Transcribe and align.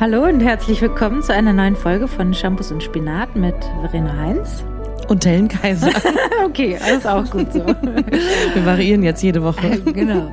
Hallo 0.00 0.24
und 0.24 0.40
herzlich 0.40 0.80
willkommen 0.80 1.22
zu 1.22 1.34
einer 1.34 1.52
neuen 1.52 1.76
Folge 1.76 2.08
von 2.08 2.32
Shampoos 2.32 2.72
und 2.72 2.82
Spinat 2.82 3.36
mit 3.36 3.54
Verena 3.82 4.16
Heinz. 4.16 4.64
Und 5.08 5.26
Helen 5.26 5.46
Kaiser. 5.46 5.90
okay, 6.46 6.78
alles 6.82 7.04
auch 7.04 7.30
gut 7.30 7.52
so. 7.52 7.58
Wir 8.54 8.64
variieren 8.64 9.02
jetzt 9.02 9.22
jede 9.22 9.42
Woche. 9.42 9.78
genau. 9.92 10.30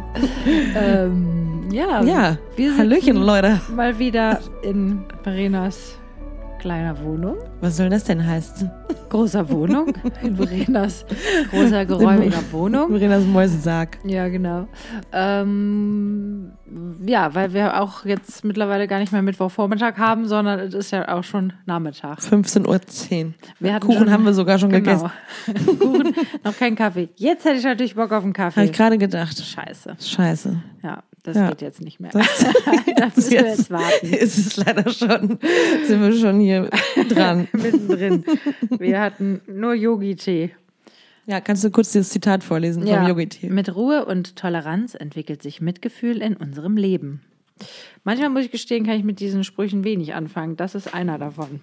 Ähm, 0.74 1.68
ja, 1.70 2.02
Ja, 2.04 2.38
wir 2.56 2.78
Hallöchen, 2.78 3.18
Leute. 3.18 3.60
mal 3.76 4.00
wieder 4.00 4.40
in 4.62 5.04
Verenas 5.24 5.98
kleiner 6.60 7.02
Wohnung. 7.04 7.38
Was 7.62 7.78
soll 7.78 7.90
das 7.90 8.06
denn 8.06 8.26
heißen? 8.26 8.72
Großer 9.10 9.50
Wohnung. 9.50 9.94
In 10.24 10.36
Verenas 10.36 11.06
großer, 11.50 11.86
geräumiger 11.86 12.44
Wohnung. 12.52 12.90
Verenas 12.90 13.24
Mäusesarg. 13.24 13.98
Ja, 14.04 14.28
genau. 14.28 14.68
Ähm, 15.14 16.37
ja, 17.06 17.34
weil 17.36 17.54
wir 17.54 17.82
auch 17.82 18.06
jetzt 18.06 18.44
mittlerweile 18.44 18.88
gar 18.88 19.00
nicht 19.00 19.12
mehr 19.12 19.22
Mittwochvormittag 19.22 19.98
haben, 19.98 20.28
sondern 20.28 20.60
es 20.60 20.74
ist 20.74 20.92
ja 20.92 21.08
auch 21.10 21.24
schon 21.24 21.54
Nachmittag. 21.66 22.20
15.10 22.20 23.34
Uhr. 23.62 23.80
Kuchen 23.80 23.98
schon- 24.00 24.12
haben 24.12 24.26
wir 24.26 24.34
sogar 24.34 24.58
schon 24.60 24.70
Genau. 24.70 25.10
gegessen. 25.46 25.78
Kuchen, 25.80 26.16
noch 26.44 26.58
kein 26.58 26.76
Kaffee. 26.76 27.10
Jetzt 27.16 27.46
hätte 27.46 27.58
ich 27.58 27.64
natürlich 27.64 27.96
Bock 27.96 28.12
auf 28.12 28.24
einen 28.24 28.34
Habe 28.38 28.52
Kaffee. 28.52 28.64
ich 28.66 28.72
gerade 28.74 28.98
gedacht. 28.98 29.38
Scheiße. 29.38 29.96
Scheiße. 30.00 30.62
Ja, 30.84 31.04
das 31.24 31.36
Ja. 31.38 31.50
geht 31.50 31.62
jetzt 31.62 31.82
nicht 31.82 32.00
mehr. 32.00 32.12
Das, 32.12 32.46
da 32.96 33.06
müssen 33.16 33.32
wir 33.32 33.42
jetzt 33.42 33.70
warten. 33.72 34.08
ist 34.14 34.38
es 34.38 34.58
leider 34.58 34.90
schon, 34.92 35.40
sind 35.86 36.02
wir 36.02 36.14
schon 36.14 36.40
hier 36.40 36.70
dran. 37.10 37.48
Mittendrin. 37.54 38.24
Wir 38.78 39.02
hatten 39.02 39.42
nur 39.48 39.74
Yogi-Tee. 39.74 40.52
Ja, 41.28 41.42
kannst 41.42 41.62
du 41.64 41.70
kurz 41.70 41.92
dieses 41.92 42.10
Zitat 42.10 42.42
vorlesen 42.42 42.88
vom 42.88 43.08
Yogi-Tee? 43.08 43.50
Mit 43.50 43.76
Ruhe 43.76 44.06
und 44.06 44.38
Toleranz 44.38 44.96
entwickelt 44.96 45.44
sich 45.44 45.60
Mitgefühl 45.60 46.22
in 46.22 46.38
unserem 46.38 46.78
Leben. 46.78 47.22
Manchmal 48.06 48.30
muss 48.30 48.46
ich 48.46 48.52
gestehen, 48.52 48.86
kann 48.86 48.96
ich 48.96 49.04
mit 49.04 49.20
diesen 49.20 49.44
Sprüchen 49.44 49.84
wenig 49.84 50.14
anfangen. 50.14 50.56
Das 50.56 50.74
ist 50.74 50.94
einer 50.94 51.18
davon. 51.18 51.60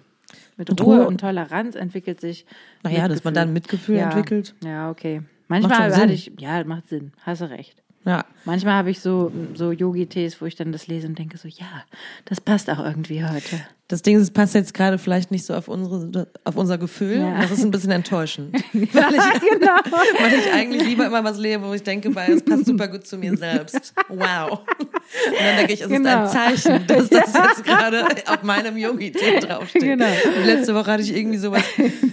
Mit, 0.55 0.69
Mit 0.69 0.81
Ruhe, 0.81 0.97
Ruhe- 0.97 1.07
und 1.07 1.19
Toleranz 1.19 1.73
entwickelt 1.73 2.21
sich. 2.21 2.45
Naja, 2.83 3.07
dass 3.07 3.23
man 3.23 3.33
dann 3.33 3.53
Mitgefühl 3.53 3.97
ja. 3.97 4.05
entwickelt. 4.05 4.53
Ja, 4.63 4.91
okay. 4.91 5.23
Manchmal 5.47 5.95
hatte 5.95 6.13
ich, 6.13 6.31
ja, 6.37 6.63
macht 6.63 6.87
Sinn, 6.87 7.11
hast 7.23 7.41
du 7.41 7.49
recht. 7.49 7.81
Ja. 8.05 8.23
Manchmal 8.45 8.73
habe 8.75 8.91
ich 8.91 8.99
so, 8.99 9.31
so 9.55 9.71
Yogi-Tees, 9.71 10.39
wo 10.39 10.45
ich 10.45 10.55
dann 10.55 10.71
das 10.71 10.85
lese 10.85 11.07
und 11.07 11.17
denke 11.17 11.37
so, 11.37 11.47
ja, 11.47 11.83
das 12.25 12.39
passt 12.39 12.69
auch 12.69 12.77
irgendwie 12.79 13.23
heute. 13.25 13.59
Das 13.87 14.01
Ding 14.03 14.15
ist, 14.17 14.23
es 14.23 14.31
passt 14.31 14.53
jetzt 14.55 14.73
gerade 14.73 14.97
vielleicht 14.99 15.29
nicht 15.31 15.45
so 15.45 15.53
auf, 15.55 15.67
unsere, 15.67 16.27
auf 16.43 16.55
unser 16.55 16.77
Gefühl. 16.77 17.17
Ja. 17.19 17.41
Das 17.41 17.51
ist 17.51 17.63
ein 17.63 17.71
bisschen 17.71 17.91
enttäuschend. 17.91 18.55
Ja, 18.73 19.09
genau. 19.09 19.77
Weil 20.21 20.33
ich 20.39 20.51
eigentlich 20.53 20.85
lieber 20.85 21.05
immer 21.07 21.23
was 21.23 21.37
lebe, 21.39 21.67
wo 21.67 21.73
ich 21.73 21.83
denke, 21.83 22.13
weil 22.15 22.33
es 22.33 22.43
passt 22.43 22.65
super 22.65 22.87
gut 22.87 23.05
zu 23.07 23.17
mir 23.17 23.35
selbst. 23.37 23.93
Wow. 24.09 24.59
Und 24.59 25.39
dann 25.39 25.57
denke 25.57 25.73
ich, 25.73 25.81
es 25.81 25.87
Genau. 25.87 26.25
ist 26.25 26.35
ein 26.35 26.55
Zeichen, 26.57 26.87
dass 26.87 27.09
das 27.09 27.33
jetzt 27.33 27.63
gerade 27.63 28.05
auf 28.27 28.43
meinem 28.43 28.77
Yogi-Tee 28.77 29.39
draufsteht. 29.39 29.81
Genau. 29.81 30.05
Und 30.05 30.45
letzte 30.45 30.73
Woche 30.75 30.91
hatte 30.91 31.03
ich 31.03 31.15
irgendwie 31.15 31.37
sowas, 31.37 31.63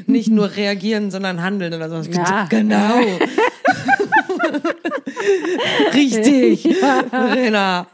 nicht 0.07 0.31
nur 0.31 0.55
reagieren, 0.55 1.11
sondern 1.11 1.43
handeln 1.43 1.73
oder 1.75 1.89
sowas. 1.91 2.09
Ja. 2.13 2.47
Genau. 2.49 3.01
Richtig. 5.95 6.63
Verena. 7.11 7.87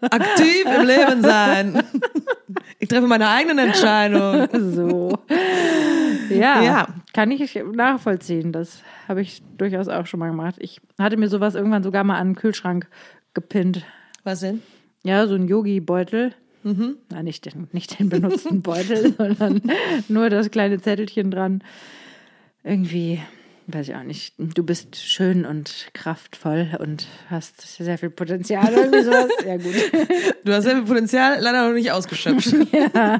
Aktiv 0.00 0.64
im 0.78 0.86
Leben 0.86 1.22
sein. 1.22 1.82
Ich 2.78 2.88
treffe 2.88 3.06
meine 3.06 3.28
eigenen 3.28 3.58
Entscheidungen. 3.58 4.48
So. 4.74 5.18
Ja, 6.30 6.62
Ja. 6.62 6.86
kann 7.12 7.30
ich 7.30 7.54
nachvollziehen. 7.74 8.50
Das 8.50 8.80
habe 9.08 9.20
ich 9.20 9.42
durchaus 9.58 9.88
auch 9.88 10.06
schon 10.06 10.20
mal 10.20 10.28
gemacht. 10.30 10.54
Ich 10.58 10.80
hatte 10.98 11.18
mir 11.18 11.28
sowas 11.28 11.54
irgendwann 11.54 11.82
sogar 11.82 12.02
mal 12.02 12.16
an 12.18 12.28
den 12.30 12.34
Kühlschrank 12.36 12.88
gepinnt. 13.34 13.84
Was 14.24 14.40
denn? 14.40 14.62
Ja, 15.04 15.26
so 15.26 15.34
ein 15.34 15.46
Yogi-Beutel. 15.46 16.32
Mhm. 16.62 16.96
Nein, 17.10 17.24
nicht 17.26 17.44
den, 17.44 17.68
nicht 17.72 17.98
den 18.00 18.08
benutzten 18.08 18.62
Beutel, 18.62 19.12
sondern 19.18 19.60
nur 20.08 20.30
das 20.30 20.50
kleine 20.50 20.80
Zettelchen 20.80 21.30
dran. 21.30 21.62
Irgendwie, 22.64 23.20
weiß 23.66 23.88
ich 23.88 23.94
auch 23.94 24.02
nicht, 24.02 24.34
du 24.38 24.62
bist 24.62 24.96
schön 24.96 25.46
und 25.46 25.88
kraftvoll 25.94 26.76
und 26.78 27.06
hast 27.30 27.62
sehr 27.62 27.96
viel 27.96 28.10
Potenzial 28.10 28.72
oder 28.72 28.84
irgendwie 28.84 29.02
sowas. 29.02 29.28
Ja, 29.44 29.56
gut. 29.56 29.74
Du 30.44 30.52
hast 30.52 30.66
ja 30.66 30.80
Potenzial 30.80 31.38
leider 31.40 31.66
noch 31.66 31.74
nicht 31.74 31.90
ausgeschöpft. 31.90 32.54
Ja, 32.72 33.18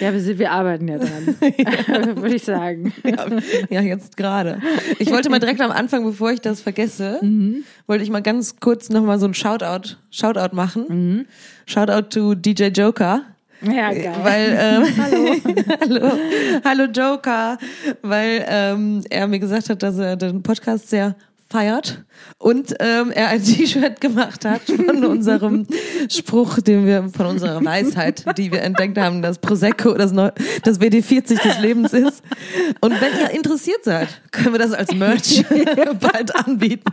ja 0.00 0.12
wir, 0.12 0.38
wir 0.38 0.50
arbeiten 0.50 0.88
ja 0.88 0.98
dran, 0.98 1.36
würde 2.16 2.34
ich 2.34 2.44
sagen. 2.44 2.92
Ja, 3.04 3.26
ja, 3.70 3.80
jetzt 3.80 4.16
gerade. 4.16 4.60
Ich 4.98 5.10
wollte 5.10 5.30
mal 5.30 5.38
direkt 5.38 5.60
am 5.60 5.70
Anfang, 5.70 6.04
bevor 6.04 6.32
ich 6.32 6.40
das 6.40 6.60
vergesse, 6.60 7.20
wollte 7.86 8.04
ich 8.04 8.10
mal 8.10 8.22
ganz 8.22 8.56
kurz 8.60 8.88
nochmal 8.88 9.18
so 9.18 9.26
ein 9.26 9.34
Shoutout, 9.34 9.96
Shoutout 10.10 10.54
machen. 10.54 11.26
Shoutout 11.66 12.08
to 12.10 12.34
DJ 12.34 12.66
Joker. 12.66 13.22
Ja, 13.62 13.92
geil. 13.92 14.14
Weil, 14.22 14.58
ähm, 14.60 14.84
hallo. 15.80 16.18
hallo, 16.64 16.84
Joker, 16.84 17.58
weil 18.02 18.44
ähm, 18.48 19.04
er 19.08 19.26
mir 19.28 19.38
gesagt 19.38 19.70
hat, 19.70 19.82
dass 19.82 19.98
er 19.98 20.16
den 20.16 20.42
Podcast 20.42 20.90
sehr 20.90 21.14
feiert 21.52 22.02
und 22.38 22.74
ähm, 22.80 23.10
er 23.10 23.28
ein 23.28 23.42
T-Shirt 23.44 24.00
gemacht 24.00 24.44
hat 24.44 24.62
von 24.62 25.04
unserem 25.04 25.66
Spruch, 26.08 26.58
den 26.60 26.86
wir 26.86 27.08
von 27.14 27.26
unserer 27.26 27.62
Weisheit, 27.64 28.24
die 28.38 28.50
wir 28.50 28.62
entdeckt 28.62 28.98
haben, 28.98 29.22
dass 29.22 29.38
Prosecco 29.38 29.94
das, 29.94 30.12
Neu 30.12 30.30
das 30.64 30.80
WD40 30.80 31.42
des 31.42 31.58
Lebens 31.60 31.92
ist. 31.92 32.22
Und 32.80 33.00
wenn 33.00 33.12
ihr 33.20 33.30
interessiert 33.30 33.84
seid, 33.84 34.08
können 34.30 34.52
wir 34.52 34.58
das 34.58 34.72
als 34.72 34.94
Merch 34.94 35.44
bald 36.00 36.34
anbieten. 36.34 36.92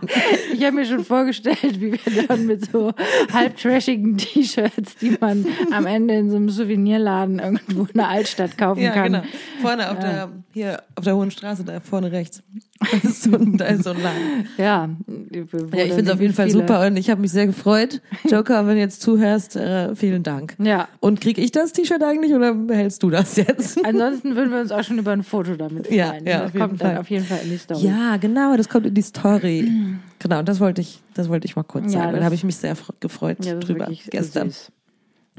Ich 0.54 0.64
habe 0.64 0.76
mir 0.76 0.86
schon 0.86 1.06
vorgestellt, 1.06 1.80
wie 1.80 1.94
wir 1.94 2.28
dann 2.28 2.46
mit 2.46 2.70
so 2.70 2.92
halb 3.32 3.58
trashigen 3.58 4.18
T-Shirts, 4.18 4.98
die 4.98 5.18
man 5.20 5.46
am 5.72 5.86
Ende 5.86 6.16
in 6.16 6.30
so 6.30 6.36
einem 6.36 6.50
Souvenirladen 6.50 7.40
irgendwo 7.40 7.84
in 7.84 7.94
der 7.96 8.10
Altstadt 8.10 8.58
kaufen 8.58 8.82
Ja, 8.82 8.92
kann. 8.92 9.04
genau. 9.06 9.24
Vorne 9.62 9.90
auf 9.92 10.00
der, 10.00 10.30
hier 10.54 10.84
auf 10.96 11.06
der 11.06 11.16
Hohen 11.16 11.32
Straße, 11.32 11.64
da 11.64 11.80
vorne 11.80 12.12
rechts. 12.12 12.44
Da 12.80 12.98
ist 13.04 13.24
so 13.24 13.36
ein, 13.36 13.58
da 13.58 13.66
ist 13.66 13.84
so 13.84 13.92
ein 13.92 14.02
Laden. 14.02 14.49
Ja, 14.58 14.90
Ja, 15.08 15.42
ich 15.42 15.50
finde 15.94 16.02
es 16.04 16.10
auf 16.10 16.20
jeden 16.22 16.34
Fall 16.34 16.50
super 16.50 16.86
und 16.88 16.98
ich 16.98 17.10
habe 17.10 17.22
mich 17.22 17.32
sehr 17.32 17.46
gefreut. 17.48 18.02
Joker, 18.30 18.66
wenn 18.68 18.76
du 18.76 18.82
jetzt 18.82 19.02
zuhörst, 19.02 19.56
äh, 19.56 19.96
vielen 19.96 20.24
Dank. 20.24 20.56
Ja. 20.60 20.88
Und 21.00 21.22
krieg 21.22 21.38
ich 21.38 21.52
das 21.52 21.72
T-Shirt 21.74 22.04
eigentlich 22.04 22.34
oder 22.34 22.54
behältst 22.54 23.02
du 23.04 23.10
das 23.10 23.36
jetzt? 23.38 23.84
Ansonsten 23.86 24.36
würden 24.36 24.52
wir 24.52 24.60
uns 24.62 24.72
auch 24.72 24.84
schon 24.84 24.98
über 24.98 25.12
ein 25.12 25.24
Foto 25.24 25.56
damit 25.56 25.88
freuen. 25.88 25.98
Ja, 25.98 26.14
ja, 26.26 26.40
das 26.44 26.54
kommt 26.54 26.82
dann 26.82 26.92
Fall. 26.92 26.98
auf 26.98 27.10
jeden 27.10 27.26
Fall 27.26 27.40
in 27.44 27.50
die 27.52 27.58
Story. 27.58 27.86
Ja, 27.86 28.18
genau, 28.18 28.58
das 28.58 28.68
kommt 28.70 28.86
in 28.86 28.94
die 28.94 29.02
Story. 29.02 29.72
Genau, 30.22 30.42
das 30.44 30.60
wollte 30.60 30.82
ich, 30.82 31.00
das 31.14 31.30
wollte 31.30 31.46
ich 31.46 31.56
mal 31.56 31.64
kurz 31.64 31.94
Ja, 31.94 32.02
sagen. 32.02 32.18
Da 32.18 32.26
habe 32.26 32.36
ich 32.36 32.44
mich 32.44 32.58
sehr 32.58 32.76
fr- 32.76 32.94
gefreut 33.00 33.38
Ja, 33.46 33.56
drüber 33.56 33.88
gestern. 34.10 34.50
süß. 34.50 34.70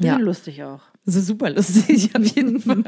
Ja. 0.00 0.16
lustig 0.16 0.62
auch. 0.65 0.81
Ist 1.16 1.26
super 1.26 1.50
lustig, 1.50 2.10
auf 2.15 2.25
jeden 2.37 2.60
Fall. 2.60 2.84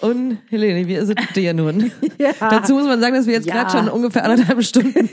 Und 0.00 0.38
Helene, 0.48 0.86
wie 0.86 0.94
ist 0.94 1.08
es 1.10 1.32
dir 1.34 1.52
nun? 1.54 1.90
Ja. 2.18 2.32
Dazu 2.40 2.74
muss 2.74 2.84
man 2.84 3.00
sagen, 3.00 3.14
dass 3.14 3.26
wir 3.26 3.34
jetzt 3.34 3.46
Ja. 3.46 3.54
gerade 3.62 3.70
schon 3.70 3.88
ungefähr 3.88 4.24
anderthalb 4.24 4.62
Stunden 4.64 5.08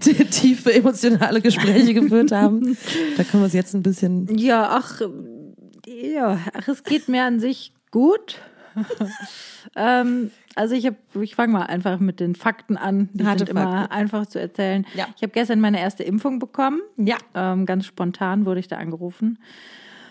tiefe 0.30 0.74
emotionale 0.74 1.40
Gespräche 1.40 1.94
geführt 1.94 2.32
haben. 2.32 2.76
Da 3.16 3.22
können 3.22 3.42
wir 3.44 3.46
es 3.46 3.52
jetzt 3.52 3.72
ein 3.74 3.82
bisschen 3.84 4.26
Ja, 4.36 4.68
ach, 4.70 5.00
ja, 5.86 6.38
ach, 6.54 6.66
es 6.68 6.82
geht 6.82 7.08
mir 7.08 7.22
an 7.24 7.38
sich 7.38 7.72
gut. 7.92 8.38
ähm, 9.76 10.30
also 10.56 10.74
ich 10.74 10.86
habe, 10.86 10.96
ich 11.22 11.36
fange 11.36 11.52
mal 11.52 11.62
einfach 11.66 12.00
mit 12.00 12.18
den 12.18 12.34
Fakten 12.34 12.76
an. 12.76 13.08
Die 13.12 13.24
Harte 13.24 13.40
sind 13.40 13.50
immer 13.50 13.70
Fakten. 13.70 13.92
einfach 13.92 14.26
zu 14.26 14.40
erzählen. 14.40 14.84
Ja. 14.96 15.06
Ich 15.16 15.22
habe 15.22 15.32
gestern 15.32 15.60
meine 15.60 15.78
erste 15.80 16.02
Impfung 16.02 16.40
bekommen. 16.40 16.80
Ja. 16.96 17.16
Ähm, 17.34 17.64
ganz 17.66 17.86
spontan 17.86 18.44
wurde 18.46 18.58
ich 18.60 18.66
da 18.68 18.76
angerufen, 18.76 19.38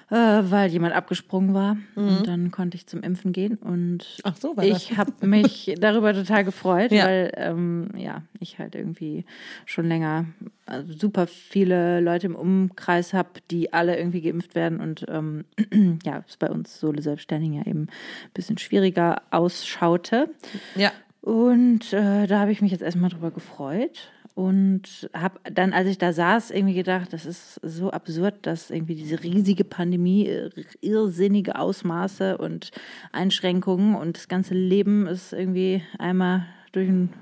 äh, 0.10 0.16
weil 0.16 0.70
jemand 0.70 0.94
abgesprungen 0.94 1.54
war. 1.54 1.78
Und 1.96 2.28
dann 2.28 2.52
konnte 2.52 2.76
ich 2.76 2.88
zum 2.88 3.02
Impfen 3.02 3.32
gehen. 3.34 3.56
Und 3.56 3.74
Mhm. 3.94 4.22
Ach 4.24 4.36
so, 4.36 4.56
war 4.58 4.64
ich 4.64 4.98
habe 4.98 5.12
mich 5.26 5.76
darüber 5.80 6.14
total 6.14 6.44
gefreut, 6.44 6.92
Ja. 6.92 7.06
weil 7.06 7.32
ähm, 7.36 7.90
ja, 7.98 8.22
ich 8.40 8.60
halt 8.60 8.76
irgendwie 8.76 9.26
schon 9.66 9.88
länger 9.88 10.26
also 10.66 10.94
super 10.94 11.28
viele 11.28 12.00
Leute 12.00 12.28
im 12.28 12.36
Umkreis 12.36 13.14
habe, 13.14 13.30
die 13.52 13.74
alle 13.74 13.98
irgendwie 13.98 14.22
geimpft 14.22 14.56
werden. 14.56 14.80
Und 14.80 15.06
ähm, 15.10 15.46
ja, 16.06 16.24
es 16.28 16.38
bei 16.38 16.50
uns 16.50 16.80
Sole 16.80 17.02
Selbstständigen 17.02 17.56
ja 17.56 17.66
eben 17.66 17.84
ein 17.84 17.90
bisschen 18.34 18.58
schwieriger 18.58 19.22
ausschaute. 19.32 20.30
Ja. 20.76 20.92
Und 21.22 21.94
äh, 21.94 22.28
da 22.28 22.40
habe 22.40 22.52
ich 22.52 22.62
mich 22.62 22.72
jetzt 22.72 22.82
erstmal 22.84 23.10
drüber 23.10 23.32
gefreut 23.32 24.10
und 24.36 25.10
habe 25.14 25.40
dann, 25.52 25.74
als 25.74 25.88
ich 25.88 26.00
da 26.00 26.12
saß, 26.12 26.52
irgendwie 26.52 26.74
gedacht, 26.74 27.14
das 27.14 27.26
ist 27.26 27.60
so 27.62 27.92
absurd, 27.92 28.36
dass 28.42 28.72
irgendwie 28.72 28.96
diese 28.96 29.22
riesige 29.22 29.64
Pandemie, 29.64 30.28
äh, 30.28 30.50
irrsinnige 30.82 31.58
Ausmaße 31.58 32.38
und 32.38 32.72
Einschränkungen 33.12 33.96
und 33.96 34.18
das 34.18 34.28
ganze 34.28 34.56
Leben 34.56 35.06
ist 35.06 35.34
irgendwie 35.34 35.84
einmal 36.00 36.46
durch 36.72 36.88
einen 36.88 37.14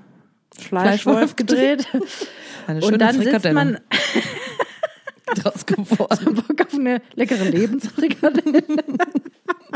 Fleischwolf 0.56 1.30
Fleischwolf 1.32 1.36
gedreht. 1.36 1.86
Eine 2.66 2.82
schöne 2.82 2.92
Und 2.92 2.98
dann 3.00 3.20
sitzt 3.20 3.52
man 3.52 3.78
draus 5.34 5.66
geworden. 5.66 6.34
Bock 6.34 6.60
auf 6.60 6.74
eine 6.74 7.00
leckere 7.14 7.44
Lebensfrikadelle. 7.44 8.62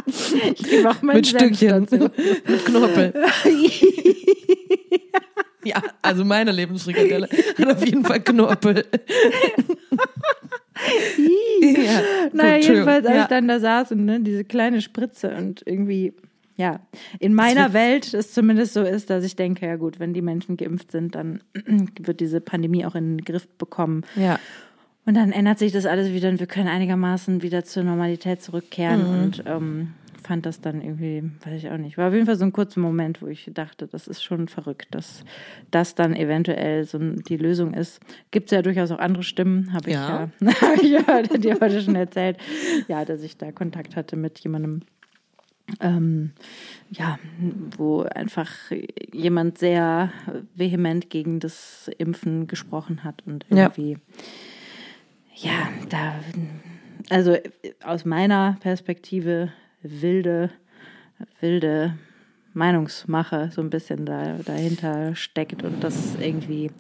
Ich 0.06 0.87
auch 0.87 1.03
meinen 1.03 1.17
Mit 1.17 1.27
Stückchen. 1.27 1.88
Mit 1.91 2.65
Knorpel. 2.65 3.12
Ja, 5.67 5.83
also 6.03 6.25
meine 6.25 6.53
Lebensfrikadelle 6.53 7.29
hat 7.59 7.67
auf 7.77 7.85
jeden 7.85 8.05
Fall 8.05 8.21
Knorpel. 8.21 8.85
ja. 11.19 12.01
naja, 12.33 12.57
jedenfalls, 12.59 13.07
als 13.07 13.17
Ja. 13.17 13.23
ich 13.23 13.29
dann 13.29 13.49
da 13.49 13.61
saß 13.61 13.93
und 13.93 14.05
ne, 14.05 14.21
diese 14.21 14.45
kleine 14.45 14.81
Spritze 14.83 15.31
und 15.37 15.63
irgendwie, 15.67 16.13
ja, 16.57 16.81
in 17.19 17.35
meiner 17.35 17.73
Welt 17.73 18.13
es 18.15 18.33
zumindest 18.33 18.75
so 18.75 18.83
ist, 18.83 19.11
dass 19.11 19.25
ich 19.25 19.37
denke, 19.37 19.67
ja 19.67 19.77
gut, 19.77 19.99
wenn 20.01 20.15
die 20.15 20.23
Menschen 20.23 20.57
geimpft 20.57 20.93
sind, 20.93 21.15
dann 21.15 21.41
wird 22.01 22.21
diese 22.21 22.41
Pandemie 22.41 22.85
auch 22.85 22.95
in 22.95 23.17
den 23.19 23.25
Griff 23.25 23.49
bekommen. 23.59 24.05
Ja. 24.17 24.39
Und 25.07 25.15
dann 25.15 25.31
ändert 25.33 25.59
sich 25.61 25.73
das 25.73 25.87
alles 25.87 26.12
wieder 26.12 26.29
und 26.29 26.41
wir 26.41 26.47
können 26.49 26.69
einigermaßen 26.69 27.43
wieder 27.43 27.65
zur 27.65 27.85
Normalität 27.85 28.43
zurückkehren 28.43 29.03
Mhm. 29.03 29.23
und 29.23 29.43
ähm, 29.47 29.89
fand 30.26 30.44
das 30.46 30.61
dann 30.61 30.82
irgendwie, 30.82 31.23
weiß 31.44 31.55
ich 31.62 31.70
auch 31.70 31.76
nicht, 31.78 31.96
war 31.96 32.08
auf 32.08 32.14
jeden 32.14 32.26
Fall 32.26 32.37
so 32.37 32.44
ein 32.44 32.52
kurzer 32.52 32.81
Moment, 32.81 33.23
wo 33.23 33.26
ich 33.26 33.50
dachte, 33.55 33.87
das 33.87 34.06
ist 34.08 34.23
schon 34.23 34.49
verrückt, 34.49 34.88
dass 34.90 35.25
das 35.70 35.94
dann 35.94 36.14
eventuell 36.14 36.84
so 36.84 36.99
die 36.99 37.37
Lösung 37.37 37.75
ist. 37.75 38.00
Gibt 38.31 38.46
es 38.46 38.50
ja 38.56 38.62
durchaus 38.62 38.90
auch 38.90 38.99
andere 38.99 39.23
Stimmen, 39.23 39.73
habe 39.73 39.88
ich 39.90 39.94
Ja. 39.94 40.28
ja, 40.40 40.52
hab 40.61 40.82
ich 40.82 40.90
ja 40.90 41.23
dir 41.23 41.58
heute 41.61 41.81
schon 41.81 41.94
erzählt, 41.96 42.38
ja, 42.88 43.05
dass 43.05 43.23
ich 43.23 43.37
da 43.37 43.52
Kontakt 43.52 43.96
hatte 43.96 44.17
mit 44.17 44.38
jemandem, 44.40 44.82
ähm, 45.81 46.32
ja, 46.90 47.19
wo 47.76 48.02
einfach 48.02 48.50
jemand 49.12 49.58
sehr 49.58 50.12
vehement 50.55 51.11
gegen 51.11 51.40
das 51.40 51.90
Impfen 51.99 52.46
gesprochen 52.46 53.05
hat 53.05 53.23
und 53.26 53.44
Ja. 53.50 53.64
irgendwie, 53.64 53.99
ja, 55.34 55.69
da, 55.88 56.14
also 57.11 57.37
aus 57.84 58.05
meiner 58.05 58.56
Perspektive 58.61 59.52
wilde, 59.91 60.50
wilde 61.41 61.94
Meinungsmache 62.55 63.50
so 63.53 63.61
ein 63.61 63.71
bisschen 63.71 64.06
da, 64.06 64.38
dahinter 64.44 65.15
steckt 65.15 65.62
und 65.62 65.83
das 65.85 66.17
irgendwie, 66.21 66.71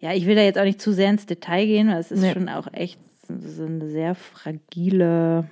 ja, 0.00 0.12
ich 0.12 0.26
will 0.26 0.34
da 0.34 0.42
jetzt 0.42 0.58
auch 0.58 0.64
nicht 0.64 0.80
zu 0.80 0.92
sehr 0.92 1.10
ins 1.10 1.26
Detail 1.26 1.66
gehen, 1.66 1.88
weil 1.88 1.98
es 1.98 2.10
ist 2.10 2.20
Nee. 2.20 2.32
schon 2.32 2.48
auch 2.48 2.66
echt 2.72 2.98
so 3.28 3.64
eine 3.64 3.88
sehr 3.88 4.14
fragile 4.14 5.48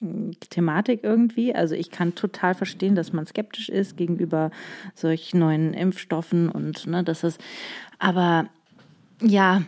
mm, 0.00 0.32
Thematik 0.50 1.00
irgendwie. 1.04 1.54
Also 1.54 1.74
ich 1.74 1.90
kann 1.90 2.14
total 2.14 2.54
verstehen, 2.54 2.94
dass 2.96 3.12
man 3.12 3.26
skeptisch 3.26 3.68
ist 3.68 3.96
gegenüber 3.96 4.50
solch 4.94 5.32
neuen 5.32 5.74
Impfstoffen 5.74 6.48
und 6.48 6.86
ne, 6.86 7.04
dass 7.04 7.22
es, 7.22 7.38
aber 7.98 8.46
ja, 9.22 9.62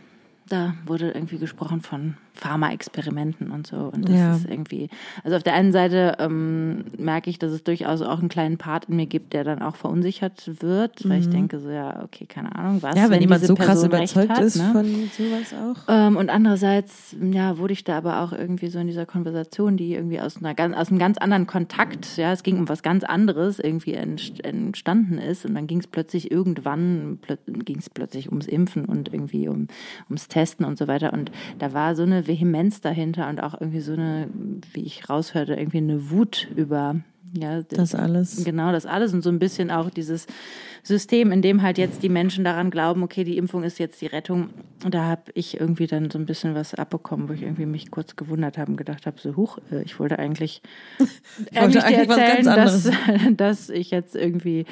da 0.49 0.75
wurde 0.84 1.11
irgendwie 1.12 1.38
gesprochen 1.38 1.81
von 1.81 2.17
Pharma-Experimenten 2.37 3.50
und 3.50 3.67
so. 3.67 3.77
Und 3.93 4.09
das 4.09 4.15
Ja. 4.17 4.37
ist 4.37 4.49
irgendwie, 4.49 4.88
also 5.25 5.37
auf 5.37 5.43
der 5.43 5.55
einen 5.55 5.73
Seite 5.73 6.17
ähm, 6.19 6.85
merke 6.99 7.31
ich, 7.31 7.38
dass 7.38 7.53
es 7.53 7.65
durchaus 7.65 8.03
auch 8.03 8.19
einen 8.21 8.29
kleinen 8.29 8.59
Part 8.59 8.87
in 8.87 8.97
mir 8.97 9.06
gibt, 9.06 9.33
der 9.33 9.44
dann 9.44 9.62
auch 9.62 9.77
verunsichert 9.77 10.50
wird, 10.62 11.09
weil 11.09 11.21
ich 11.21 11.29
denke 11.29 11.59
so, 11.59 11.71
ja, 11.71 12.03
okay, 12.05 12.27
keine 12.27 12.55
Ahnung, 12.55 12.83
was. 12.83 12.94
Mhm. 12.94 13.00
Ja, 13.00 13.11
wenn, 13.11 13.21
jemand 13.21 13.41
diese 13.43 13.49
so 13.49 13.55
krass 13.55 13.67
Person 13.67 13.91
recht 13.93 14.12
überzeugt 14.15 14.38
hat, 14.38 14.44
ist 14.44 14.56
ne? 14.56 14.71
von 14.73 14.85
sowas 14.85 15.55
auch. 15.55 15.83
Ähm, 15.88 16.17
und 16.17 16.31
andererseits, 16.31 17.17
ja, 17.33 17.59
wurde 17.59 17.73
ich 17.73 17.85
da 17.85 17.99
aber 17.99 18.21
auch 18.21 18.33
irgendwie 18.33 18.69
so 18.69 18.79
in 18.79 18.87
dieser 18.87 19.06
Konversation, 19.06 19.77
die 19.77 19.94
irgendwie 19.94 20.21
aus 20.21 20.37
einer 20.43 20.55
aus 20.79 20.88
einem 20.91 20.99
ganz 20.99 21.19
anderen 21.19 21.47
Kontakt, 21.47 22.17
ja, 22.17 22.33
es 22.33 22.43
ging 22.43 22.59
um 22.59 22.69
was 22.69 22.83
ganz 22.83 23.05
anderes, 23.05 23.59
irgendwie 23.59 23.97
entst- 23.97 24.43
entstanden 24.44 25.19
ist. 25.19 25.44
Und 25.44 25.55
dann 25.55 25.67
ging 25.67 25.79
es 25.81 25.87
plötzlich 25.87 26.31
irgendwann, 26.31 27.19
plö 27.23 27.37
ging 27.47 27.79
es 27.79 27.91
plötzlich 27.91 28.29
ums 28.31 28.47
Impfen 28.47 28.85
und 28.85 29.12
irgendwie 29.12 29.49
um, 29.49 29.69
ums 30.09 30.29
Testen 30.29 30.65
und 30.67 30.79
so 30.79 30.88
weiter. 30.88 31.12
Und 31.12 31.31
da 31.59 31.73
war 31.73 31.94
so 31.94 32.03
eine 32.03 32.25
Vehemenz 32.26 32.81
dahinter 32.81 33.28
und 33.28 33.43
auch 33.43 33.61
irgendwie 33.61 33.81
so 33.81 33.93
eine, 33.93 34.28
wie 34.73 34.82
ich 34.82 35.08
raushörte, 35.08 35.55
irgendwie 35.55 35.78
eine 35.78 36.11
Wut 36.11 36.49
über, 36.56 36.96
ja, 37.32 37.62
Das 37.62 37.94
alles. 37.94 38.44
Genau, 38.44 38.73
das 38.73 38.87
alles 38.87 39.12
und 39.12 39.23
so 39.23 39.31
ein 39.31 39.38
bisschen 39.38 39.70
auch 39.70 39.90
dieses 39.90 40.26
System, 40.82 41.32
in 41.32 41.43
dem 41.43 41.62
halt 41.62 41.78
jetzt 41.78 42.05
die 42.05 42.08
Menschen 42.08 42.44
daran 42.44 42.70
glauben, 42.70 43.02
okay, 43.02 43.25
die 43.25 43.37
Impfung 43.37 43.64
ist 43.64 43.78
jetzt 43.81 44.00
die 44.00 44.06
Rettung. 44.06 44.50
Und 44.84 44.94
da 44.94 45.05
habe 45.05 45.32
ich 45.34 45.58
irgendwie 45.61 45.88
dann 45.88 46.11
so 46.11 46.19
ein 46.19 46.26
bisschen 46.26 46.55
was 46.55 46.75
abbekommen, 46.75 47.28
wo 47.28 47.32
ich 47.32 47.43
irgendwie 47.43 47.67
mich 47.67 47.90
kurz 47.90 48.14
gewundert 48.14 48.56
habe 48.56 48.70
und 48.70 48.76
gedacht 48.76 49.05
habe, 49.06 49.19
so 49.20 49.34
huch, 49.37 49.58
äh, 49.73 49.82
ich 49.82 49.99
wollte 49.99 50.19
eigentlich, 50.20 50.62
eigentlich 51.55 51.82
dir 51.82 51.84
eigentlich 51.84 52.08
was 52.08 52.19
erzählen, 52.19 52.44
dass, 52.56 52.90
dass 53.37 53.70
ich 53.70 53.90
jetzt 53.90 54.14
irgendwie 54.14 54.64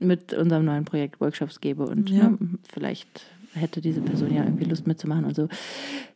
mit 0.00 0.32
unserem 0.34 0.64
neuen 0.64 0.84
Projekt 0.84 1.20
Workshops 1.20 1.60
gebe 1.60 1.84
und 1.86 2.10
Ja. 2.10 2.30
ne, 2.30 2.38
vielleicht 2.72 3.26
hätte 3.54 3.80
diese 3.80 4.00
Person 4.00 4.34
ja 4.34 4.44
irgendwie 4.44 4.64
Lust 4.64 4.86
mitzumachen 4.86 5.24
und 5.24 5.36
so. 5.36 5.48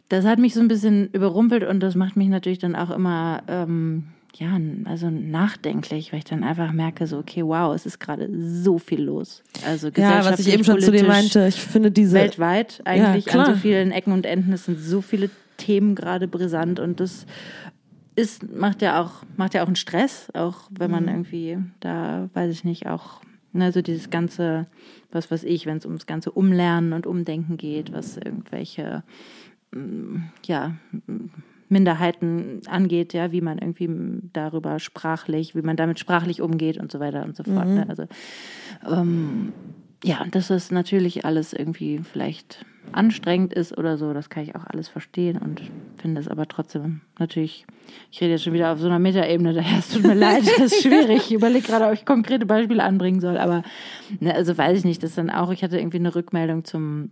Das 0.09 0.25
hat 0.25 0.39
mich 0.39 0.55
so 0.55 0.61
ein 0.61 0.69
bisschen 0.69 1.09
überrumpelt 1.11 1.65
und 1.65 1.81
das 1.81 1.95
macht 1.95 2.17
mich 2.17 2.29
natürlich 2.29 2.59
dann 2.59 2.77
auch 2.77 2.91
immer 2.91 3.43
ähm, 3.49 4.05
ja, 4.37 4.59
also 4.85 5.11
nachdenklich, 5.11 6.13
weil 6.13 6.19
ich 6.19 6.25
dann 6.25 6.43
einfach 6.43 6.73
merke, 6.73 7.07
so, 7.07 7.19
okay, 7.19 7.45
wow, 7.45 7.75
es 7.75 7.87
ist 7.87 8.01
gerade 8.01 8.29
so 8.37 8.79
viel 8.79 9.03
los. 9.03 9.43
Also 9.65 9.89
Ja, 9.97 10.25
was 10.25 10.41
ich 10.41 10.53
eben 10.53 10.65
schon 10.65 10.81
zu 10.81 10.91
dir 10.91 11.05
meinte, 11.05 11.47
ich 11.47 11.55
finde 11.55 11.93
diese. 11.93 12.15
Weltweit 12.15 12.83
eigentlich 12.85 13.27
klar. 13.27 13.47
an 13.47 13.55
so 13.55 13.61
vielen 13.61 13.93
Ecken 13.93 14.13
und 14.13 14.27
Enden. 14.27 14.53
Es 14.53 14.65
sind 14.65 14.81
so 14.81 15.01
viele 15.01 15.31
Themen 15.57 15.95
gerade 15.95 16.27
brisant 16.27 16.81
und 16.81 16.99
das 16.99 17.27
ist, 18.17 18.53
macht 18.53 18.83
ja 18.83 19.01
auch, 19.01 19.23
macht 19.37 19.55
ja 19.55 19.63
auch 19.63 19.67
einen 19.67 19.77
Stress, 19.77 20.29
auch 20.35 20.69
wenn 20.71 20.91
man 20.91 21.09
irgendwie 21.09 21.59
da, 21.81 22.29
weiß 22.35 22.51
ich 22.53 22.65
nicht, 22.65 22.87
auch, 22.87 23.21
ne, 23.53 23.73
so 23.73 23.83
dieses 23.83 24.11
ganze, 24.11 24.67
was 25.13 25.31
weiß 25.31 25.45
ich, 25.45 25.67
wenn 25.67 25.79
es 25.79 25.87
ums 25.87 26.07
ganze 26.07 26.33
Umlernen 26.33 26.93
und 26.93 27.07
Umdenken 27.07 27.57
geht, 27.57 27.93
was 27.93 28.17
irgendwelche, 28.17 29.05
ja, 30.47 30.75
mm, 31.07 31.31
Minderheiten 31.69 32.61
angeht, 32.67 33.15
ja, 33.15 33.33
wie 33.33 33.41
man 33.41 33.59
irgendwie 33.59 33.89
darüber 34.33 34.79
sprachlich, 34.79 35.55
wie 35.55 35.63
man 35.63 35.77
damit 35.77 35.99
sprachlich 35.99 36.41
umgeht 36.41 36.79
und 36.79 36.93
so 36.93 37.01
weiter 37.01 37.25
und 37.25 37.37
so 37.37 37.43
fort. 37.43 37.67
Ne? 37.67 37.87
Also 37.89 38.05
ähm, 38.87 39.53
ja, 40.05 40.21
und 40.21 40.35
dass 40.35 40.49
das 40.49 40.71
natürlich 40.71 41.25
alles 41.25 41.55
irgendwie 41.55 42.01
vielleicht 42.01 42.67
anstrengend 42.93 43.55
ist 43.55 43.77
oder 43.77 43.97
so, 43.97 44.13
das 44.13 44.29
kann 44.29 44.43
ich 44.45 44.55
auch 44.55 44.67
alles 44.67 44.89
verstehen 44.89 45.39
und 45.39 45.63
finde 45.97 46.21
es 46.21 46.29
aber 46.29 46.47
trotzdem 46.47 47.01
natürlich, 47.19 47.65
ich 48.13 48.21
rede 48.21 48.33
jetzt 48.33 48.45
schon 48.45 48.53
wieder 48.53 48.73
auf 48.73 48.79
so 48.79 48.87
einer 48.87 48.99
Metaebene, 48.99 49.53
daher 49.55 49.79
es 49.79 49.89
tut 49.89 50.03
mir 50.03 50.15
leid, 50.15 50.43
das 50.47 50.73
ist 50.73 50.83
schwierig. 50.83 51.17
Ich 51.17 51.33
überlege 51.33 51.67
gerade, 51.67 51.87
ob 51.87 51.95
ich 51.95 52.05
konkrete 52.05 52.45
Beispiele 52.45 52.83
anbringen 52.83 53.21
soll, 53.21 53.39
aber 53.39 53.63
ne, 54.21 54.35
also 54.35 54.57
weiß 54.57 54.79
ich 54.79 54.85
nicht, 54.85 55.03
das 55.03 55.15
dann 55.15 55.31
auch, 55.31 55.51
ich 55.51 55.65
hatte 55.65 55.79
irgendwie 55.79 55.99
eine 55.99 56.15
Rückmeldung 56.15 56.65
zum 56.65 57.11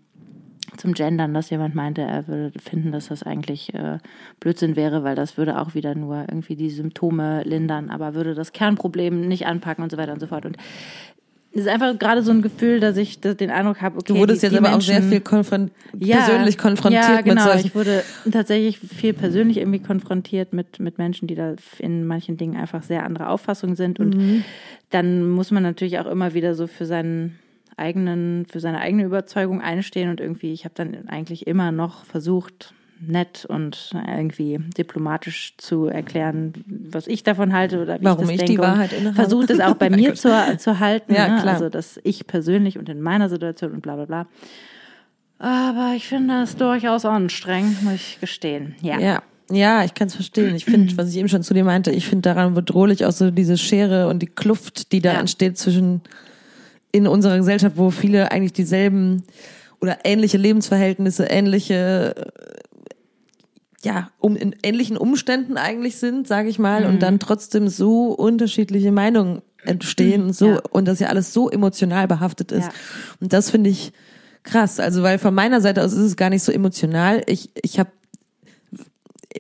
zum 0.76 0.94
Gendern, 0.94 1.34
dass 1.34 1.50
jemand 1.50 1.74
meinte, 1.74 2.02
er 2.02 2.28
würde 2.28 2.58
finden, 2.58 2.92
dass 2.92 3.08
das 3.08 3.22
eigentlich 3.22 3.74
äh, 3.74 3.98
Blödsinn 4.40 4.76
wäre, 4.76 5.04
weil 5.04 5.14
das 5.14 5.36
würde 5.36 5.60
auch 5.60 5.74
wieder 5.74 5.94
nur 5.94 6.20
irgendwie 6.28 6.56
die 6.56 6.70
Symptome 6.70 7.42
lindern, 7.44 7.90
aber 7.90 8.14
würde 8.14 8.34
das 8.34 8.52
Kernproblem 8.52 9.28
nicht 9.28 9.46
anpacken 9.46 9.82
und 9.82 9.90
so 9.90 9.96
weiter 9.98 10.12
und 10.12 10.20
so 10.20 10.26
fort. 10.26 10.46
Und 10.46 10.56
es 11.54 11.62
ist 11.62 11.69
einfach 11.69 11.98
gerade 11.98 12.22
so 12.22 12.30
ein 12.30 12.40
Gefühl, 12.40 12.80
dass 12.80 12.96
ich 12.96 13.20
den 13.20 13.50
Eindruck 13.50 13.82
habe, 13.82 13.98
okay, 13.98 14.14
du 14.14 14.19
wurdest 14.19 14.43
die, 14.43 14.46
jetzt 14.46 14.52
die 14.55 14.58
aber 14.58 14.69
auch 14.69 14.72
Menschen, 14.72 14.94
sehr 14.94 15.02
viel 15.02 15.20
konfron 15.20 15.70
ja, 15.98 16.17
persönlich 16.17 16.56
konfrontiert 16.56 17.05
ja, 17.05 17.20
genau. 17.20 17.34
mit 17.34 17.43
solchen. 17.43 17.67
Ich 17.67 17.74
wurde 17.74 18.02
tatsächlich 18.31 18.79
viel 18.79 19.12
persönlich 19.12 19.58
irgendwie 19.58 19.81
konfrontiert 19.81 20.55
mit, 20.55 20.81
mit 20.81 20.96
Menschen, 20.96 21.29
die 21.29 21.34
da 21.34 21.55
in 21.79 22.06
manchen 22.06 22.38
Dingen 22.38 22.56
einfach 22.56 22.82
sehr 22.82 23.05
andere 23.05 23.29
Auffassungen 23.29 23.76
sind. 23.76 24.00
Und 24.00 24.17
Mhm. 24.17 24.44
dann 24.88 25.29
muss 25.29 25.50
man 25.50 25.62
natürlich 25.62 25.98
auch 25.98 26.06
immer 26.06 26.32
wieder 26.32 26.55
so 26.55 26.67
für 26.67 26.86
seinen 26.86 27.38
eigenen, 27.76 28.46
für 28.46 28.60
seine 28.60 28.79
eigene 28.81 29.05
Überzeugung 29.05 29.60
einstehen 29.60 30.10
und 30.10 30.20
irgendwie, 30.20 30.52
ich 30.52 30.64
habe 30.64 30.74
dann 30.74 31.08
eigentlich 31.08 31.46
immer 31.46 31.72
noch 31.72 32.05
versucht, 32.05 32.74
nett 33.05 33.44
und 33.44 33.91
irgendwie 34.06 34.60
diplomatisch 34.79 35.55
zu 35.56 35.86
erklären, 35.86 36.52
was 36.67 37.08
ich 37.08 37.24
davon 37.24 37.52
halte 37.52 37.82
oder 37.82 38.00
wie 38.00 38.05
Warum 38.05 38.26
ich 38.26 38.34
ich 38.34 38.36
das 38.41 38.46
die 38.46 38.55
denke. 38.56 38.62
und 38.62 38.69
Wahrheit 38.69 38.93
innehabe. 38.93 39.17
Versucht 39.17 39.50
es 39.50 39.58
auch 39.60 39.74
bei 39.79 39.91
mir 39.91 40.14
zu, 40.14 40.31
zu 40.58 40.79
halten. 40.79 41.12
Ja, 41.12 41.29
ne? 41.29 41.41
klar. 41.41 41.55
Also, 41.55 41.69
dass 41.69 41.98
ich 42.05 42.26
persönlich 42.29 42.79
und 42.79 42.88
in 42.88 43.00
meiner 43.00 43.29
Situation 43.29 43.72
und 43.72 43.81
bla 43.82 43.96
bla 43.96 44.05
bla. 44.05 44.26
Aber 45.38 45.94
ich 45.96 46.06
finde 46.06 46.34
das 46.34 46.56
durchaus 46.56 47.05
anstrengend, 47.05 47.82
muss 47.82 47.94
ich 47.94 48.20
gestehen. 48.20 48.76
Ja. 48.82 48.98
Ja. 49.00 49.22
Ja, 49.50 49.84
ich 49.84 49.93
kann 49.94 50.06
es 50.06 50.14
verstehen. 50.14 50.55
Ich 50.55 50.64
finde, 50.64 50.96
was 50.96 51.10
ich 51.10 51.17
eben 51.17 51.29
schon 51.29 51.43
zu 51.43 51.52
dir 51.52 51.64
meinte, 51.64 51.91
ich 51.91 52.06
finde 52.06 52.22
daran 52.22 52.55
bedrohlich 52.55 53.05
auch 53.05 53.12
so 53.12 53.31
diese 53.32 53.58
Schere 53.58 54.08
und 54.08 54.20
die 54.20 54.29
Kluft, 54.29 54.93
die 54.93 55.00
da 55.00 55.14
Ja. 55.14 55.20
entsteht 55.20 55.58
zwischen 55.58 56.00
in 56.93 57.06
unserer 57.06 57.39
Gesellschaft, 57.39 57.77
wo 57.77 57.91
viele 57.91 58.31
eigentlich 58.31 58.53
dieselben 58.53 59.22
oder 59.81 59.99
ähnliche 60.05 60.37
Lebensverhältnisse, 60.39 61.25
ähnliche 61.25 62.15
äh, 62.17 62.53
ja, 63.84 64.11
um 64.20 64.37
in 64.37 64.55
ähnlichen 64.63 64.96
Umständen 64.96 65.56
eigentlich 65.56 65.96
sind, 65.96 66.29
sage 66.29 66.49
ich 66.49 66.58
mal, 66.61 66.87
und 66.87 67.01
dann 67.03 67.19
trotzdem 67.19 67.67
so 67.67 68.13
unterschiedliche 68.13 68.93
Meinungen 68.93 69.43
entstehen 69.65 70.22
und 70.27 70.37
so 70.37 70.51
Ja. 70.51 70.61
und 70.70 70.87
das 70.87 71.01
ja 71.01 71.08
alles 71.08 71.32
so 71.32 71.51
emotional 71.51 72.06
behaftet 72.06 72.53
ist. 72.53 72.67
Ja. 72.67 72.72
Und 73.20 73.32
das 73.32 73.51
finde 73.51 73.70
ich 73.70 73.93
krass. 74.44 74.79
Also, 74.79 75.03
weil 75.03 75.19
von 75.19 75.34
meiner 75.34 75.61
Seite 75.61 75.82
aus 75.82 75.93
ist 75.93 75.99
es 76.01 76.17
gar 76.17 76.31
nicht 76.31 76.43
so 76.44 76.53
emotional. 76.53 77.22
Ich, 77.27 77.51
ich 77.61 77.81
habe, 77.81 77.91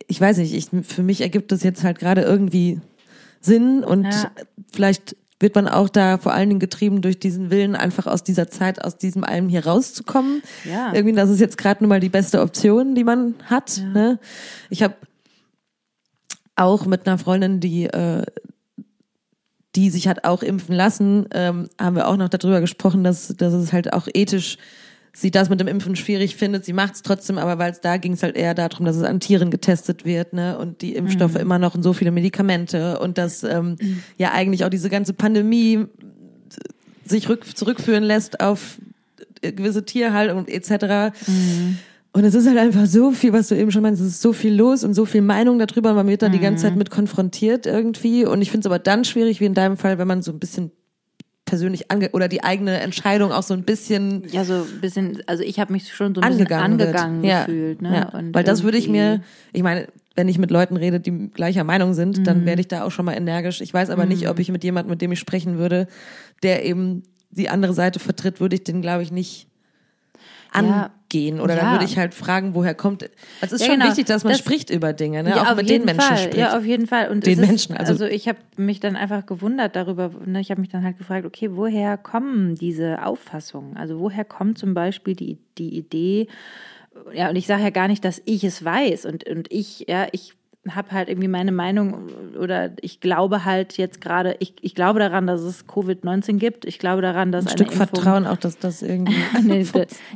ich 0.08 0.20
weiß 0.20 0.38
nicht, 0.38 0.54
ich, 0.54 0.68
für 0.86 1.02
mich 1.02 1.20
ergibt 1.20 1.52
das 1.52 1.62
jetzt 1.62 1.84
halt 1.84 1.98
gerade 2.00 2.22
irgendwie 2.22 2.80
Sinn 3.40 3.84
und 3.84 4.04
Ja. 4.06 4.30
vielleicht 4.72 5.16
wird 5.42 5.54
man 5.54 5.68
auch 5.68 5.88
da 5.88 6.18
vor 6.18 6.32
allen 6.32 6.48
Dingen 6.48 6.60
getrieben 6.60 7.02
durch 7.02 7.18
diesen 7.18 7.50
Willen, 7.50 7.76
einfach 7.76 8.06
aus 8.06 8.22
dieser 8.22 8.48
Zeit, 8.48 8.82
aus 8.82 8.96
diesem 8.96 9.24
allem 9.24 9.48
hier 9.48 9.66
rauszukommen. 9.66 10.42
Ja. 10.64 10.92
Irgendwie, 10.94 11.14
das 11.14 11.28
ist 11.28 11.40
jetzt 11.40 11.58
gerade 11.58 11.82
nun 11.82 11.88
mal 11.88 12.00
die 12.00 12.08
beste 12.08 12.40
Option, 12.40 12.94
die 12.94 13.04
man 13.04 13.34
hat. 13.44 13.82
Ne? 13.92 14.18
Ich 14.70 14.82
habe 14.82 14.94
auch 16.56 16.86
mit 16.86 17.06
einer 17.06 17.18
Freundin, 17.18 17.60
die 17.60 17.84
äh, 17.84 18.24
die 19.74 19.90
sich 19.90 20.06
hat 20.08 20.24
auch 20.24 20.42
impfen 20.42 20.74
lassen, 20.74 21.26
ähm, 21.32 21.68
haben 21.80 21.96
wir 21.96 22.08
auch 22.08 22.16
noch 22.16 22.28
darüber 22.28 22.60
gesprochen, 22.60 23.04
dass, 23.04 23.28
dass 23.28 23.54
es 23.54 23.72
halt 23.72 23.92
auch 23.92 24.06
ethisch 24.12 24.58
sie 25.14 25.30
das 25.30 25.50
mit 25.50 25.60
dem 25.60 25.68
Impfen 25.68 25.94
schwierig 25.94 26.36
findet. 26.36 26.64
Sie 26.64 26.72
macht 26.72 26.94
es 26.94 27.02
trotzdem, 27.02 27.38
aber 27.38 27.58
weil 27.58 27.72
es 27.72 27.80
da 27.80 27.98
ging 27.98 28.14
es 28.14 28.22
halt 28.22 28.36
eher 28.36 28.54
darum, 28.54 28.86
dass 28.86 28.96
es 28.96 29.02
an 29.02 29.20
Tieren 29.20 29.50
getestet 29.50 30.04
wird, 30.04 30.32
ne? 30.32 30.58
Und 30.58 30.80
die 30.80 30.94
Impfstoffe 30.94 31.34
mhm. 31.34 31.40
immer 31.40 31.58
noch 31.58 31.74
und 31.74 31.82
so 31.82 31.92
viele 31.92 32.10
Medikamente 32.10 32.98
und 32.98 33.18
dass 33.18 33.42
ähm, 33.44 33.76
mhm. 33.80 34.02
ja 34.16 34.32
eigentlich 34.32 34.64
auch 34.64 34.70
diese 34.70 34.88
ganze 34.88 35.12
Pandemie 35.12 35.86
sich 37.04 37.28
rück, 37.28 37.44
zurückführen 37.56 38.04
lässt 38.04 38.40
auf 38.40 38.78
gewisse 39.42 39.84
Tierhaltung 39.84 40.46
etc. 40.48 41.14
Mhm. 41.26 41.78
Und 42.14 42.24
es 42.24 42.34
ist 42.34 42.46
halt 42.46 42.58
einfach 42.58 42.86
so 42.86 43.10
viel, 43.12 43.32
was 43.32 43.48
du 43.48 43.56
eben 43.56 43.72
schon 43.72 43.82
meinst, 43.82 44.00
es 44.00 44.08
ist 44.08 44.22
so 44.22 44.32
viel 44.32 44.54
los 44.54 44.84
und 44.84 44.92
so 44.94 45.06
viel 45.06 45.22
Meinung 45.22 45.58
darüber, 45.58 45.94
man 45.94 46.06
wird 46.06 46.22
da 46.22 46.28
mhm. 46.28 46.32
die 46.32 46.38
ganze 46.40 46.64
Zeit 46.64 46.76
mit 46.76 46.90
konfrontiert 46.90 47.66
irgendwie. 47.66 48.24
Und 48.24 48.42
ich 48.42 48.50
finde 48.50 48.60
es 48.60 48.66
aber 48.66 48.78
dann 48.78 49.04
schwierig, 49.04 49.40
wie 49.40 49.46
in 49.46 49.54
deinem 49.54 49.76
Fall, 49.76 49.98
wenn 49.98 50.08
man 50.08 50.22
so 50.22 50.30
ein 50.30 50.38
bisschen 50.38 50.72
persönlich 51.44 51.90
ange 51.90 52.10
oder 52.12 52.28
die 52.28 52.44
eigene 52.44 52.80
Entscheidung 52.80 53.32
auch 53.32 53.42
so 53.42 53.54
ein 53.54 53.64
bisschen 53.64 54.22
ja 54.30 54.44
so 54.44 54.54
ein 54.54 54.80
bisschen 54.80 55.22
also 55.26 55.42
ich 55.42 55.58
habe 55.58 55.72
mich 55.72 55.92
schon 55.92 56.14
so 56.14 56.20
ein 56.20 56.32
angegangen, 56.32 56.76
bisschen 56.76 56.94
angegangen 56.94 57.24
ja. 57.24 57.44
gefühlt 57.44 57.82
ne 57.82 57.94
ja. 57.94 58.22
weil 58.32 58.44
das 58.44 58.62
würde 58.62 58.78
ich 58.78 58.88
mir 58.88 59.20
ich 59.52 59.62
meine 59.62 59.88
wenn 60.14 60.28
ich 60.28 60.38
mit 60.38 60.50
Leuten 60.50 60.76
rede 60.76 61.00
die 61.00 61.30
gleicher 61.30 61.64
Meinung 61.64 61.94
sind 61.94 62.18
mhm. 62.18 62.24
dann 62.24 62.46
werde 62.46 62.60
ich 62.60 62.68
da 62.68 62.84
auch 62.84 62.90
schon 62.90 63.04
mal 63.04 63.14
energisch 63.14 63.60
ich 63.60 63.74
weiß 63.74 63.90
aber 63.90 64.04
mhm. 64.04 64.10
nicht 64.10 64.28
ob 64.28 64.38
ich 64.38 64.50
mit 64.50 64.62
jemandem 64.62 64.90
mit 64.90 65.02
dem 65.02 65.12
ich 65.12 65.18
sprechen 65.18 65.58
würde 65.58 65.88
der 66.42 66.64
eben 66.64 67.02
die 67.30 67.48
andere 67.48 67.74
Seite 67.74 67.98
vertritt 67.98 68.40
würde 68.40 68.56
ich 68.56 68.64
den 68.64 68.80
glaube 68.80 69.02
ich 69.02 69.10
nicht 69.10 69.48
angehen. 70.52 71.40
Oder 71.40 71.56
ja. 71.56 71.60
dann 71.62 71.72
würde 71.72 71.84
ich 71.84 71.98
halt 71.98 72.14
fragen, 72.14 72.54
woher 72.54 72.74
kommt. 72.74 73.08
Es 73.40 73.52
ist 73.52 73.60
ja, 73.60 73.66
schon 73.66 73.76
genau. 73.76 73.88
wichtig, 73.88 74.06
dass 74.06 74.24
man 74.24 74.32
das, 74.32 74.40
spricht 74.40 74.70
über 74.70 74.92
Dinge, 74.92 75.22
ne? 75.22 75.30
Ja, 75.30 75.50
auch 75.52 75.56
mit 75.56 75.68
den 75.68 75.84
Menschen 75.84 76.00
Fall. 76.00 76.18
spricht. 76.18 76.36
Ja, 76.36 76.56
auf 76.56 76.64
jeden 76.64 76.86
Fall. 76.86 77.10
Und 77.10 77.26
den 77.26 77.40
Menschen. 77.40 77.76
also, 77.76 77.92
also 77.92 78.06
ich 78.06 78.28
habe 78.28 78.38
mich 78.56 78.80
dann 78.80 78.96
einfach 78.96 79.26
gewundert 79.26 79.76
darüber. 79.76 80.10
Ne? 80.24 80.40
Ich 80.40 80.50
habe 80.50 80.60
mich 80.60 80.70
dann 80.70 80.84
halt 80.84 80.98
gefragt, 80.98 81.26
okay, 81.26 81.50
woher 81.52 81.96
kommen 81.96 82.54
diese 82.54 83.04
Auffassungen? 83.04 83.76
Also 83.76 83.98
woher 83.98 84.24
kommt 84.24 84.58
zum 84.58 84.74
Beispiel 84.74 85.14
die, 85.14 85.38
die 85.58 85.76
Idee, 85.76 86.28
ja, 87.12 87.30
und 87.30 87.36
ich 87.36 87.46
sage 87.46 87.62
ja 87.62 87.70
gar 87.70 87.88
nicht, 87.88 88.04
dass 88.04 88.20
ich 88.24 88.44
es 88.44 88.64
weiß 88.64 89.06
und, 89.06 89.24
und 89.26 89.50
ich, 89.50 89.86
ja, 89.88 90.06
ich 90.12 90.34
habe 90.68 90.92
halt 90.92 91.08
irgendwie 91.08 91.28
meine 91.28 91.50
Meinung 91.50 92.08
oder 92.38 92.70
ich 92.80 93.00
glaube 93.00 93.44
halt 93.44 93.78
jetzt 93.78 94.00
gerade, 94.00 94.36
ich, 94.38 94.54
ich 94.60 94.76
glaube 94.76 95.00
daran, 95.00 95.26
dass 95.26 95.40
es 95.40 95.66
Covid-19 95.66 96.38
gibt. 96.38 96.64
Ich 96.64 96.78
glaube 96.78 97.02
daran, 97.02 97.32
dass 97.32 97.46
ein 97.46 97.52
Stück 97.52 97.72
Impfung, 97.72 97.88
Vertrauen 97.88 98.26
auch, 98.26 98.36
dass 98.36 98.58
das 98.58 98.80
irgendwie. 98.80 99.16
nee, 99.42 99.66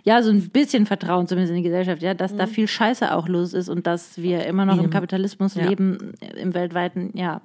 ja, 0.05 0.23
so 0.23 0.31
ein 0.31 0.49
bisschen 0.51 0.87
Vertrauen 0.87 1.27
zumindest 1.27 1.51
in 1.51 1.57
die 1.57 1.63
Gesellschaft, 1.65 2.01
ja, 2.01 2.15
dass 2.15 2.33
mhm. 2.33 2.39
da 2.39 2.47
viel 2.47 2.69
Scheiße 2.69 3.13
auch 3.13 3.27
los 3.27 3.55
ist 3.55 3.69
und 3.69 3.89
dass 3.89 4.19
wir 4.19 4.47
immer 4.47 4.65
noch 4.65 4.77
Eben. 4.77 4.85
im 4.85 4.91
Kapitalismus 4.91 5.57
ja. 5.57 5.67
leben, 5.69 6.13
im 6.37 6.55
weltweiten, 6.55 7.11
ja. 7.15 7.43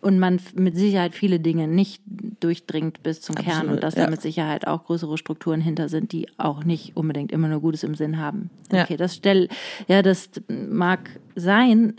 Und 0.00 0.20
man 0.20 0.40
mit 0.54 0.76
Sicherheit 0.76 1.14
viele 1.14 1.40
Dinge 1.40 1.66
nicht 1.66 2.02
durchdringt 2.38 3.02
bis 3.02 3.20
zum 3.20 3.36
Absolut, 3.36 3.54
Kern 3.54 3.68
und 3.68 3.82
dass 3.82 3.96
ja. 3.96 4.04
da 4.04 4.10
mit 4.10 4.22
Sicherheit 4.22 4.66
auch 4.66 4.84
größere 4.84 5.18
Strukturen 5.18 5.60
hinter 5.60 5.88
sind, 5.88 6.12
die 6.12 6.28
auch 6.38 6.62
nicht 6.62 6.96
unbedingt 6.96 7.32
immer 7.32 7.48
nur 7.48 7.60
Gutes 7.60 7.82
im 7.82 7.96
Sinn 7.96 8.18
haben. 8.18 8.50
Okay, 8.70 8.86
ja. 8.90 8.96
das 8.96 9.16
stell, 9.16 9.48
ja, 9.88 10.02
das 10.02 10.30
mag 10.48 11.10
sein. 11.34 11.94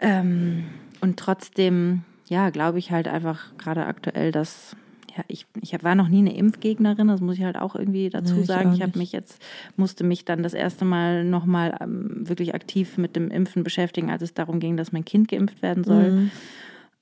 Ähm, 0.00 0.64
und 1.00 1.18
trotzdem, 1.18 2.02
ja, 2.28 2.50
glaube 2.50 2.78
ich 2.78 2.92
halt 2.92 3.08
einfach 3.08 3.56
gerade 3.58 3.86
aktuell, 3.86 4.30
dass 4.30 4.76
ja, 5.16 5.24
ich, 5.28 5.46
ich 5.60 5.82
war 5.84 5.94
noch 5.94 6.08
nie 6.08 6.18
eine 6.18 6.36
Impfgegnerin, 6.36 7.08
das 7.08 7.20
muss 7.20 7.36
ich 7.36 7.44
halt 7.44 7.56
auch 7.56 7.76
irgendwie 7.76 8.10
dazu 8.10 8.34
nee, 8.34 8.44
sagen. 8.44 8.70
Ich, 8.70 8.78
ich 8.78 8.82
habe 8.82 8.98
mich 8.98 9.12
jetzt, 9.12 9.40
musste 9.76 10.02
mich 10.04 10.24
dann 10.24 10.42
das 10.42 10.54
erste 10.54 10.84
Mal 10.84 11.24
nochmal 11.24 11.76
ähm, 11.80 12.28
wirklich 12.28 12.54
aktiv 12.54 12.98
mit 12.98 13.14
dem 13.14 13.30
Impfen 13.30 13.62
beschäftigen, 13.62 14.10
als 14.10 14.22
es 14.22 14.34
darum 14.34 14.60
ging, 14.60 14.76
dass 14.76 14.92
mein 14.92 15.04
Kind 15.04 15.28
geimpft 15.28 15.62
werden 15.62 15.84
soll. 15.84 16.10
Mhm. 16.10 16.30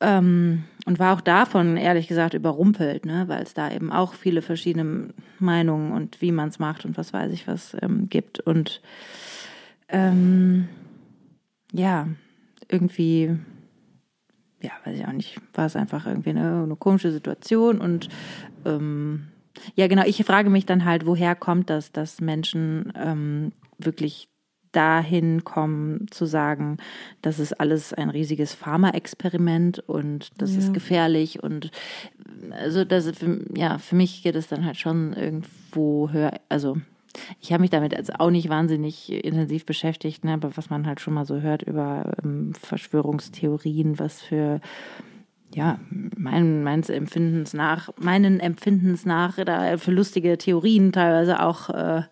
Ähm, 0.02 0.64
und 0.84 0.98
war 0.98 1.14
auch 1.14 1.20
davon, 1.20 1.76
ehrlich 1.76 2.08
gesagt, 2.08 2.34
überrumpelt, 2.34 3.06
ne? 3.06 3.24
weil 3.28 3.42
es 3.42 3.54
da 3.54 3.70
eben 3.70 3.92
auch 3.92 4.14
viele 4.14 4.42
verschiedene 4.42 5.14
Meinungen 5.38 5.92
und 5.92 6.20
wie 6.20 6.32
man 6.32 6.48
es 6.48 6.58
macht 6.58 6.84
und 6.84 6.98
was 6.98 7.12
weiß 7.12 7.32
ich 7.32 7.46
was 7.46 7.76
ähm, 7.80 8.08
gibt. 8.08 8.40
Und 8.40 8.82
ähm, 9.88 10.68
ja, 11.72 12.08
irgendwie, 12.68 13.36
ja, 14.60 14.72
weiß 14.84 14.98
ich 14.98 15.06
auch 15.06 15.12
nicht, 15.12 15.40
war 15.54 15.66
es 15.66 15.76
einfach 15.76 16.06
irgendwie 16.06 16.30
eine, 16.30 16.64
eine 16.64 16.76
komische 16.76 17.12
Situation 17.12 17.80
und 17.80 18.08
ähm, 18.64 19.28
ja, 19.76 19.86
genau, 19.86 20.02
ich 20.04 20.24
frage 20.24 20.50
mich 20.50 20.66
dann 20.66 20.84
halt, 20.84 21.06
woher 21.06 21.36
kommt 21.36 21.70
das, 21.70 21.92
dass 21.92 22.20
Menschen 22.20 22.92
ähm, 22.96 23.52
wirklich 23.78 24.31
dahin 24.72 25.44
kommen 25.44 26.06
zu 26.10 26.26
sagen, 26.26 26.78
das 27.20 27.38
ist 27.38 27.60
alles 27.60 27.92
ein 27.92 28.10
riesiges 28.10 28.54
Pharma-Experiment 28.54 29.80
und 29.80 30.30
das 30.38 30.52
ja. 30.52 30.58
ist 30.58 30.74
gefährlich 30.74 31.42
und 31.42 31.70
also 32.50 32.84
das 32.84 33.10
für, 33.10 33.44
ja 33.56 33.78
für 33.78 33.94
mich 33.94 34.22
geht 34.22 34.34
es 34.34 34.48
dann 34.48 34.64
halt 34.64 34.76
schon 34.76 35.12
irgendwo 35.12 36.10
höher 36.10 36.32
also 36.48 36.76
ich 37.40 37.52
habe 37.52 37.60
mich 37.60 37.70
damit 37.70 37.94
also 37.94 38.14
auch 38.18 38.30
nicht 38.30 38.48
wahnsinnig 38.48 39.12
intensiv 39.12 39.66
beschäftigt, 39.66 40.24
ne, 40.24 40.32
aber 40.32 40.56
was 40.56 40.70
man 40.70 40.86
halt 40.86 41.00
schon 41.00 41.14
mal 41.14 41.26
so 41.26 41.40
hört 41.40 41.62
über 41.62 42.12
ähm, 42.24 42.54
Verschwörungstheorien, 42.54 43.98
was 43.98 44.22
für 44.22 44.60
ja, 45.54 45.78
mein, 46.16 46.62
meines 46.62 46.88
Empfindens 46.88 47.52
nach, 47.52 47.90
meinen 47.98 48.40
Empfindens 48.40 49.04
nach, 49.04 49.36
da 49.44 49.76
für 49.76 49.90
lustige 49.90 50.38
Theorien 50.38 50.92
teilweise 50.92 51.42
auch. 51.42 51.68
Äh, 51.70 52.02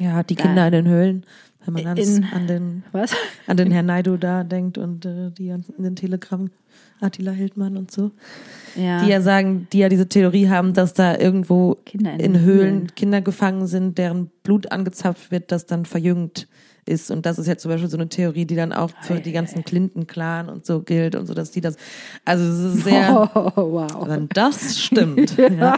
ja, 0.00 0.24
die 0.24 0.34
Kinder 0.34 0.66
in 0.66 0.72
den 0.72 0.88
Höhlen, 0.88 1.26
wenn 1.66 1.84
man 1.84 1.96
in, 1.96 2.24
an 2.24 2.46
den, 2.46 2.84
was? 2.92 3.12
an 3.46 3.56
den 3.56 3.70
Herrn 3.70 3.86
Naidu 3.86 4.16
da 4.16 4.44
denkt 4.44 4.78
und 4.78 5.04
äh, 5.04 5.30
die 5.30 5.48
in 5.48 5.64
den 5.78 5.96
Telegram. 5.96 6.50
Attila 7.00 7.32
Hildmann 7.32 7.76
und 7.76 7.90
so. 7.90 8.12
Ja. 8.76 9.02
Die 9.04 9.10
ja 9.10 9.20
sagen, 9.20 9.68
die 9.72 9.78
ja 9.78 9.88
diese 9.88 10.08
Theorie 10.08 10.48
haben, 10.48 10.72
dass 10.74 10.94
da 10.94 11.18
irgendwo 11.18 11.76
in, 11.92 12.06
in, 12.06 12.40
Höhlen 12.40 12.94
Kinder 12.94 13.20
gefangen 13.20 13.66
sind, 13.66 13.98
deren 13.98 14.30
Blut 14.42 14.72
angezapft 14.72 15.30
wird, 15.30 15.52
das 15.52 15.66
dann 15.66 15.84
verjüngt 15.84 16.48
ist. 16.86 17.10
Und 17.10 17.26
das 17.26 17.38
ist 17.38 17.46
ja 17.46 17.56
zum 17.56 17.70
Beispiel 17.70 17.88
so 17.88 17.96
eine 17.96 18.08
Theorie, 18.08 18.44
die 18.44 18.56
dann 18.56 18.72
auch 18.72 18.90
für 19.02 19.20
die 19.20 19.32
ganzen 19.32 19.64
Clinton-Clan 19.64 20.48
und 20.48 20.66
so 20.66 20.80
gilt 20.80 21.14
und 21.14 21.26
so, 21.26 21.34
dass 21.34 21.50
die 21.50 21.60
das, 21.60 21.76
also 22.24 22.44
es 22.44 22.74
ist 22.74 22.84
sehr, 22.84 23.30
oh, 23.34 23.50
wow. 23.56 24.08
wenn 24.08 24.28
das 24.30 24.78
stimmt. 24.80 25.36
ja. 25.38 25.48
ja. 25.48 25.76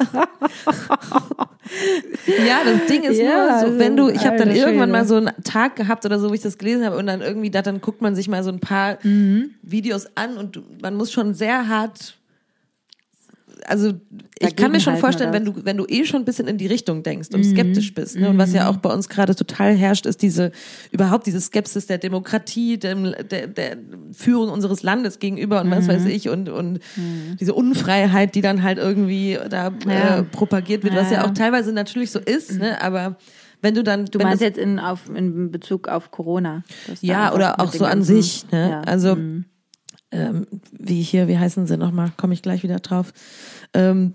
ja, 2.26 2.58
das 2.64 2.86
Ding 2.88 3.02
ist 3.04 3.18
ja, 3.18 3.60
nur 3.60 3.72
so, 3.72 3.78
wenn 3.78 3.96
du, 3.96 4.08
ich 4.08 4.26
habe 4.26 4.36
dann 4.36 4.50
irgendwann 4.50 4.90
mal 4.90 5.06
so 5.06 5.16
einen 5.16 5.30
Tag 5.44 5.76
gehabt 5.76 6.04
oder 6.04 6.18
so, 6.18 6.30
wo 6.30 6.34
ich 6.34 6.42
das 6.42 6.58
gelesen 6.58 6.84
habe 6.84 6.96
und 6.96 7.06
dann 7.06 7.20
irgendwie, 7.20 7.50
da, 7.50 7.62
dann 7.62 7.80
guckt 7.80 8.02
man 8.02 8.14
sich 8.14 8.28
mal 8.28 8.42
so 8.42 8.50
ein 8.50 8.60
paar 8.60 8.98
mhm. 9.02 9.50
Videos 9.62 10.06
an 10.16 10.36
und 10.36 10.82
man 10.82 10.94
muss 10.94 11.12
schon 11.12 11.34
sehr 11.34 11.68
hart 11.68 12.15
also 13.64 13.94
ich 14.38 14.54
kann 14.54 14.72
mir 14.72 14.80
schon 14.80 14.96
vorstellen, 14.96 15.32
wenn 15.32 15.44
du, 15.44 15.64
wenn 15.64 15.76
du 15.76 15.86
eh 15.88 16.04
schon 16.04 16.22
ein 16.22 16.24
bisschen 16.24 16.46
in 16.46 16.58
die 16.58 16.66
Richtung 16.66 17.02
denkst 17.02 17.28
und 17.32 17.40
mhm. 17.40 17.50
skeptisch 17.50 17.94
bist, 17.94 18.16
ne? 18.16 18.28
Und 18.28 18.38
was 18.38 18.52
ja 18.52 18.64
mhm. 18.64 18.68
auch 18.68 18.80
bei 18.80 18.92
uns 18.92 19.08
gerade 19.08 19.34
total 19.34 19.74
herrscht, 19.74 20.06
ist 20.06 20.22
diese, 20.22 20.52
überhaupt 20.90 21.26
diese 21.26 21.40
Skepsis 21.40 21.86
der 21.86 21.98
Demokratie, 21.98 22.78
dem, 22.78 23.14
der, 23.30 23.46
der 23.46 23.78
Führung 24.12 24.50
unseres 24.50 24.82
Landes 24.82 25.18
gegenüber 25.18 25.60
und 25.60 25.68
mhm. 25.68 25.72
was 25.72 25.88
weiß 25.88 26.02
mhm. 26.02 26.10
ich 26.10 26.28
und, 26.28 26.48
und 26.48 26.80
mhm. 26.96 27.36
diese 27.40 27.54
Unfreiheit, 27.54 28.34
die 28.34 28.42
dann 28.42 28.62
halt 28.62 28.78
irgendwie 28.78 29.38
da 29.48 29.68
äh, 29.68 29.72
ja. 29.88 30.18
äh, 30.18 30.22
propagiert 30.22 30.84
wird, 30.84 30.94
ja. 30.94 31.00
was 31.00 31.10
ja 31.10 31.24
auch 31.24 31.30
teilweise 31.30 31.72
natürlich 31.72 32.10
so 32.10 32.18
ist, 32.18 32.58
ne? 32.58 32.82
Aber 32.82 33.16
wenn 33.62 33.74
du 33.74 33.82
dann. 33.82 34.04
Du 34.06 34.18
meinst 34.18 34.42
jetzt 34.42 34.58
in, 34.58 34.78
auf, 34.78 35.08
in 35.08 35.50
Bezug 35.50 35.88
auf 35.88 36.10
Corona. 36.10 36.62
Ja, 37.00 37.32
oder 37.32 37.58
auch 37.60 37.72
so 37.72 37.84
an 37.84 38.02
sich, 38.02 38.44
ne? 38.52 38.70
Ja. 38.70 38.80
Also, 38.82 39.16
ähm, 40.16 40.46
wie 40.72 41.02
hier, 41.02 41.28
wie 41.28 41.38
heißen 41.38 41.66
sie 41.66 41.76
nochmal, 41.76 42.12
komme 42.16 42.34
ich 42.34 42.42
gleich 42.42 42.62
wieder 42.62 42.78
drauf, 42.78 43.12
ähm, 43.74 44.14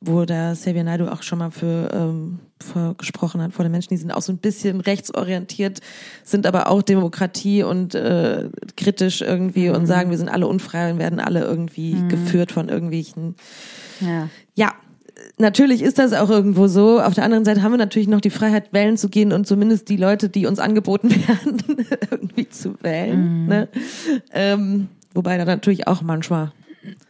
wo 0.00 0.24
der 0.24 0.52
Xavier 0.54 0.84
Naidu 0.84 1.06
auch 1.06 1.22
schon 1.22 1.38
mal 1.38 1.50
für, 1.50 1.90
ähm, 1.92 2.40
für 2.60 2.94
gesprochen 2.94 3.40
hat 3.40 3.52
vor 3.52 3.64
den 3.64 3.72
Menschen, 3.72 3.90
die 3.90 3.96
sind 3.96 4.12
auch 4.12 4.22
so 4.22 4.32
ein 4.32 4.38
bisschen 4.38 4.80
rechtsorientiert, 4.80 5.80
sind 6.24 6.46
aber 6.46 6.68
auch 6.68 6.82
Demokratie 6.82 7.62
und 7.62 7.94
äh, 7.94 8.48
kritisch 8.76 9.22
irgendwie 9.22 9.68
mhm. 9.68 9.76
und 9.76 9.86
sagen, 9.86 10.10
wir 10.10 10.18
sind 10.18 10.28
alle 10.28 10.46
unfrei 10.46 10.92
und 10.92 10.98
werden 10.98 11.20
alle 11.20 11.40
irgendwie 11.42 11.94
mhm. 11.94 12.08
geführt 12.08 12.52
von 12.52 12.68
irgendwelchen. 12.68 13.36
Ja. 14.00 14.28
ja, 14.54 14.72
natürlich 15.38 15.82
ist 15.82 15.98
das 15.98 16.12
auch 16.12 16.30
irgendwo 16.30 16.66
so. 16.66 17.00
Auf 17.00 17.14
der 17.14 17.24
anderen 17.24 17.44
Seite 17.44 17.62
haben 17.62 17.72
wir 17.72 17.78
natürlich 17.78 18.08
noch 18.08 18.20
die 18.20 18.30
Freiheit, 18.30 18.72
wählen 18.72 18.96
zu 18.96 19.08
gehen 19.08 19.32
und 19.32 19.46
zumindest 19.46 19.88
die 19.88 19.96
Leute, 19.96 20.28
die 20.28 20.46
uns 20.46 20.58
angeboten 20.58 21.10
werden, 21.28 21.62
irgendwie 22.10 22.48
zu 22.48 22.74
wählen. 22.82 23.42
Mhm. 23.42 23.48
Ne? 23.48 23.68
Ähm, 24.32 24.88
Wobei 25.14 25.36
da 25.38 25.44
natürlich 25.44 25.86
auch 25.86 26.02
manchmal 26.02 26.52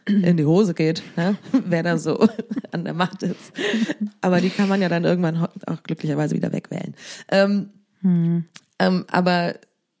in 0.05 0.37
die 0.37 0.45
Hose 0.45 0.73
geht, 0.73 1.03
ne? 1.15 1.35
wer 1.65 1.83
da 1.83 1.97
so 1.97 2.27
an 2.71 2.83
der 2.83 2.93
Macht 2.93 3.23
ist. 3.23 3.53
Aber 4.21 4.41
die 4.41 4.49
kann 4.49 4.69
man 4.69 4.81
ja 4.81 4.89
dann 4.89 5.03
irgendwann 5.03 5.37
auch 5.37 5.83
glücklicherweise 5.83 6.35
wieder 6.35 6.51
wegwählen. 6.51 6.93
Ähm, 7.29 7.69
hm. 8.01 8.45
ähm, 8.79 9.05
aber 9.09 9.55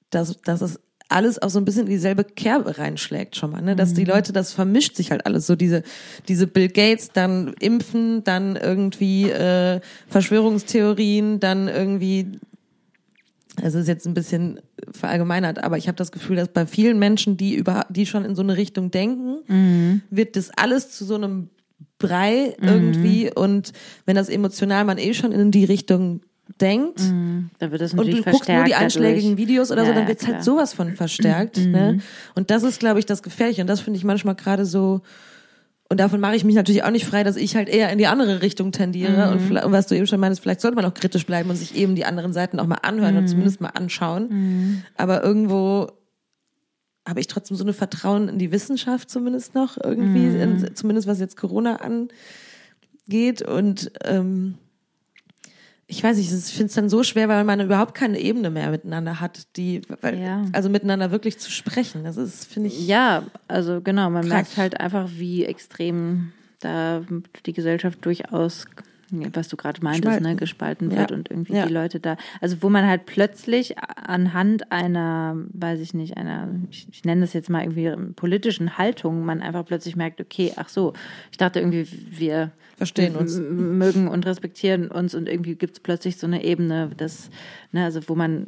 dass, 0.09 0.39
dass 0.41 0.61
es 0.61 0.79
alles 1.09 1.41
auch 1.41 1.49
so 1.49 1.59
ein 1.59 1.65
bisschen 1.65 1.83
in 1.83 1.91
dieselbe 1.91 2.23
Kerbe 2.23 2.77
reinschlägt 2.77 3.35
schon 3.35 3.51
mal, 3.51 3.61
ne? 3.61 3.75
Dass 3.75 3.93
die 3.93 4.01
mhm. 4.01 4.09
Leute, 4.09 4.33
das 4.33 4.53
vermischt 4.53 4.95
sich 4.95 5.11
halt 5.11 5.25
alles 5.25 5.45
so, 5.45 5.55
diese, 5.55 5.83
diese 6.27 6.47
Bill 6.47 6.69
Gates, 6.69 7.11
dann 7.13 7.53
Impfen, 7.59 8.23
dann 8.23 8.55
irgendwie 8.55 9.29
äh, 9.29 9.79
Verschwörungstheorien, 10.07 11.39
dann 11.39 11.67
irgendwie 11.67 12.39
es 13.61 13.75
ist 13.75 13.87
jetzt 13.87 14.07
ein 14.07 14.13
bisschen 14.13 14.59
verallgemeinert, 14.91 15.63
aber 15.63 15.77
ich 15.77 15.87
habe 15.87 15.95
das 15.95 16.11
Gefühl, 16.11 16.35
dass 16.35 16.47
bei 16.47 16.65
vielen 16.65 16.99
Menschen, 16.99 17.37
die 17.37 17.55
über, 17.55 17.85
die 17.89 18.05
schon 18.05 18.25
in 18.25 18.35
so 18.35 18.41
eine 18.41 18.57
Richtung 18.57 18.91
denken, 18.91 19.37
mhm. 19.47 20.01
wird 20.09 20.35
das 20.35 20.49
alles 20.55 20.91
zu 20.91 21.05
so 21.05 21.15
einem 21.15 21.49
Brei 21.99 22.55
mhm. 22.59 22.67
irgendwie 22.67 23.31
und 23.33 23.71
wenn 24.05 24.15
das 24.15 24.29
emotional 24.29 24.85
man 24.85 24.97
eh 24.97 25.13
schon 25.13 25.31
in 25.31 25.51
die 25.51 25.65
Richtung 25.65 26.21
denkt 26.59 26.99
Mhm. 26.99 27.49
Da 27.59 27.71
wird 27.71 27.81
das 27.81 27.91
und 27.91 27.99
natürlich 27.99 28.23
du 28.25 28.31
guckst 28.31 28.49
nur 28.49 28.63
die 28.63 28.75
einschlägigen 28.75 29.31
dadurch. 29.31 29.47
Videos 29.47 29.71
oder 29.71 29.83
so, 29.83 29.89
Ja, 29.89 29.93
dann 29.93 30.03
ja, 30.03 30.09
wird's 30.09 30.23
halt 30.23 30.35
klar. 30.35 30.43
sowas 30.43 30.73
von 30.73 30.93
verstärkt. 30.93 31.57
Ne? 31.57 31.99
Und 32.35 32.51
das 32.51 32.63
ist, 32.63 32.79
glaube 32.79 32.99
ich, 32.99 33.05
das 33.05 33.23
Gefährliche. 33.23 33.61
Und 33.61 33.67
das 33.67 33.79
finde 33.79 33.97
ich 33.97 34.03
manchmal 34.03 34.35
gerade 34.35 34.65
so, 34.65 35.01
und 35.93 35.99
davon 35.99 36.19
mache 36.19 36.35
ich 36.35 36.43
mich 36.43 36.55
natürlich 36.55 36.83
auch 36.83 36.89
nicht 36.89 37.05
frei, 37.05 37.23
dass 37.23 37.35
ich 37.35 37.55
halt 37.55 37.69
eher 37.69 37.91
in 37.91 37.99
die 37.99 38.07
andere 38.07 38.41
Richtung 38.41 38.71
tendiere. 38.71 39.29
Und, 39.31 39.41
vielleicht- 39.41 39.65
und 39.67 39.71
was 39.71 39.85
du 39.85 39.95
eben 39.95 40.07
schon 40.07 40.19
meinst, 40.19 40.41
vielleicht 40.41 40.59
sollte 40.59 40.75
man 40.75 40.85
auch 40.85 40.93
kritisch 40.95 41.25
bleiben 41.27 41.51
und 41.51 41.55
sich 41.55 41.75
eben 41.75 41.93
die 41.93 42.03
anderen 42.03 42.33
Seiten 42.33 42.59
auch 42.59 42.65
mal 42.65 42.79
anhören 42.81 43.15
und 43.17 43.27
zumindest 43.27 43.61
mal 43.61 43.69
anschauen. 43.69 44.83
Aber 44.97 45.23
irgendwo 45.23 45.91
habe 47.07 47.19
ich 47.19 47.27
trotzdem 47.27 47.55
so 47.57 47.63
eine 47.63 47.73
Vertrauen 47.73 48.27
in 48.27 48.39
die 48.39 48.51
Wissenschaft 48.51 49.11
zumindest 49.11 49.53
noch 49.53 49.77
irgendwie, 49.81 50.25
in, 50.41 50.75
zumindest 50.75 51.07
was 51.07 51.19
jetzt 51.19 51.37
Corona 51.37 51.75
angeht. 51.75 53.43
Und 53.43 53.91
ähm, 54.03 54.55
ich 55.97 56.03
weiß 56.03 56.17
nicht, 56.17 56.31
ich 56.31 56.53
finde 56.53 56.65
es 56.69 56.73
dann 56.73 56.89
so 56.89 57.03
schwer, 57.03 57.29
weil 57.29 57.43
man 57.43 57.59
überhaupt 57.59 57.93
keine 57.95 58.19
Ebene 58.19 58.49
mehr 58.49 58.71
miteinander 58.71 59.19
hat, 59.19 59.47
die, 59.57 59.81
weil, 60.01 60.19
Ja. 60.19 60.43
also 60.51 60.69
miteinander 60.69 61.11
wirklich 61.11 61.37
zu 61.39 61.51
sprechen. 61.51 62.03
Das 62.03 62.17
ist, 62.17 62.45
finde 62.45 62.69
ich, 62.69 62.87
Ja, 62.87 63.23
also 63.47 63.79
genau, 63.81 64.09
man 64.09 64.23
Krass. 64.23 64.31
merkt 64.33 64.57
halt 64.57 64.79
einfach, 64.79 65.09
wie 65.17 65.45
extrem 65.45 66.31
da 66.61 67.01
die 67.45 67.53
Gesellschaft 67.53 68.03
durchaus, 68.05 68.65
was 69.33 69.47
du 69.47 69.57
gerade 69.57 69.81
meintest, 69.83 70.03
Spalten. 70.03 70.23
ne, 70.23 70.35
gespalten 70.35 70.91
Ja. 70.91 70.97
wird 70.99 71.11
und 71.11 71.29
irgendwie 71.31 71.53
Ja. 71.53 71.65
die 71.67 71.73
Leute 71.73 71.99
da, 71.99 72.17
also 72.41 72.61
wo 72.61 72.69
man 72.69 72.85
halt 72.87 73.05
plötzlich 73.05 73.75
anhand 73.79 74.71
einer, 74.71 75.35
weiß 75.53 75.79
ich 75.79 75.93
nicht, 75.93 76.17
einer, 76.17 76.49
ich, 76.69 76.87
ich 76.91 77.03
nenne 77.05 77.21
das 77.21 77.33
jetzt 77.33 77.49
mal 77.49 77.63
irgendwie 77.63 78.13
politischen 78.13 78.77
Haltung, 78.77 79.25
man 79.25 79.41
einfach 79.41 79.65
plötzlich 79.65 79.95
merkt, 79.95 80.19
okay, 80.21 80.53
ach 80.55 80.69
so, 80.69 80.93
ich 81.31 81.37
dachte 81.37 81.59
irgendwie, 81.59 81.87
wir 82.11 82.51
Verstehen 82.77 83.15
uns. 83.15 83.37
mögen 83.39 84.07
und 84.07 84.25
respektieren 84.25 84.89
uns 84.89 85.13
und 85.15 85.29
irgendwie 85.29 85.55
gibt 85.55 85.73
es 85.73 85.79
plötzlich 85.79 86.17
so 86.17 86.25
eine 86.27 86.43
Ebene, 86.43 86.91
das, 86.97 87.29
ne, 87.71 87.83
also 87.85 88.01
wo 88.07 88.15
man, 88.15 88.47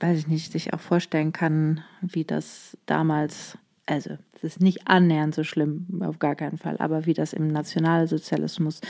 weiß 0.00 0.18
ich 0.18 0.28
nicht, 0.28 0.52
sich 0.52 0.72
auch 0.74 0.80
vorstellen 0.80 1.32
kann, 1.32 1.82
wie 2.02 2.24
das 2.24 2.76
damals, 2.86 3.56
also 3.86 4.16
es 4.44 4.54
ist 4.56 4.60
nicht 4.60 4.88
annähernd 4.88 5.34
so 5.34 5.44
schlimm, 5.44 5.86
auf 6.00 6.18
gar 6.18 6.34
keinen 6.34 6.58
Fall, 6.58 6.76
aber 6.78 7.06
wie 7.06 7.14
das 7.14 7.32
im 7.32 7.48
Nationalsozialismus 7.48 8.80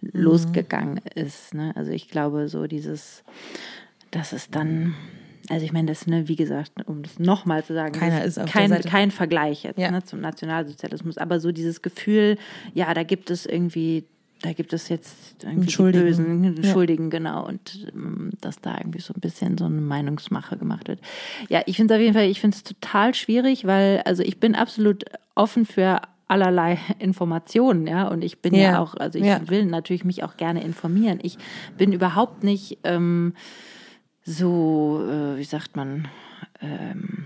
losgegangen 0.00 1.00
ist. 1.14 1.54
Ne? 1.54 1.72
Also 1.76 1.90
ich 1.92 2.08
glaube, 2.08 2.48
so 2.48 2.66
dieses, 2.66 3.24
das 4.10 4.32
ist 4.32 4.54
dann, 4.54 4.94
also 5.48 5.64
ich 5.64 5.72
meine, 5.72 5.88
das, 5.88 6.06
ne, 6.06 6.28
wie 6.28 6.36
gesagt, 6.36 6.72
um 6.86 7.02
das 7.02 7.18
nochmal 7.18 7.64
zu 7.64 7.74
sagen, 7.74 7.92
Keiner 7.98 8.24
ist 8.24 8.38
auf 8.38 8.44
der 8.46 8.52
kein, 8.52 8.68
Seite. 8.70 8.88
kein 8.88 9.10
Vergleich 9.10 9.64
jetzt 9.64 9.78
Ja. 9.78 9.90
ne, 9.90 10.02
zum 10.04 10.20
Nationalsozialismus, 10.20 11.18
aber 11.18 11.40
so 11.40 11.52
dieses 11.52 11.82
Gefühl, 11.82 12.36
ja, 12.74 12.92
da 12.94 13.02
gibt 13.02 13.30
es 13.30 13.46
irgendwie, 13.46 14.04
da 14.42 14.52
gibt 14.52 14.72
es 14.72 14.88
jetzt 14.88 15.42
irgendwie 15.44 15.66
die 15.66 15.72
Schuldigen. 15.72 16.04
Bösen, 16.04 16.62
Ja. 16.62 16.72
Schuldigen, 16.72 17.10
genau, 17.10 17.46
und 17.46 17.86
ähm, 17.94 18.30
dass 18.40 18.60
da 18.60 18.78
irgendwie 18.78 19.00
so 19.00 19.12
ein 19.14 19.20
bisschen 19.20 19.58
so 19.58 19.66
eine 19.66 19.80
Meinungsmache 19.80 20.56
gemacht 20.56 20.88
wird. 20.88 21.00
Ja, 21.48 21.62
ich 21.66 21.76
finde 21.76 21.94
es 21.94 21.98
auf 21.98 22.02
jeden 22.02 22.14
Fall, 22.14 22.28
ich 22.28 22.40
finde 22.40 22.56
es 22.56 22.62
total 22.62 23.14
schwierig, 23.14 23.66
weil, 23.66 24.00
also 24.04 24.22
ich 24.22 24.38
bin 24.38 24.54
absolut 24.54 25.04
offen 25.34 25.66
für 25.66 26.00
allerlei 26.26 26.78
Informationen, 26.98 27.86
ja, 27.86 28.08
und 28.08 28.22
ich 28.24 28.38
bin 28.38 28.54
ja, 28.54 28.60
Ja. 28.72 28.80
auch, 28.80 28.94
also 28.94 29.18
ich 29.18 29.26
Ja. 29.26 29.48
will 29.50 29.66
natürlich 29.66 30.04
mich 30.04 30.22
auch 30.22 30.36
gerne 30.36 30.62
informieren. 30.64 31.18
Ich 31.22 31.36
bin 31.76 31.92
überhaupt 31.92 32.42
nicht 32.44 32.78
ähm, 32.84 33.34
so, 34.24 35.02
äh, 35.06 35.38
wie 35.38 35.44
sagt 35.44 35.76
man, 35.76 36.08
ähm, 36.62 37.24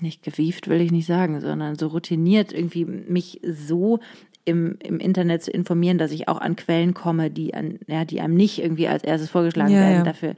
nicht 0.00 0.22
gewieft 0.22 0.68
will 0.68 0.80
ich 0.80 0.92
nicht 0.92 1.06
sagen, 1.06 1.40
sondern 1.40 1.76
so 1.76 1.88
routiniert 1.88 2.52
irgendwie 2.52 2.84
mich 2.84 3.40
so 3.46 4.00
im, 4.44 4.76
im 4.82 4.98
Internet 5.00 5.42
zu 5.42 5.50
informieren, 5.50 5.98
dass 5.98 6.12
ich 6.12 6.28
auch 6.28 6.38
an 6.38 6.56
Quellen 6.56 6.92
komme, 6.94 7.30
die 7.30 7.54
an, 7.54 7.78
ja, 7.86 8.04
die 8.04 8.20
einem 8.20 8.34
nicht 8.34 8.58
irgendwie 8.62 8.88
als 8.88 9.02
erstes 9.04 9.30
vorgeschlagen 9.30 9.74
Ja, 9.74 9.80
werden. 9.80 9.96
ja. 9.98 10.02
Dafür 10.02 10.34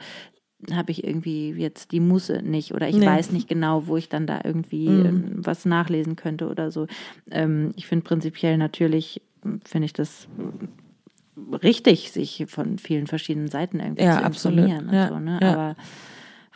habe 0.73 0.91
ich 0.91 1.05
irgendwie 1.05 1.51
jetzt 1.51 1.93
die 1.93 2.01
Muße 2.01 2.41
nicht 2.43 2.73
oder 2.73 2.89
ich 2.89 2.97
Nee. 2.97 3.05
weiß 3.07 3.31
nicht 3.33 3.49
genau, 3.49 3.87
wo 3.89 3.97
ich 3.97 4.09
dann 4.09 4.27
da 4.27 4.41
irgendwie 4.43 5.01
ähm, 5.01 5.33
was 5.37 5.65
nachlesen 5.67 6.17
könnte 6.17 6.49
oder 6.49 6.71
so. 6.71 6.87
Ähm, 7.31 7.73
ich 7.77 7.87
finde 7.87 8.05
prinzipiell 8.05 8.57
natürlich, 8.57 9.21
finde 9.65 9.85
ich 9.87 9.93
das 9.93 10.29
richtig, 11.63 12.11
sich 12.13 12.45
von 12.49 12.79
vielen 12.79 13.07
verschiedenen 13.07 13.49
Seiten 13.49 13.81
irgendwie 13.81 14.05
Ja, 14.05 14.19
zu 14.19 14.25
absolut. 14.25 14.59
informieren. 14.61 14.91
Ja, 14.95 15.09
so, 15.09 15.19
ne? 15.19 15.41
Aber 15.43 15.77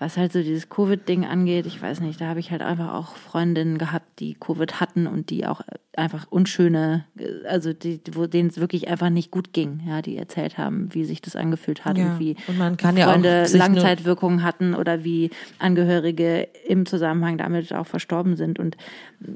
was 0.00 0.16
halt 0.16 0.32
so 0.32 0.42
dieses 0.42 0.68
Covid-Ding 0.70 1.24
angeht, 1.26 1.66
ich 1.66 1.80
weiß 1.80 2.00
nicht, 2.00 2.20
da 2.20 2.24
habe 2.24 2.40
ich 2.40 2.50
halt 2.50 2.62
einfach 2.62 2.92
auch 2.94 3.16
Freundinnen 3.16 3.76
gehabt, 3.78 4.18
die 4.18 4.34
Covid 4.34 4.80
hatten 4.80 5.06
und 5.06 5.28
die 5.30 5.46
auch 5.46 5.60
einfach 5.94 6.26
unschöne, 6.30 7.04
also 7.46 7.72
die, 7.74 8.00
wo 8.12 8.26
denen 8.26 8.48
es 8.48 8.58
wirklich 8.58 8.88
einfach 8.88 9.10
nicht 9.10 9.30
gut 9.30 9.52
ging, 9.52 9.82
ja, 9.86 10.00
die 10.00 10.16
erzählt 10.16 10.56
haben, 10.56 10.88
wie 10.94 11.04
sich 11.04 11.20
das 11.20 11.36
angefühlt 11.36 11.84
hat 11.84 11.98
Ja. 11.98 12.06
und 12.14 12.18
wie 12.18 12.34
Und 12.48 12.56
man 12.58 12.76
kann 12.78 12.96
ja 12.96 13.08
Freunde 13.12 13.44
nur- 13.46 13.58
Langzeitwirkungen 13.58 14.42
hatten 14.42 14.74
oder 14.74 15.04
wie 15.04 15.30
Angehörige 15.58 16.48
im 16.66 16.86
Zusammenhang 16.86 17.36
damit 17.36 17.72
auch 17.74 17.86
verstorben 17.86 18.36
sind 18.36 18.58
und 18.58 18.76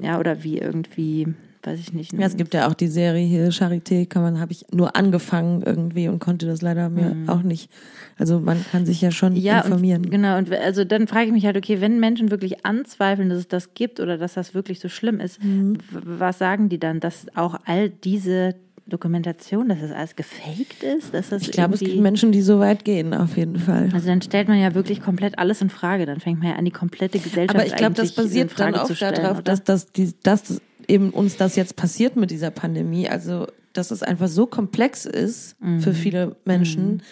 ja, 0.01 0.19
oder 0.19 0.43
wie 0.43 0.57
irgendwie, 0.57 1.27
weiß 1.65 1.79
ich 1.79 1.93
nicht. 1.93 2.13
Ja, 2.13 2.19
es 2.25 2.37
gibt 2.37 2.53
ja 2.53 2.67
auch 2.67 2.73
die 2.73 2.87
Serie 2.87 3.25
hier, 3.25 3.49
Charité, 3.51 4.05
kann 4.05 4.21
man, 4.21 4.39
habe 4.39 4.51
ich 4.51 4.65
nur 4.71 4.95
angefangen 4.95 5.63
irgendwie 5.63 6.07
und 6.07 6.19
konnte 6.19 6.45
das 6.45 6.61
leider 6.61 6.89
mir 6.89 7.15
auch 7.27 7.41
nicht. 7.41 7.69
Also 8.17 8.39
man 8.39 8.63
kann 8.71 8.85
sich 8.85 9.01
ja 9.01 9.11
schon 9.11 9.33
Mhm. 9.33 9.39
ja, 9.39 9.61
informieren. 9.61 10.05
Und, 10.05 10.11
genau, 10.11 10.37
und 10.37 10.51
also 10.53 10.83
dann 10.83 11.07
frage 11.07 11.27
ich 11.27 11.31
mich 11.33 11.45
halt, 11.45 11.57
okay, 11.57 11.81
wenn 11.81 11.99
Menschen 11.99 12.31
wirklich 12.31 12.65
anzweifeln, 12.65 13.29
dass 13.29 13.39
es 13.39 13.47
das 13.47 13.73
gibt 13.73 13.99
oder 13.99 14.17
dass 14.17 14.35
das 14.35 14.53
wirklich 14.53 14.79
so 14.79 14.89
schlimm 14.89 15.19
ist, 15.19 15.43
Mhm. 15.43 15.77
was 15.91 16.37
sagen 16.37 16.69
die 16.69 16.79
dann, 16.79 16.99
dass 16.99 17.25
auch 17.35 17.55
all 17.65 17.89
diese 17.89 18.55
Dokumentation, 18.87 19.67
dass 19.69 19.79
das 19.81 19.91
alles 19.91 20.15
gefaked 20.15 20.83
ist, 20.83 21.11
dass 21.13 21.29
das 21.29 21.41
ich 21.41 21.51
glaube, 21.51 21.73
es 21.73 21.79
gibt 21.79 21.99
Menschen, 21.99 22.31
die 22.31 22.41
so 22.41 22.59
weit 22.59 22.85
gehen, 22.85 23.15
auf 23.15 23.35
jeden 23.35 23.57
Fall. 23.57 23.89
Also 23.91 24.05
dann 24.07 24.21
stellt 24.21 24.47
man 24.47 24.59
ja 24.59 24.75
wirklich 24.75 25.01
komplett 25.01 25.39
alles 25.39 25.61
in 25.61 25.71
Frage. 25.71 26.05
Dann 26.05 26.19
fängt 26.19 26.39
man 26.39 26.49
ja 26.49 26.55
an, 26.55 26.65
die 26.65 26.71
komplette 26.71 27.17
Gesellschaft 27.17 27.55
Aber 27.57 27.65
ich 27.65 27.75
glaube, 27.75 27.95
das 27.95 28.11
basiert 28.11 28.51
dann 28.59 28.75
auch 28.75 28.87
darauf, 28.89 29.41
dass, 29.41 29.63
dass, 29.63 29.91
die, 29.91 30.13
dass 30.21 30.61
eben 30.89 31.09
uns 31.11 31.37
das 31.37 31.55
jetzt 31.55 31.75
passiert 31.75 32.15
mit 32.15 32.31
dieser 32.31 32.51
Pandemie. 32.51 33.07
Also, 33.09 33.47
dass 33.73 33.91
es 33.91 34.03
einfach 34.03 34.27
so 34.27 34.45
komplex 34.45 35.05
ist 35.05 35.55
für 35.79 35.89
Mhm. 35.91 35.93
viele 35.95 36.35
Menschen 36.45 37.03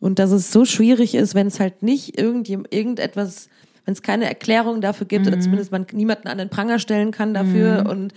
und 0.00 0.18
dass 0.18 0.30
es 0.30 0.52
so 0.52 0.64
schwierig 0.64 1.14
ist, 1.14 1.34
wenn 1.34 1.46
es 1.46 1.58
halt 1.60 1.82
nicht 1.82 2.18
irgendjem, 2.18 2.66
irgendetwas, 2.70 3.48
wenn 3.84 3.92
es 3.92 4.02
keine 4.02 4.26
Erklärung 4.26 4.80
dafür 4.80 5.06
gibt 5.06 5.26
Mhm. 5.26 5.32
oder 5.32 5.40
zumindest 5.40 5.72
man 5.72 5.86
niemanden 5.92 6.28
an 6.28 6.38
den 6.38 6.48
Pranger 6.50 6.78
stellen 6.78 7.10
kann 7.12 7.32
dafür 7.34 7.86
und, 7.88 8.12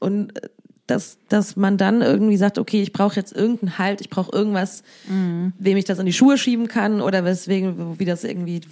und 0.00 0.36
äh, 0.36 0.48
dass, 0.88 1.18
dass 1.28 1.54
man 1.54 1.76
dann 1.76 2.00
irgendwie 2.00 2.38
sagt, 2.38 2.58
okay, 2.58 2.80
ich 2.80 2.92
brauche 2.94 3.14
jetzt 3.16 3.36
irgendeinen 3.36 3.76
Halt, 3.78 4.00
ich 4.00 4.08
brauche 4.08 4.32
irgendwas, 4.34 4.82
Mhm. 5.08 5.52
wem 5.58 5.76
ich 5.76 5.84
das 5.84 5.98
in 5.98 6.06
die 6.06 6.12
Schuhe 6.14 6.38
schieben 6.38 6.66
kann 6.66 7.00
oder 7.02 7.24
weswegen, 7.26 7.98
wie 7.98 8.04
das 8.06 8.24
irgendwie 8.24 8.62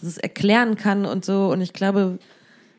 das 0.00 0.18
erklären 0.18 0.76
kann 0.76 1.04
und 1.04 1.24
so. 1.24 1.50
Und 1.50 1.60
ich 1.60 1.72
glaube, 1.72 2.18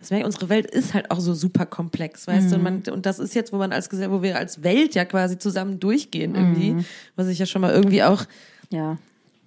das 0.03 0.11
merke, 0.11 0.23
ich, 0.23 0.33
unsere 0.33 0.49
Welt 0.49 0.69
ist 0.69 0.93
halt 0.93 1.11
auch 1.11 1.19
so 1.19 1.33
super 1.33 1.65
komplex, 1.65 2.27
weißt 2.27 2.51
du? 2.51 2.55
Und, 2.55 2.63
man, 2.63 2.83
und 2.91 3.05
das 3.05 3.19
ist 3.19 3.35
jetzt, 3.35 3.53
wo 3.53 3.57
man 3.57 3.71
als 3.71 3.91
wo 3.91 4.21
wir 4.21 4.37
als 4.37 4.63
Welt 4.63 4.95
ja 4.95 5.05
quasi 5.05 5.37
zusammen 5.37 5.79
durchgehen 5.79 6.35
irgendwie, 6.35 6.85
was 7.15 7.27
ich 7.27 7.39
ja 7.39 7.45
schon 7.45 7.61
mal 7.61 7.71
irgendwie 7.71 8.03
auch 8.03 8.25
Ja. 8.69 8.97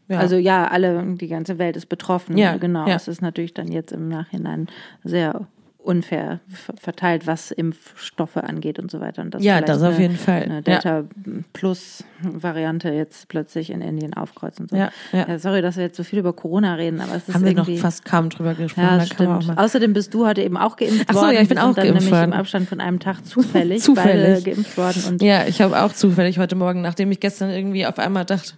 Ja. 0.09 0.19
Also 0.19 0.37
ja, 0.37 0.69
alle, 0.69 1.05
die 1.17 1.27
ganze 1.27 1.59
Welt 1.59 1.77
ist 1.77 1.87
betroffen. 1.87 2.39
Ja, 2.39 2.57
genau. 2.59 2.87
ja. 2.87 2.95
Es 2.95 3.09
ist 3.09 3.23
natürlich 3.23 3.55
dann 3.55 3.73
jetzt 3.73 3.91
im 3.91 4.09
Nachhinein 4.09 4.69
sehr 5.03 5.49
unfair 5.87 6.41
ver- 6.49 6.75
verteilt, 6.81 7.27
was 7.27 7.51
Impfstoffe 7.51 8.37
angeht 8.37 8.79
und 8.79 8.91
so 8.91 9.01
weiter. 9.01 9.23
Und 9.23 9.35
das 9.35 9.43
Ja, 9.45 9.61
das 9.61 9.83
auf 9.83 9.95
eine- 9.95 10.01
jeden 10.03 10.17
Fall. 10.17 10.43
Eine 10.43 10.55
Ja. 10.57 10.61
Delta 10.63 11.05
Plus 11.53 12.05
Variante 12.21 12.91
jetzt 12.91 13.29
plötzlich 13.29 13.71
in 13.71 13.81
Indien 13.81 14.15
aufkreuzt 14.15 14.61
und 14.61 14.71
so. 14.71 14.77
Ja, 14.77 14.91
ja. 15.13 15.39
sorry, 15.39 15.63
dass 15.63 15.77
wir 15.77 15.85
jetzt 15.85 15.97
so 15.97 16.03
viel 16.05 16.19
über 16.19 16.33
Corona 16.33 16.75
reden, 16.75 17.01
aber 17.01 17.15
es 17.15 17.29
ist 17.29 17.35
haben 17.35 17.45
wir 17.45 17.55
noch 17.55 17.69
fast 17.79 18.05
kaum 18.05 18.31
drüber 18.31 18.55
gesprochen. 18.55 18.83
ja, 18.99 19.07
stimmt. 19.07 19.59
Außerdem 19.59 19.93
bist 19.93 20.13
du 20.15 20.27
heute 20.27 20.43
eben 20.43 20.57
auch 20.57 20.77
geimpft 20.77 21.07
Ach 21.09 21.15
so, 21.15 21.21
worden. 21.21 21.35
ja, 21.35 21.41
ich 21.43 21.49
bin 21.49 21.59
auch 21.59 21.75
dann 21.75 21.85
geimpft 21.87 21.95
nämlich 21.95 22.11
worden. 22.11 22.33
im 22.33 22.39
Abstand 22.39 22.69
von 22.69 22.81
einem 22.81 22.99
Tag 23.01 23.25
zufällig, 23.27 23.83
Zufällig. 23.83 24.45
beide 24.45 24.55
geimpft 24.57 24.77
worden. 24.77 25.03
Und 25.09 25.23
Ja, 25.23 25.47
ich 25.47 25.61
habe 25.61 25.81
auch 25.83 25.93
zufällig 25.93 26.39
heute 26.39 26.57
Morgen, 26.57 26.81
nachdem 26.81 27.11
ich 27.13 27.21
gestern 27.21 27.51
irgendwie 27.51 27.87
auf 27.87 27.99
einmal 27.99 28.25
dachte, 28.25 28.53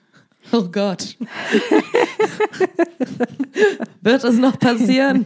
oh 0.53 0.65
Gott, 0.73 1.17
wird 4.03 4.25
es 4.25 4.39
noch 4.39 4.59
passieren? 4.59 5.25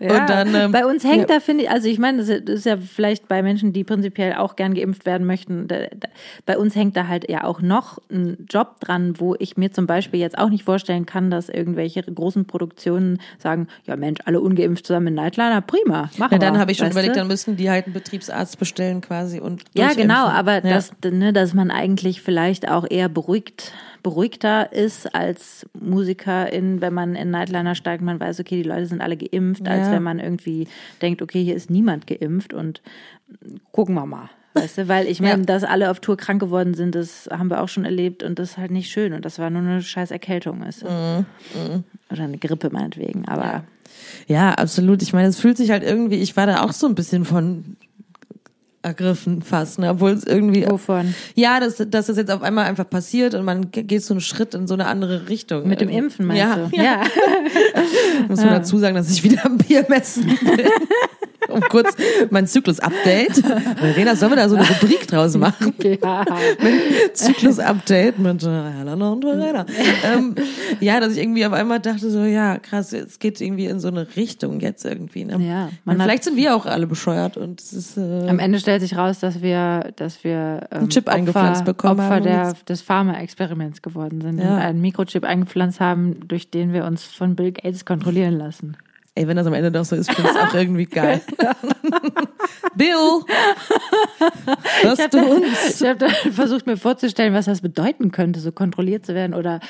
Ja, 0.00 0.20
Und 0.22 0.28
dann, 0.30 0.54
ähm, 0.54 0.72
bei 0.72 0.84
uns 0.86 1.04
hängt 1.04 1.28
ja. 1.28 1.36
da, 1.36 1.40
finde 1.40 1.64
ich, 1.64 1.70
also 1.70 1.88
ich 1.88 1.98
meine, 1.98 2.18
das 2.18 2.28
ist- 2.28 2.66
ja 2.66 2.76
vielleicht 2.76 3.28
bei 3.28 3.42
Menschen, 3.42 3.72
die 3.72 3.84
prinzipiell 3.84 4.34
auch 4.34 4.56
gern 4.56 4.74
geimpft 4.74 5.06
werden 5.06 5.26
möchten, 5.26 5.68
da, 5.68 5.76
da, 5.96 6.08
bei 6.44 6.58
uns 6.58 6.74
hängt 6.74 6.96
da 6.96 7.06
halt 7.06 7.28
ja 7.30 7.44
auch 7.44 7.60
noch 7.60 7.98
ein 8.10 8.46
Job 8.48 8.80
dran, 8.80 9.14
wo 9.18 9.34
ich 9.38 9.56
mir 9.56 9.72
zum 9.72 9.86
Beispiel 9.86 10.20
jetzt 10.20 10.36
auch 10.38 10.48
nicht 10.50 10.64
vorstellen 10.64 11.06
kann, 11.06 11.30
dass 11.30 11.48
irgendwelche 11.48 12.02
großen 12.02 12.46
Produktionen 12.46 13.20
sagen, 13.38 13.68
ja 13.84 13.96
Mensch, 13.96 14.20
alle 14.24 14.40
ungeimpft 14.40 14.86
zusammen 14.86 15.08
in 15.08 15.14
Nightliner, 15.14 15.60
prima, 15.60 16.10
machen 16.18 16.32
Ja, 16.32 16.38
dann 16.38 16.58
habe 16.58 16.72
ich 16.72 16.78
schon 16.78 16.90
überlegt, 16.90 17.14
du? 17.16 17.20
dann 17.20 17.28
müssten 17.28 17.56
die 17.56 17.70
halt 17.70 17.86
einen 17.86 17.94
Betriebsarzt 17.94 18.58
bestellen 18.58 19.00
quasi 19.00 19.40
und 19.40 19.62
Ja, 19.74 19.92
genau, 19.94 20.26
aber 20.26 20.64
ja. 20.64 20.74
dass, 20.74 20.90
ne, 21.04 21.32
dass 21.32 21.54
man 21.54 21.70
eigentlich 21.70 22.20
vielleicht 22.22 22.68
auch 22.68 22.84
eher 22.88 23.08
beruhigt, 23.08 23.72
beruhigter 24.06 24.72
ist 24.72 25.12
als 25.16 25.66
Musikerin, 25.80 26.80
wenn 26.80 26.94
man 26.94 27.16
in 27.16 27.30
Nightliner 27.32 27.74
steigt, 27.74 28.02
man 28.04 28.20
weiß, 28.20 28.38
okay, 28.38 28.62
die 28.62 28.68
Leute 28.68 28.86
sind 28.86 29.00
alle 29.00 29.16
geimpft, 29.16 29.66
als 29.66 29.88
Ja. 29.88 29.94
wenn 29.94 30.04
man 30.04 30.20
irgendwie 30.20 30.68
denkt, 31.02 31.22
okay, 31.22 31.42
hier 31.42 31.56
ist 31.56 31.70
niemand 31.70 32.06
geimpft 32.06 32.54
und 32.54 32.82
gucken 33.72 33.96
wir 33.96 34.06
mal. 34.06 34.30
weißt 34.54 34.78
du, 34.78 34.88
weil 34.88 35.06
ich 35.08 35.20
meine, 35.20 35.40
Ja. 35.40 35.44
dass 35.46 35.64
alle 35.64 35.90
auf 35.90 35.98
Tour 35.98 36.16
krank 36.16 36.40
geworden 36.40 36.74
sind, 36.74 36.94
das 36.94 37.28
haben 37.32 37.50
wir 37.50 37.60
auch 37.60 37.68
schon 37.68 37.84
erlebt 37.84 38.22
und 38.22 38.38
das 38.38 38.50
ist 38.52 38.58
halt 38.58 38.70
nicht 38.70 38.90
schön 38.90 39.12
und 39.12 39.24
das 39.24 39.38
war 39.40 39.50
nur 39.50 39.60
eine 39.60 39.82
scheiß 39.82 40.12
Erkältung, 40.12 40.60
weißt 40.64 40.82
du? 40.82 40.86
Mhm. 40.86 41.84
Oder 42.12 42.22
eine 42.22 42.38
Grippe 42.38 42.70
meinetwegen, 42.70 43.26
aber 43.26 43.64
Ja, 44.28 44.52
absolut. 44.54 45.02
Ich 45.02 45.12
meine, 45.12 45.26
es 45.28 45.38
fühlt 45.40 45.56
sich 45.56 45.70
halt 45.72 45.82
irgendwie, 45.82 46.16
ich 46.16 46.36
war 46.36 46.46
da 46.46 46.62
auch 46.62 46.72
so 46.72 46.86
ein 46.86 46.94
bisschen 46.94 47.24
von 47.24 47.76
ergriffen 48.86 49.42
fast, 49.42 49.78
ne? 49.78 49.90
obwohl 49.90 50.12
es 50.12 50.24
irgendwie 50.24 50.66
wovon? 50.66 51.14
Ja, 51.34 51.60
dass, 51.60 51.76
dass 51.76 52.06
das 52.06 52.16
jetzt 52.16 52.30
auf 52.30 52.42
einmal 52.42 52.64
einfach 52.66 52.88
passiert 52.88 53.34
und 53.34 53.44
man 53.44 53.70
ge- 53.70 53.82
geht 53.82 54.02
so 54.04 54.14
einen 54.14 54.20
Schritt 54.20 54.54
in 54.54 54.66
so 54.66 54.74
eine 54.74 54.86
andere 54.86 55.28
Richtung. 55.28 55.68
Mit 55.68 55.80
dem 55.80 55.88
Irgendwie. 55.88 56.04
Impfen 56.04 56.26
meinst 56.26 56.42
ja, 56.42 56.56
du? 56.56 56.76
Ja. 56.76 57.02
Muss 58.28 58.40
man 58.40 58.50
dazu 58.50 58.78
sagen, 58.78 58.94
dass 58.94 59.10
ich 59.10 59.22
wieder 59.24 59.44
am 59.44 59.58
Bier 59.58 59.84
messen 59.88 60.24
bin. 60.26 60.60
um 61.56 61.62
kurz 61.68 61.94
mein 62.30 62.46
Zyklus-Update. 62.46 63.36
Verena, 63.78 64.14
sollen 64.16 64.32
wir 64.32 64.36
da 64.36 64.48
so 64.48 64.56
eine 64.56 64.68
Rubrik 64.68 65.06
draus 65.08 65.36
machen? 65.36 65.74
ja. 65.82 66.24
Zyklus-Update 67.14 68.18
mit 68.18 68.42
äh, 68.42 68.46
Helena 68.46 69.10
und 69.10 69.24
Verena. 69.24 69.66
ähm, 70.04 70.34
ja, 70.80 71.00
dass 71.00 71.12
ich 71.12 71.18
irgendwie 71.22 71.46
auf 71.46 71.52
einmal 71.52 71.80
dachte 71.80 72.10
so, 72.10 72.24
ja, 72.24 72.58
krass, 72.58 72.92
es 72.92 73.18
geht 73.18 73.40
irgendwie 73.40 73.66
in 73.66 73.80
so 73.80 73.88
eine 73.88 74.06
Richtung 74.16 74.60
jetzt 74.60 74.84
irgendwie. 74.84 75.24
Ne? 75.24 75.38
Ja, 75.44 75.70
man 75.84 76.00
vielleicht 76.00 76.24
sind 76.24 76.36
wir 76.36 76.54
auch 76.54 76.66
alle 76.66 76.86
bescheuert 76.86 77.36
und 77.36 77.60
es 77.60 77.72
ist 77.72 77.96
äh, 77.96 78.28
Am 78.28 78.38
Ende 78.38 78.58
stellt 78.58 78.82
sich 78.82 78.96
raus, 78.96 79.18
dass 79.18 79.42
wir, 79.42 79.92
dass 79.96 80.24
wir 80.24 80.68
ähm, 80.70 80.88
Chip 80.88 81.08
eingepflanzt 81.08 81.64
bekommen 81.64 82.00
Opfer 82.00 82.16
haben 82.16 82.22
der, 82.24 82.54
des 82.68 82.82
Pharma-Experiments 82.82 83.82
geworden 83.82 84.20
sind 84.20 84.38
Ja. 84.38 84.54
und 84.54 84.60
einen 84.60 84.80
Mikrochip 84.80 85.24
eingepflanzt 85.24 85.80
haben, 85.80 86.26
durch 86.28 86.50
den 86.50 86.72
wir 86.72 86.84
uns 86.84 87.04
von 87.04 87.34
Bill 87.36 87.52
Gates 87.52 87.84
kontrollieren 87.84 88.36
lassen. 88.38 88.76
Ey, 89.18 89.26
wenn 89.26 89.36
das 89.38 89.46
am 89.46 89.54
Ende 89.54 89.72
doch 89.72 89.86
so 89.86 89.96
ist, 89.96 90.12
finde 90.12 90.30
ich 90.30 90.36
es 90.36 90.42
auch 90.42 90.54
irgendwie 90.54 90.84
geil. 90.84 91.22
Bill! 92.76 93.24
Hörst 94.82 95.14
du 95.14 95.18
uns? 95.18 95.80
Ich 95.80 95.88
habe 95.88 96.06
versucht 96.32 96.66
mir 96.66 96.76
vorzustellen, 96.76 97.32
was 97.32 97.46
das 97.46 97.62
bedeuten 97.62 98.12
könnte, 98.12 98.40
so 98.40 98.52
kontrolliert 98.52 99.06
zu 99.06 99.14
werden 99.14 99.32
oder 99.32 99.60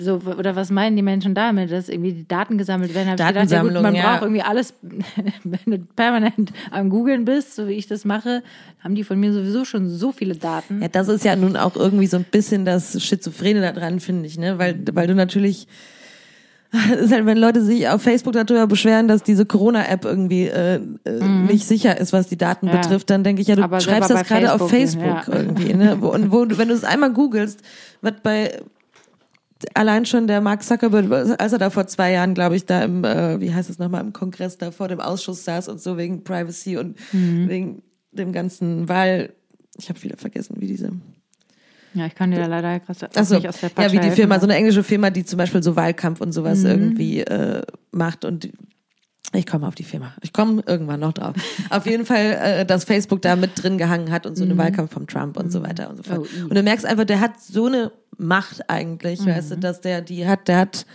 so 0.00 0.22
oder 0.38 0.56
was 0.56 0.70
meinen 0.70 0.96
die 0.96 1.02
Menschen 1.02 1.34
damit, 1.34 1.70
dass 1.70 1.90
irgendwie 1.90 2.12
die 2.14 2.26
Daten 2.26 2.56
gesammelt 2.56 2.94
werden. 2.94 3.10
Hab 3.10 3.20
ich 3.20 3.26
gedacht, 3.26 3.34
ja 3.34 3.42
gut, 3.42 3.52
Datensammlung, 3.52 3.82
man 3.82 3.94
ja. 3.94 4.12
braucht 4.12 4.22
irgendwie 4.22 4.42
alles, 4.42 4.72
wenn 5.44 5.60
du 5.66 5.78
permanent 5.94 6.52
am 6.70 6.88
googeln 6.88 7.26
bist, 7.26 7.54
so 7.54 7.68
wie 7.68 7.74
ich 7.74 7.86
das 7.86 8.06
mache, 8.06 8.42
haben 8.82 8.94
die 8.94 9.04
von 9.04 9.20
mir 9.20 9.30
sowieso 9.34 9.66
schon 9.66 9.90
so 9.90 10.10
viele 10.10 10.36
Daten. 10.36 10.80
Ja, 10.80 10.88
das 10.88 11.08
ist 11.08 11.22
ja 11.22 11.36
nun 11.36 11.58
auch 11.58 11.76
irgendwie 11.76 12.06
so 12.06 12.16
ein 12.16 12.24
bisschen 12.24 12.64
das 12.64 13.02
Schizophrene 13.02 13.60
da 13.60 13.72
dran, 13.72 14.00
finde 14.00 14.26
ich, 14.26 14.38
ne? 14.38 14.58
Weil, 14.58 14.78
weil 14.92 15.06
du 15.06 15.14
natürlich, 15.14 15.68
halt, 17.10 17.26
wenn 17.26 17.38
Leute 17.38 17.62
sich 17.64 17.88
auf 17.88 18.02
Facebook 18.02 18.32
darüber 18.34 18.66
beschweren, 18.66 19.08
dass 19.08 19.22
diese 19.22 19.46
Corona-App 19.46 20.04
irgendwie 20.04 20.46
äh, 20.48 20.80
äh, 21.04 21.10
nicht 21.22 21.66
sicher 21.66 21.98
ist, 21.98 22.12
was 22.12 22.28
die 22.28 22.36
Daten 22.36 22.66
Mhm. 22.66 22.72
Ja. 22.72 22.80
betrifft, 22.80 23.10
dann 23.10 23.24
denke 23.24 23.42
ich, 23.42 23.48
ja, 23.48 23.56
du 23.56 23.62
Aber 23.62 23.80
schreibst 23.80 24.10
das 24.10 24.24
gerade 24.26 24.52
auf 24.52 24.68
Facebook, 24.68 25.04
ja. 25.04 25.24
irgendwie, 25.28 25.72
ne? 25.74 25.96
Und 25.96 26.32
wo, 26.32 26.46
wenn 26.48 26.68
du 26.68 26.74
es 26.74 26.84
einmal 26.84 27.12
googelst, 27.12 27.60
wird 28.02 28.22
bei 28.22 28.60
allein 29.74 30.04
schon 30.04 30.26
der 30.26 30.40
Mark 30.42 30.62
Zuckerberg, 30.62 31.10
als 31.40 31.52
er 31.52 31.58
da 31.58 31.70
vor 31.70 31.86
zwei 31.86 32.12
Jahren, 32.12 32.34
glaube 32.34 32.56
ich, 32.56 32.66
da 32.66 32.82
im, 32.82 33.04
äh, 33.04 33.40
wie 33.40 33.54
heißt 33.54 33.70
es 33.70 33.78
nochmal, 33.78 34.02
im 34.02 34.12
Kongress 34.12 34.58
da 34.58 34.70
vor 34.70 34.88
dem 34.88 35.00
Ausschuss 35.00 35.44
saß 35.44 35.68
und 35.68 35.80
so 35.80 35.96
wegen 35.96 36.24
Privacy 36.24 36.76
und 36.76 36.96
Mhm. 37.12 37.48
wegen 37.48 37.82
dem 38.12 38.32
ganzen 38.32 38.88
Wahl, 38.88 39.30
ich 39.78 39.88
habe 39.88 40.02
wieder 40.02 40.16
vergessen, 40.18 40.56
wie 40.58 40.66
diese 40.66 40.90
Ja, 41.96 42.06
ich 42.06 42.14
kann 42.14 42.30
dir 42.30 42.38
da 42.40 42.46
leider 42.46 42.78
gerade 42.80 43.08
Ach 43.14 43.24
so, 43.24 43.36
nicht 43.36 43.48
aus 43.48 43.60
der 43.60 43.70
ja, 43.70 43.74
Patsche 43.74 43.92
wie 43.92 43.98
die 44.00 44.10
Firma, 44.10 44.38
so 44.38 44.46
eine 44.46 44.54
englische 44.54 44.82
Firma, 44.84 45.10
die 45.10 45.24
zum 45.24 45.38
Beispiel 45.38 45.62
so 45.62 45.74
Wahlkampf 45.76 46.20
und 46.20 46.32
sowas 46.32 46.60
Mhm. 46.60 46.66
irgendwie 46.66 47.20
äh, 47.22 47.62
macht 47.90 48.24
und 48.24 48.50
ich 49.32 49.44
komme 49.46 49.66
auf 49.66 49.74
die 49.74 49.82
Firma. 49.84 50.14
Ich 50.22 50.32
komme 50.32 50.62
irgendwann 50.66 51.00
noch 51.00 51.12
drauf. 51.12 51.34
auf 51.70 51.84
jeden 51.86 52.06
Fall, 52.06 52.38
äh, 52.40 52.64
dass 52.66 52.84
Facebook 52.84 53.20
da 53.22 53.34
mit 53.36 53.50
drin 53.62 53.76
gehangen 53.78 54.10
hat 54.12 54.24
und 54.26 54.36
so 54.36 54.44
einen 54.44 54.56
Wahlkampf 54.56 54.92
vom 54.92 55.06
Trump 55.06 55.36
und 55.36 55.50
so 55.50 55.62
weiter 55.62 55.90
und 55.90 55.96
so 55.96 56.02
fort. 56.04 56.20
Mhm. 56.20 56.26
Oh, 56.44 56.48
und 56.50 56.54
du 56.54 56.62
merkst 56.62 56.86
einfach, 56.86 57.04
der 57.04 57.20
hat 57.20 57.40
so 57.40 57.66
eine 57.66 57.90
Macht 58.18 58.70
eigentlich, 58.70 59.20
Mhm. 59.20 59.26
weißt 59.26 59.50
du, 59.52 59.56
dass 59.56 59.80
der 59.80 60.00
die 60.02 60.26
hat, 60.26 60.48
der 60.48 60.58
hat 60.58 60.86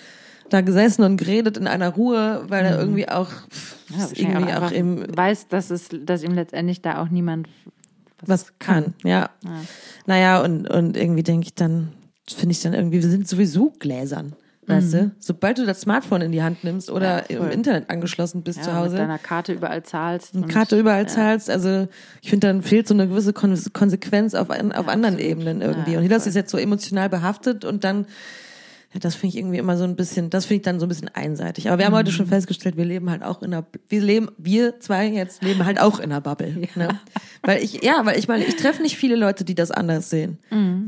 da 0.49 0.61
gesessen 0.61 1.03
und 1.03 1.17
geredet 1.17 1.57
in 1.57 1.67
einer 1.67 1.89
Ruhe, 1.89 2.43
weil 2.47 2.65
er 2.65 2.77
irgendwie 2.79 3.07
auch, 3.09 3.29
pff, 3.49 3.75
Mhm. 3.89 3.97
Ja, 3.99 4.07
irgendwie 4.15 4.53
auch 4.53 4.71
eben 4.71 5.17
weiß, 5.17 5.49
dass 5.49 5.69
es, 5.69 5.89
dass 6.05 6.23
ihm 6.23 6.33
letztendlich 6.33 6.81
da 6.81 7.01
auch 7.01 7.09
niemand 7.09 7.49
was 8.25 8.53
kann. 8.60 8.93
Ja. 9.03 9.29
Naja, 10.05 10.41
und, 10.41 10.69
und 10.69 10.97
irgendwie 10.97 11.23
denke 11.23 11.45
ich 11.47 11.55
dann, 11.55 11.89
finde 12.34 12.51
ich 12.51 12.62
dann 12.62 12.73
irgendwie, 12.73 13.01
wir 13.01 13.10
sind 13.10 13.27
sowieso 13.27 13.71
gläsern. 13.79 14.34
Weißt 14.67 14.93
du? 14.93 15.12
Sobald 15.19 15.57
du 15.57 15.65
das 15.65 15.81
Smartphone 15.81 16.21
in 16.21 16.31
die 16.31 16.43
Hand 16.43 16.63
nimmst 16.63 16.89
oder 16.91 17.29
Ja, 17.29 17.39
im 17.39 17.49
Internet 17.49 17.89
angeschlossen 17.89 18.43
bist 18.43 18.60
ja, 18.60 18.63
zu 18.63 18.69
mit 18.69 18.77
Hause, 18.79 18.95
deiner 18.97 19.17
Karte 19.17 19.51
überall 19.53 19.84
zahlst. 19.84 20.34
eine 20.36 20.43
und- 20.43 20.49
Karte 20.49 20.79
überall 20.79 21.10
zahlst, 21.10 21.49
also 21.49 21.88
ich 22.21 22.29
finde, 22.29 22.47
dann 22.47 22.62
fehlt 22.62 22.88
so 22.88 22.93
eine 22.93 23.07
gewisse 23.07 23.34
Kon 23.34 23.60
Konsequenz 23.73 24.34
auf, 24.34 24.49
auf 24.49 24.88
anderen 24.88 25.17
Ebenen 25.19 25.62
irgendwie. 25.62 25.91
Ja, 25.93 25.97
und 25.97 26.03
hier 26.03 26.10
das 26.12 26.27
ist 26.27 26.36
jetzt 26.36 26.51
so 26.51 26.57
emotional 26.57 27.10
behaftet 27.10 27.65
und 27.65 27.84
dann, 27.84 28.05
ja, 28.93 28.99
das 28.99 29.15
finde 29.15 29.36
ich 29.36 29.38
irgendwie 29.41 29.58
immer 29.58 29.77
so 29.77 29.84
ein 29.86 29.95
bisschen, 29.95 30.30
das 30.30 30.45
finde 30.45 30.56
ich 30.58 30.62
dann 30.63 30.80
so 30.80 30.86
ein 30.86 30.89
bisschen 30.89 31.08
einseitig. 31.10 31.69
Aber 31.69 31.77
wir 31.77 31.86
haben 31.86 31.93
Mhm. 31.93 31.97
heute 31.97 32.12
schon 32.12 32.27
festgestellt, 32.27 32.75
wir 32.77 32.84
leben 32.86 33.10
halt 33.10 33.23
auch 33.23 33.41
in 33.41 33.54
einer, 33.54 33.65
wir 33.88 34.01
leben, 34.01 34.30
wir 34.38 34.80
zwei 34.82 35.08
jetzt 35.08 35.41
leben 35.43 35.65
halt 35.65 35.80
auch 35.80 35.99
in 35.99 36.06
einer 36.12 36.19
Bubble. 36.21 36.67
Ne? 36.75 36.89
Weil 37.41 37.63
ich, 37.63 37.84
ja, 37.84 38.06
weil 38.06 38.19
ich 38.19 38.27
meine, 38.27 38.43
ich 38.45 38.56
treffe 38.58 38.82
nicht 38.82 38.97
viele 38.97 39.15
Leute, 39.15 39.45
die 39.45 39.56
das 39.56 39.71
anders 39.71 40.10
sehen. 40.10 40.38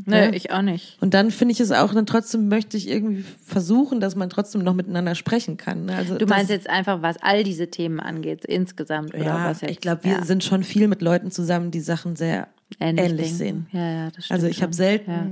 Nee, 0.05 0.29
ich 0.35 0.51
auch 0.51 0.61
nicht. 0.61 0.97
Und 1.01 1.13
dann 1.13 1.31
finde 1.31 1.53
ich 1.53 1.59
es 1.61 1.71
auch, 1.71 1.93
dann 1.93 2.05
trotzdem 2.05 2.47
möchte 2.49 2.75
ich 2.77 2.89
irgendwie 2.89 3.23
versuchen, 3.45 3.99
dass 4.01 4.15
man 4.15 4.29
trotzdem 4.29 4.63
noch 4.63 4.73
miteinander 4.73 5.15
sprechen 5.15 5.57
kann. 5.57 5.85
ne? 5.85 5.95
Also 5.95 6.13
Du 6.17 6.25
das- 6.25 6.29
meinst 6.29 6.49
jetzt 6.51 6.69
einfach, 6.69 7.01
was 7.01 7.15
all 7.21 7.43
diese 7.43 7.69
Themen 7.69 7.99
angeht, 8.01 8.43
insgesamt 8.45 9.13
oder 9.13 9.23
ja, 9.23 9.45
was 9.49 9.61
jetzt? 9.61 9.71
ich 9.71 9.79
glaube, 9.81 10.03
wir 10.03 10.11
ja, 10.13 10.25
sind 10.25 10.43
schon 10.43 10.63
viel 10.63 10.87
mit 10.89 11.01
Leuten 11.01 11.31
zusammen, 11.31 11.71
die 11.71 11.79
Sachen 11.79 12.15
sehr 12.15 12.47
ähnlich, 12.79 13.15
denken. 13.17 13.35
sehen. 13.35 13.67
Ja, 13.71 13.89
ja, 13.91 14.11
das 14.11 14.25
stimmt. 14.25 14.31
Also 14.35 14.47
ich 14.47 14.61
habe 14.61 14.73
selten 14.73 15.11
Ja. 15.11 15.27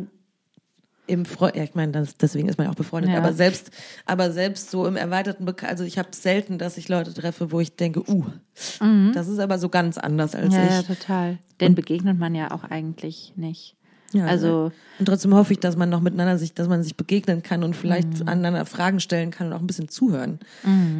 Im 1.11 1.25
Freund, 1.25 1.55
ja, 1.55 1.63
ich 1.63 1.75
meine, 1.75 2.07
deswegen 2.21 2.47
ist 2.47 2.57
man 2.57 2.65
ja 2.67 2.71
auch 2.71 2.75
befreundet, 2.75 3.11
Ja. 3.11 3.17
aber 3.17 3.33
selbst, 3.33 3.69
aber 4.05 4.31
selbst 4.31 4.71
so 4.71 4.85
im 4.87 4.95
erweiterten 4.95 5.43
Bek 5.45 5.63
also 5.63 5.83
ich 5.83 5.97
habe 5.97 6.09
selten, 6.11 6.57
dass 6.57 6.77
ich 6.77 6.87
Leute 6.87 7.13
treffe, 7.13 7.51
wo 7.51 7.59
ich 7.59 7.75
denke, 7.75 8.01
uh, 8.09 8.25
das 9.13 9.27
ist 9.27 9.39
aber 9.39 9.59
so 9.59 9.67
ganz 9.69 9.97
anders 9.97 10.35
als 10.35 10.53
Mhm. 10.53 10.59
Ja, 10.59 10.65
ich. 10.65 10.71
ja, 10.87 10.95
total. 10.95 11.37
Den 11.59 11.75
begegnet 11.75 12.17
man 12.17 12.33
ja 12.33 12.51
auch 12.51 12.63
eigentlich 12.63 13.33
nicht. 13.35 13.75
Ja, 14.13 14.25
also 14.25 14.71
und 14.99 15.05
trotzdem 15.05 15.33
hoffe 15.33 15.53
ich, 15.53 15.59
dass 15.59 15.75
man 15.77 15.89
noch 15.89 16.01
miteinander 16.01 16.37
sich, 16.37 16.53
dass 16.53 16.67
man 16.67 16.83
sich 16.83 16.95
begegnen 16.95 17.41
kann 17.41 17.63
und 17.63 17.75
vielleicht 17.75 18.19
Mhm. 18.19 18.27
aneinander 18.27 18.65
Fragen 18.65 18.99
stellen 18.99 19.31
kann 19.31 19.47
und 19.47 19.53
auch 19.53 19.59
ein 19.59 19.65
bisschen 19.67 19.89
zuhören 19.89 20.37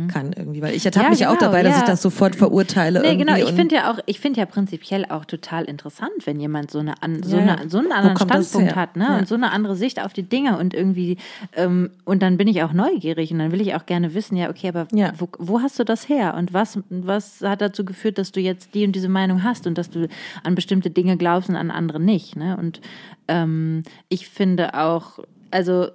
kann 0.07 0.33
irgendwie, 0.35 0.61
weil 0.61 0.73
ich 0.73 0.85
ertappe 0.85 1.05
Ja, 1.05 1.09
mich 1.11 1.19
ja 1.19 1.29
auch 1.29 1.37
genau, 1.37 1.51
dabei, 1.51 1.61
dass 1.63 1.73
ja. 1.73 1.79
ich 1.79 1.83
das 1.85 2.01
sofort 2.01 2.35
verurteile 2.35 3.01
Nee, 3.01 3.15
genau. 3.15 3.35
Ich 3.35 3.51
finde 3.51 3.75
ja 3.75 3.91
auch, 3.91 3.99
ich 4.07 4.19
finde 4.19 4.39
ja 4.39 4.45
prinzipiell 4.45 5.05
auch 5.05 5.25
total 5.25 5.65
interessant, 5.65 6.09
wenn 6.25 6.39
jemand 6.39 6.71
so 6.71 6.79
eine, 6.79 7.01
an, 7.03 7.21
so 7.23 7.37
eine, 7.37 7.69
so 7.69 7.77
einen 7.77 7.91
anderen 7.91 8.17
Standpunkt 8.17 8.75
hat, 8.75 8.95
ne? 8.95 9.17
Und 9.19 9.27
so 9.27 9.35
eine 9.35 9.51
andere 9.51 9.75
Sicht 9.75 10.01
auf 10.01 10.13
die 10.13 10.23
Dinge 10.23 10.57
und 10.57 10.73
irgendwie, 10.73 11.17
ähm, 11.55 11.91
und 12.05 12.21
dann 12.23 12.37
bin 12.37 12.47
ich 12.47 12.63
auch 12.63 12.73
neugierig 12.73 13.31
und 13.31 13.39
dann 13.39 13.51
will 13.51 13.61
ich 13.61 13.75
auch 13.75 13.85
gerne 13.85 14.13
wissen, 14.15 14.35
ja, 14.35 14.49
okay, 14.49 14.69
aber 14.69 14.87
Ja. 14.93 15.13
wo, 15.17 15.29
wo 15.37 15.61
hast 15.61 15.77
du 15.79 15.83
das 15.83 16.09
her? 16.09 16.33
Und 16.35 16.53
was, 16.53 16.79
was 16.89 17.41
hat 17.41 17.61
dazu 17.61 17.85
geführt, 17.85 18.17
dass 18.17 18.31
du 18.31 18.39
jetzt 18.39 18.73
die 18.73 18.85
und 18.85 18.93
diese 18.93 19.09
Meinung 19.09 19.43
hast 19.43 19.67
und 19.67 19.77
dass 19.77 19.89
du 19.89 20.07
an 20.43 20.55
bestimmte 20.55 20.89
Dinge 20.89 21.17
glaubst 21.17 21.49
und 21.49 21.55
an 21.55 21.69
andere 21.71 21.99
nicht, 21.99 22.35
ne? 22.35 22.57
Und 22.57 22.81
ähm, 23.27 23.83
ich 24.09 24.27
finde 24.29 24.73
auch, 24.75 25.19
also 25.51 25.87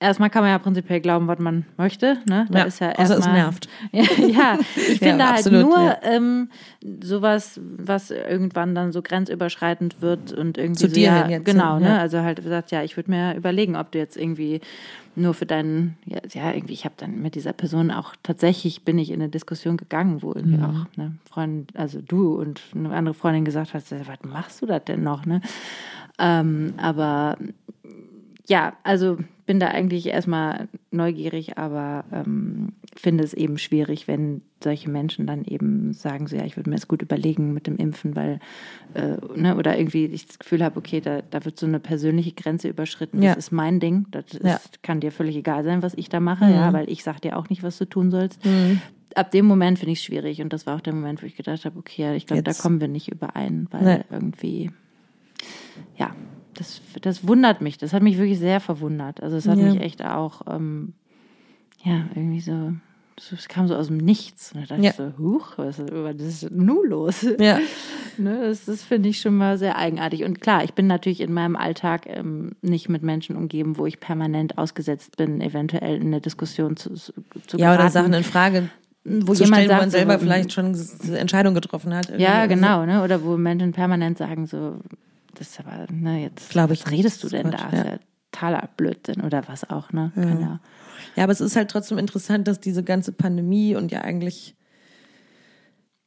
erstmal 0.00 0.30
kann 0.30 0.42
man 0.42 0.50
ja 0.50 0.58
prinzipiell 0.58 1.00
glauben, 1.00 1.28
was 1.28 1.38
man 1.38 1.64
möchte, 1.76 2.18
ne? 2.28 2.46
Da 2.50 2.60
Ja, 2.60 2.64
ist 2.64 2.80
ja 2.80 2.90
außer 2.90 3.02
es 3.02 3.10
erstmal, 3.10 3.32
nervt. 3.34 3.68
ja, 3.92 4.02
ja, 4.26 4.58
ich 4.76 5.00
Ja, 5.00 5.08
finde 5.08 5.24
halt 5.26 5.36
absolut, 5.38 5.62
nur 5.62 5.78
ja. 5.78 5.98
ähm, 6.02 6.50
sowas, 7.02 7.60
was 7.62 8.10
irgendwann 8.10 8.74
dann 8.74 8.90
so 8.92 9.00
grenzüberschreitend 9.02 10.02
wird 10.02 10.32
und 10.32 10.58
irgendwie 10.58 10.80
Zu 10.82 10.88
so, 10.88 10.94
dir 10.94 11.08
ja, 11.08 11.22
hin 11.22 11.30
jetzt, 11.30 11.44
genau, 11.44 11.74
ja. 11.74 11.80
ne? 11.80 11.98
Also 12.00 12.18
halt 12.20 12.42
gesagt, 12.42 12.72
ja, 12.72 12.82
ich 12.82 12.96
würde 12.96 13.10
mir 13.10 13.36
überlegen, 13.36 13.76
ob 13.76 13.92
du 13.92 13.98
jetzt 13.98 14.16
irgendwie 14.16 14.60
nur 15.14 15.34
für 15.34 15.44
deinen, 15.46 15.98
ja, 16.06 16.18
ja 16.32 16.52
irgendwie, 16.52 16.72
ich 16.72 16.84
habe 16.86 16.94
dann 16.96 17.20
mit 17.20 17.34
dieser 17.34 17.52
Person 17.52 17.90
auch 17.90 18.14
tatsächlich 18.22 18.82
bin 18.82 18.98
ich 18.98 19.10
in 19.10 19.20
eine 19.20 19.28
Diskussion 19.28 19.76
gegangen, 19.76 20.22
wo 20.22 20.32
irgendwie 20.32 20.56
Mhm. 20.56 20.64
auch 20.64 20.86
eine 20.96 21.12
Freundin, 21.30 21.66
also 21.74 22.00
du 22.00 22.34
und 22.40 22.60
eine 22.74 22.92
andere 22.94 23.14
Freundin 23.14 23.44
gesagt 23.44 23.74
hat, 23.74 23.84
was 23.90 24.18
machst 24.28 24.62
du 24.62 24.66
das 24.66 24.84
denn 24.86 25.02
noch, 25.02 25.26
ne? 25.26 25.42
Ähm, 26.22 26.74
aber 26.76 27.36
ja, 28.46 28.74
also 28.84 29.18
bin 29.44 29.58
da 29.58 29.68
eigentlich 29.68 30.06
erstmal 30.06 30.68
neugierig, 30.92 31.58
aber 31.58 32.04
ähm, 32.12 32.72
finde 32.94 33.24
es 33.24 33.34
eben 33.34 33.58
schwierig, 33.58 34.06
wenn 34.06 34.40
solche 34.62 34.88
Menschen 34.88 35.26
dann 35.26 35.44
eben 35.44 35.92
sagen, 35.94 36.28
so 36.28 36.36
ja, 36.36 36.44
ich 36.44 36.56
würde 36.56 36.70
mir 36.70 36.76
das 36.76 36.86
gut 36.86 37.02
überlegen 37.02 37.52
mit 37.52 37.66
dem 37.66 37.76
Impfen, 37.76 38.14
weil, 38.14 38.38
äh, 38.94 39.16
ne, 39.34 39.56
oder 39.56 39.76
irgendwie 39.76 40.04
ich 40.06 40.26
das 40.28 40.38
Gefühl 40.38 40.62
habe, 40.62 40.78
okay, 40.78 41.00
da, 41.00 41.22
da 41.30 41.44
wird 41.44 41.58
so 41.58 41.66
eine 41.66 41.80
persönliche 41.80 42.32
Grenze 42.32 42.68
überschritten. 42.68 43.20
Ja. 43.20 43.34
Das 43.34 43.46
ist 43.46 43.50
mein 43.50 43.80
Ding. 43.80 44.06
Das 44.12 44.26
ist, 44.32 44.44
Ja. 44.44 44.60
kann 44.82 45.00
dir 45.00 45.10
völlig 45.10 45.34
egal 45.36 45.64
sein, 45.64 45.82
was 45.82 45.94
ich 45.94 46.08
da 46.08 46.20
mache, 46.20 46.48
ja, 46.48 46.72
weil 46.72 46.88
ich 46.88 47.02
sag 47.02 47.20
dir 47.20 47.36
auch 47.36 47.48
nicht, 47.48 47.64
was 47.64 47.78
du 47.78 47.84
tun 47.84 48.10
sollst. 48.12 48.40
Ab 49.16 49.30
dem 49.32 49.44
Moment 49.46 49.78
finde 49.80 49.92
ich 49.92 49.98
es 49.98 50.04
schwierig 50.04 50.40
und 50.40 50.52
das 50.52 50.66
war 50.66 50.76
auch 50.76 50.80
der 50.80 50.94
Moment, 50.94 51.20
wo 51.22 51.26
ich 51.26 51.36
gedacht 51.36 51.64
habe, 51.64 51.78
okay, 51.78 52.14
ich 52.16 52.26
glaube, 52.26 52.42
da 52.44 52.52
kommen 52.52 52.80
wir 52.80 52.88
nicht 52.88 53.10
überein, 53.10 53.66
weil 53.72 53.98
Nee. 53.98 54.04
irgendwie 54.10 54.70
ja, 55.96 56.14
das, 56.54 56.80
das 57.00 57.26
wundert 57.26 57.60
mich. 57.60 57.78
Das 57.78 57.92
hat 57.92 58.02
mich 58.02 58.18
wirklich 58.18 58.38
sehr 58.38 58.60
verwundert. 58.60 59.22
Also 59.22 59.36
es 59.36 59.48
hat 59.48 59.58
Ja. 59.58 59.64
mich 59.72 59.80
echt 59.80 60.04
auch, 60.04 60.42
ähm, 60.50 60.92
ja, 61.84 62.04
irgendwie 62.14 62.40
so, 62.40 62.72
Das 63.30 63.46
kam 63.48 63.68
so 63.68 63.76
aus 63.76 63.86
dem 63.88 63.98
Nichts. 63.98 64.52
Und 64.52 64.62
da 64.62 64.66
dachte 64.76 64.82
Ja. 64.82 64.90
ich 64.90 64.96
so, 64.96 65.12
huch, 65.18 65.52
was 65.58 65.78
ist, 65.78 65.92
was 65.92 66.16
ist 66.16 66.50
nun 66.50 66.88
los? 66.88 67.26
Ja. 67.38 67.58
Ne, 68.18 68.40
das 68.42 68.66
das 68.66 68.82
finde 68.82 69.08
ich 69.08 69.22
schon 69.22 69.34
mal 69.38 69.56
sehr 69.56 69.76
eigenartig. 69.78 70.24
Und 70.24 70.42
klar, 70.42 70.62
ich 70.64 70.74
bin 70.74 70.86
natürlich 70.86 71.22
in 71.22 71.32
meinem 71.32 71.56
Alltag 71.56 72.02
ähm, 72.06 72.50
nicht 72.60 72.90
mit 72.90 73.02
Menschen 73.02 73.36
umgeben, 73.36 73.78
wo 73.78 73.86
ich 73.86 74.00
permanent 74.00 74.58
ausgesetzt 74.58 75.16
bin, 75.16 75.40
eventuell 75.40 75.96
in 75.96 76.08
eine 76.08 76.20
Diskussion 76.20 76.76
zu, 76.76 76.92
zu 76.94 77.12
Ja, 77.56 77.74
oder 77.74 77.88
Sachen 77.88 78.12
in 78.12 78.22
Frage 78.22 78.68
wo 79.04 79.32
zu 79.32 79.44
jemand 79.44 79.62
stellen, 79.62 79.68
wo 79.68 79.72
sagt, 79.72 79.80
man 79.80 79.90
selber 79.90 80.12
so, 80.12 80.18
vielleicht 80.18 80.52
schon 80.52 80.76
eine 81.06 81.18
Entscheidung 81.18 81.54
getroffen 81.54 81.94
hat. 81.94 82.10
Ja, 82.18 82.42
Also, 82.42 82.54
genau, 82.54 82.84
ne? 82.84 83.02
Oder 83.02 83.24
wo 83.24 83.38
Menschen 83.38 83.72
permanent 83.72 84.18
sagen 84.18 84.44
so, 84.46 84.76
das 85.34 85.48
ist 85.50 85.60
aber, 85.60 85.86
ne, 85.92 86.22
jetzt 86.22 86.50
Glaube 86.50 86.74
ich 86.74 86.84
was 86.84 86.92
redest 86.92 87.22
du 87.24 87.28
denn 87.28 87.46
ist 87.46 87.52
da? 87.54 87.68
Quatsch, 87.68 87.72
Ist 87.78 87.84
ja 87.86 87.98
totaler 88.30 88.68
Blödsinn 88.76 89.20
oder 89.22 89.42
was 89.48 89.68
auch, 89.68 89.92
ne? 89.92 90.12
Ja. 90.16 90.60
Ja, 91.16 91.24
aber 91.24 91.32
es 91.32 91.40
ist 91.40 91.56
halt 91.56 91.70
trotzdem 91.70 91.98
interessant, 91.98 92.48
dass 92.48 92.60
diese 92.60 92.82
ganze 92.82 93.12
Pandemie 93.12 93.74
und 93.76 93.92
ja 93.92 94.00
eigentlich, 94.02 94.54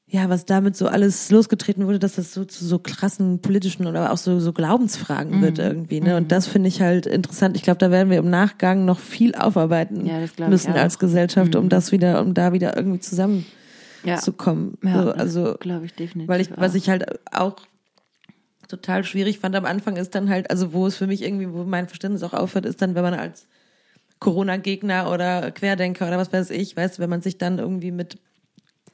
ja, 0.07 0.29
was 0.29 0.45
damit 0.45 0.75
so 0.75 0.88
alles 0.88 1.29
losgetreten 1.31 1.85
wurde, 1.85 1.99
dass 1.99 2.15
das 2.15 2.33
so 2.33 2.45
zu 2.45 2.63
so 2.65 2.79
krassen 2.79 3.41
politischen 3.41 3.85
oder 3.88 4.11
auch 4.11 4.17
so, 4.17 4.39
so 4.39 4.53
Glaubensfragen 4.53 5.38
Mhm. 5.38 5.41
wird 5.41 5.59
irgendwie. 5.59 5.99
Ne? 6.01 6.15
Und 6.17 6.31
das 6.31 6.47
finde 6.47 6.69
ich 6.69 6.81
halt 6.81 7.05
interessant. 7.07 7.55
Ich 7.57 7.63
glaube, 7.63 7.79
da 7.79 7.91
werden 7.91 8.09
wir 8.09 8.17
im 8.19 8.29
Nachgang 8.29 8.85
noch 8.85 8.99
viel 8.99 9.35
aufarbeiten 9.35 10.05
Ja, 10.05 10.19
müssen. 10.47 10.71
Mhm. 10.71 10.77
als 10.77 10.97
Gesellschaft, 10.99 11.55
um 11.55 11.69
das 11.69 11.91
wieder, 11.91 12.21
um 12.21 12.33
da 12.33 12.53
wieder 12.53 12.75
irgendwie 12.77 12.97
Ja. 12.97 13.01
zusammenzukommen. 13.01 14.77
Ja, 14.83 15.03
so, 15.03 15.11
also 15.11 15.55
glaube 15.59 15.85
ich 15.85 15.93
definitiv. 15.95 16.29
weil 16.29 16.41
ich, 16.41 16.49
was 16.55 16.75
ich 16.75 16.89
halt 16.89 17.05
auch 17.33 17.55
total 18.67 19.04
schwierig 19.04 19.39
fand 19.39 19.56
am 19.56 19.65
Anfang 19.65 19.97
ist 19.97 20.15
dann 20.15 20.30
halt, 20.30 20.49
also 20.49 20.73
wo 20.73 20.88
es 20.88 20.97
für 20.97 21.08
mich 21.08 21.23
irgendwie, 21.23 21.51
wo 21.51 21.63
mein 21.63 21.88
Verständnis 21.88 22.23
auch 22.23 22.34
aufhört, 22.34 22.65
ist 22.65 22.82
dann, 22.82 22.95
wenn 22.95 23.04
man 23.04 23.13
als 23.13 23.47
Corona-Gegner 24.19 25.12
oder 25.12 25.51
Querdenker 25.51 26.08
oder 26.08 26.17
was 26.17 26.32
weiß 26.32 26.49
ich, 26.51 26.75
weißt 26.75 26.97
du, 26.97 27.01
wenn 27.01 27.10
man 27.10 27.21
sich 27.21 27.38
dann 27.38 27.60
irgendwie 27.60 27.91
mit, 27.91 28.17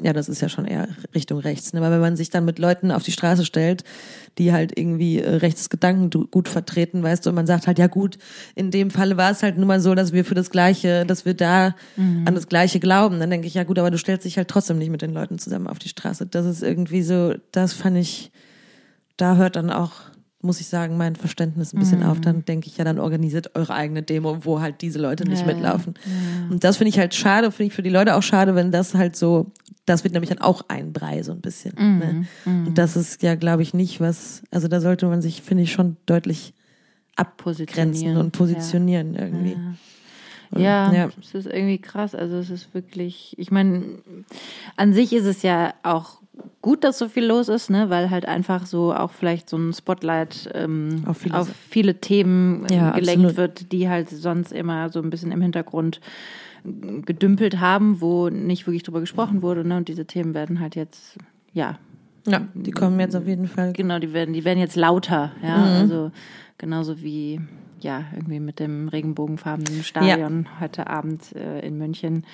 ja, 0.01 0.13
das 0.13 0.29
ist 0.29 0.41
ja 0.41 0.49
schon 0.49 0.65
eher 0.65 0.87
Richtung 1.13 1.39
rechts, 1.39 1.73
ne? 1.73 1.79
aber 1.79 1.91
wenn 1.91 2.01
man 2.01 2.15
sich 2.17 2.31
dann 2.31 2.43
mit 2.43 2.57
Leuten 2.57 2.91
auf 2.91 3.03
die 3.03 3.11
Straße 3.11 3.45
stellt, 3.45 3.83
die 4.37 4.51
halt 4.51 4.77
irgendwie 4.77 5.19
äh, 5.19 5.35
rechtes 5.35 5.69
Gedankengut 5.69 6.49
vertreten, 6.49 7.03
weißt 7.03 7.25
du, 7.25 7.29
und 7.29 7.35
man 7.35 7.45
sagt 7.45 7.67
halt, 7.67 7.77
ja 7.77 7.87
gut, 7.87 8.17
in 8.55 8.71
dem 8.71 8.89
Falle 8.89 9.15
war 9.15 9.31
es 9.31 9.43
halt 9.43 9.57
nun 9.57 9.67
mal 9.67 9.79
so, 9.79 9.93
dass 9.93 10.11
wir 10.11 10.25
für 10.25 10.35
das 10.35 10.49
Gleiche, 10.49 11.05
dass 11.05 11.23
wir 11.23 11.35
da 11.35 11.75
an 12.25 12.35
das 12.35 12.47
Gleiche 12.47 12.79
glauben, 12.79 13.19
dann 13.19 13.29
denke 13.29 13.47
ich, 13.47 13.53
ja 13.53 13.63
gut, 13.63 13.77
aber 13.77 13.91
du 13.91 13.99
stellst 13.99 14.25
dich 14.25 14.37
halt 14.37 14.47
trotzdem 14.47 14.79
nicht 14.79 14.89
mit 14.89 15.03
den 15.03 15.13
Leuten 15.13 15.37
zusammen 15.37 15.67
auf 15.67 15.79
die 15.79 15.89
Straße. 15.89 16.25
Das 16.25 16.45
ist 16.45 16.63
irgendwie 16.63 17.03
so, 17.03 17.35
das 17.51 17.73
fand 17.73 17.97
ich, 17.97 18.31
da 19.21 19.35
hört 19.35 19.55
dann 19.55 19.69
auch, 19.69 19.91
muss 20.41 20.59
ich 20.59 20.67
sagen, 20.67 20.97
mein 20.97 21.15
Verständnis 21.15 21.73
ein 21.73 21.79
bisschen 21.79 21.99
Mhm. 21.99 22.05
auf. 22.07 22.19
Dann 22.19 22.43
denke 22.45 22.67
ich 22.67 22.77
ja, 22.77 22.83
dann 22.83 22.97
organisiert 22.99 23.55
eure 23.55 23.73
eigene 23.73 24.01
Demo, 24.01 24.43
wo 24.43 24.59
halt 24.59 24.81
diese 24.81 24.99
Leute 24.99 25.23
nicht 25.25 25.41
Ja, 25.41 25.47
ja. 25.47 25.53
mitlaufen. 25.53 25.93
Und 26.49 26.63
das 26.63 26.77
finde 26.77 26.89
ich 26.89 26.97
halt 26.99 27.13
schade, 27.13 27.51
finde 27.51 27.67
ich 27.67 27.73
für 27.73 27.83
die 27.83 27.89
Leute 27.91 28.15
auch 28.15 28.23
schade, 28.23 28.55
wenn 28.55 28.71
das 28.71 28.95
halt 28.95 29.15
so, 29.15 29.51
das 29.85 30.03
wird 30.03 30.13
nämlich 30.13 30.29
dann 30.29 30.39
auch 30.39 30.63
ein 30.67 30.93
Brei 30.93 31.21
so 31.21 31.31
ein 31.31 31.41
bisschen. 31.41 31.73
Mhm. 31.77 31.99
Ne? 31.99 32.25
Und 32.67 32.77
das 32.77 32.95
ist 32.95 33.21
ja, 33.21 33.35
glaube 33.35 33.61
ich, 33.61 33.73
nicht 33.75 34.01
was, 34.01 34.41
also 34.49 34.67
da 34.67 34.81
sollte 34.81 35.05
man 35.05 35.21
sich, 35.21 35.41
finde 35.43 35.63
ich, 35.63 35.71
schon 35.71 35.97
deutlich 36.07 36.53
abgrenzen 37.15 38.17
und 38.17 38.31
positionieren 38.31 39.15
irgendwie. 39.15 39.55
Und, 40.51 40.61
Ja, 40.61 40.91
ja. 40.91 41.09
es 41.21 41.33
ist 41.35 41.45
irgendwie 41.45 41.77
krass. 41.77 42.15
Also 42.15 42.37
es 42.37 42.49
ist 42.49 42.73
wirklich, 42.73 43.35
ich 43.37 43.51
meine, 43.51 43.83
an 44.75 44.93
sich 44.93 45.13
ist 45.13 45.25
es 45.25 45.43
ja 45.43 45.73
auch 45.83 46.20
gut, 46.61 46.83
dass 46.83 46.97
so 46.97 47.07
viel 47.07 47.25
los 47.25 47.47
ist, 47.49 47.69
ne, 47.69 47.89
weil 47.89 48.09
halt 48.09 48.25
einfach 48.25 48.65
so 48.65 48.93
auch 48.93 49.11
vielleicht 49.11 49.49
so 49.49 49.57
ein 49.57 49.73
Spotlight 49.73 50.49
ähm, 50.53 51.03
Auf 51.05 51.17
viele 51.19 51.37
auf 51.39 51.49
viele 51.69 51.95
Themen 51.99 52.65
äh, 52.65 52.75
Ja, 52.75 52.91
gelenkt 52.91 53.25
absolut. 53.25 53.37
wird, 53.37 53.71
die 53.71 53.89
halt 53.89 54.09
sonst 54.09 54.51
immer 54.51 54.89
so 54.89 55.01
ein 55.01 55.09
bisschen 55.09 55.31
im 55.31 55.41
Hintergrund 55.41 55.99
gedümpelt 56.63 57.59
haben, 57.59 58.01
wo 58.01 58.29
nicht 58.29 58.67
wirklich 58.67 58.83
drüber 58.83 58.99
gesprochen 58.99 59.41
wurde, 59.41 59.65
ne, 59.67 59.77
und 59.77 59.87
diese 59.87 60.05
Themen 60.05 60.33
werden 60.33 60.59
halt 60.59 60.75
jetzt, 60.75 61.17
ja, 61.53 61.79
Ja, 62.27 62.47
die 62.53 62.71
kommen 62.71 62.99
jetzt 62.99 63.15
auf 63.15 63.25
jeden 63.25 63.47
Fall. 63.47 63.73
genau, 63.73 63.97
die 63.99 64.13
werden, 64.13 64.33
die 64.33 64.45
werden 64.45 64.59
jetzt 64.59 64.75
lauter, 64.75 65.31
ja, 65.41 65.57
Mhm. 65.57 65.75
also 65.81 66.11
genauso 66.59 67.01
wie 67.01 67.41
ja 67.79 68.03
irgendwie 68.13 68.39
mit 68.39 68.59
dem 68.59 68.87
regenbogenfarbenen 68.89 69.81
Stadion 69.83 70.47
heute 70.59 70.85
Abend 70.87 71.35
äh, 71.35 71.65
in 71.65 71.79
München, 71.79 72.25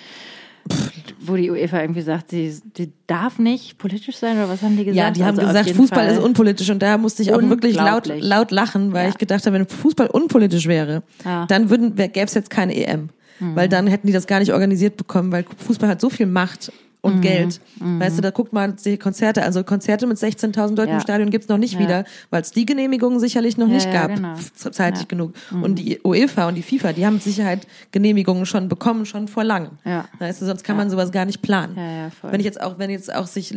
wo 1.19 1.35
die 1.35 1.49
UEFA 1.49 1.81
irgendwie 1.81 2.01
sagt, 2.01 2.31
sie, 2.31 2.57
die 2.77 2.91
darf 3.07 3.39
nicht 3.39 3.77
politisch 3.77 4.17
sein 4.17 4.37
oder 4.37 4.49
was 4.49 4.61
haben 4.61 4.77
die 4.77 4.85
gesagt? 4.85 4.97
Ja, 4.97 5.11
die 5.11 5.23
haben 5.23 5.37
Also 5.39 5.47
gesagt, 5.51 5.71
Fußball 5.71 6.05
Fall- 6.07 6.15
ist 6.17 6.23
unpolitisch 6.23 6.69
und 6.69 6.81
da 6.81 6.97
musste 6.97 7.23
ich 7.23 7.33
auch 7.33 7.41
wirklich 7.41 7.75
laut, 7.75 8.07
laut 8.07 8.51
lachen, 8.51 8.93
weil 8.93 9.03
Ja. 9.05 9.09
ich 9.09 9.17
gedacht 9.17 9.45
habe, 9.45 9.55
wenn 9.59 9.67
Fußball 9.67 10.07
unpolitisch 10.07 10.67
wäre, 10.67 11.03
Ja. 11.25 11.43
Mhm. 11.43 11.47
dann 11.47 11.69
würden, 11.69 11.95
gäbe 11.95 12.21
es 12.21 12.33
jetzt 12.33 12.49
keine 12.49 12.75
EM. 12.75 13.09
Weil 13.39 13.69
dann 13.69 13.85
hätten 13.85 14.07
die 14.07 14.13
das 14.13 14.25
gar 14.25 14.39
nicht 14.39 14.51
organisiert 14.51 14.97
bekommen, 14.97 15.31
weil 15.31 15.45
Fußball 15.63 15.87
hat 15.87 16.01
so 16.01 16.09
viel 16.09 16.25
Macht 16.25 16.71
Mhm. 17.03 17.11
und 17.13 17.21
Geld. 17.21 17.61
Weißt 17.79 18.17
du, 18.17 18.21
da 18.21 18.31
guckt 18.31 18.53
man 18.53 18.75
die 18.83 18.97
Konzerte, 18.97 19.43
also 19.43 19.63
Konzerte 19.63 20.07
mit 20.07 20.17
16.000 20.17 20.75
Leuten 20.75 20.89
Ja. 20.89 20.95
im 20.95 21.01
Stadion 21.01 21.29
gibt's 21.29 21.47
noch 21.47 21.57
nicht 21.57 21.73
Ja. 21.75 21.79
wieder, 21.79 22.05
weil 22.31 22.41
es 22.41 22.51
die 22.51 22.65
Genehmigungen 22.65 23.19
sicherlich 23.19 23.57
noch 23.57 23.67
Ja, 23.67 23.73
nicht 23.73 23.91
gab, 23.91 24.15
genau. 24.15 24.35
zeitig 24.71 25.07
genug. 25.07 25.33
Und 25.51 25.75
die 25.75 25.99
UEFA 26.03 26.47
und 26.47 26.55
die 26.55 26.63
FIFA, 26.63 26.93
die 26.93 27.05
haben 27.05 27.15
mit 27.15 27.23
Sicherheit 27.23 27.67
Genehmigungen 27.91 28.45
schon 28.45 28.67
bekommen, 28.67 29.05
schon 29.05 29.27
vor 29.27 29.43
langem. 29.43 29.71
Ja. 29.85 30.05
Weißt 30.19 30.41
du, 30.41 30.45
sonst 30.45 30.63
kann 30.63 30.75
man 30.77 30.89
sowas 30.89 31.11
gar 31.11 31.25
nicht 31.25 31.41
planen. 31.41 31.75
Ja, 31.77 31.91
ja. 32.05 32.11
Wenn 32.23 32.39
ich 32.39 32.45
jetzt 32.45 32.59
auch, 32.61 32.79
wenn 32.79 32.89
jetzt 32.89 33.13
auch 33.13 33.27
sich 33.27 33.53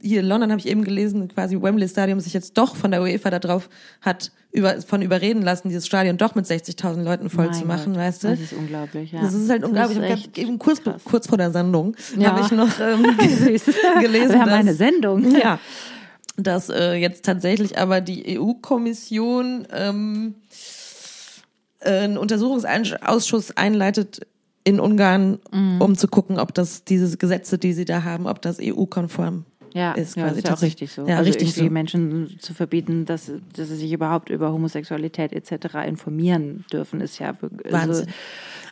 hier 0.00 0.20
in 0.20 0.26
London 0.26 0.50
habe 0.50 0.60
ich 0.60 0.68
eben 0.68 0.84
gelesen, 0.84 1.28
quasi 1.28 1.60
Wembley 1.60 1.88
Stadium 1.88 2.20
sich 2.20 2.32
jetzt 2.32 2.56
doch 2.58 2.76
von 2.76 2.90
der 2.90 3.02
UEFA 3.02 3.30
darauf 3.30 3.68
hat 4.00 4.32
über, 4.54 4.80
von 4.82 5.02
überreden 5.02 5.42
lassen, 5.42 5.68
dieses 5.68 5.84
Stadion 5.86 6.16
doch 6.16 6.34
mit 6.36 6.46
60.000 6.46 7.02
Leuten 7.02 7.28
voll 7.28 7.46
Mein 7.46 7.54
zu 7.54 7.66
machen, 7.66 7.92
Gott, 7.94 8.02
weißt 8.02 8.24
du? 8.24 8.28
Das 8.28 8.40
ist 8.40 8.52
unglaublich, 8.52 9.10
ja. 9.12 9.20
Das 9.20 9.34
ist 9.34 9.50
halt 9.50 9.64
unglaublich. 9.64 9.98
Das 9.98 10.06
Ich 10.06 10.12
ist 10.12 10.18
habe 10.20 10.28
echt 10.30 10.38
eben 10.38 10.58
kurz, 10.60 10.82
krass. 10.82 11.02
kurz 11.04 11.26
vor 11.26 11.36
der 11.38 11.50
Sendung 11.50 11.96
Ja. 12.16 12.30
habe 12.30 12.40
ich 12.40 12.50
noch 12.52 12.68
ähm, 12.80 13.02
gelesen, 14.00 14.32
Wir 14.34 14.40
haben 14.40 14.48
dass- 14.48 14.58
eine 14.58 14.74
Sendung. 14.74 15.30
ja, 15.40 15.58
dass 16.36 16.68
äh, 16.68 16.94
jetzt 16.94 17.24
tatsächlich 17.24 17.78
aber 17.78 18.00
die 18.00 18.38
EU-Kommission 18.38 19.66
ähm, 19.72 20.34
äh, 21.80 21.90
einen 21.90 22.16
Untersuchungsausschuss 22.18 23.56
einleitet 23.56 24.20
in 24.64 24.80
Ungarn, 24.80 25.40
Mhm. 25.52 25.80
um 25.82 25.96
zu 25.98 26.08
gucken, 26.08 26.38
ob 26.38 26.54
das 26.54 26.84
diese 26.84 27.16
Gesetze, 27.18 27.58
die 27.58 27.72
sie 27.74 27.84
da 27.84 28.02
haben, 28.04 28.26
ob 28.26 28.40
das 28.40 28.58
EU-konform 28.62 29.44
Ja, 29.74 29.92
ist 29.92 30.16
ja, 30.16 30.22
quasi 30.26 30.38
ist 30.38 30.48
ja 30.48 30.54
auch 30.54 30.62
richtig 30.62 30.92
so. 30.92 31.06
Ja, 31.06 31.16
also 31.18 31.28
richtig 31.28 31.52
so. 31.52 31.64
Menschen 31.64 32.36
zu 32.38 32.54
verbieten, 32.54 33.04
dass, 33.06 33.30
dass 33.56 33.68
sie 33.68 33.74
sich 33.76 33.92
überhaupt 33.92 34.30
über 34.30 34.52
Homosexualität 34.52 35.32
etc. 35.32 35.74
informieren 35.86 36.64
dürfen, 36.72 37.00
ist 37.00 37.18
ja 37.18 37.34
wirklich. 37.42 37.74
Also 37.74 38.04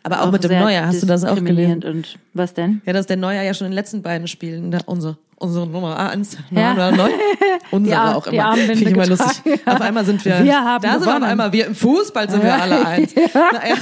Aber 0.03 0.21
auch 0.21 0.31
mit 0.31 0.43
dem 0.45 0.57
Neuer, 0.59 0.87
hast 0.87 1.03
du 1.03 1.05
das 1.05 1.25
auch 1.25 1.35
gelesen? 1.35 1.83
Und 1.83 2.17
was 2.33 2.53
denn? 2.53 2.81
Ja, 2.85 2.93
dass 2.93 3.05
der 3.05 3.17
Neuer 3.17 3.41
ja 3.43 3.53
schon 3.53 3.65
in 3.65 3.71
den 3.71 3.75
letzten 3.75 4.01
beiden 4.01 4.27
Spielen, 4.27 4.71
da, 4.71 4.77
unsere, 4.85 5.17
unsere 5.35 5.67
Nummer 5.67 5.99
eins, 6.09 6.37
Ja. 6.51 6.69
Nummer 6.73 6.91
neun, 6.93 7.11
unsere 7.71 7.99
Ar- 7.99 8.15
auch 8.15 8.27
immer. 8.27 8.53
Finde 8.55 8.73
ich 8.73 8.81
immer 8.83 9.05
getragen 9.05 9.29
lustig. 9.45 9.61
Auf 9.67 9.81
einmal 9.81 10.05
sind 10.05 10.23
wir, 10.23 10.41
Wir 10.41 10.55
haben 10.63 10.81
da 10.83 10.91
sind 10.93 11.01
gewonnen. 11.01 11.23
auf 11.23 11.29
einmal 11.29 11.51
wir, 11.51 11.65
im 11.67 11.75
Fußball 11.75 12.29
sind 12.29 12.43
wir 12.43 12.53
alle 12.61 12.85
eins. 12.87 13.13
Naja, 13.33 13.75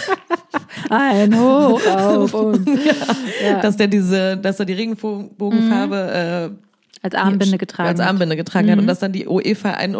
Ein 0.89 1.39
Hoch 1.39 1.81
auf 1.95 2.33
ja. 3.43 3.61
dass 3.61 3.77
der 3.77 3.87
diese, 3.87 4.37
dass 4.37 4.59
er 4.59 4.65
die 4.65 4.73
Regenbogenfarbe 4.73 6.51
äh, 6.51 6.70
als 7.03 7.15
Armbinde 7.15 7.57
getragen. 7.57 7.89
als. 7.89 7.99
Armbinde 7.99 8.35
getragen 8.35 8.69
hat 8.71 8.77
und 8.77 8.87
dass 8.87 8.99
dann 8.99 9.11
die 9.11 9.27
UEFA 9.27 9.71
ein, 9.71 9.95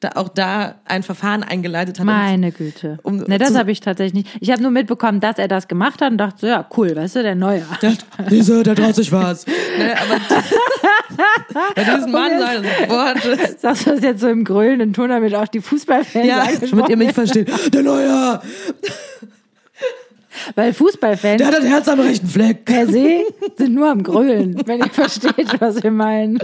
da 0.00 0.10
auch 0.16 0.28
da 0.28 0.74
ein 0.84 1.02
Verfahren 1.02 1.42
eingeleitet 1.42 1.98
hat. 1.98 2.02
um- 2.02 2.06
Meine 2.12 2.52
Güte. 2.52 2.98
um 3.02 3.16
ne, 3.18 3.38
das 3.38 3.54
habe 3.56 3.70
ich 3.72 3.80
tatsächlich 3.80 4.24
nicht. 4.24 4.36
Ich 4.40 4.50
habe 4.50 4.60
nur 4.60 4.70
mitbekommen, 4.70 5.20
dass 5.20 5.38
er 5.38 5.48
das 5.48 5.66
gemacht 5.68 6.02
hat 6.02 6.10
und 6.12 6.18
dachte 6.18 6.40
so, 6.40 6.46
ja, 6.48 6.66
cool, 6.76 6.94
weißt 6.94 7.16
du, 7.16 7.22
der 7.22 7.34
Neue. 7.34 7.64
Der, 7.80 7.94
diese, 8.30 8.62
der 8.62 8.74
traut 8.74 8.94
sich 8.94 9.10
was. 9.12 9.46
ne, 9.46 9.94
aber 9.98 10.20
bei 11.74 11.84
diesem 11.84 12.10
Mann 12.12 12.30
sein 12.38 12.64
Wort. 12.90 13.18
Sagst 13.58 13.86
du 13.86 13.90
das 13.90 14.02
jetzt 14.02 14.20
so 14.20 14.28
im 14.28 14.44
grölenden 14.44 14.92
Ton, 14.92 15.08
damit 15.08 15.34
auch 15.34 15.48
die 15.48 15.60
Fußballfans 15.60 16.26
Ja, 16.26 16.46
damit 16.70 16.88
ihr 16.88 16.96
mich 16.96 17.12
versteht. 17.12 17.50
Der 17.72 17.82
Neuer, 17.82 18.42
Weil 20.54 20.72
Fußballfans 20.72 21.38
der 21.38 21.46
hat 21.46 21.54
das 21.54 21.64
Herz 21.64 21.88
am 21.88 22.00
rechten 22.00 22.26
Fleck. 22.26 22.64
per 22.64 22.86
se 22.86 23.24
sind 23.56 23.74
nur 23.74 23.88
am 23.88 24.02
Grölen, 24.02 24.60
wenn 24.66 24.78
ihr 24.80 24.86
versteht, 24.92 25.60
was 25.60 25.82
wir 25.82 25.90
meinen. 25.90 26.38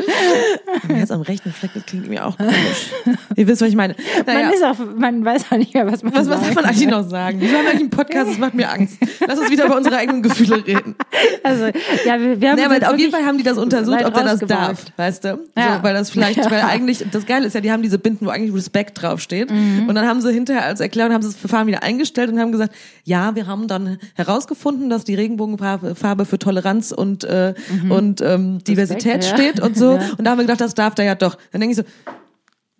Herz 0.88 1.10
am 1.10 1.22
rechten 1.22 1.52
Fleck, 1.52 1.70
das 1.74 1.84
klingt 1.86 2.08
mir 2.08 2.26
auch 2.26 2.36
komisch. 2.36 2.90
Ihr 3.36 3.46
wisst, 3.46 3.62
was 3.62 3.68
ich 3.68 3.76
meine. 3.76 3.94
Naja, 4.26 4.44
Man 4.44 4.52
ist 4.52 4.64
auch, 4.64 4.76
man 4.96 5.24
weiß 5.24 5.46
auch 5.50 5.56
nicht 5.56 5.74
mehr, 5.74 5.90
was 5.90 6.02
man 6.02 6.14
was, 6.14 6.28
was 6.28 6.40
darf 6.40 6.54
man 6.54 6.64
eigentlich 6.64 6.88
noch 6.88 7.08
sagen? 7.08 7.40
Wir 7.40 7.48
haben 7.50 7.66
eigentlich 7.66 7.80
einen 7.80 7.90
Podcast, 7.90 8.30
das 8.30 8.38
macht 8.38 8.54
mir 8.54 8.70
Angst. 8.70 8.98
Lass 9.26 9.38
uns 9.38 9.50
wieder 9.50 9.66
über 9.66 9.76
unsere 9.76 9.96
eigenen 9.96 10.22
Gefühle 10.22 10.64
reden. 10.66 10.94
Also, 11.42 11.66
ja, 12.04 12.20
wir, 12.20 12.40
wir 12.40 12.50
haben 12.50 12.58
uns 12.58 12.82
aber 12.82 12.90
auf 12.92 12.98
jeden 12.98 13.12
Fall 13.12 13.24
haben 13.24 13.38
die 13.38 13.44
das 13.44 13.58
untersucht, 13.58 14.04
ob 14.04 14.14
der 14.14 14.24
das 14.24 14.40
darf, 14.40 14.84
weißt 14.96 15.24
du? 15.24 15.38
Ja. 15.56 15.76
So, 15.76 15.82
weil 15.82 15.94
das 15.94 16.10
vielleicht, 16.10 16.38
weil 16.50 16.62
eigentlich, 16.68 17.04
das 17.10 17.26
Geile 17.26 17.46
ist 17.46 17.54
ja, 17.54 17.60
die 17.60 17.70
haben 17.72 17.82
diese 17.82 17.98
Binden, 17.98 18.26
wo 18.26 18.30
eigentlich 18.30 18.54
Respekt 18.54 19.00
draufsteht. 19.00 19.50
Mhm. 19.50 19.88
Und 19.88 19.94
dann 19.94 20.06
haben 20.06 20.20
sie 20.20 20.32
hinterher 20.32 20.64
als 20.64 20.80
Erklärung, 20.80 21.12
haben 21.12 21.22
sie 21.22 21.28
das 21.28 21.36
Verfahren 21.36 21.66
wieder 21.66 21.82
eingestellt 21.82 22.30
und 22.30 22.38
haben 22.38 22.52
gesagt, 22.52 22.74
ja, 23.04 23.34
wir 23.34 23.46
haben 23.46 23.68
dann 23.78 23.98
herausgefunden, 24.14 24.90
dass 24.90 25.04
die 25.04 25.14
Regenbogenfarbe 25.14 25.94
Farbe 25.94 26.24
für 26.24 26.38
Toleranz 26.38 26.92
und, 26.92 27.24
äh, 27.24 27.54
und 27.88 28.20
ähm, 28.20 28.62
Diversität 28.64 29.24
ja. 29.24 29.34
steht 29.34 29.60
und 29.60 29.76
so. 29.76 29.96
Ja. 29.98 30.10
Und 30.18 30.24
da 30.24 30.30
haben 30.32 30.38
wir 30.38 30.44
gedacht, 30.44 30.60
das 30.60 30.74
darf 30.74 30.94
der 30.94 31.04
ja 31.04 31.14
doch. 31.14 31.36
Dann 31.52 31.60
denke 31.60 31.72
ich 31.72 31.76
so, 31.76 31.84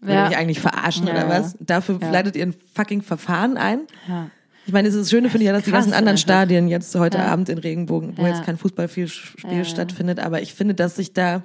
will 0.01 0.15
Ja. 0.15 0.25
ihr 0.25 0.29
mich 0.29 0.39
eigentlich 0.39 0.61
verarschen 0.61 1.05
oder 1.09 1.29
was? 1.29 1.57
Dafür 1.61 1.99
leitet 2.01 2.37
ihr 2.37 2.47
ein 2.47 2.55
fucking 2.75 3.03
Verfahren 3.03 3.57
ein? 3.57 3.81
Ja. 4.09 4.31
Ich 4.67 4.73
meine, 4.73 4.87
es 4.89 4.95
ist 4.95 5.01
das 5.05 5.11
Schöne 5.11 5.31
finde 5.31 5.45
ich 5.45 5.47
ja, 5.47 5.53
dass 5.55 5.65
die 5.65 5.71
ganzen 5.71 5.95
anderen 5.95 6.17
einfach. 6.17 6.23
Stadien 6.23 6.69
jetzt 6.69 6.95
heute 6.95 7.17
Ja. 7.19 7.27
Abend 7.29 7.49
in 7.49 7.57
Regenbogen, 7.59 8.19
wo 8.19 8.23
Ja. 8.23 8.29
jetzt 8.29 8.45
kein 8.45 8.59
Fußballspiel 8.59 9.09
Spiel 9.09 9.59
Ja. 9.59 9.65
stattfindet, 9.65 10.19
aber 10.21 10.43
ich 10.43 10.53
finde, 10.55 10.75
dass 10.75 10.97
sich 10.97 11.15
da, 11.15 11.43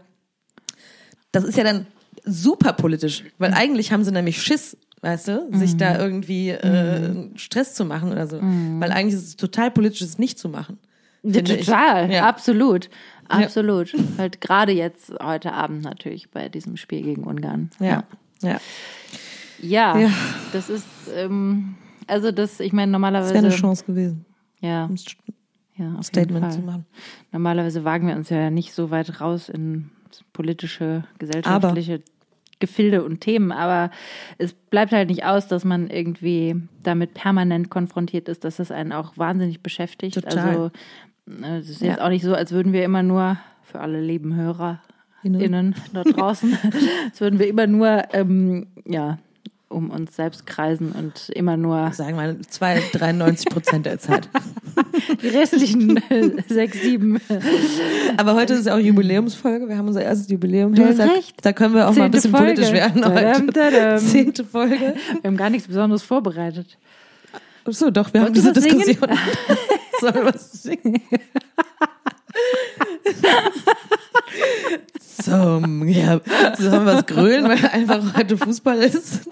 das 1.32 1.44
ist 1.46 1.58
ja 1.58 1.64
dann 1.64 1.88
super 2.26 2.74
politisch, 2.74 3.24
weil 3.38 3.52
Mhm. 3.52 3.58
eigentlich 3.58 3.92
haben 3.92 4.04
sie 4.04 4.12
nämlich 4.12 4.42
Schiss, 4.42 4.78
weißt 5.04 5.28
du, 5.28 5.50
sich 5.52 5.78
da 5.78 6.00
irgendwie 6.00 6.50
äh, 6.50 7.30
Stress 7.36 7.76
zu 7.76 7.86
machen 7.86 8.12
oder 8.12 8.26
so, 8.26 8.38
weil 8.42 8.92
eigentlich 8.92 9.14
ist 9.16 9.28
es 9.28 9.36
total 9.38 9.70
politisch, 9.70 10.02
es 10.02 10.18
nicht 10.18 10.40
zu 10.40 10.50
machen. 10.50 10.80
Total, 11.24 12.12
Ja. 12.12 12.28
absolut. 12.28 12.90
Absolut. 13.30 13.94
Halt 14.18 14.42
gerade 14.42 14.72
jetzt 14.74 15.14
heute 15.22 15.54
Abend 15.54 15.84
natürlich 15.84 16.30
bei 16.32 16.50
diesem 16.50 16.76
Spiel 16.78 17.02
gegen 17.04 17.24
Ungarn. 17.24 17.70
Ja, 17.80 18.04
ja. 18.42 18.60
Ja, 19.62 19.98
Ja. 19.98 20.10
das 20.52 20.70
ist, 20.70 20.86
ähm, 21.16 21.76
also 22.08 22.32
das, 22.32 22.60
ich 22.60 22.74
meine, 22.74 22.92
Das 22.92 22.94
normalerweise. 22.94 23.34
wäre 23.34 23.46
eine 23.46 23.56
Chance 23.56 23.86
gewesen, 23.86 24.26
Ja, 24.60 24.86
ein 24.86 24.96
ja, 25.78 25.96
auf 25.96 26.06
Statement 26.06 26.52
zu 26.52 26.60
machen. 26.62 26.86
Normalerweise 27.32 27.84
wagen 27.86 28.08
wir 28.08 28.16
uns 28.16 28.30
ja 28.30 28.50
nicht 28.50 28.74
so 28.74 28.92
weit 28.92 29.22
raus 29.22 29.48
in 29.50 29.90
politische, 30.34 31.06
gesellschaftliche 31.20 32.02
Gefilde 32.64 33.04
und 33.04 33.20
Themen, 33.20 33.52
aber 33.52 33.92
es 34.38 34.54
bleibt 34.54 34.94
halt 34.94 35.10
nicht 35.10 35.26
aus, 35.26 35.50
dass 35.50 35.66
man 35.66 35.90
irgendwie 35.90 36.56
damit 36.82 37.14
permanent 37.14 37.70
konfrontiert 37.70 38.30
ist, 38.30 38.46
dass 38.46 38.56
das 38.56 38.72
einen 38.72 38.94
auch 38.94 39.18
wahnsinnig 39.18 39.62
beschäftigt. 39.62 40.16
Total. 40.16 40.38
Also 40.40 40.72
äh, 41.44 41.58
es 41.58 41.70
ist 41.70 41.82
jetzt 41.82 41.98
Ja. 41.98 42.06
auch 42.06 42.10
nicht 42.10 42.24
so, 42.24 42.34
als 42.34 42.54
würden 42.54 42.72
wir 42.72 42.86
immer 42.86 43.04
nur 43.04 43.38
für 43.64 43.82
alle 43.82 44.00
lieben 44.00 44.34
Hörer 44.36 44.82
innen 45.24 45.76
dort 45.94 46.16
draußen, 46.18 46.58
als 47.06 47.20
würden 47.20 47.38
wir 47.40 47.48
immer 47.48 47.68
nur 47.68 48.04
ähm, 48.14 48.68
ja 48.86 49.18
um 49.74 49.90
uns 49.90 50.16
selbst 50.16 50.46
kreisen 50.46 50.92
und 50.92 51.30
immer 51.30 51.58
nur 51.58 51.92
Sagen 51.94 52.18
wir 52.18 52.38
zwei, 52.50 52.82
93 52.94 53.50
Prozent 53.50 53.86
der 53.86 54.00
Zeit. 54.00 54.30
die 55.22 55.28
restlichen 55.28 56.00
sechs, 56.48 56.82
sieben 56.82 57.20
Aber 58.18 58.36
heute 58.36 58.54
ist 58.54 58.68
ja 58.68 58.76
auch 58.76 58.80
Jubiläumsfolge. 58.80 59.68
Wir 59.68 59.78
haben 59.78 59.88
unser 59.88 60.04
erstes 60.04 60.30
Jubiläum. 60.30 60.74
Du 60.76 60.86
hast 60.86 61.00
da, 61.00 61.06
recht. 61.06 61.36
da 61.46 61.52
können 61.54 61.74
wir 61.76 61.88
auch 61.90 61.96
mal 61.96 62.06
ein 62.06 62.12
Zehnte 62.14 62.30
bisschen 62.30 62.32
Folge. 62.32 62.54
politisch 62.54 62.72
werden 62.74 63.02
Tadam, 63.02 63.48
heute. 63.48 63.54
tadam. 63.54 64.00
Zehnte 64.00 64.46
Folge. 64.46 64.96
Wir 65.22 65.28
haben 65.28 65.38
gar 65.38 65.50
nichts 65.50 65.68
Besonderes 65.68 66.04
vorbereitet. 66.04 66.78
Ach 67.66 67.72
So, 67.74 67.90
doch, 67.92 68.14
wir 68.14 68.22
haben 68.22 68.36
Wolltest 68.36 68.56
diese? 68.56 68.68
Diskussion. 68.70 69.10
Sollen 70.00 70.16
wir 70.16 70.26
was 70.26 70.52
singen? 70.64 71.02
so, 75.34 75.86
ja, 75.86 76.20
sollen 76.58 76.86
wir 76.86 76.94
was 76.94 77.06
grölen, 77.06 77.46
weil 77.46 77.66
einfach 77.72 78.16
heute 78.18 78.38
Fußball 78.38 78.78
ist? 78.80 79.30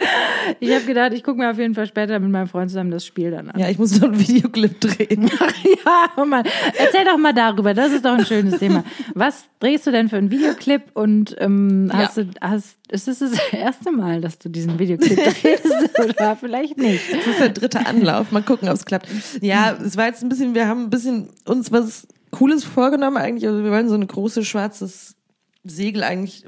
Ich 0.59 0.71
habe 0.73 0.85
gedacht, 0.85 1.13
ich 1.13 1.23
gucke 1.23 1.37
mir 1.39 1.49
auf 1.51 1.57
jeden 1.57 1.75
Fall 1.75 1.85
später 1.87 2.19
mit 2.19 2.31
meinem 2.31 2.47
Freund 2.47 2.69
zusammen 2.69 2.91
das 2.91 3.05
Spiel 3.05 3.31
dann 3.31 3.49
an. 3.49 3.59
Ja, 3.59 3.69
ich 3.69 3.77
muss 3.77 3.99
noch 3.99 4.09
einen 4.09 4.19
Videoclip 4.19 4.79
drehen. 4.79 5.27
ja 5.85 6.09
oh 6.17 6.25
Mann. 6.25 6.45
Erzähl 6.77 7.05
doch 7.05 7.17
mal 7.17 7.33
darüber, 7.33 7.73
das 7.73 7.91
ist 7.91 8.03
doch 8.05 8.17
ein 8.17 8.25
schönes 8.25 8.59
Thema. 8.59 8.83
Was 9.13 9.45
drehst 9.59 9.85
du 9.87 9.91
denn 9.91 10.09
für 10.09 10.17
einen 10.17 10.31
Videoclip 10.31 10.83
und 10.93 11.35
ähm, 11.39 11.89
hast 11.93 12.17
Ja. 12.17 12.23
du, 12.23 12.29
hast, 12.41 12.77
ist 12.89 13.07
es 13.07 13.19
das 13.19 13.31
erste 13.51 13.91
Mal, 13.91 14.21
dass 14.21 14.39
du 14.39 14.49
diesen 14.49 14.79
Videoclip 14.79 15.17
drehst 15.41 15.65
oder 15.99 16.35
vielleicht 16.35 16.77
nicht? 16.77 17.13
Das 17.13 17.27
ist 17.27 17.39
der 17.39 17.49
dritte 17.49 17.85
Anlauf. 17.85 18.31
Mal 18.31 18.43
gucken, 18.43 18.67
ob 18.69 18.75
es 18.75 18.85
klappt. 18.85 19.07
Ja, 19.41 19.77
es 19.83 19.97
war 19.97 20.07
jetzt 20.07 20.23
ein 20.23 20.29
bisschen, 20.29 20.55
wir 20.55 20.67
haben 20.67 20.83
ein 20.85 20.89
bisschen 20.89 21.29
uns 21.45 21.71
was 21.71 22.07
Cooles 22.31 22.63
vorgenommen 22.63 23.17
eigentlich. 23.17 23.47
Also 23.47 23.63
wir 23.63 23.71
wollen 23.71 23.89
so 23.89 23.95
ein 23.95 24.07
großes 24.07 24.47
schwarzes 24.47 25.15
Segel 25.63 26.03
eigentlich 26.03 26.45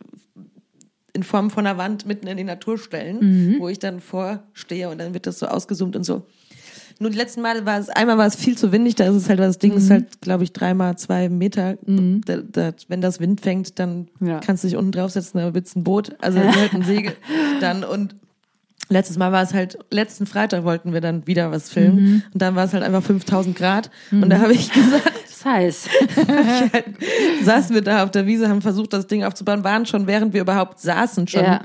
in 1.14 1.24
Form 1.24 1.52
von 1.52 1.66
einer 1.68 1.78
Wand 1.78 2.06
mitten 2.06 2.28
in 2.28 2.38
die 2.38 2.44
Natur 2.44 2.78
stellen, 2.78 3.58
wo 3.60 3.70
ich 3.70 3.78
dann 3.80 4.00
vorstehe 4.00 4.90
und 4.90 4.98
dann 5.00 5.14
wird 5.14 5.28
das 5.28 5.40
so 5.40 5.46
ausgezoomt 5.48 5.96
und 5.96 6.04
so. 6.04 6.26
Nur 7.00 7.10
die 7.10 7.18
letzten 7.18 7.42
Male 7.42 7.66
war 7.66 7.80
es, 7.80 7.90
einmal 7.90 8.18
war 8.18 8.28
es 8.28 8.36
viel 8.36 8.58
zu 8.58 8.72
windig, 8.72 8.96
da 8.96 9.06
ist 9.06 9.16
es 9.16 9.30
halt, 9.30 9.40
das 9.40 9.58
Ding 9.60 9.74
ist 9.74 9.90
halt, 9.90 10.22
glaube 10.22 10.44
ich, 10.44 10.54
dreimal 10.54 10.98
zwei 10.98 11.28
Meter. 11.30 11.78
Da, 11.86 12.38
da, 12.38 12.72
wenn 12.88 13.02
das 13.02 13.20
Wind 13.20 13.42
fängt, 13.42 13.78
dann 13.80 14.08
Ja. 14.20 14.40
kannst 14.40 14.64
du 14.64 14.68
dich 14.68 14.78
unten 14.78 14.92
draufsetzen, 14.92 15.40
dann 15.40 15.54
wird's 15.54 15.76
ein 15.76 15.84
Boot, 15.84 16.16
also 16.22 16.40
halt 16.56 16.74
ein 16.74 16.84
Segel 16.84 17.14
dann. 17.62 17.84
Und 17.84 18.16
Letztes 18.90 19.18
Mal 19.18 19.32
war 19.32 19.42
es 19.42 19.54
halt, 19.54 19.80
letzten 19.92 20.26
Freitag 20.28 20.66
wollten 20.66 20.92
wir 20.94 21.00
dann 21.00 21.26
wieder 21.26 21.52
was 21.52 21.70
filmen. 21.70 22.22
Und 22.34 22.42
dann 22.42 22.56
war 22.56 22.66
es 22.66 22.74
halt 22.74 22.84
einfach 22.84 23.02
5000 23.02 23.56
Grad. 23.56 23.90
Und 24.12 24.30
da 24.30 24.40
habe 24.40 24.54
ich 24.54 24.72
gesagt, 24.74 25.10
Das 25.44 25.54
heißt, 25.54 25.90
saßen 27.44 27.76
wir 27.76 27.82
da 27.82 28.04
auf 28.04 28.12
der 28.12 28.26
Wiese, 28.26 28.50
haben 28.50 28.62
versucht, 28.62 28.94
das 28.94 29.08
Ding 29.08 29.24
aufzubauen, 29.24 29.64
waren 29.64 29.86
schon, 29.86 30.08
während 30.08 30.34
wir 30.34 30.42
überhaupt 30.42 30.80
saßen, 30.80 31.28
schon 31.28 31.44
ja. 31.44 31.62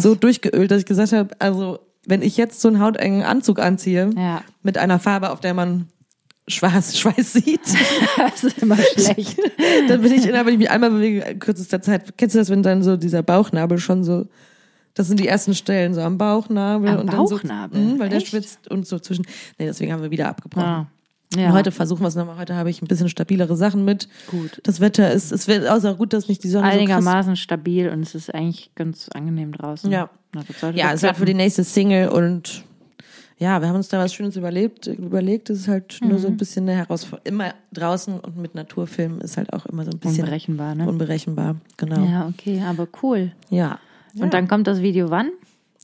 So 0.00 0.14
durchgeölt, 0.14 0.70
dass 0.70 0.80
ich 0.80 0.86
gesagt 0.86 1.12
habe, 1.12 1.30
also 1.38 1.80
wenn 2.06 2.22
ich 2.22 2.36
jetzt 2.36 2.60
so 2.60 2.68
einen 2.68 2.80
hautengen 2.80 3.22
Anzug 3.22 3.58
anziehe, 3.60 4.10
Ja. 4.16 4.42
mit 4.62 4.78
einer 4.78 4.98
Farbe, 4.98 5.30
auf 5.30 5.40
der 5.40 5.54
man 5.54 5.88
Schweiß, 6.48 6.96
Schweiß 6.98 7.32
sieht, 7.34 7.60
Das 8.16 8.42
ist 8.44 8.58
immer 8.58 8.76
schlecht. 8.76 9.38
dann 9.88 10.00
bin 10.02 10.12
ich 10.12 10.26
innerhalb, 10.26 10.46
wenn 10.46 10.54
ich 10.54 10.58
mich 10.60 10.70
einmal 10.70 10.90
bewege, 10.90 11.20
in 11.22 11.38
kürzester 11.38 11.80
Zeit, 11.82 12.16
kennst 12.18 12.34
du 12.34 12.38
das, 12.40 12.50
wenn 12.50 12.62
dann 12.62 12.82
so 12.82 12.96
dieser 12.96 13.22
Bauchnabel 13.22 13.78
schon 13.78 14.02
so, 14.04 14.26
das 14.94 15.06
sind 15.08 15.20
die 15.20 15.28
ersten 15.28 15.54
Stellen, 15.54 15.94
so 15.94 16.00
am 16.02 16.18
Bauchnabel. 16.18 16.88
Am 16.90 17.00
und 17.00 17.10
Bauchnabel? 17.10 17.78
Dann 17.78 17.88
so, 17.90 17.94
mh, 17.94 18.00
weil 18.00 18.08
der 18.10 18.18
Echt? 18.18 18.28
schwitzt 18.28 18.68
und 18.70 18.86
so 18.86 18.98
zwischen, 18.98 19.24
nee, 19.58 19.66
deswegen 19.66 19.92
haben 19.92 20.02
wir 20.02 20.10
wieder 20.10 20.28
abgebrochen. 20.28 20.68
Ah. 20.68 20.86
Ja. 21.36 21.46
Und 21.48 21.52
heute 21.54 21.70
versuchen 21.72 22.02
wir 22.02 22.08
es 22.08 22.14
nochmal. 22.14 22.36
Heute 22.38 22.54
habe 22.54 22.70
ich 22.70 22.82
ein 22.82 22.86
bisschen 22.86 23.08
stabilere 23.08 23.56
Sachen 23.56 23.84
mit. 23.84 24.08
Gut. 24.28 24.60
Das 24.64 24.80
Wetter 24.80 25.10
ist, 25.10 25.32
es 25.32 25.48
wird 25.48 25.66
außer 25.68 25.94
gut, 25.94 26.12
dass 26.12 26.28
nicht 26.28 26.42
die 26.44 26.48
Sonne 26.48 26.70
so 26.72 26.78
einigermaßen 26.78 27.36
stabil 27.36 27.88
und 27.88 28.02
es 28.02 28.14
ist 28.14 28.34
eigentlich 28.34 28.70
ganz 28.74 29.08
angenehm 29.14 29.52
draußen. 29.52 29.90
Ja. 29.90 30.10
Na, 30.34 30.42
Ja, 30.72 30.92
es 30.92 31.02
wird 31.02 31.16
für 31.16 31.24
die 31.24 31.34
nächste 31.34 31.64
Single 31.64 32.08
und 32.08 32.64
ja, 33.38 33.60
wir 33.60 33.68
haben 33.68 33.76
uns 33.76 33.88
da 33.88 33.98
was 33.98 34.14
Schönes 34.14 34.36
überlebt, 34.36 34.86
überlegt. 34.86 35.50
Es 35.50 35.60
ist 35.60 35.68
halt 35.68 35.98
nur 36.00 36.12
Mhm. 36.12 36.18
so 36.18 36.28
ein 36.28 36.36
bisschen 36.36 36.68
eine 36.68 36.78
Herausforderung. 36.78 37.26
Immer 37.26 37.54
draußen 37.72 38.20
und 38.20 38.36
mit 38.36 38.54
Naturfilmen 38.54 39.20
ist 39.20 39.36
halt 39.36 39.52
auch 39.52 39.66
immer 39.66 39.84
so 39.84 39.90
ein 39.90 39.98
bisschen 39.98 40.20
unberechenbar, 40.20 40.74
ne? 40.74 40.88
unberechenbar. 40.88 41.56
Genau. 41.76 41.96
Ja. 42.04 42.10
Ja, 42.10 42.28
okay, 42.28 42.62
aber 42.64 42.86
cool. 43.02 43.32
Und 43.50 44.32
dann 44.34 44.46
kommt 44.48 44.66
das 44.66 44.80
Video 44.80 45.10
wann? 45.10 45.30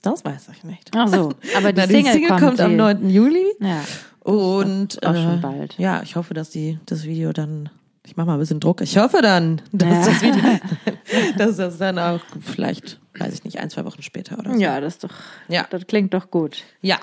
das 0.03 0.25
weiß 0.25 0.49
ich 0.57 0.63
nicht. 0.63 0.91
Ach 0.95 1.09
so, 1.09 1.33
aber 1.57 1.73
die 1.73 1.81
Na, 1.81 1.87
Single, 1.89 2.29
kommt, 2.39 2.61
am 2.61 2.71
die- 2.71 2.77
9. 2.77 3.11
Juli 3.11 3.45
Ja. 3.61 3.81
Und 4.29 5.05
Auch 5.07 5.15
äh, 5.15 5.23
schon 5.23 5.41
bald. 5.41 5.79
Ja, 5.79 6.03
ich 6.03 6.15
hoffe, 6.17 6.35
dass 6.35 6.51
die 6.51 6.79
das 6.87 7.05
Video 7.05 7.33
dann 7.33 7.71
ich 8.05 8.17
mache 8.17 8.27
mal 8.27 8.35
ein 8.35 8.39
bisschen 8.41 8.59
Druck. 8.61 8.81
Ich 8.81 8.97
hoffe 8.97 9.21
dann, 9.23 9.61
dass 9.73 9.89
Ja. 10.07 10.13
das 10.13 10.23
Video 10.23 10.43
dass 11.39 11.57
das 11.57 11.77
dann 11.79 11.99
auch 11.99 12.21
vielleicht, 12.41 12.99
weiß 13.19 13.35
ich 13.35 13.45
nicht, 13.45 13.59
ein, 13.59 13.69
zwei 13.71 13.85
Wochen 13.85 14.01
später 14.03 14.39
oder 14.39 14.55
so. 14.55 14.59
Ja, 14.61 14.81
das 14.81 14.99
doch, 14.99 15.11
Ja. 15.49 15.67
das 15.69 15.87
klingt 15.87 16.15
doch 16.15 16.31
gut. 16.31 16.63
Ja. 16.81 16.97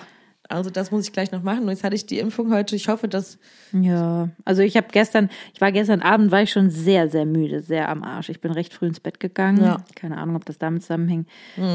Also 0.49 0.69
das 0.69 0.91
muss 0.91 1.05
ich 1.08 1.13
gleich 1.13 1.31
noch 1.31 1.41
machen. 1.43 1.63
Und 1.63 1.69
jetzt 1.69 1.84
hatte 1.84 1.95
ich 1.95 2.05
die 2.05 2.19
Impfung 2.19 2.53
heute. 2.53 2.75
Ich 2.75 2.88
hoffe, 2.88 3.08
dass 3.08 3.38
Ja, 3.73 4.29
also 4.45 4.62
ich 4.62 4.77
habe 4.77 4.88
gestern, 4.91 5.29
ich 5.53 5.62
war 5.62 5.71
gestern 5.71 6.01
Abend, 6.01 6.31
war 6.31 6.41
ich 6.43 6.51
schon 6.51 6.69
sehr, 6.69 7.10
sehr 7.10 7.25
müde, 7.25 7.62
sehr 7.62 7.89
am 7.89 8.03
Arsch. 8.03 8.29
Ich 8.29 8.41
bin 8.41 8.51
recht 8.51 8.73
früh 8.73 8.86
ins 8.88 8.99
Bett 8.99 9.19
gegangen. 9.19 9.63
Ja. 9.63 9.77
Mhm. 9.79 9.95
Keine 9.95 10.17
Ahnung, 10.17 10.36
ob 10.36 10.45
das 10.45 10.58
damit 10.60 10.84
zusammenhängt. 10.84 11.27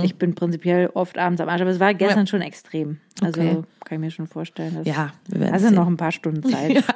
Ich 0.05 0.17
bin 0.17 0.35
prinzipiell 0.35 0.89
oft 0.95 1.19
abends 1.19 1.41
am 1.41 1.49
Arsch, 1.49 1.61
aber 1.63 1.71
es 1.71 1.81
war 1.81 1.95
gestern 1.95 2.21
Ja. 2.21 2.27
schon 2.27 2.43
extrem. 2.43 2.99
Also 3.23 3.41
Okay. 3.41 3.53
kann 3.85 3.97
ich 3.97 3.99
mir 4.01 4.11
schon 4.11 4.27
vorstellen. 4.29 4.75
Dass, 4.77 4.87
ja, 4.87 5.13
wir 5.29 5.41
werden 5.41 5.53
Also 5.53 5.67
sehen. 5.67 5.75
noch 5.75 5.87
ein 5.87 5.97
paar 5.97 6.13
Stunden 6.13 6.43
Zeit. 6.49 6.85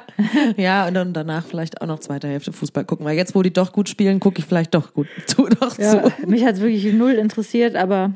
Ja, 0.55 0.87
und 0.87 0.93
dann 0.93 1.11
danach 1.13 1.45
vielleicht 1.45 1.81
auch 1.81 1.87
noch 1.87 1.99
zweite 1.99 2.27
Hälfte 2.29 2.53
Fußball 2.53 2.85
gucken. 2.85 3.05
Weil 3.05 3.17
jetzt, 3.17 3.35
wo 3.35 3.41
die 3.41 3.51
doch 3.51 3.73
gut 3.73 3.89
spielen, 3.89 4.21
gucke 4.21 4.39
ich 4.39 4.45
vielleicht 4.45 4.73
doch 4.73 4.93
gut 4.93 5.07
zu, 5.27 5.45
doch 5.47 5.77
Ja, 5.77 6.03
zu. 6.03 6.27
mich 6.27 6.45
hat 6.45 6.55
es 6.55 6.61
wirklich 6.61 6.93
null 6.93 7.11
interessiert, 7.11 7.75
aber 7.75 8.11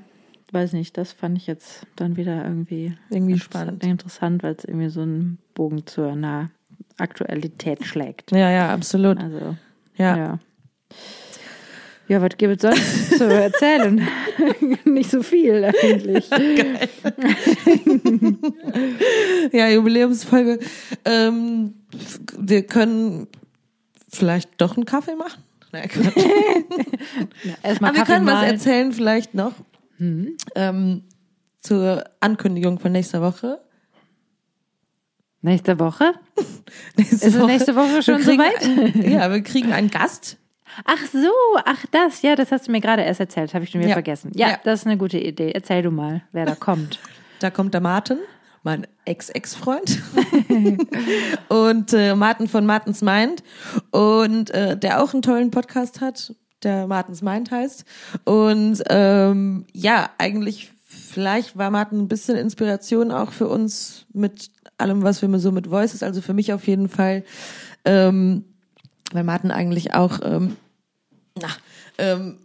weiß 0.53 0.73
nicht, 0.73 0.97
das 0.97 1.11
fand 1.13 1.37
ich 1.37 1.47
jetzt 1.47 1.85
dann 1.95 2.17
wieder 2.17 2.43
irgendwie 2.43 2.95
Irgendwie 3.09 3.39
spannend. 3.39 3.83
interessant, 3.83 4.43
weil 4.43 4.55
es 4.57 4.65
irgendwie 4.65 4.89
so 4.89 5.01
einen 5.01 5.37
Bogen 5.53 5.85
zur 5.85 6.11
einer 6.11 6.49
Aktualität 6.97 7.85
schlägt. 7.85 8.31
Ja, 8.31 8.49
ja, 8.49 8.73
absolut. 8.73 9.17
Also, 9.19 9.55
Ja. 9.97 10.17
ja. 10.17 10.39
Ja, 12.07 12.21
was 12.23 12.37
gibt 12.37 12.55
es 12.55 12.61
sonst 12.63 13.11
zu 13.19 13.25
erzählen? 13.25 14.01
Nicht 14.85 15.11
so 15.11 15.21
viel 15.21 15.63
eigentlich. 15.63 16.27
Ja, 19.51 19.69
Jubiläumsfolge. 19.69 20.59
Ähm, 21.05 21.73
wir 22.37 22.63
können 22.65 23.27
vielleicht 24.11 24.49
doch 24.61 24.75
einen 24.75 24.85
Kaffee 24.85 25.15
machen. 25.15 25.43
Nein, 25.71 25.87
Quatsch. 25.87 26.17
Aber 26.17 27.63
wir 27.63 27.93
Kaffee 27.93 28.03
können 28.13 28.25
was 28.25 28.33
malen. 28.33 28.51
erzählen 28.53 28.91
vielleicht 28.91 29.33
noch 29.35 29.53
ähm, 30.55 31.03
zur 31.61 32.03
Ankündigung 32.19 32.79
von 32.79 32.91
nächster 32.91 33.21
Woche. 33.21 33.59
Nächste 35.41 35.79
Woche? 35.79 36.13
Nächste 36.97 37.15
Ist 37.27 37.35
es 37.35 37.45
nächste 37.45 37.75
Woche 37.75 38.03
schon 38.03 38.21
soweit? 38.21 38.95
Ja, 39.05 39.31
wir 39.31 39.41
kriegen 39.41 39.71
einen 39.71 39.89
Gast. 39.89 40.37
Ach 40.85 40.99
so, 41.11 41.31
ach 41.65 41.85
das, 41.91 42.21
ja, 42.21 42.35
das 42.35 42.51
hast 42.51 42.67
du 42.67 42.71
mir 42.71 42.81
gerade 42.81 43.01
erst 43.03 43.19
erzählt, 43.19 43.53
habe 43.53 43.63
ich 43.63 43.71
schon 43.71 43.79
wieder 43.79 43.89
Ja. 43.89 43.95
vergessen. 43.95 44.31
Ja, 44.35 44.49
Ja. 44.51 44.59
das 44.63 44.81
ist 44.81 44.85
eine 44.85 44.97
gute 44.97 45.17
Idee. 45.17 45.51
Erzähl 45.51 45.81
du 45.81 45.91
mal, 45.91 46.23
wer 46.31 46.45
da 46.45 46.55
kommt. 46.55 46.99
Da 47.39 47.49
kommt 47.49 47.73
der 47.73 47.81
Martin, 47.81 48.19
mein 48.63 48.85
Ex-Ex-Freund. 49.05 50.01
und 51.49 51.93
äh, 51.93 52.15
Martin 52.15 52.47
von 52.47 52.65
Martins 52.65 53.01
Mind. 53.01 53.41
Und 53.91 54.51
äh, 54.51 54.77
der 54.77 55.01
auch 55.01 55.13
einen 55.13 55.21
tollen 55.21 55.51
Podcast 55.51 56.01
hat, 56.01 56.35
der 56.63 56.87
Martins 56.87 57.21
Mind 57.21 57.51
heißt. 57.51 57.85
Und 58.25 58.83
ähm, 58.89 59.65
ja, 59.73 60.09
eigentlich 60.17 60.71
vielleicht 60.85 61.57
war 61.57 61.71
Martin 61.71 61.99
ein 61.99 62.07
bisschen 62.07 62.35
Inspiration 62.35 63.11
auch 63.11 63.31
für 63.31 63.47
uns 63.47 64.05
mit 64.13 64.51
allem, 64.77 65.03
was 65.03 65.21
wir 65.21 65.39
so 65.39 65.51
mit 65.51 65.69
Voices, 65.69 66.03
also 66.03 66.21
für 66.21 66.33
mich 66.33 66.53
auf 66.53 66.67
jeden 66.67 66.89
Fall, 66.89 67.23
ähm, 67.85 68.45
weil 69.11 69.23
Martin 69.23 69.51
eigentlich 69.51 69.93
auch 69.93 70.19
ähm, 70.23 70.55
na, 71.39 71.49
ähm, 71.97 72.37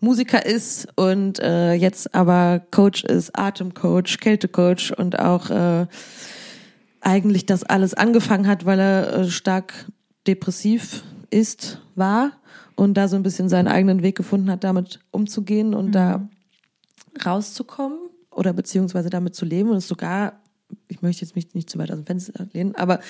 Musiker 0.00 0.44
ist 0.46 0.88
und 0.96 1.38
äh, 1.40 1.74
jetzt 1.74 2.14
aber 2.14 2.62
Coach 2.70 3.04
ist, 3.04 3.38
Atemcoach, 3.38 4.18
Kältecoach 4.20 4.92
und 4.96 5.18
auch 5.18 5.50
äh, 5.50 5.86
eigentlich 7.02 7.46
das 7.46 7.64
alles 7.64 7.94
angefangen 7.94 8.46
hat, 8.46 8.64
weil 8.64 8.80
er 8.80 9.12
äh, 9.12 9.30
stark 9.30 9.86
depressiv 10.26 11.02
ist, 11.30 11.80
war 11.94 12.32
und 12.80 12.94
da 12.94 13.08
so 13.08 13.16
ein 13.16 13.22
bisschen 13.22 13.50
seinen 13.50 13.68
eigenen 13.68 14.02
Weg 14.02 14.16
gefunden 14.16 14.50
hat, 14.50 14.64
damit 14.64 15.00
umzugehen 15.10 15.74
und 15.74 15.88
mhm. 15.88 15.92
da 15.92 16.28
rauszukommen 17.26 17.98
oder 18.30 18.54
beziehungsweise 18.54 19.10
damit 19.10 19.34
zu 19.34 19.44
leben 19.44 19.68
und 19.68 19.76
es 19.76 19.86
sogar, 19.86 20.40
ich 20.88 21.02
möchte 21.02 21.20
jetzt 21.20 21.36
mich 21.36 21.52
nicht 21.52 21.68
zu 21.68 21.78
weit 21.78 21.90
aus 21.90 21.98
dem 21.98 22.06
Fenster 22.06 22.46
lehnen, 22.54 22.74
aber 22.76 23.00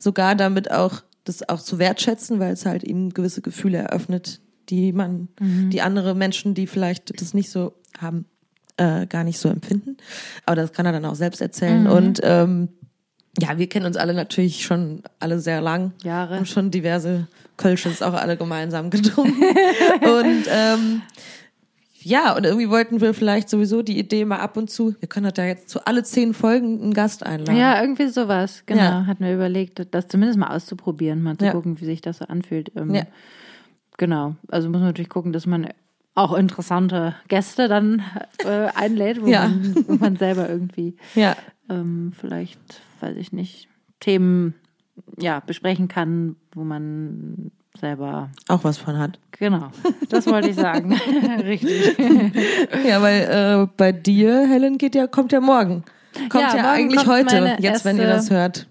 sogar 0.00 0.34
damit 0.34 0.72
auch 0.72 1.02
das 1.22 1.48
auch 1.48 1.60
zu 1.60 1.78
wertschätzen, 1.78 2.40
weil 2.40 2.54
es 2.54 2.66
halt 2.66 2.82
ihm 2.82 3.10
gewisse 3.10 3.40
Gefühle 3.40 3.78
eröffnet, 3.78 4.40
die 4.68 4.92
man, 4.92 5.28
mhm. 5.38 5.70
die 5.70 5.80
andere 5.80 6.16
Menschen, 6.16 6.54
die 6.54 6.66
vielleicht 6.66 7.20
das 7.20 7.32
nicht 7.32 7.50
so 7.50 7.74
haben, 7.98 8.24
äh, 8.78 9.06
gar 9.06 9.22
nicht 9.22 9.38
so 9.38 9.48
empfinden. 9.48 9.96
Aber 10.44 10.56
das 10.56 10.72
kann 10.72 10.86
er 10.86 10.92
dann 10.92 11.04
auch 11.04 11.14
selbst 11.14 11.40
erzählen. 11.40 11.84
Mhm. 11.84 11.90
Und 11.90 12.20
ähm, 12.24 12.68
ja, 13.38 13.58
wir 13.58 13.68
kennen 13.68 13.86
uns 13.86 13.96
alle 13.96 14.12
natürlich 14.12 14.64
schon 14.64 15.04
alle 15.20 15.38
sehr 15.38 15.60
lang. 15.60 15.92
Jahre. 16.02 16.36
Und 16.38 16.48
schon 16.48 16.72
diverse 16.72 17.28
Kölsches 17.60 18.00
auch 18.02 18.14
alle 18.14 18.36
gemeinsam 18.36 18.88
getrunken. 18.90 19.42
und 20.02 20.44
ähm, 20.48 21.02
ja, 22.02 22.34
und 22.34 22.44
irgendwie 22.44 22.70
wollten 22.70 23.02
wir 23.02 23.12
vielleicht 23.12 23.50
sowieso 23.50 23.82
die 23.82 23.98
Idee 23.98 24.24
mal 24.24 24.38
ab 24.38 24.56
und 24.56 24.70
zu, 24.70 24.94
wir 24.98 25.08
können 25.08 25.30
da 25.34 25.44
jetzt 25.44 25.68
zu 25.68 25.84
alle 25.86 26.02
zehn 26.02 26.32
Folgen 26.32 26.80
einen 26.80 26.94
Gast 26.94 27.24
einladen. 27.24 27.58
Ja, 27.58 27.80
irgendwie 27.82 28.08
sowas, 28.08 28.62
genau. 28.64 28.80
Ja. 28.80 29.06
Hatten 29.06 29.22
wir 29.22 29.34
überlegt, 29.34 29.86
das 29.90 30.08
zumindest 30.08 30.38
mal 30.38 30.56
auszuprobieren, 30.56 31.22
mal 31.22 31.36
zu 31.36 31.44
ja. 31.44 31.52
gucken, 31.52 31.78
wie 31.80 31.84
sich 31.84 32.00
das 32.00 32.18
so 32.18 32.24
anfühlt. 32.24 32.72
Ähm, 32.74 32.94
ja. 32.94 33.02
Genau, 33.98 34.36
also 34.48 34.70
muss 34.70 34.78
man 34.78 34.88
natürlich 34.88 35.10
gucken, 35.10 35.34
dass 35.34 35.44
man 35.44 35.68
auch 36.14 36.32
interessante 36.32 37.14
Gäste 37.28 37.68
dann 37.68 38.02
äh, 38.44 38.68
einlädt, 38.74 39.20
wo, 39.20 39.26
ja. 39.26 39.48
man, 39.48 39.84
wo 39.86 39.94
man 39.96 40.16
selber 40.16 40.48
irgendwie 40.48 40.96
ja. 41.14 41.36
ähm, 41.68 42.12
vielleicht, 42.18 42.60
weiß 43.00 43.16
ich 43.16 43.32
nicht, 43.32 43.68
Themen 44.00 44.54
ja, 45.18 45.40
besprechen 45.40 45.88
kann, 45.88 46.36
wo 46.54 46.64
man 46.64 47.50
selber 47.78 48.30
auch 48.48 48.64
was 48.64 48.78
von 48.78 48.98
hat. 48.98 49.18
Genau, 49.32 49.70
das 50.08 50.26
wollte 50.26 50.48
ich 50.50 50.56
sagen. 50.56 50.92
Richtig. 51.44 51.96
ja, 52.86 53.00
weil 53.00 53.22
äh, 53.22 53.68
bei 53.76 53.92
dir, 53.92 54.46
Helen, 54.46 54.78
geht 54.78 54.94
ja, 54.94 55.06
kommt 55.06 55.32
ja 55.32 55.40
morgen. 55.40 55.84
Kommt 56.28 56.44
ja, 56.44 56.56
ja 56.56 56.62
morgen 56.62 56.66
eigentlich 56.66 57.06
heute, 57.06 57.56
jetzt, 57.60 57.84
wenn 57.84 57.98
ihr 57.98 58.08
das 58.08 58.30
hört. 58.30 58.66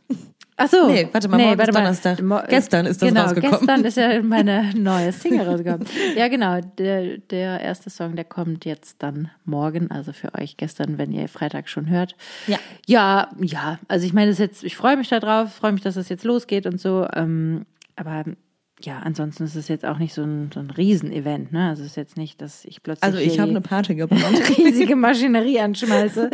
Ach 0.61 0.67
so. 0.67 0.87
Nee, 0.87 1.07
warte 1.11 1.29
mal, 1.29 1.37
nee, 1.37 1.45
morgen 1.45 1.57
warte 1.57 1.71
ist 1.71 1.77
Donnerstag. 1.77 2.21
Mal. 2.21 2.45
Gestern 2.49 2.85
ist 2.85 3.01
das 3.01 3.07
genau, 3.09 3.21
rausgekommen. 3.23 3.59
gestern 3.59 3.85
ist 3.85 3.97
ja 3.97 4.21
meine 4.23 4.73
neue 4.75 5.13
Single 5.13 5.47
rausgekommen. 5.47 5.87
ja, 6.17 6.27
genau. 6.27 6.59
Der, 6.77 7.17
der 7.17 7.61
erste 7.61 7.89
Song, 7.89 8.17
der 8.17 8.25
kommt 8.25 8.65
jetzt 8.65 9.01
dann 9.01 9.31
morgen, 9.45 9.89
also 9.89 10.11
für 10.11 10.35
euch 10.35 10.57
gestern, 10.57 10.97
wenn 10.97 11.13
ihr 11.13 11.29
Freitag 11.29 11.69
schon 11.69 11.89
hört. 11.89 12.15
Ja. 12.47 12.57
Ja, 12.85 13.29
ja. 13.39 13.79
Also 13.87 14.05
ich 14.05 14.11
meine, 14.11 14.31
das 14.31 14.37
jetzt, 14.37 14.65
ich 14.65 14.75
freue 14.75 14.97
mich 14.97 15.07
darauf, 15.07 15.53
freue 15.53 15.71
mich, 15.71 15.81
dass 15.81 15.95
es 15.95 16.09
jetzt 16.09 16.25
losgeht 16.25 16.65
und 16.65 16.81
so. 16.81 17.07
Ähm, 17.13 17.65
aber 17.95 18.25
ja, 18.81 18.99
ansonsten 18.99 19.43
ist 19.43 19.55
es 19.55 19.67
jetzt 19.67 19.85
auch 19.85 19.97
nicht 19.97 20.13
so 20.13 20.23
ein, 20.23 20.51
so 20.53 20.59
ein 20.61 20.69
Riesenevent, 20.69 21.51
ne? 21.51 21.69
Also 21.69 21.81
es 21.83 21.89
ist 21.89 21.95
jetzt 21.97 22.17
nicht, 22.17 22.41
dass 22.41 22.63
ich 22.63 22.81
plötzlich. 22.81 23.03
Also 23.03 23.17
ich 23.17 23.37
habe 23.39 23.49
eine 23.49 23.59
Party 23.59 23.95
geplant. 23.95 24.39
riesige 24.57 24.95
Maschinerie 24.95 25.59
anschmeiße. 25.59 26.29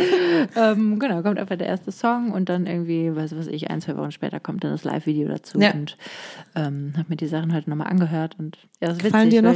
ähm, 0.55 0.99
genau, 0.99 1.23
kommt 1.23 1.39
einfach 1.39 1.57
der 1.57 1.67
erste 1.67 1.91
Song 1.91 2.31
und 2.31 2.49
dann 2.49 2.67
irgendwie, 2.67 3.15
weiß 3.15 3.35
was 3.35 3.47
ich, 3.47 3.71
ein, 3.71 3.81
zwei 3.81 3.97
Wochen 3.97 4.11
später 4.11 4.39
kommt 4.39 4.63
dann 4.63 4.71
das 4.71 4.83
Live-Video 4.83 5.27
dazu. 5.27 5.59
Ja. 5.59 5.71
Und 5.71 5.97
ähm, 6.55 6.93
habe 6.97 7.07
mir 7.09 7.15
die 7.15 7.27
Sachen 7.27 7.51
heute 7.53 7.69
nochmal 7.69 7.87
angehört 7.87 8.35
und 8.37 8.57
ja, 8.79 8.89
das 8.89 8.97
ist 8.97 9.03
gefallen 9.03 9.31
witzig, 9.31 9.41
dir 9.41 9.47
noch? 9.47 9.55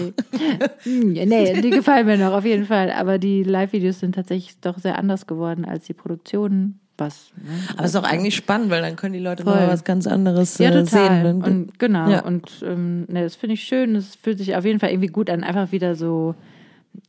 Weil, 0.85 1.25
nee, 1.27 1.61
die 1.61 1.69
gefallen 1.69 2.07
mir 2.07 2.17
noch, 2.17 2.33
auf 2.33 2.45
jeden 2.45 2.65
Fall. 2.65 2.91
Aber 2.91 3.19
die 3.19 3.43
Live-Videos 3.43 3.99
sind 3.99 4.15
tatsächlich 4.15 4.59
doch 4.61 4.79
sehr 4.79 4.97
anders 4.97 5.27
geworden 5.27 5.63
als 5.63 5.85
die 5.85 5.93
Produktionen 5.93 6.79
was. 6.99 7.31
Ne? 7.37 7.51
Aber 7.73 7.85
es 7.85 7.91
ist 7.91 7.95
auch 7.95 8.03
eigentlich 8.03 8.35
spannend, 8.35 8.69
weil 8.69 8.81
dann 8.81 8.95
können 8.95 9.13
die 9.13 9.19
Leute 9.19 9.43
Voll. 9.43 9.55
mal 9.55 9.67
was 9.67 9.83
ganz 9.83 10.07
anderes 10.07 10.57
ja, 10.57 10.71
äh, 10.71 10.85
sehen. 10.85 11.43
Und, 11.43 11.79
genau, 11.79 12.09
ja. 12.09 12.23
und 12.23 12.63
ähm, 12.63 13.05
ne, 13.07 13.23
das 13.23 13.35
finde 13.35 13.55
ich 13.55 13.63
schön. 13.63 13.95
Es 13.95 14.15
fühlt 14.15 14.37
sich 14.37 14.55
auf 14.55 14.65
jeden 14.65 14.79
Fall 14.79 14.89
irgendwie 14.89 15.07
gut 15.07 15.29
an, 15.29 15.43
einfach 15.43 15.71
wieder 15.71 15.95
so 15.95 16.35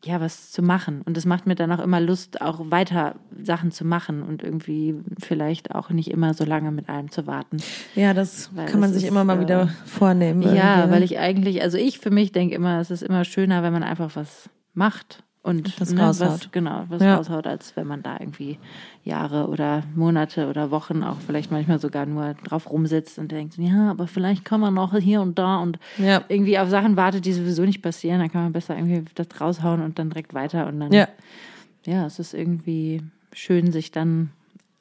ja, 0.05 0.21
was 0.21 0.51
zu 0.51 0.63
machen. 0.63 1.03
Und 1.03 1.17
es 1.17 1.27
macht 1.27 1.47
mir 1.47 1.55
dann 1.55 1.73
auch 1.73 1.81
immer 1.81 2.01
Lust, 2.01 2.41
auch 2.41 2.71
weiter 2.71 3.17
Sachen 3.43 3.71
zu 3.71 3.85
machen 3.85 4.23
und 4.23 4.43
irgendwie 4.43 4.95
vielleicht 5.19 5.75
auch 5.75 5.91
nicht 5.91 6.11
immer 6.11 6.35
so 6.35 6.45
lange 6.45 6.71
mit 6.71 6.89
allem 6.89 7.11
zu 7.11 7.27
warten. 7.27 7.59
Ja, 7.95 8.15
das 8.15 8.51
weil 8.55 8.67
kann 8.67 8.81
man 8.81 8.93
sich 8.93 9.05
ist, 9.05 9.09
immer 9.11 9.25
mal 9.25 9.39
äh, 9.39 9.41
wieder 9.41 9.69
vornehmen. 9.85 10.43
Ja, 10.55 10.87
ne? 10.87 10.93
weil 10.93 11.03
ich 11.03 11.19
eigentlich, 11.19 11.63
also 11.63 11.77
ich 11.77 11.99
für 11.99 12.11
mich 12.11 12.33
denke 12.33 12.55
immer, 12.55 12.81
es 12.81 12.91
ist 12.91 13.03
immer 13.03 13.25
schöner, 13.25 13.63
wenn 13.63 13.73
man 13.73 13.83
einfach 13.83 14.17
was 14.17 14.49
macht 14.75 15.23
und 15.43 15.81
das 15.81 15.93
ne, 15.93 16.03
raushaut. 16.03 16.29
Was, 16.29 16.51
genau, 16.53 16.85
was 16.89 17.03
ja. 17.03 17.17
raushaut, 17.17 17.47
als 17.47 17.75
wenn 17.75 17.87
man 17.87 18.03
da 18.03 18.19
irgendwie 18.21 18.59
Jahre 19.05 19.49
oder 19.49 19.85
Monate 19.95 20.49
oder 20.49 20.71
Wochen 20.71 21.03
auch 21.03 21.17
vielleicht 21.27 21.51
manchmal 21.51 21.79
sogar 21.79 22.05
nur 22.05 22.35
drauf 22.35 22.71
rumsitzt 22.71 23.19
und 23.19 23.33
denkt, 23.33 23.57
ja, 23.57 23.91
aber 23.91 24.07
vielleicht 24.07 24.45
kann 24.45 24.61
man 24.61 24.75
noch 24.75 24.95
hier 24.97 25.23
und 25.23 25.39
da 25.39 25.57
und 25.59 25.79
ja. 25.97 26.23
irgendwie 26.29 26.59
auf 26.59 26.69
Sachen 26.69 26.97
wartet, 26.97 27.25
die 27.25 27.33
sowieso 27.33 27.63
nicht 27.63 27.81
passieren, 27.81 28.21
dann 28.21 28.31
kann 28.31 28.43
man 28.43 28.53
besser 28.53 28.77
irgendwie 28.77 29.03
das 29.15 29.29
raushauen 29.41 29.81
und 29.81 29.99
dann 29.99 30.11
direkt 30.11 30.35
weiter 30.35 30.67
und 30.67 30.79
dann, 30.79 30.93
ja, 30.93 31.09
ja 31.87 32.05
es 32.05 32.19
ist 32.19 32.35
irgendwie 32.35 33.03
schön, 33.33 33.73
sich 33.73 33.93
dann 33.93 34.31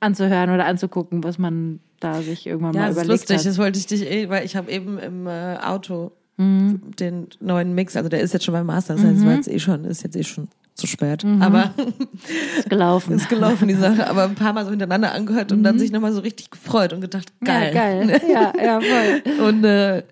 anzuhören 0.02 0.50
oder 0.50 0.66
anzugucken, 0.66 1.24
was 1.24 1.38
man 1.38 1.80
da 2.02 2.22
sich 2.22 2.48
irgendwann 2.48 2.74
ja, 2.74 2.82
mal 2.82 2.92
überlegt 2.92 3.14
ist 3.14 3.30
lustig, 3.30 3.38
hat. 3.38 3.46
Das 3.46 3.58
wollte 3.58 3.80
ich 3.80 3.88
dich 3.88 4.10
eh, 4.10 4.30
weil 4.30 4.46
ich 4.46 4.58
habe 4.58 4.72
eben 4.72 4.98
im 4.98 5.28
äh, 5.28 5.58
Auto 5.58 6.12
mhm. 6.40 6.82
den 7.00 7.28
neuen 7.40 7.76
Mix, 7.76 7.96
also 7.96 8.10
der 8.10 8.22
ist 8.22 8.34
jetzt 8.34 8.46
schon 8.46 8.54
beim 8.54 8.66
Master, 8.66 8.96
das 8.96 9.04
heißt, 9.04 9.20
mhm. 9.20 9.26
war 9.26 9.36
jetzt 9.36 9.48
eh 9.48 9.60
schon, 9.60 9.86
ist 9.86 10.04
jetzt 10.04 10.16
eh 10.16 10.24
schon 10.24 10.48
zu 10.74 10.88
spät. 10.88 11.24
Mhm. 11.24 11.42
Aber 11.42 11.74
ist 12.58 12.70
gelaufen. 12.70 13.16
ist 13.16 13.30
gelaufen, 13.30 13.68
die 13.68 13.76
Sache. 13.76 14.08
Aber 14.08 14.24
ein 14.24 14.36
paar 14.36 14.54
Mal 14.54 14.64
so 14.64 14.72
hintereinander 14.72 15.14
angehört 15.14 15.52
und 15.52 15.64
dann 15.64 15.76
mhm. 15.76 15.80
sich 15.80 15.92
nochmal 15.92 16.14
so 16.14 16.22
richtig 16.22 16.50
gefreut 16.50 16.94
und 16.94 17.02
gedacht, 17.02 17.32
geil. 17.44 17.74
Ja, 17.76 17.82
geil. 17.82 18.22
Ja, 18.30 18.54
ja, 18.62 18.80
voll. 18.80 19.48
Und 19.48 19.64
äh, 19.64 20.04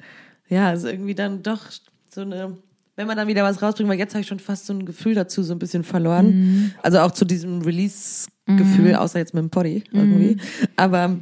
ja, 0.49 0.73
ist 0.73 0.85
irgendwie 0.85 1.15
dann 1.15 1.41
doch 1.41 1.61
so 2.09 2.21
eine, 2.21 2.57
wenn 2.95 3.07
man 3.07 3.15
dann 3.15 3.27
wieder 3.27 3.43
was 3.43 3.61
rausbringt, 3.61 3.89
weil 3.89 3.97
jetzt 3.97 4.13
habe 4.13 4.21
ich 4.21 4.27
schon 4.27 4.39
fast 4.39 4.65
so 4.65 4.73
ein 4.73 4.85
Gefühl 4.85 5.15
dazu 5.15 5.43
so 5.43 5.53
ein 5.53 5.59
bisschen 5.59 5.83
verloren. 5.83 6.27
Mhm. 6.27 6.71
Also 6.83 6.99
auch 6.99 7.11
zu 7.11 7.25
diesem 7.25 7.61
Release-Gefühl, 7.61 8.89
mhm. 8.89 8.95
außer 8.95 9.19
jetzt 9.19 9.33
mit 9.33 9.43
dem 9.43 9.49
Poddy 9.49 9.83
irgendwie. 9.91 10.35
Mhm. 10.35 10.67
Aber 10.75 11.15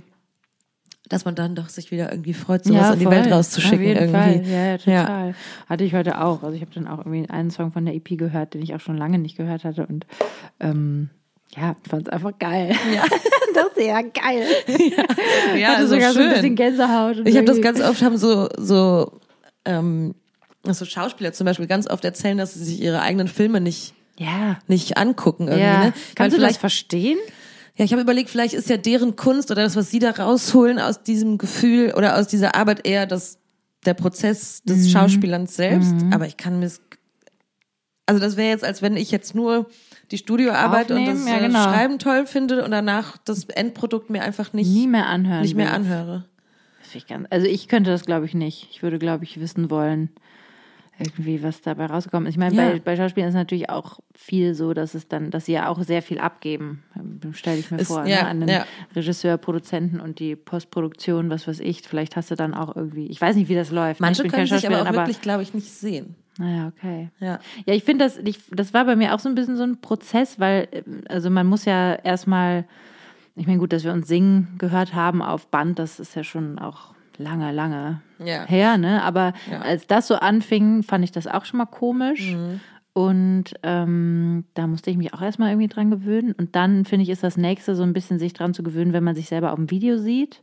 dass 1.10 1.26
man 1.26 1.36
dann 1.36 1.56
doch 1.56 1.70
sich 1.70 1.91
wieder 1.91 2.12
irgendwie 2.12 2.34
freut, 2.34 2.64
sowas 2.64 2.82
ja, 2.82 2.93
in 2.93 2.99
die 2.99 3.10
Welt 3.10 3.32
rauszuschicken. 3.32 3.80
Auf 3.80 3.86
jeden 3.86 4.14
irgendwie. 4.14 4.18
Fall. 4.18 4.45
Ja, 4.45 4.66
ja, 4.66 4.78
total. 4.78 5.28
Ja. 5.30 5.36
Hatte 5.68 5.84
ich 5.84 5.93
heute 5.93 6.22
auch. 6.22 6.43
Also 6.43 6.56
ich 6.56 6.62
habe 6.62 6.72
dann 6.74 6.88
auch 6.88 6.99
irgendwie 6.99 7.30
einen 7.30 7.51
Song 7.51 7.72
von 7.72 7.86
der 7.86 7.95
EP 7.95 8.18
gehört, 8.18 8.53
den 8.53 8.62
ich 8.62 8.74
auch 8.74 8.80
schon 8.80 8.97
lange 8.97 9.20
nicht 9.20 9.38
gehört 9.38 9.64
hatte 9.64 9.86
und 9.86 10.06
ähm, 10.60 11.10
ja, 11.56 11.76
fand 11.88 12.08
es 12.08 12.14
einfach 12.14 12.38
geil. 12.39 12.76
Ja. 12.93 13.03
das 13.53 13.68
ist 13.76 13.86
ja 13.86 14.01
geil. 14.01 14.47
Ja, 14.68 15.56
ja 15.56 15.68
hatte 15.70 15.78
also 15.78 15.95
sogar 15.95 16.14
schön. 16.14 16.22
so 16.24 16.28
ein 16.28 16.34
bisschen 16.34 16.56
Gänsehaut. 16.56 17.22
ich 17.26 17.36
habe 17.36 17.45
das 17.45 17.62
ganz 17.62 17.82
oft, 17.82 18.01
haben 18.01 18.18
so, 18.18 18.49
so, 18.58 19.20
ähm, 19.64 20.16
so 20.64 20.86
Schauspieler 20.86 21.34
zum 21.34 21.45
Beispiel 21.45 21.68
ganz 21.68 21.88
oft 21.88 22.03
erzählen, 22.03 22.38
dass 22.38 22.56
sie 22.56 22.64
sich 22.64 22.82
ihre 22.82 23.01
eigenen 23.01 23.28
Filme 23.28 23.62
nicht, 23.62 23.93
ja. 24.18 24.58
nicht 24.68 24.97
angucken 24.97 25.47
irgendwie. 25.47 25.64
Ja. 25.64 25.86
Ne? 25.86 25.93
Kannst 26.16 26.36
Weil 26.36 26.41
du 26.41 26.47
das 26.47 26.58
verstehen? 26.58 27.18
Ja, 27.78 27.84
ich 27.84 27.91
habe 27.91 28.01
überlegt, 28.01 28.30
vielleicht 28.30 28.53
ist 28.53 28.69
ja 28.69 28.78
deren 28.78 29.15
Kunst 29.15 29.51
oder 29.51 29.63
das, 29.63 29.76
was 29.76 29.91
sie 29.91 29.99
da 29.99 30.11
rausholen 30.11 30.80
aus 30.80 31.03
diesem 31.03 31.38
Gefühl 31.38 31.93
oder 31.95 32.17
aus 32.17 32.28
dieser 32.28 32.55
Arbeit 32.55 32.88
eher 32.88 33.05
das, 33.05 33.38
der 33.86 33.93
Prozess 33.93 34.63
des 34.63 34.86
mhm. 34.86 34.89
Schauspielerns 34.89 35.55
selbst. 35.55 35.93
Mhm. 35.93 36.13
Aber 36.13 36.26
ich 36.26 36.38
kann 36.38 36.59
mir 36.59 36.71
also 38.07 38.21
das 38.21 38.38
wäre 38.38 38.49
jetzt, 38.49 38.63
als 38.63 38.82
wenn 38.82 38.97
ich 38.97 39.11
jetzt 39.11 39.34
nur 39.34 39.67
die 40.11 40.17
Studioarbeit 40.17 40.91
Aufnehmen, 40.91 41.17
und 41.17 41.26
das 41.26 41.34
ja, 41.34 41.39
genau. 41.39 41.63
Schreiben 41.63 41.99
toll 41.99 42.28
finde 42.28 42.63
und 42.63 42.71
danach 42.71 43.17
das 43.17 43.45
Endprodukt 43.45 44.09
mir 44.09 44.21
einfach 44.21 44.53
nicht 44.53 44.69
nie 44.69 44.88
mehr 44.88 45.07
anhören 45.07 45.41
nicht 45.41 45.55
mehr 45.55 45.73
anhöre. 45.73 46.26
Ich 46.93 47.07
ganz, 47.07 47.28
also 47.30 47.47
ich 47.47 47.67
könnte 47.67 47.89
das 47.89 48.05
glaube 48.05 48.26
ich 48.26 48.34
nicht. 48.34 48.69
Ich 48.71 48.84
würde 48.84 48.99
glaube 48.99 49.23
ich 49.23 49.39
wissen 49.39 49.69
wollen, 49.69 50.09
irgendwie 50.98 51.43
was 51.43 51.62
dabei 51.62 51.88
rausgekommen 51.88 52.28
ist. 52.28 52.36
Ich 52.36 52.39
meine, 52.39 52.56
ja. 52.56 52.72
bei, 52.72 52.80
bei 52.80 52.96
Schauspielern 52.96 53.30
ist 53.30 53.36
es 53.36 53.39
natürlich 53.39 53.70
auch 53.70 54.00
viel 54.14 54.54
so, 54.54 54.74
dass 54.74 54.93
es 54.93 55.08
dann, 55.08 55.30
dass 55.30 55.46
sie 55.46 55.54
ja 55.54 55.68
auch 55.68 55.82
sehr 55.84 56.02
viel 56.02 56.20
abgeben, 56.20 56.84
stelle 57.34 57.60
ich 57.60 57.70
mir 57.70 57.80
ist, 57.80 57.88
vor, 57.88 58.06
ja, 58.06 58.24
ne? 58.24 58.28
an 58.28 58.39
den 58.41 58.50
ja. 58.50 58.66
Regisseur, 58.96 59.38
Produzenten 59.38 60.00
und 60.00 60.20
die 60.20 60.36
Postproduktion, 60.36 61.30
was 61.30 61.48
weiß 61.48 61.60
ich. 61.60 61.82
Vielleicht 61.82 62.16
hast 62.16 62.32
du 62.32 62.36
dann 62.36 62.54
auch 62.54 62.76
irgendwie, 62.76 63.08
ich 63.08 63.20
weiß 63.20 63.36
nicht, 63.36 63.50
wie 63.50 63.56
das 63.56 63.72
läuft. 63.72 64.00
Ne? 64.00 64.08
Manche 64.08 64.24
können 64.28 64.48
sich 64.48 64.66
aber 64.68 64.82
auch 64.82 64.93
wirklich, 64.93 65.22
glaube 65.22 65.43
ich, 65.43 65.54
nicht 65.54 65.72
sehen. 65.72 66.16
Naja, 66.38 66.68
okay. 66.68 67.10
Ja, 67.20 67.39
ja 67.66 67.74
ich 67.74 67.84
finde 67.84 68.06
das, 68.06 68.18
ich, 68.18 68.39
das 68.52 68.74
war 68.74 68.86
bei 68.86 68.96
mir 68.96 69.14
auch 69.14 69.20
so 69.20 69.30
ein 69.30 69.36
bisschen 69.36 69.58
so 69.58 69.64
ein 69.64 69.82
Prozess, 69.82 70.39
weil, 70.39 70.68
also 71.10 71.30
man 71.30 71.48
muss 71.48 71.66
ja 71.66 71.93
erstmal, 71.93 72.66
ich 73.36 73.48
meine, 73.48 73.60
gut, 73.60 73.74
dass 73.74 73.84
wir 73.84 73.91
uns 73.93 74.08
singen 74.08 74.56
gehört 74.58 74.93
haben 74.93 75.22
auf 75.22 75.48
Band, 75.48 75.78
das 75.78 76.00
ist 76.00 76.16
ja 76.16 76.24
schon 76.24 76.58
auch 76.58 76.95
lange, 77.18 77.51
lange 77.51 78.01
ja. 78.20 78.45
her, 78.45 78.78
ne? 78.78 79.03
Aber 79.03 79.34
ja. 79.49 79.59
als 79.59 79.88
das 79.88 80.07
so 80.07 80.16
anfing, 80.16 80.84
fand 80.84 81.03
ich 81.03 81.11
das 81.11 81.28
auch 81.28 81.45
schon 81.45 81.57
mal 81.57 81.66
komisch. 81.66 82.34
Mhm. 82.34 82.59
Und 82.93 83.55
ähm, 83.63 84.45
da 84.53 84.68
musste 84.68 84.89
ich 84.89 84.95
mich 84.95 85.13
auch 85.13 85.22
erstmal 85.22 85.49
irgendwie 85.49 85.68
dran 85.68 85.91
gewöhnen. 85.91 86.32
Und 86.32 86.55
dann 86.55 86.86
finde 86.86 87.03
ich, 87.03 87.09
ist 87.09 87.24
das 87.24 87.36
nächste 87.36 87.76
so 87.76 87.84
ein 87.84 87.91
bisschen 87.91 88.20
sich 88.20 88.32
dran 88.32 88.53
zu 88.53 88.63
gewöhnen, 88.63 88.93
wenn 88.93 89.03
man 89.03 89.16
sich 89.16 89.28
selber 89.28 89.51
auf 89.51 89.57
dem 89.57 89.70
Video 89.70 89.97
sieht. 89.97 90.39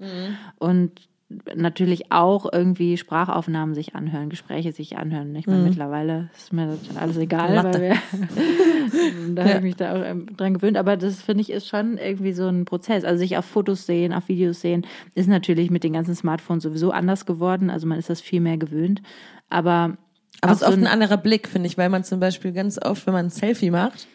Und 0.58 1.08
natürlich 1.54 2.12
auch 2.12 2.52
irgendwie 2.52 2.96
Sprachaufnahmen 2.96 3.74
sich 3.74 3.94
anhören, 3.94 4.28
Gespräche 4.28 4.72
sich 4.72 4.96
anhören. 4.96 5.34
Ich 5.36 5.46
meine, 5.46 5.62
mittlerweile 5.62 6.30
ist 6.36 6.52
mir 6.52 6.66
das 6.66 6.96
alles 6.96 7.16
egal, 7.16 7.54
Latte. 7.54 7.80
weil 7.80 7.90
wir, 7.90 9.34
da 9.34 9.44
habe 9.44 9.54
ich 9.56 9.62
mich 9.62 9.76
da 9.76 9.92
auch 9.92 10.04
ähm, 10.04 10.26
dran 10.36 10.54
gewöhnt. 10.54 10.76
Aber 10.76 10.96
das 10.96 11.22
finde 11.22 11.42
ich 11.42 11.50
ist 11.50 11.68
schon 11.68 11.98
irgendwie 11.98 12.32
so 12.32 12.46
ein 12.46 12.64
Prozess. 12.64 13.04
Also 13.04 13.18
sich 13.18 13.36
auf 13.36 13.44
Fotos 13.44 13.86
sehen, 13.86 14.12
auf 14.12 14.28
Videos 14.28 14.60
sehen, 14.60 14.86
ist 15.14 15.28
natürlich 15.28 15.70
mit 15.70 15.84
den 15.84 15.92
ganzen 15.92 16.14
Smartphones 16.14 16.62
sowieso 16.62 16.90
anders 16.90 17.26
geworden. 17.26 17.70
Also 17.70 17.86
man 17.86 17.98
ist 17.98 18.10
das 18.10 18.20
viel 18.20 18.40
mehr 18.40 18.56
gewöhnt. 18.56 19.02
Aber 19.48 19.96
Aber 20.40 20.52
es 20.52 20.62
ist 20.62 20.66
oft 20.66 20.74
so 20.74 20.80
ein 20.80 20.86
anderer 20.86 21.16
Blick, 21.18 21.48
finde 21.48 21.66
ich, 21.68 21.78
weil 21.78 21.88
man 21.88 22.04
zum 22.04 22.20
Beispiel 22.20 22.52
ganz 22.52 22.78
oft, 22.82 23.06
wenn 23.06 23.14
man 23.14 23.26
ein 23.26 23.30
Selfie 23.30 23.70
macht, 23.70 24.06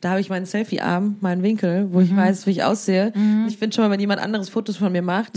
da 0.00 0.10
habe 0.10 0.20
ich 0.20 0.30
meinen 0.30 0.46
Selfie-Arm, 0.46 1.16
meinen 1.20 1.42
Winkel, 1.42 1.88
wo 1.92 2.00
ich 2.00 2.14
weiß, 2.14 2.46
wie 2.46 2.50
ich 2.52 2.64
aussehe. 2.64 3.12
Ich 3.48 3.56
finde 3.58 3.74
schon 3.74 3.84
mal, 3.84 3.90
wenn 3.90 4.00
jemand 4.00 4.20
anderes 4.20 4.48
Fotos 4.48 4.76
von 4.78 4.92
mir 4.92 5.02
macht, 5.02 5.36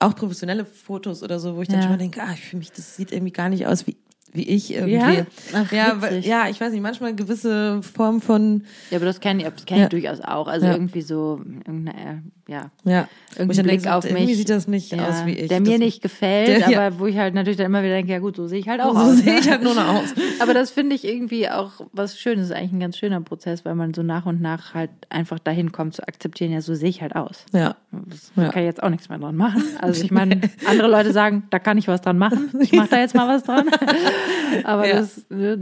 auch 0.00 0.14
professionelle 0.14 0.64
Fotos 0.64 1.22
oder 1.22 1.38
so, 1.40 1.56
wo 1.56 1.62
ich 1.62 1.68
dann 1.68 1.78
Ja. 1.78 1.82
schon 1.82 1.92
mal 1.92 1.98
denke, 1.98 2.22
ah, 2.22 2.32
ich 2.32 2.40
fühle 2.40 2.58
mich, 2.58 2.72
das 2.72 2.94
sieht 2.96 3.12
irgendwie 3.12 3.32
gar 3.32 3.48
nicht 3.48 3.66
aus 3.66 3.86
wie 3.86 3.96
wie 4.32 4.46
ich 4.46 4.74
irgendwie. 4.74 5.16
Ja? 5.16 5.26
Ach, 5.54 5.72
ja, 5.72 6.02
weil, 6.02 6.20
ja, 6.24 6.48
ich 6.50 6.60
weiß 6.60 6.70
nicht, 6.72 6.82
manchmal 6.82 7.14
gewisse 7.16 7.82
Form 7.82 8.20
von, 8.20 8.64
Ja, 8.90 8.98
aber 8.98 9.06
das 9.06 9.20
kenne 9.20 9.42
ich, 9.42 9.48
das 9.48 9.64
kenn 9.64 9.78
ich 9.78 9.82
Ja. 9.84 9.88
durchaus 9.88 10.20
auch. 10.20 10.48
Also 10.48 10.66
Ja. 10.66 10.72
irgendwie 10.74 11.00
so, 11.00 11.40
irgendeine, 11.66 11.94
äh, 11.96 12.20
ja, 12.48 12.70
ja, 12.84 13.06
dann 13.36 13.48
Blick 13.48 13.66
denke, 13.66 13.94
auf 13.94 14.04
irgendwie 14.06 14.24
mich. 14.26 14.36
sieht 14.38 14.48
das 14.48 14.66
nicht 14.68 14.90
ja, 14.90 15.06
aus 15.06 15.26
wie 15.26 15.32
ich. 15.32 15.48
Der 15.48 15.60
mir 15.60 15.78
nicht 15.78 16.00
gefällt, 16.02 16.48
Der- 16.62 16.70
ja. 16.70 16.86
aber 16.86 16.98
wo 16.98 17.06
ich 17.06 17.16
halt 17.18 17.34
natürlich 17.34 17.58
dann 17.58 17.66
immer 17.66 17.82
wieder 17.82 17.92
denke, 17.92 18.10
ja 18.12 18.18
gut, 18.20 18.36
so 18.36 18.46
sehe 18.46 18.58
ich 18.58 18.68
halt 18.68 18.80
auch 18.80 18.94
So 18.94 18.98
aus. 19.00 19.16
sehe 19.18 19.34
ne? 19.34 19.38
ich 19.40 19.50
halt 19.50 19.62
nur 19.62 19.74
noch 19.74 19.86
aus. 19.86 20.14
Aber 20.40 20.54
das 20.54 20.70
finde 20.70 20.94
ich 20.96 21.04
irgendwie 21.04 21.48
auch 21.50 21.72
was 21.92 22.18
Schönes, 22.18 22.46
ist 22.46 22.52
eigentlich 22.52 22.72
ein 22.72 22.80
ganz 22.80 22.96
schöner 22.96 23.20
Prozess, 23.20 23.64
weil 23.66 23.74
man 23.74 23.92
so 23.92 24.02
nach 24.02 24.24
und 24.24 24.40
nach 24.40 24.72
halt 24.72 24.88
einfach 25.10 25.38
dahin 25.38 25.72
kommt 25.72 25.94
zu 25.94 26.06
akzeptieren, 26.08 26.50
ja, 26.52 26.60
so 26.62 26.74
sehe 26.74 26.88
ich 26.88 27.02
halt 27.02 27.14
aus. 27.16 27.44
Ja. 27.52 27.76
Das 27.90 28.32
Ja. 28.36 28.48
kann 28.50 28.62
ich 28.62 28.66
jetzt 28.66 28.82
auch 28.82 28.88
nichts 28.90 29.08
mehr 29.10 29.18
dran 29.18 29.36
machen. 29.36 29.62
Also 29.80 30.02
ich 30.02 30.10
meine, 30.10 30.40
andere 30.66 30.88
Leute 30.88 31.12
sagen, 31.12 31.42
da 31.50 31.58
kann 31.58 31.76
ich 31.76 31.86
was 31.88 32.00
dran 32.00 32.16
machen. 32.18 32.50
Ich 32.60 32.72
mache 32.72 32.88
da 32.88 32.98
jetzt 32.98 33.14
mal 33.14 33.28
was 33.28 33.42
dran. 33.42 33.66
Aber 34.64 34.86
das, 34.88 35.18
äh, 35.30 35.58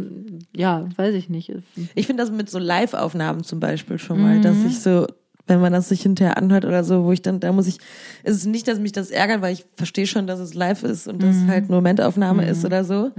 ja, 0.54 0.86
weiß 0.96 1.14
ich 1.14 1.28
nicht. 1.28 1.52
Ich 1.96 2.06
finde 2.06 2.22
das 2.22 2.30
mit 2.30 2.48
so 2.48 2.58
Live-Aufnahmen 2.60 3.42
zum 3.42 3.58
Beispiel 3.60 3.98
schon 3.98 4.20
mal, 4.22 4.40
dass 4.40 4.56
ich 4.64 4.80
so, 4.80 5.06
wenn 5.46 5.60
man 5.60 5.72
das 5.72 5.88
sich 5.88 6.02
hinterher 6.02 6.36
anhört 6.36 6.64
oder 6.64 6.84
so, 6.84 7.04
wo 7.04 7.12
ich 7.12 7.22
dann, 7.22 7.40
da 7.40 7.52
muss 7.52 7.66
ich, 7.66 7.78
es 8.22 8.36
ist 8.36 8.46
nicht, 8.46 8.66
dass 8.68 8.78
mich 8.78 8.92
das 8.92 9.10
ärgert, 9.10 9.42
weil 9.42 9.52
ich 9.52 9.64
verstehe 9.76 10.06
schon, 10.06 10.26
dass 10.26 10.40
es 10.40 10.54
live 10.54 10.82
ist 10.82 11.06
und 11.08 11.22
dass 11.22 11.36
es 11.36 11.46
halt 11.46 11.64
eine 11.64 11.74
Momentaufnahme 11.74 12.46
ist 12.48 12.64
oder 12.64 12.84
so. 12.84 13.12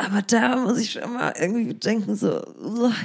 Aber 0.00 0.22
da 0.22 0.54
muss 0.54 0.78
ich 0.78 0.92
schon 0.92 1.12
mal 1.12 1.32
irgendwie 1.36 1.74
denken, 1.74 2.14
so, 2.14 2.40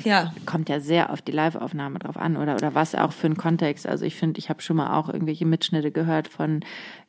ja. 0.03 0.31
kommt 0.45 0.69
ja 0.69 0.79
sehr 0.79 1.09
auf 1.09 1.23
die 1.23 1.31
Live-Aufnahme 1.31 1.97
drauf 1.97 2.17
an 2.17 2.37
oder, 2.37 2.53
oder 2.53 2.75
was 2.75 2.93
auch 2.93 3.13
für 3.13 3.25
ein 3.25 3.35
Kontext. 3.35 3.87
Also 3.87 4.05
ich 4.05 4.15
finde, 4.15 4.37
ich 4.37 4.49
habe 4.49 4.61
schon 4.61 4.77
mal 4.77 4.95
auch 4.95 5.09
irgendwelche 5.09 5.47
Mitschnitte 5.47 5.89
gehört 5.89 6.27
von 6.27 6.59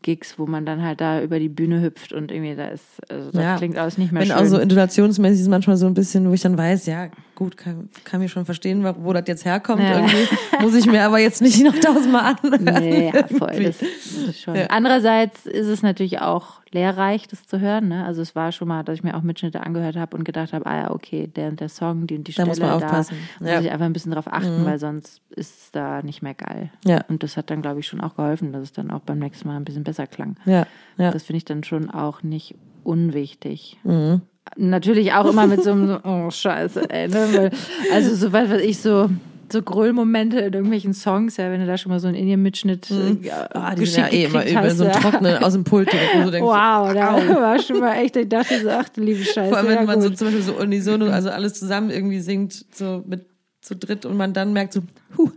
Gigs, 0.05 0.38
wo 0.38 0.46
man 0.46 0.64
dann 0.64 0.82
halt 0.84 1.00
da 1.00 1.20
über 1.22 1.40
die 1.40 1.48
Bühne 1.48 1.80
hüpft 1.82 2.12
und 2.12 2.30
irgendwie 2.30 2.55
da 2.55 2.66
ist, 2.68 2.84
also 3.11 3.32
das 3.32 3.42
Ja. 3.42 3.57
klingt 3.57 3.76
alles 3.78 3.98
nicht 3.98 4.12
mehr 4.12 4.20
Wenn 4.22 4.28
schön. 4.28 4.36
auch 4.36 4.44
so 4.44 4.59
intonationsmäßig 4.59 5.40
ist 5.40 5.48
manchmal 5.48 5.76
so 5.76 5.86
ein 5.86 5.94
bisschen, 5.94 6.28
wo 6.28 6.34
ich 6.34 6.42
dann 6.42 6.57
weiß, 6.57 6.86
ja, 6.86 7.09
gut, 7.34 7.57
kann, 7.57 7.88
kann 8.05 8.20
mir 8.20 8.28
schon 8.28 8.44
verstehen, 8.44 8.84
wo 9.00 9.12
das 9.12 9.24
jetzt 9.26 9.44
herkommt. 9.44 9.82
Ja. 9.82 9.96
Irgendwie 9.98 10.28
muss 10.61 10.74
ich 10.76 10.86
mir 10.86 11.02
aber 11.05 11.18
jetzt 11.18 11.42
nicht 11.42 11.64
noch 11.64 11.74
tausendmal 11.74 12.36
anhören. 12.40 12.64
Nee, 12.64 13.11
ja, 13.12 13.26
voll. 13.26 13.64
Das, 13.64 13.78
das 13.78 13.88
ist 14.28 14.40
schon. 14.42 14.55
Ja. 14.55 14.66
Andererseits 14.68 15.46
ist 15.46 15.66
es 15.66 15.82
natürlich 15.82 16.20
auch 16.20 16.61
lehrreich, 16.70 17.26
das 17.28 17.46
zu 17.46 17.61
hören. 17.61 17.88
Ne? 17.88 18.05
Also 18.05 18.20
es 18.20 18.34
war 18.36 18.50
schon 18.52 18.68
mal, 18.68 18.82
dass 18.82 18.96
ich 18.96 19.02
mir 19.05 19.16
auch 19.16 19.22
Mitschnitte 19.22 19.61
angehört 19.64 19.96
habe 19.96 20.16
und 20.16 20.24
gedacht 20.24 20.52
habe, 20.52 20.66
ah 20.66 20.76
ja, 20.82 20.90
okay, 20.90 21.28
der 21.28 21.48
und 21.48 21.61
der 21.61 21.68
Song, 21.68 22.07
die 22.09 22.16
und 22.16 22.26
die 22.26 22.32
Da 22.32 22.42
Stelle, 22.42 22.48
muss 22.48 22.61
man 22.61 22.70
aufpassen. 22.70 23.16
da. 23.40 23.46
Mhm. 23.46 23.52
muss 23.57 23.64
ich 23.64 23.70
einfach 23.72 23.86
ein 23.86 23.92
bisschen 23.92 24.12
drauf 24.12 24.26
achten, 24.28 24.64
weil 24.64 24.78
sonst 24.80 25.20
ist 25.30 25.57
es 25.64 25.70
da 25.70 26.02
nicht 26.02 26.20
mehr 26.22 26.34
geil. 26.34 26.70
Ja. 26.84 27.05
Und 27.09 27.22
das 27.22 27.36
hat 27.36 27.50
dann, 27.50 27.62
glaube 27.62 27.78
ich, 27.80 27.86
schon 27.86 28.00
auch 28.00 28.16
geholfen, 28.16 28.52
dass 28.52 28.62
es 28.62 28.72
dann 28.72 28.90
auch 28.90 29.00
beim 29.00 29.20
nächsten 29.20 29.46
Mal 29.46 29.57
ein 29.57 29.64
bisschen 29.64 29.84
besser 29.84 29.93
klang. 30.07 30.36
Ja, 30.45 30.66
ja. 30.99 31.11
Das 31.11 31.24
finde 31.24 31.38
ich 31.38 31.45
dann 31.45 31.64
schon 31.64 31.90
auch 31.90 32.22
nicht 32.22 32.55
unwichtig. 32.82 33.78
Mhm. 33.84 34.22
Natürlich 34.57 35.12
auch 35.14 35.26
immer 35.26 35.47
mit 35.47 35.62
so 35.62 35.72
einem, 35.72 35.88
so, 35.88 36.01
oh 36.05 36.30
Scheiße, 36.30 36.90
ey, 36.90 37.09
ne? 37.09 37.51
Also 37.92 38.14
so 38.14 38.32
was 38.32 38.51
ich, 38.61 38.78
so, 38.78 39.09
so 39.51 39.62
Gröllmomente 39.62 40.38
in 40.38 40.53
irgendwelchen 40.53 40.92
Songs, 40.92 41.38
ja, 41.38 41.51
wenn 41.51 41.61
du 41.61 41.66
da 41.66 41.78
schon 41.78 41.90
mal 41.90 41.99
so 41.99 42.09
einen 42.09 42.16
Indien-Mitschnitt 42.16 42.90
Ah, 42.90 43.74
die 43.74 43.86
sind 43.86 43.97
ja 43.97 44.09
geschickt 44.09 44.12
eh 44.12 44.24
immer 44.24 44.45
hast, 44.62 44.76
so 44.76 44.84
ein 44.84 44.90
ja. 44.90 44.99
Trocknen 44.99 45.42
aus 45.42 45.55
dem 45.55 45.64
Pult 45.64 45.90
direkt, 45.90 46.16
wo 46.16 46.24
du 46.24 46.30
denkst, 46.30 46.47
Wow, 46.47 46.92
da 46.92 47.40
war 47.40 47.59
schon 47.59 47.80
mal 47.80 47.95
echt, 47.95 48.16
ich 48.16 48.28
dachte 48.28 48.61
so, 48.61 48.68
ach 48.70 48.88
du 48.90 49.01
liebe 49.01 49.24
Scheiße. 49.24 49.49
Vor 49.49 49.59
allem, 49.59 49.68
wenn 49.68 49.76
ja, 49.76 49.82
man 49.84 50.01
so 50.03 50.09
gut. 50.09 50.18
zum 50.18 50.26
Beispiel 50.26 50.42
so 50.42 50.53
unisono, 50.55 51.07
also 51.07 51.30
alles 51.30 51.55
zusammen 51.55 51.90
irgendwie 51.90 52.20
singt, 52.20 52.66
so 52.74 53.03
mit 53.07 53.26
zu 53.62 53.74
dritt 53.74 54.05
und 54.05 54.16
man 54.16 54.34
dann 54.34 54.53
merkt 54.53 54.74
so, 54.74 54.82
huh, 55.16 55.30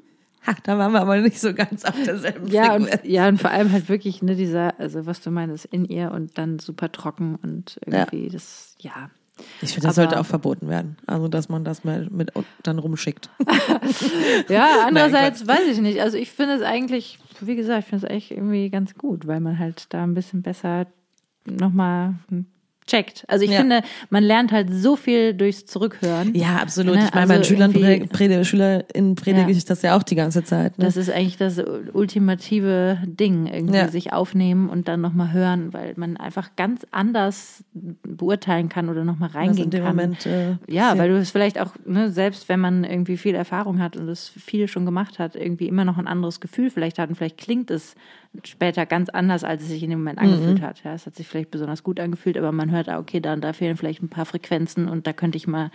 da 0.64 0.78
waren 0.78 0.92
wir 0.94 1.02
aber 1.02 1.18
nicht 1.18 1.40
so 1.40 1.54
ganz 1.54 1.84
auf 1.86 1.96
derselben 2.04 2.48
ja, 2.48 2.74
und, 2.76 2.84
Frequenz. 2.84 3.02
ja, 3.06 3.28
und 3.28 3.42
vor 3.42 3.50
allem 3.52 3.72
halt 3.72 3.90
wirklich, 3.90 4.22
ne, 4.22 4.36
dieser, 4.36 4.80
also 4.80 5.06
was 5.06 5.22
du 5.22 5.32
meinst, 5.32 5.66
in 5.66 5.86
ihr 5.86 6.12
und 6.12 6.38
dann 6.38 6.60
super 6.60 6.92
trocken 6.92 7.36
und 7.42 7.80
irgendwie 7.86 8.30
das, 8.30 8.76
ja. 8.80 9.10
Ich 9.62 9.74
finde, 9.74 9.88
das 9.88 9.98
aber- 9.98 10.08
sollte 10.08 10.20
auch 10.20 10.26
verboten 10.26 10.68
werden. 10.68 10.98
Also, 11.06 11.28
dass 11.28 11.48
man 11.48 11.64
das 11.64 11.84
mal 11.84 12.08
mit 12.10 12.32
dann 12.64 12.80
rumschickt. 12.80 13.30
Ja, 14.50 14.86
andererseits 14.86 15.44
Quatsch. 15.46 15.58
weiß 15.60 15.68
ich 15.68 15.80
nicht. 15.80 16.02
Also 16.02 16.18
ich 16.18 16.32
finde 16.32 16.56
es 16.56 16.62
eigentlich, 16.62 17.20
wie 17.42 17.56
gesagt, 17.56 17.80
ich 17.84 17.86
finde 17.90 18.08
es 18.08 18.12
echt 18.12 18.32
irgendwie 18.32 18.70
ganz 18.70 18.96
gut, 18.96 19.28
weil 19.28 19.40
man 19.40 19.60
halt 19.60 19.86
da 19.94 20.04
ein 20.04 20.14
bisschen 20.14 20.42
besser 20.42 20.88
nochmal 21.46 22.16
checkt. 22.88 23.24
Also 23.28 23.46
ich 23.46 23.52
Ja. 23.52 23.60
finde, 23.60 23.82
man 24.10 24.24
lernt 24.24 24.52
halt 24.52 24.70
so 24.74 24.96
viel 24.96 25.34
durchs 25.34 25.66
Zurückhören. 25.66 26.34
Ja, 26.34 26.56
absolut. 26.58 26.96
Ne, 26.96 27.04
ich 27.06 27.14
meine, 27.14 27.28
meinen 27.28 27.38
also 27.40 27.50
Schülern, 27.54 27.74
prede, 28.10 28.44
SchülerInnen 28.46 29.16
predige 29.16 29.52
Ja. 29.52 29.58
ich 29.58 29.66
das 29.66 29.82
ja 29.84 29.96
auch 29.98 30.04
die 30.04 30.16
ganze 30.16 30.44
Zeit. 30.44 30.78
Ne? 30.80 30.86
Das 30.86 30.98
ist 30.98 31.10
eigentlich 31.12 31.38
das 31.38 31.60
ultimative 31.94 32.98
Ding, 33.06 33.48
irgendwie 33.48 33.76
Ja. 33.78 33.88
sich 33.90 34.14
aufnehmen 34.14 34.70
und 34.70 34.88
dann 34.88 35.02
nochmal 35.02 35.34
hören, 35.34 35.74
weil 35.74 35.94
man 35.98 36.18
einfach 36.18 36.56
ganz 36.56 36.86
anders 36.92 37.64
beurteilen 38.04 38.70
kann 38.70 38.90
oder 38.90 39.04
nochmal 39.04 39.30
reingehen 39.30 39.70
kann. 39.70 39.84
Moment. 39.84 40.26
Äh, 40.26 40.56
Ja, 40.68 40.98
weil 40.98 41.10
du 41.10 41.18
es 41.18 41.32
vielleicht 41.32 41.60
auch, 41.60 41.72
ne, 41.86 42.10
selbst 42.12 42.50
wenn 42.50 42.60
man 42.60 42.84
irgendwie 42.84 43.18
viel 43.18 43.36
Erfahrung 43.36 43.80
hat 43.82 43.98
und 43.98 44.08
es 44.10 44.30
viel 44.30 44.68
schon 44.68 44.86
gemacht 44.86 45.20
hat, 45.20 45.36
irgendwie 45.36 45.68
immer 45.68 45.86
noch 45.86 45.98
ein 45.98 46.08
anderes 46.08 46.40
Gefühl 46.40 46.70
vielleicht 46.70 46.98
hat 47.00 47.10
und 47.10 47.16
vielleicht 47.16 47.38
klingt 47.38 47.70
es 47.72 47.96
später 48.46 48.86
ganz 48.86 49.10
anders, 49.10 49.44
als 49.44 49.64
es 49.64 49.70
sich 49.70 49.84
in 49.84 49.90
dem 49.90 50.00
Moment 50.00 50.20
Mhm. 50.22 50.26
angefühlt 50.34 50.62
hat. 50.62 50.84
Ja, 50.84 50.94
es 50.94 51.06
hat 51.06 51.16
sich 51.16 51.28
vielleicht 51.28 51.52
besonders 51.52 51.84
gut 51.84 52.00
angefühlt, 52.00 52.38
aber 52.38 52.52
man 52.52 52.72
hört, 52.72 52.90
ah, 52.90 53.00
okay, 53.00 53.20
da 53.20 53.34
und 53.34 53.42
da 53.42 53.54
fehlen 53.54 53.78
vielleicht 53.78 54.02
ein 54.04 54.10
paar 54.10 54.26
Frequenzen 54.26 54.88
und 54.88 55.08
da 55.08 55.14
könnte 55.14 55.38
ich 55.38 55.48
mal, 55.48 55.72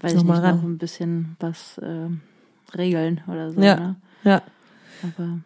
weiß 0.00 0.14
ich 0.14 0.24
nicht, 0.24 0.32
ran. 0.42 0.56
noch 0.56 0.62
ein 0.64 0.78
bisschen 0.78 1.36
was 1.40 1.78
äh, 1.78 2.08
regeln 2.76 3.20
oder 3.28 3.50
so. 3.52 3.60
Ja. 3.60 3.76
Ne? 3.76 3.96
Ja. 4.24 4.42
Aber 5.02 5.38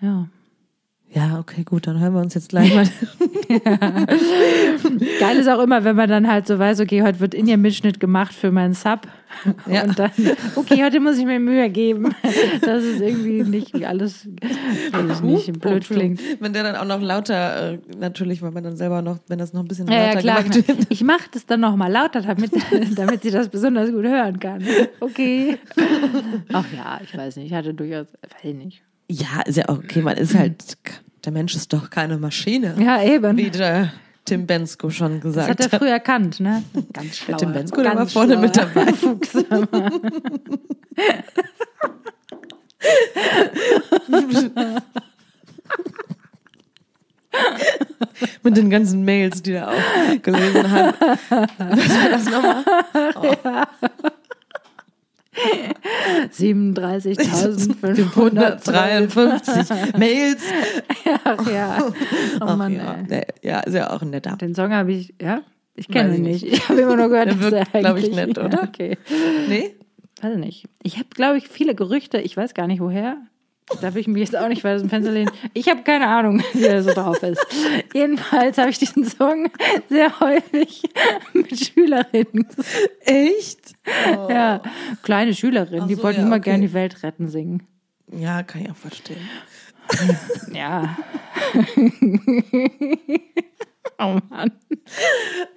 ja. 0.00 0.28
Ja, 1.14 1.38
okay, 1.38 1.62
gut, 1.62 1.86
dann 1.86 2.00
hören 2.00 2.14
wir 2.14 2.20
uns 2.22 2.32
jetzt 2.34 2.48
gleich 2.48 2.74
mal. 2.74 2.86
Geil 5.20 5.36
ist 5.36 5.48
auch 5.48 5.62
immer, 5.62 5.84
wenn 5.84 5.94
man 5.94 6.08
dann 6.08 6.26
halt 6.26 6.46
so 6.46 6.58
weiß, 6.58 6.80
okay, 6.80 7.02
heute 7.02 7.20
wird 7.20 7.34
in 7.34 7.46
ihr 7.46 7.58
Mitschnitt 7.58 8.00
gemacht 8.00 8.32
für 8.32 8.50
meinen 8.50 8.72
Sub. 8.72 9.00
Ja. 9.66 9.82
Und 9.84 9.98
dann, 9.98 10.10
okay, 10.56 10.82
heute 10.82 11.00
muss 11.00 11.18
ich 11.18 11.26
mir 11.26 11.38
Mühe 11.38 11.68
geben, 11.68 12.14
dass 12.62 12.82
es 12.82 13.00
irgendwie 13.00 13.42
nicht 13.42 13.84
alles 13.84 14.26
ich 14.26 15.20
nicht, 15.22 15.60
blöd 15.60 15.84
klingt. 15.84 16.20
Wenn 16.40 16.54
der 16.54 16.62
dann 16.62 16.76
auch 16.76 16.86
noch 16.86 17.02
lauter, 17.02 17.72
äh, 17.72 17.78
natürlich, 17.98 18.40
weil 18.40 18.52
man 18.52 18.64
dann 18.64 18.76
selber 18.76 19.02
noch, 19.02 19.18
wenn 19.28 19.38
das 19.38 19.52
noch 19.52 19.60
ein 19.60 19.68
bisschen 19.68 19.88
Ja, 19.88 19.94
ja, 19.94 20.06
lauter 20.06 20.20
klar. 20.20 20.42
gemacht 20.44 20.68
wird. 20.68 20.86
Ich 20.88 21.02
mache 21.04 21.28
das 21.32 21.44
dann 21.44 21.60
nochmal 21.60 21.92
lauter, 21.92 22.22
damit, 22.22 22.52
damit 22.96 23.22
sie 23.22 23.30
das 23.30 23.50
besonders 23.50 23.90
gut 23.90 24.04
hören 24.04 24.40
kann. 24.40 24.64
Okay. 25.00 25.58
Ach 26.52 26.66
ja, 26.74 27.00
ich 27.02 27.14
weiß 27.14 27.36
nicht, 27.36 27.46
ich 27.46 27.54
hatte 27.54 27.74
durchaus, 27.74 28.06
weiß 28.22 28.44
ich 28.44 28.54
nicht. 28.54 28.82
Ja, 29.12 29.42
ist 29.44 29.56
ja 29.56 29.68
okay, 29.68 30.00
man 30.00 30.16
ist 30.16 30.34
halt, 30.34 30.78
der 31.24 31.32
Mensch 31.32 31.54
ist 31.54 31.70
doch 31.72 31.90
keine 31.90 32.16
Maschine. 32.16 32.74
Ja, 32.78 33.02
eben. 33.02 33.36
Wie 33.36 33.50
der 33.50 33.92
Tim 34.24 34.46
Bensko 34.46 34.88
schon 34.88 35.14
Das 35.14 35.22
gesagt 35.22 35.50
hat 35.50 35.60
er 35.60 35.70
hat. 35.70 35.78
früher 35.80 35.90
erkannt, 35.90 36.40
ne? 36.40 36.62
Ganz 36.92 37.18
schlau. 37.18 37.36
Tim 37.36 37.52
Bensko, 37.52 37.82
der 37.82 37.94
war 37.96 38.06
vorne 38.06 38.36
mit 38.38 38.56
dabei. 38.56 38.92
Fuchs. 38.92 39.34
Mit 48.42 48.56
den 48.56 48.70
ganzen 48.70 49.04
Mails, 49.04 49.42
die 49.42 49.52
er 49.52 49.68
auch 49.68 50.22
gelesen 50.22 50.70
hat. 50.70 50.94
Was 51.30 51.88
war 51.88 52.08
das 52.10 52.24
nochmal? 52.26 53.66
37.553. 55.32 58.12
553 58.12 59.94
Mails. 59.98 60.42
Ach 61.24 61.50
ja. 61.50 61.78
Oh 62.40 62.44
Ach, 62.46 62.56
Mann, 62.56 62.74
ja. 62.74 62.96
ey. 63.08 63.24
Ja, 63.42 63.60
ist 63.60 63.74
ja 63.74 63.90
auch 63.90 64.02
ein 64.02 64.10
netter. 64.10 64.36
Den 64.36 64.54
Song 64.54 64.72
habe 64.72 64.92
ich, 64.92 65.14
ja? 65.20 65.42
Ich 65.74 65.88
kenne 65.88 66.14
ihn 66.16 66.24
ich 66.26 66.42
nicht. 66.42 66.52
Ich 66.52 66.68
habe 66.68 66.82
immer 66.82 66.96
nur 66.96 67.08
gehört, 67.08 67.28
Der 67.28 67.34
dass 67.36 67.50
wirkt, 67.50 67.74
er 67.74 67.80
glaub 67.80 67.96
ich, 67.96 68.04
eigentlich... 68.04 68.26
nett, 68.26 68.38
oder? 68.38 68.58
Ja, 68.58 68.62
okay. 68.64 68.98
Nee? 69.48 69.74
Weiß 70.20 70.34
ich 70.34 70.38
nicht. 70.38 70.68
Ich 70.82 70.98
habe, 70.98 71.08
glaube 71.14 71.38
ich, 71.38 71.48
viele 71.48 71.74
Gerüchte, 71.74 72.18
ich 72.18 72.36
weiß 72.36 72.52
gar 72.54 72.66
nicht 72.66 72.80
woher, 72.80 73.16
darf 73.80 73.96
ich 73.96 74.06
mich 74.06 74.20
jetzt 74.20 74.36
auch 74.36 74.48
nicht 74.48 74.64
weiter 74.64 74.76
aus 74.76 74.82
dem 74.82 74.90
Fenster 74.90 75.12
lehnen. 75.12 75.30
Ich 75.54 75.68
habe 75.68 75.82
keine 75.82 76.06
Ahnung, 76.06 76.42
wie 76.52 76.64
er 76.64 76.82
so 76.82 76.92
drauf 76.92 77.22
ist. 77.22 77.44
Jedenfalls 77.94 78.58
habe 78.58 78.70
ich 78.70 78.78
diesen 78.78 79.04
Song 79.04 79.50
sehr 79.88 80.20
häufig 80.20 80.82
mit 81.32 81.58
Schülerinnen. 81.58 82.46
Echt? 83.00 83.74
Ja, 84.28 84.62
kleine 85.02 85.34
Schülerinnen, 85.34 85.84
Ach 85.84 85.88
die 85.88 85.94
so, 85.94 86.02
wollten 86.02 86.20
ja, 86.20 86.26
immer 86.26 86.36
okay. 86.36 86.50
gerne 86.50 86.66
die 86.66 86.72
Welt 86.72 87.02
retten 87.02 87.28
singen. 87.28 87.66
Ja, 88.10 88.42
kann 88.42 88.62
ich 88.62 88.70
auch 88.70 88.76
verstehen. 88.76 89.28
Ja. 90.52 90.96
oh 93.98 94.18
Mann. 94.30 94.52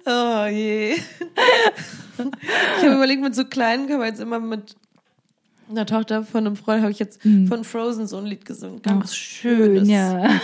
Oh 0.04 0.46
je. 0.46 0.94
Ich 0.94 2.82
habe 2.82 2.94
überlegt, 2.94 3.22
mit 3.22 3.34
so 3.34 3.44
kleinen 3.44 3.88
kann 3.88 3.98
man 3.98 4.08
jetzt 4.08 4.20
immer 4.20 4.40
mit 4.40 4.76
einer 5.70 5.86
Tochter 5.86 6.22
von 6.22 6.46
einem 6.46 6.56
Freund, 6.56 6.82
habe 6.82 6.92
ich 6.92 6.98
jetzt 6.98 7.20
von 7.22 7.64
Frozen 7.64 8.06
so 8.06 8.18
ein 8.18 8.26
Lied 8.26 8.44
gesungen. 8.44 8.82
Ganz. 8.82 9.10
Ach, 9.10 9.14
schön, 9.14 9.86
schönes. 9.86 9.88
ja. 9.88 10.40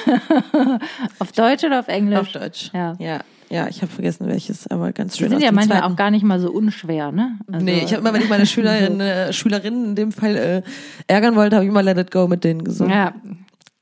auf 1.19 1.33
Deutsch 1.33 1.65
oder 1.65 1.81
auf 1.81 1.89
Englisch? 1.89 2.19
Auf 2.19 2.33
Deutsch. 2.33 2.71
Ja. 2.75 2.95
Ja, 2.99 3.21
ja 3.51 3.69
ich 3.69 3.83
habe 3.83 3.93
vergessen 3.93 4.27
welches, 4.29 4.67
aber 4.69 4.93
ganz 4.93 5.13
Die 5.15 5.19
schön. 5.21 5.29
sind 5.31 5.39
aus 5.39 5.45
ja 5.45 5.53
manchmal 5.53 5.79
zweiten. 5.79 5.93
auch 5.93 5.97
gar 5.97 6.11
nicht 6.11 6.25
mal 6.25 6.41
so 6.41 6.51
unschwer, 6.51 7.13
ne? 7.13 7.39
Also, 7.51 7.65
nee, 7.65 7.83
ich 7.85 7.93
habe 7.93 8.01
immer, 8.01 8.13
wenn 8.15 8.23
ich 8.23 8.29
meine 8.29 8.47
Schülerin, 8.53 9.01
äh, 9.01 9.33
Schülerinnen 9.33 9.85
in 9.87 9.95
dem 9.95 10.13
Fall 10.13 10.37
äh, 10.37 10.63
ärgern 11.07 11.37
wollte, 11.37 11.57
habe 11.57 11.65
ich 11.65 11.71
immer 11.71 11.83
Let 11.83 11.99
It 11.99 12.11
Go 12.11 12.27
mit 12.27 12.45
denen 12.45 12.65
gesungen. 12.65 12.93
Ja, 12.93 13.15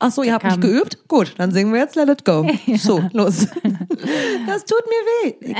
Ach 0.03 0.11
so, 0.11 0.23
ihr 0.23 0.33
habt 0.33 0.43
nicht 0.43 0.61
geübt? 0.61 0.97
Gut, 1.07 1.35
dann 1.37 1.51
singen 1.51 1.71
wir 1.71 1.81
jetzt 1.81 1.95
Let 1.95 2.09
It 2.09 2.25
Go. 2.25 2.49
So, 2.75 3.03
los. 3.13 3.47
Das 4.47 4.65
tut 4.65 4.81
mir 4.87 5.31
weh. 5.31 5.53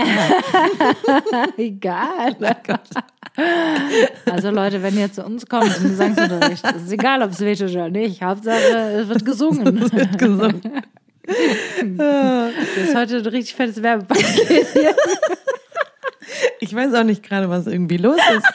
egal. 1.63 2.35
Also 4.25 4.49
Leute, 4.49 4.81
wenn 4.81 4.97
ihr 4.97 5.13
zu 5.13 5.23
uns 5.23 5.45
kommt 5.45 5.77
den 5.77 5.89
Gesangsunterricht, 5.89 6.65
ist 6.65 6.85
es 6.87 6.91
egal, 6.91 7.21
ob 7.21 7.31
es 7.31 7.39
weht 7.41 7.61
oder 7.61 7.89
nicht. 7.89 8.23
Hauptsache, 8.23 9.01
es 9.01 9.07
wird 9.09 9.23
gesungen. 9.23 9.79
Gesungen. 10.17 10.61
Das 11.97 12.53
ist 12.83 12.95
heute 12.95 13.17
ein 13.17 13.25
richtig 13.27 13.53
fettes 13.53 13.83
Werbepaket 13.83 14.67
hier. 14.73 14.95
Ich 16.59 16.73
weiß 16.73 16.95
auch 16.95 17.03
nicht 17.03 17.21
gerade, 17.21 17.47
was 17.47 17.67
irgendwie 17.67 17.97
los 17.97 18.17
ist. 18.35 18.47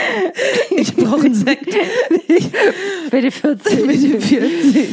Ich 0.76 0.94
brauche 0.94 1.26
einen 1.26 1.34
Sekt 1.34 1.74
die 3.12 3.30
40. 3.30 3.86
mit 3.86 4.02
den 4.02 4.20
40. 4.20 4.88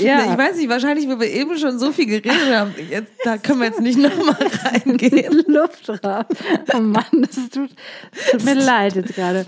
Ja. 0.00 0.32
Ich 0.32 0.38
weiß 0.38 0.56
nicht, 0.56 0.68
wahrscheinlich, 0.68 1.08
weil 1.08 1.20
wir 1.20 1.30
eben 1.30 1.56
schon 1.58 1.78
so 1.78 1.92
viel 1.92 2.06
geredet 2.06 2.54
haben. 2.54 2.74
Jetzt, 2.90 3.12
da 3.24 3.38
können 3.38 3.60
wir 3.60 3.66
jetzt 3.66 3.80
nicht 3.80 3.98
nochmal 3.98 4.36
reingehen. 4.64 5.44
Luft 5.46 5.88
drauf. 5.88 6.26
Oh 6.74 6.80
Mann, 6.80 7.04
das 7.12 7.50
tut, 7.50 7.70
tut 8.30 8.44
mir 8.44 8.54
leid 8.54 8.96
jetzt 8.96 9.14
gerade. 9.14 9.46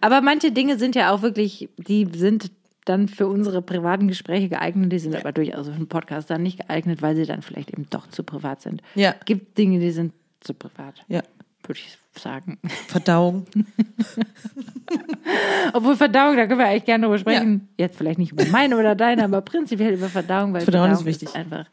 Aber 0.00 0.20
manche 0.20 0.52
Dinge 0.52 0.78
sind 0.78 0.94
ja 0.94 1.12
auch 1.12 1.22
wirklich, 1.22 1.68
die 1.76 2.08
sind 2.14 2.50
dann 2.84 3.08
für 3.08 3.26
unsere 3.26 3.62
privaten 3.62 4.08
Gespräche 4.08 4.48
geeignet, 4.50 4.92
die 4.92 4.98
sind 4.98 5.16
aber 5.16 5.32
durchaus 5.32 5.68
für 5.68 5.72
einen 5.72 5.88
Podcast 5.88 6.28
dann 6.28 6.42
nicht 6.42 6.58
geeignet, 6.58 7.00
weil 7.00 7.16
sie 7.16 7.24
dann 7.24 7.40
vielleicht 7.40 7.70
eben 7.70 7.86
doch 7.88 8.08
zu 8.08 8.24
privat 8.24 8.60
sind. 8.60 8.82
Ja. 8.94 9.14
Gibt 9.24 9.56
Dinge, 9.56 9.78
die 9.78 9.90
sind 9.90 10.12
zu 10.40 10.52
privat, 10.52 10.94
Ja, 11.08 11.22
würde 11.68 11.80
ich 11.80 11.98
sagen. 12.20 12.58
Verdauung. 12.88 13.46
Obwohl 15.72 15.96
Verdauung, 15.96 16.36
da 16.36 16.46
können 16.46 16.58
wir 16.60 16.66
eigentlich 16.66 16.84
gerne 16.84 17.06
drüber 17.06 17.18
sprechen. 17.18 17.68
Jetzt 17.76 17.96
vielleicht 17.96 18.18
nicht 18.18 18.32
über 18.32 18.44
meine 18.46 18.76
oder 18.76 18.94
deine, 18.94 19.24
aber 19.24 19.40
prinzipiell 19.40 19.94
über 19.94 20.08
Verdauung, 20.08 20.52
weil 20.52 20.62
Verdauung 20.62 20.88
Verdauung, 20.90 21.06
ist 21.08 21.16
ist, 21.16 21.22
wichtig. 21.22 21.36
einfach 21.36 21.66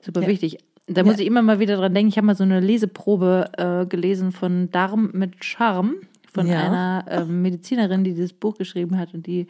super 0.00 0.26
wichtig. 0.26 0.58
Da 0.88 1.04
muss 1.04 1.18
ich 1.20 1.26
immer 1.26 1.42
mal 1.42 1.60
wieder 1.60 1.76
dran 1.76 1.94
denken. 1.94 2.08
Ich 2.08 2.16
habe 2.16 2.26
mal 2.26 2.34
so 2.34 2.42
eine 2.42 2.60
Leseprobe 2.60 3.50
äh, 3.56 3.86
gelesen 3.86 4.32
von 4.32 4.70
Darm 4.70 5.10
mit 5.12 5.44
Charme 5.44 5.94
von 6.32 6.46
Ja. 6.46 6.66
einer 6.66 7.04
ähm, 7.08 7.42
Medizinerin, 7.42 8.04
die 8.04 8.14
dieses 8.14 8.32
Buch 8.32 8.56
geschrieben 8.56 8.98
hat 8.98 9.14
und 9.14 9.26
die 9.26 9.46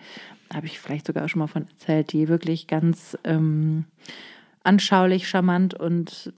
habe 0.53 0.67
ich 0.67 0.79
vielleicht 0.79 1.07
sogar 1.07 1.25
auch 1.25 1.29
schon 1.29 1.39
mal 1.39 1.47
von 1.47 1.67
erzählt, 1.69 2.13
die 2.13 2.29
wirklich 2.29 2.67
ganz 2.67 3.17
ähm, 3.25 3.85
anschaulich, 4.65 5.29
charmant 5.29 5.75
und 5.75 6.33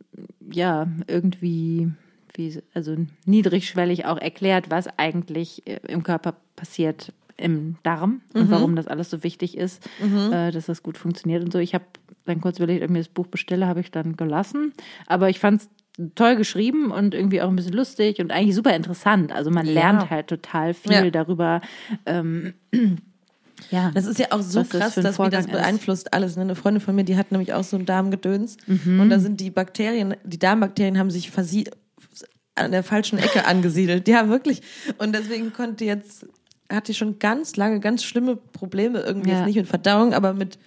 ja, 0.53 0.87
irgendwie 1.09 1.91
wie, 2.35 2.61
also 2.74 2.97
niedrigschwellig 3.26 4.07
auch 4.07 4.18
erklärt, 4.18 4.70
was 4.70 4.87
eigentlich 4.99 5.66
äh, 5.66 5.80
im 5.89 6.03
Körper 6.03 6.35
passiert 6.57 7.12
im 7.37 7.76
Darm 7.82 8.20
und 8.32 8.49
warum 8.53 8.76
das 8.76 8.87
alles 8.87 9.11
so 9.11 9.24
wichtig 9.24 9.57
ist, 9.57 9.85
äh, 10.30 10.53
dass 10.53 10.66
das 10.66 10.85
gut 10.85 10.97
funktioniert 10.97 11.43
und 11.43 11.53
so. 11.53 11.59
Ich 11.59 11.74
habe 11.74 11.85
dann 12.26 12.41
kurz 12.41 12.59
überlegt, 12.59 12.80
ob 12.82 12.91
ich 12.91 12.93
mir 12.93 12.99
das 13.01 13.09
Buch 13.09 13.26
bestelle, 13.26 13.66
habe 13.66 13.80
ich 13.80 13.91
dann 13.91 14.16
gelassen. 14.16 14.72
Aber 15.09 15.28
ich 15.30 15.41
fand 15.41 15.62
es 15.62 15.68
toll 16.14 16.37
geschrieben 16.37 16.93
und 16.93 17.12
irgendwie 17.12 17.43
auch 17.43 17.49
ein 17.49 17.57
bisschen 17.57 17.72
lustig 17.72 18.20
und 18.20 18.30
eigentlich 18.30 18.55
super 18.55 18.74
interessant. 18.76 19.32
Also 19.32 19.51
man 19.51 19.66
lernt 19.66 20.11
halt 20.11 20.28
total 20.28 20.74
viel 20.74 20.93
Ja. 20.93 21.11
darüber. 21.11 21.61
Ähm, 22.07 22.55
ja, 23.70 23.91
Das 23.93 24.07
ist 24.07 24.18
ja 24.20 24.26
auch 24.30 24.41
so 24.41 24.61
das 24.61 24.68
krass, 24.70 24.80
ein 24.80 24.87
dass 24.89 24.97
wie 24.97 25.03
das 25.03 25.16
Vorgang 25.16 25.41
ist. 25.45 25.51
beeinflusst 25.51 26.14
alles. 26.14 26.37
ne? 26.37 26.43
Eine 26.43 26.55
Freundin 26.55 26.80
von 26.80 26.95
mir, 26.95 27.05
die 27.05 27.16
hat 27.16 27.32
nämlich 27.32 27.53
auch 27.53 27.64
so 27.64 27.76
ein 27.76 27.85
Darmgedöns. 27.85 28.57
Mhm. 28.66 29.01
Und 29.01 29.11
da 29.11 29.18
sind 29.18 29.41
die 29.41 29.51
Bakterien, 29.51 30.14
die 30.24 30.39
Darmbakterien 30.39 30.99
haben 30.99 31.11
sich 31.11 31.30
versie 31.30 31.64
an 32.55 32.72
der 32.72 32.82
falschen 32.82 33.18
Ecke 33.18 33.46
angesiedelt. 33.46 34.07
Ja, 34.09 34.28
wirklich. 34.28 34.62
Und 34.98 35.14
deswegen 35.14 35.52
konnte 35.52 35.84
jetzt, 35.84 36.26
hat 36.70 36.88
die 36.88 36.94
schon 36.94 37.18
ganz 37.18 37.57
lange 37.57 37.80
ganz 37.80 38.05
schlimme 38.05 38.36
Probleme 38.36 39.00
irgendwie 39.00 39.30
Ja. 39.30 39.38
jetzt 39.38 39.46
nicht 39.46 39.57
mit 39.57 39.66
Verdauung, 39.66 40.14
aber 40.14 40.32
mit 40.34 40.59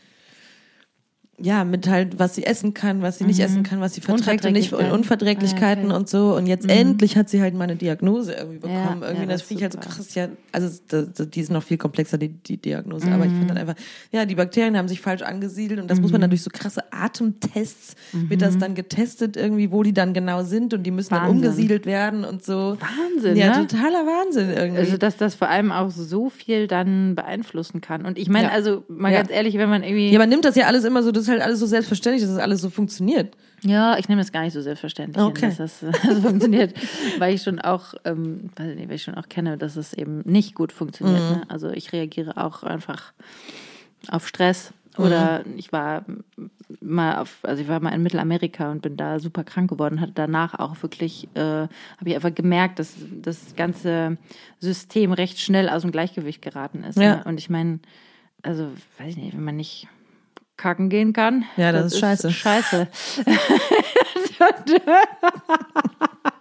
ja, 1.40 1.64
mit 1.64 1.88
halt, 1.88 2.18
was 2.18 2.34
sie 2.34 2.44
essen 2.46 2.74
kann, 2.74 3.04
was 3.04 3.20
sie 3.20 3.24
nicht 3.26 3.40
essen 3.40 3.62
kann, 3.62 3.80
was 3.80 3.94
sie 3.94 4.02
verträgt 4.02 4.44
und 4.46 4.54
nicht 4.54 4.74
und 4.74 4.92
Unverträglichkeiten. 4.92 5.86
Ah, 5.86 5.88
ja, 5.90 5.92
okay. 5.92 5.98
und 6.00 6.10
so. 6.10 6.36
Und 6.36 6.48
jetzt 6.48 6.68
endlich 6.68 7.16
hat 7.16 7.30
sie 7.30 7.42
halt 7.42 7.54
meine 7.54 7.76
Diagnose 7.76 8.34
irgendwie 8.34 8.68
Ja, 8.68 8.82
bekommen. 8.84 9.04
irgendwie, 9.04 9.22
ja, 9.22 9.26
das 9.28 9.42
das 9.42 9.48
finde 9.48 9.60
ich 9.60 9.64
halt 9.72 9.74
so 9.74 9.80
krass. 9.80 10.16
Ja, 10.16 10.30
also 10.52 10.68
das, 10.88 11.14
das, 11.14 11.30
die 11.30 11.40
ist 11.40 11.52
noch 11.52 11.62
viel 11.62 11.78
komplexer, 11.78 12.18
die, 12.18 12.30
die 12.30 12.58
Diagnose. 12.58 13.12
Aber 13.12 13.26
ich 13.26 13.34
Mhm. 13.34 13.38
finde 13.38 13.54
dann 13.54 13.58
einfach, 13.68 13.76
ja, 14.12 14.26
die 14.26 14.34
Bakterien 14.34 14.76
haben 14.78 14.88
sich 14.88 15.00
falsch 15.00 15.22
angesiedelt 15.22 15.80
und 15.80 15.92
das 15.92 16.02
muss 16.02 16.12
man 16.12 16.22
dann 16.22 16.32
durch 16.32 16.42
so 16.42 16.50
krasse 16.52 16.82
Atemtests, 16.92 17.96
wird 18.14 18.42
das 18.42 18.58
dann 18.58 18.74
getestet 18.74 19.38
irgendwie, 19.38 19.72
wo 19.72 19.84
die 19.84 19.94
dann 19.94 20.14
genau 20.14 20.44
sind 20.44 20.74
und 20.74 20.84
die 20.84 20.92
müssen 20.92 21.14
dann 21.14 21.24
Mhm. 21.24 21.28
Wahnsinn. 21.28 21.46
umgesiedelt 21.50 21.86
werden 21.86 22.24
und 22.26 22.44
so. 22.44 22.78
Wahnsinn, 22.80 23.36
Ja, 23.38 23.58
ne? 23.60 23.68
totaler 23.68 24.06
Wahnsinn 24.06 24.50
irgendwie. 24.50 24.80
Also, 24.80 24.98
dass 24.98 25.18
das 25.18 25.36
vor 25.36 25.50
allem 25.50 25.72
auch 25.72 25.92
so 25.92 26.30
viel 26.30 26.68
dann 26.68 27.14
beeinflussen 27.16 27.80
kann. 27.82 28.06
Und 28.06 28.18
ich 28.18 28.30
meine, 28.30 28.48
Ja. 28.48 28.54
also 28.54 28.84
mal 28.88 29.12
Ja. 29.12 29.20
ganz 29.20 29.30
ehrlich, 29.32 29.56
wenn 29.58 29.70
man 29.70 29.84
irgendwie. 29.84 30.12
ja, 30.12 30.18
man 30.20 30.30
nimmt 30.30 30.46
das 30.46 30.56
ja 30.56 30.66
alles 30.66 30.84
immer 30.84 31.04
so, 31.04 31.12
das 31.12 31.27
ist 31.28 31.32
halt 31.34 31.42
alles 31.42 31.60
so 31.60 31.66
selbstverständlich, 31.66 32.24
dass 32.24 32.32
das 32.32 32.40
alles 32.42 32.62
so 32.62 32.70
funktioniert. 32.70 33.36
Ja, 33.64 33.98
ich 33.98 34.08
nehme 34.08 34.22
das 34.22 34.32
gar 34.32 34.42
nicht 34.44 34.54
so 34.54 34.62
selbstverständlich, 34.62 35.18
hin, 35.24 35.32
Okay. 35.32 35.48
dass 35.48 35.58
das 35.58 35.84
äh, 35.84 36.14
so 36.16 36.22
funktioniert, 36.22 36.74
weil 37.20 37.34
ich 37.36 37.42
schon 37.44 37.60
auch, 37.60 37.94
ähm, 38.06 38.50
weil 38.56 38.92
ich 38.92 39.04
schon 39.04 39.16
auch 39.16 39.30
kenne, 39.30 39.58
dass 39.58 39.76
es 39.76 39.94
eben 39.94 40.22
nicht 40.26 40.54
gut 40.56 40.72
funktioniert. 40.72 41.24
Mhm. 41.24 41.36
Ne? 41.38 41.42
Also 41.50 41.70
ich 41.72 41.92
reagiere 41.94 42.38
auch 42.38 42.64
einfach 42.64 43.14
auf 44.10 44.28
Stress. 44.28 44.74
Oder 44.98 45.44
Mhm. 45.46 45.58
ich 45.58 45.72
war 45.72 46.06
mal 46.82 47.18
auf, 47.20 47.38
also 47.44 47.62
ich 47.62 47.68
war 47.68 47.80
mal 47.80 47.92
in 47.94 48.02
Mittelamerika 48.02 48.72
und 48.72 48.82
bin 48.82 48.98
da 48.98 49.20
super 49.20 49.44
krank 49.44 49.70
geworden, 49.70 50.02
hatte 50.02 50.14
danach 50.16 50.58
auch 50.58 50.82
wirklich, 50.82 51.28
äh, 51.36 51.40
habe 51.42 51.70
ich 52.06 52.16
einfach 52.16 52.34
gemerkt, 52.34 52.80
dass 52.80 52.96
das 53.22 53.56
ganze 53.56 54.18
System 54.60 55.12
recht 55.12 55.40
schnell 55.40 55.70
aus 55.70 55.84
dem 55.84 55.92
Gleichgewicht 55.92 56.42
geraten 56.42 56.84
ist. 56.84 56.98
Ja. 56.98 57.18
Ne? 57.18 57.24
Und 57.26 57.38
ich 57.40 57.50
meine, 57.50 57.80
also 58.42 58.70
weiß 58.98 59.10
ich 59.10 59.18
nicht, 59.18 59.34
wenn 59.38 59.44
man 59.44 59.56
nicht 59.56 59.88
kacken 60.58 60.90
gehen 60.90 61.14
kann. 61.14 61.46
Ja, 61.56 61.72
das 61.72 61.94
ist 61.94 62.00
scheiße. 62.00 62.32
Scheiße. 62.32 62.88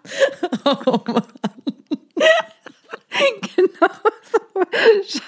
Oh 0.64 0.98
Mann. 1.06 1.22
genau 3.56 3.88
so. 4.30 4.40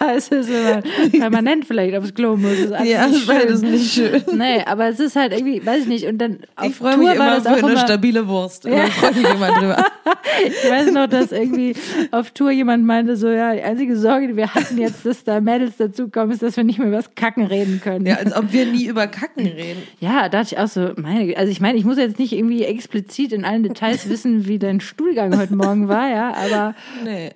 Scheiße 0.08 0.34
ist 0.36 0.50
immer 0.50 0.82
permanent 1.10 1.64
vielleicht 1.66 1.94
aufs 1.94 2.14
Klo 2.14 2.36
muss. 2.36 2.52
Ist 2.52 2.72
Ja, 2.84 3.06
nicht 3.06 3.28
ist 3.28 3.62
nicht 3.62 3.92
schön. 3.92 4.22
Nee, 4.32 4.62
aber 4.64 4.88
es 4.88 5.00
ist 5.00 5.16
halt 5.16 5.32
irgendwie, 5.32 5.64
weiß 5.64 5.82
ich 5.82 5.88
nicht. 5.88 6.06
Und 6.06 6.18
dann 6.18 6.38
auf 6.56 6.66
Ich 6.66 6.74
freue 6.76 6.96
mich 6.96 7.14
immer 7.14 7.40
das 7.40 7.42
für 7.42 7.50
eine 7.50 7.72
immer, 7.72 7.76
stabile 7.78 8.26
Wurst. 8.26 8.62
Freue 8.62 8.86
ich 8.86 9.16
mich 9.16 9.34
immer 9.34 9.52
drüber. 9.52 9.84
Ich 10.46 10.70
weiß 10.70 10.92
noch, 10.92 11.08
dass 11.08 11.32
irgendwie 11.32 11.74
auf 12.12 12.30
Tour 12.30 12.50
jemand 12.50 12.84
meinte, 12.84 13.16
so 13.16 13.28
ja, 13.28 13.54
die 13.54 13.62
einzige 13.62 13.96
Sorge, 13.96 14.28
die 14.28 14.36
wir 14.36 14.54
hatten 14.54 14.78
jetzt, 14.78 15.04
dass 15.04 15.24
da 15.24 15.40
Mädels 15.40 15.76
dazukommen, 15.76 16.30
ist, 16.30 16.42
dass 16.42 16.56
wir 16.56 16.64
nicht 16.64 16.78
mehr 16.78 16.86
über 16.86 16.96
das 16.96 17.14
Kacken 17.14 17.44
reden 17.44 17.80
können. 17.82 18.06
Ja, 18.06 18.16
als 18.16 18.34
ob 18.34 18.52
wir 18.52 18.66
nie 18.66 18.86
über 18.86 19.06
Kacken 19.08 19.46
reden. 19.46 19.82
Ja, 20.00 20.28
da 20.28 20.40
dachte 20.40 20.54
ich 20.54 20.58
auch 20.58 20.68
so, 20.68 20.92
meine, 20.96 21.36
also 21.36 21.50
ich 21.50 21.60
meine, 21.60 21.76
ich 21.76 21.84
muss 21.84 21.98
jetzt 21.98 22.18
nicht 22.18 22.32
irgendwie 22.32 22.62
explizit 22.62 23.32
in 23.32 23.44
allen 23.44 23.64
Details 23.64 24.08
wissen, 24.08 24.46
wie 24.46 24.58
dein 24.58 24.80
Stuhlgang 24.80 25.36
heute 25.36 25.54
Morgen 25.54 25.88
war, 25.88 26.08
ja, 26.08 26.34
aber 26.34 26.74
Nee. 27.04 27.32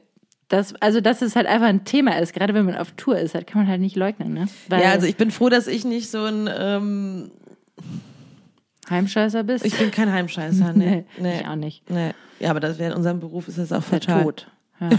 Das, 0.53 0.75
also 0.81 1.01
dass 1.01 1.23
es 1.23 1.35
halt 1.35 1.47
einfach 1.47 1.67
ein 1.69 1.85
Thema 1.85 2.19
ist, 2.19 2.35
gerade 2.35 2.53
wenn 2.53 2.67
man 2.67 2.77
auf 2.77 2.93
Tour 2.93 3.19
ist, 3.19 3.35
das 3.35 3.47
kann 3.47 3.63
man 3.63 3.69
halt 3.71 3.81
nicht 3.81 3.97
leugnen, 3.97 4.35
ne? 4.35 4.49
Weil 4.69 4.83
Ja, 4.83 4.91
also 4.91 5.07
ich 5.07 5.17
bin 5.17 5.31
froh, 5.31 5.49
dass 5.49 5.67
ich 5.67 5.87
nicht 5.87 6.11
so 6.11 6.25
ein, 6.25 6.49
ähm, 6.55 7.31
Heimscheißer 8.91 9.45
bist. 9.45 9.65
ich 9.65 9.79
bin 9.79 9.91
kein 9.91 10.13
Heimscheißer. 10.13 10.73
Nee, 10.77 11.05
nee, 11.17 11.23
nee. 11.23 11.41
ich 11.41 11.47
auch 11.47 11.57
nicht. 11.57 11.89
nee. 11.91 12.13
Ja, 12.39 12.51
aber 12.51 12.61
das 12.61 12.79
wäre 12.79 12.91
in 12.91 12.97
unserem 12.97 13.21
Beruf 13.21 13.49
ist 13.49 13.57
das 13.57 13.73
auch 13.73 13.83
Der 13.83 14.01
fatal. 14.01 14.23
Tod. 14.25 14.47
Ja. 14.81 14.91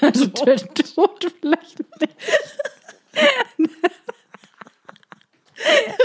Der 0.00 0.56
Tod 0.56 1.32
vielleicht 1.40 1.78
nicht. 2.00 2.14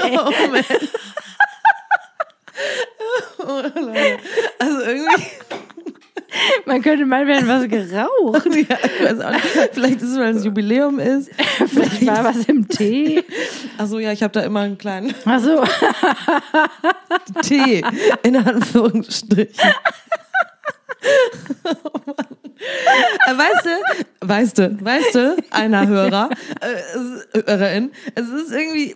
Oh 0.02 0.32
man. 0.52 0.64
Oh. 3.40 3.62
Also 4.60 4.82
irgendwie, 4.82 5.24
Man 6.66 6.82
könnte 6.82 7.06
meinen, 7.06 7.28
wir 7.28 7.36
hätten 7.36 7.48
was 7.48 7.68
geraucht. 7.68 8.46
Ja, 8.70 8.78
ich 8.84 9.04
weiß 9.06 9.20
auch 9.22 9.32
nicht. 9.32 9.46
Vielleicht 9.74 10.02
ist 10.02 10.10
es, 10.12 10.18
weil 10.18 10.36
es 10.36 10.46
Jubiläum 10.46 11.00
ist. 11.00 11.30
Vielleicht 11.68 12.06
war 12.06 12.24
was 12.24 12.46
im 12.46 12.68
Tee. 12.68 13.24
Achso, 13.78 14.00
ja, 14.00 14.12
ich 14.12 14.24
habe 14.24 14.32
da 14.34 14.42
immer 14.42 14.62
einen 14.62 14.78
kleinen 14.78 15.14
Ach 15.26 15.40
so. 15.40 15.64
Tee, 17.42 17.84
in 18.24 18.36
Anführungsstrichen. 18.38 19.74
Oh 21.66 22.00
Mann. 22.06 22.16
Äh, 23.28 23.38
Weißt 23.38 23.66
du, 23.66 24.28
weißt 24.28 24.58
du, 24.58 24.78
weißt 24.86 25.16
du, 25.16 25.36
einer 25.52 25.88
Hörer, 25.88 26.30
äh, 26.62 27.38
Hörerin, 27.46 27.92
es 28.16 28.28
ist 28.30 28.52
irgendwie, 28.52 28.96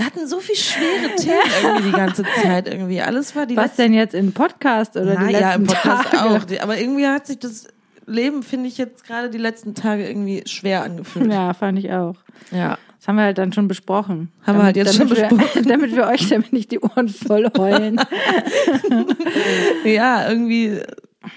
hatten 0.00 0.26
so 0.26 0.40
viel 0.40 0.56
schwere 0.56 1.14
Themen 1.16 1.38
irgendwie 1.62 1.82
die 1.90 1.92
ganze 1.96 2.24
Zeit 2.42 2.66
irgendwie. 2.68 3.00
Alles 3.02 3.34
war 3.36 3.46
die 3.46 3.56
Was 3.56 3.76
denn 3.76 3.92
jetzt 3.92 4.14
im 4.14 4.32
Podcast 4.32 4.96
oder 4.96 5.16
die 5.16 5.24
Na 5.24 5.26
letzten 5.30 5.40
ja, 5.42 5.54
im 5.54 5.66
Podcast 5.66 6.10
Tage? 6.10 6.30
auch. 6.40 6.44
Die- 6.44 6.60
Aber 6.60 6.78
irgendwie 6.78 7.06
hat 7.06 7.26
sich 7.26 7.38
das 7.38 7.68
Leben, 8.06 8.42
finde 8.42 8.68
ich, 8.68 8.78
jetzt 8.78 9.04
gerade 9.04 9.30
die 9.30 9.38
letzten 9.38 9.74
Tage 9.74 10.08
irgendwie 10.08 10.42
schwer 10.46 10.82
angefühlt. 10.82 11.30
Ja, 11.32 11.54
fand 11.54 11.78
ich 11.78 11.92
auch. 11.92 12.16
Ja. 12.50 12.78
Das 12.98 13.08
haben 13.08 13.16
wir 13.16 13.24
halt 13.24 13.38
dann 13.38 13.52
schon 13.52 13.66
besprochen. 13.68 14.30
Haben 14.46 14.58
wir 14.58 14.64
halt 14.64 14.76
jetzt 14.76 14.98
damit 14.98 15.18
schon 15.18 15.38
wir, 15.40 15.62
damit 15.68 15.94
wir 15.94 16.06
euch 16.06 16.28
damit 16.28 16.52
nicht 16.52 16.70
die 16.70 16.78
Ohren 16.80 17.08
voll 17.08 17.48
heulen. 17.56 18.00
Ja, 19.84 20.28
irgendwie. 20.28 20.80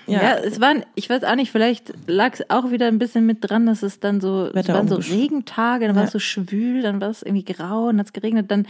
Ja, 0.07 0.21
Ja. 0.21 0.35
es 0.37 0.59
waren, 0.61 0.83
ich 0.95 1.09
weiß 1.09 1.23
auch 1.23 1.35
nicht, 1.35 1.51
vielleicht 1.51 1.93
lag 2.07 2.33
es 2.33 2.49
auch 2.49 2.71
wieder 2.71 2.87
ein 2.87 2.99
bisschen 2.99 3.25
mit 3.25 3.37
dran, 3.41 3.65
dass 3.65 3.83
es 3.83 3.99
dann 3.99 4.21
so, 4.21 4.47
es 4.47 4.55
Wetter 4.55 4.73
waren 4.73 4.87
so 4.87 4.95
Regentage, 4.95 5.87
dann 5.87 5.95
war 5.95 6.03
Ja. 6.03 6.07
es 6.07 6.11
so 6.13 6.19
schwül, 6.19 6.81
dann 6.81 7.01
war 7.01 7.09
es 7.09 7.21
irgendwie 7.23 7.45
grau 7.45 7.87
und 7.89 7.99
hat 7.99 8.07
es 8.07 8.13
geregnet, 8.13 8.49
dann 8.51 8.67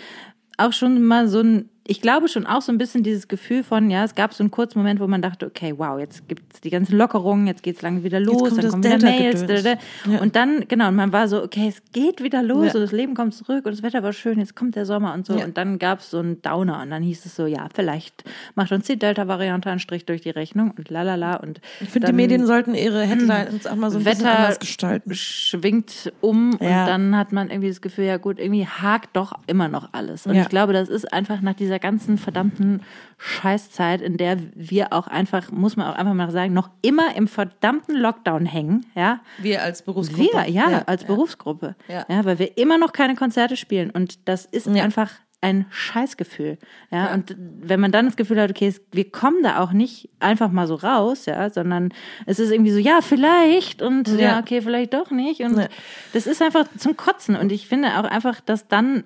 auch 0.58 0.74
schon 0.74 1.02
mal 1.04 1.28
so 1.28 1.40
ein, 1.42 1.70
ich 1.88 2.02
glaube 2.02 2.28
schon 2.28 2.48
auch 2.48 2.62
so 2.64 2.72
ein 2.72 2.80
bisschen 2.80 3.04
dieses 3.04 3.28
Gefühl 3.28 3.64
von, 3.64 3.92
ja, 3.92 4.04
es 4.04 4.16
gab 4.16 4.34
so 4.34 4.44
einen 4.44 4.50
kurzen 4.50 4.80
Moment, 4.80 5.00
wo 5.00 5.06
man 5.08 5.22
dachte, 5.22 5.46
okay, 5.46 5.74
wow, 5.78 6.00
jetzt 6.00 6.28
gibt's 6.28 6.60
die 6.62 6.72
ganzen 6.72 6.98
Lockerungen, 6.98 7.46
jetzt 7.46 7.62
geht's 7.62 7.84
lange 7.84 8.04
wieder 8.04 8.20
los, 8.20 8.50
kommt 8.50 8.64
dann 8.64 8.72
kommen 8.72 8.84
wieder 8.84 8.98
Mails, 8.98 9.46
da, 9.46 9.62
da, 9.62 9.76
da. 10.12 10.18
und 10.22 10.36
dann, 10.36 10.66
genau, 10.68 10.88
und 10.88 10.96
man 10.96 11.14
war 11.14 11.28
so, 11.28 11.44
okay, 11.44 11.68
es 11.68 11.84
geht 11.94 12.24
wieder 12.24 12.42
los 12.42 12.68
Ja. 12.70 12.74
und 12.74 12.82
das 12.82 12.92
Leben 12.92 13.14
kommt 13.14 13.36
zurück 13.36 13.66
und 13.66 13.72
das 13.72 13.84
Wetter 13.84 14.02
war 14.02 14.14
schön, 14.14 14.40
jetzt 14.40 14.56
kommt 14.56 14.76
der 14.76 14.88
Sommer 14.88 15.14
und 15.14 15.28
so 15.28 15.38
Ja. 15.38 15.46
und 15.46 15.58
dann 15.58 15.78
gab's 15.78 16.10
so 16.10 16.18
einen 16.18 16.42
Downer 16.42 16.82
und 16.82 16.90
dann 16.90 17.04
hieß 17.04 17.24
es 17.26 17.36
so, 17.36 17.46
ja, 17.46 17.68
vielleicht 17.74 18.24
macht 18.56 18.72
uns 18.72 18.88
die 18.88 18.98
Delta-Variante 18.98 19.70
einen 19.70 19.80
Strich 19.80 20.06
durch 20.08 20.22
die 20.22 20.32
Rechnung 20.32 20.74
und 20.76 20.90
lalala 20.90 21.36
und 21.36 21.62
Ich 21.82 21.90
finde, 21.90 22.08
die 22.08 22.14
Medien 22.14 22.48
sollten 22.48 22.74
ihre 22.74 23.04
Headlines 23.04 23.68
auch 23.68 23.76
mal 23.76 23.92
so 23.92 24.00
ein 24.00 24.04
bisschen 24.04 24.22
Wetter 24.26 24.36
anders 24.40 24.60
gestalten. 24.60 25.14
schwingt 25.14 26.12
um 26.22 26.58
Ja. 26.60 26.82
und 26.82 26.88
dann 26.88 27.16
hat 27.18 27.32
man 27.32 27.50
irgendwie 27.52 27.70
das 27.70 27.82
Gefühl, 27.82 28.06
ja 28.06 28.18
gut, 28.18 28.40
irgendwie 28.40 28.66
hakt 28.66 29.16
doch 29.16 29.34
immer 29.48 29.68
noch 29.68 29.90
alles. 29.92 30.26
Und 30.26 30.34
Ja. 30.36 30.42
ich 30.42 30.50
glaube, 30.50 30.74
das 30.74 30.90
ist 30.90 31.14
einfach 31.14 31.42
nach 31.42 31.54
dieser 31.54 31.75
ganzen 31.80 32.18
verdammten 32.18 32.82
Scheißzeit, 33.18 34.02
in 34.02 34.18
der 34.18 34.38
wir 34.56 34.94
auch 34.94 35.08
einfach, 35.08 35.52
muss 35.52 35.76
man 35.78 35.88
auch 35.88 35.96
einfach 35.96 36.14
mal 36.14 36.30
sagen, 36.32 36.54
noch 36.54 36.70
immer 36.82 37.16
im 37.16 37.28
verdammten 37.28 37.96
Lockdown 37.96 38.46
hängen, 38.46 38.86
ja. 38.96 39.20
Wir 39.38 39.64
als 39.64 39.82
Berufsgruppe. 39.82 40.32
Wir, 40.46 40.50
ja, 40.50 40.84
als 40.86 41.04
Berufsgruppe. 41.06 41.76
Ja. 41.88 42.06
Ja. 42.10 42.26
weil 42.26 42.40
wir 42.40 42.58
immer 42.58 42.78
noch 42.78 42.94
keine 42.94 43.16
Konzerte 43.16 43.56
spielen. 43.58 43.90
Und 43.90 44.28
das 44.28 44.46
ist 44.46 44.68
Ja. 44.68 44.84
einfach 44.84 45.12
ein 45.42 45.66
Scheißgefühl. 45.70 46.58
Ja, 46.92 47.14
und 47.14 47.36
wenn 47.38 47.80
man 47.80 47.92
dann 47.92 48.06
das 48.06 48.16
Gefühl 48.16 48.42
hat, 48.42 48.50
okay, 48.50 48.74
wir 48.92 49.12
kommen 49.12 49.44
da 49.44 49.60
auch 49.60 49.74
nicht 49.74 50.10
einfach 50.20 50.50
mal 50.52 50.66
so 50.66 50.74
raus, 50.76 51.28
ja, 51.28 51.50
sondern 51.52 51.94
es 52.26 52.40
ist 52.40 52.52
irgendwie 52.52 52.72
so, 52.72 52.80
ja, 52.80 53.02
vielleicht 53.02 53.84
und 53.84 54.08
ja, 54.08 54.18
Ja. 54.20 54.40
okay, 54.40 54.62
vielleicht 54.62 54.94
doch 54.96 55.12
nicht. 55.12 55.42
Und 55.42 55.58
Ja. 55.60 55.68
das 56.14 56.26
ist 56.26 56.42
einfach 56.42 56.66
zum 56.78 56.98
Kotzen. 56.98 57.36
Und 57.36 57.52
ich 57.52 57.68
finde 57.68 57.90
auch 58.00 58.06
einfach, 58.06 58.40
dass 58.42 58.68
dann 58.68 59.04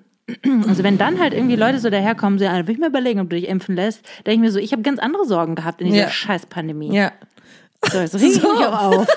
also 0.68 0.82
wenn 0.82 0.98
dann 0.98 1.18
halt 1.20 1.34
irgendwie 1.34 1.56
Leute 1.56 1.78
so 1.78 1.90
daherkommen, 1.90 2.38
so, 2.38 2.44
will 2.44 2.70
ich 2.70 2.78
mir 2.78 2.86
überlegen, 2.88 3.20
ob 3.20 3.30
du 3.30 3.36
dich 3.36 3.48
impfen 3.48 3.74
lässt, 3.76 4.02
denke 4.26 4.32
ich 4.32 4.38
mir 4.40 4.50
so, 4.52 4.58
ich 4.58 4.72
habe 4.72 4.82
ganz 4.82 4.98
andere 4.98 5.24
Sorgen 5.26 5.54
gehabt 5.54 5.80
in 5.80 5.88
dieser 5.88 6.02
Ja. 6.04 6.08
Scheiß-Pandemie. 6.10 6.94
Ja. 6.94 7.12
So, 7.90 7.98
jetzt 7.98 8.14
reg 8.14 8.22
ich 8.22 8.34
So. 8.40 8.52
mich 8.52 8.66
auch 8.66 8.82
auf. 8.82 9.06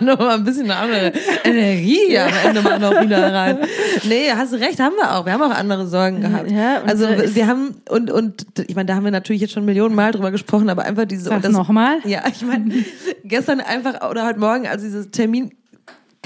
Nochmal 0.00 0.32
ein 0.36 0.44
bisschen 0.44 0.64
eine 0.70 0.76
andere 0.76 1.12
Energie 1.44 2.18
am 2.18 2.30
Ende 2.44 2.60
mal 2.60 2.78
noch 2.78 3.00
wieder 3.00 3.32
rein. 3.32 3.58
Nee, 4.04 4.30
hast 4.34 4.52
du 4.52 4.56
recht, 4.56 4.78
haben 4.80 4.94
wir 4.96 5.14
auch. 5.16 5.24
Wir 5.24 5.32
haben 5.32 5.42
auch 5.42 5.50
andere 5.56 5.86
Sorgen 5.86 6.20
gehabt. 6.20 6.50
Ja, 6.50 6.82
also 6.84 7.06
wir 7.08 7.46
haben, 7.46 7.80
und, 7.88 8.10
und 8.10 8.44
ich 8.66 8.74
meine, 8.76 8.86
da 8.86 8.96
haben 8.96 9.04
wir 9.04 9.10
natürlich 9.12 9.40
jetzt 9.40 9.54
schon 9.54 9.64
Millionen 9.64 9.94
Mal 9.94 10.12
drüber 10.12 10.30
gesprochen, 10.30 10.68
aber 10.68 10.84
einfach 10.84 11.06
diese. 11.06 11.24
Sag's 11.30 11.42
das- 11.44 11.52
nochmal. 11.52 11.98
Ja, 12.04 12.24
ich 12.30 12.42
meine, 12.42 12.84
gestern 13.24 13.60
einfach 13.60 14.10
oder 14.10 14.26
heute 14.26 14.38
Morgen, 14.40 14.66
als 14.66 14.82
dieser 14.82 15.10
Termin 15.10 15.52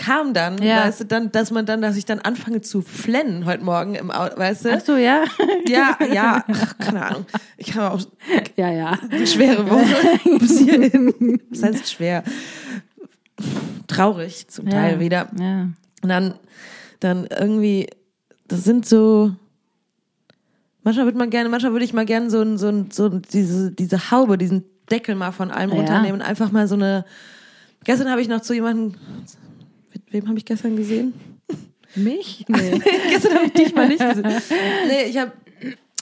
kam 0.00 0.32
dann, 0.34 0.60
Ja. 0.62 0.84
weißt 0.86 1.00
du, 1.00 1.04
dann, 1.04 1.30
dass 1.30 1.50
man 1.50 1.66
dann, 1.66 1.82
dass 1.82 1.96
ich 1.96 2.06
dann 2.06 2.20
anfange 2.20 2.62
zu 2.62 2.80
flennen 2.80 3.44
heute 3.44 3.62
Morgen 3.62 3.94
im 3.94 4.10
Auto, 4.10 4.38
weißt 4.38 4.64
du? 4.64 4.72
Ach 4.72 4.80
so, 4.80 4.96
ja. 4.96 5.24
Ja, 5.68 5.96
ja, 6.12 6.42
ach, 6.48 6.78
keine 6.78 7.04
Ahnung. 7.06 7.26
Ich 7.58 7.74
habe 7.76 7.94
auch 7.94 8.00
Ja, 8.56 8.70
ja. 8.72 8.98
eine 9.10 9.26
schwere 9.26 9.68
Woche 9.70 10.18
bis 10.38 10.58
hierhin. 10.58 11.40
Das 11.50 11.62
heißt 11.62 11.90
schwer. 11.92 12.24
Traurig 13.86 14.48
zum 14.48 14.68
Teil 14.68 14.94
ja. 14.94 15.00
wieder. 15.00 15.28
Ja. 15.38 15.62
Und 16.02 16.08
dann, 16.08 16.34
dann 17.00 17.26
irgendwie, 17.26 17.86
das 18.48 18.64
sind 18.64 18.86
so, 18.86 19.32
manchmal 20.82 21.06
würde 21.06 21.18
man 21.18 21.30
gerne, 21.30 21.48
manchmal 21.48 21.72
würde 21.72 21.84
ich 21.84 21.92
mal 21.92 22.06
gerne 22.06 22.30
so, 22.30 22.40
ein- 22.40 22.56
so, 22.58 22.68
ein- 22.68 22.90
so 22.90 23.08
diese, 23.08 23.70
diese 23.72 24.10
Haube, 24.10 24.38
diesen 24.38 24.64
Deckel 24.90 25.14
mal 25.14 25.32
von 25.32 25.50
allem 25.50 25.70
Ja. 25.70 25.76
runternehmen 25.76 26.22
einfach 26.22 26.50
mal 26.52 26.66
so 26.68 26.74
eine, 26.74 27.04
gestern 27.84 28.10
habe 28.10 28.22
ich 28.22 28.28
noch 28.28 28.40
zu 28.40 28.54
jemandem, 28.54 28.94
wem 30.10 30.28
habe 30.28 30.38
ich 30.38 30.44
gestern 30.44 30.76
gesehen? 30.76 31.14
Mich? 31.94 32.44
Nee. 32.48 32.80
gestern 33.10 33.34
habe 33.34 33.46
ich 33.46 33.52
dich 33.52 33.74
mal 33.74 33.88
nicht 33.88 33.98
gesehen. 34.00 34.26
Nee, 34.86 35.04
ich 35.08 35.18
habe 35.18 35.32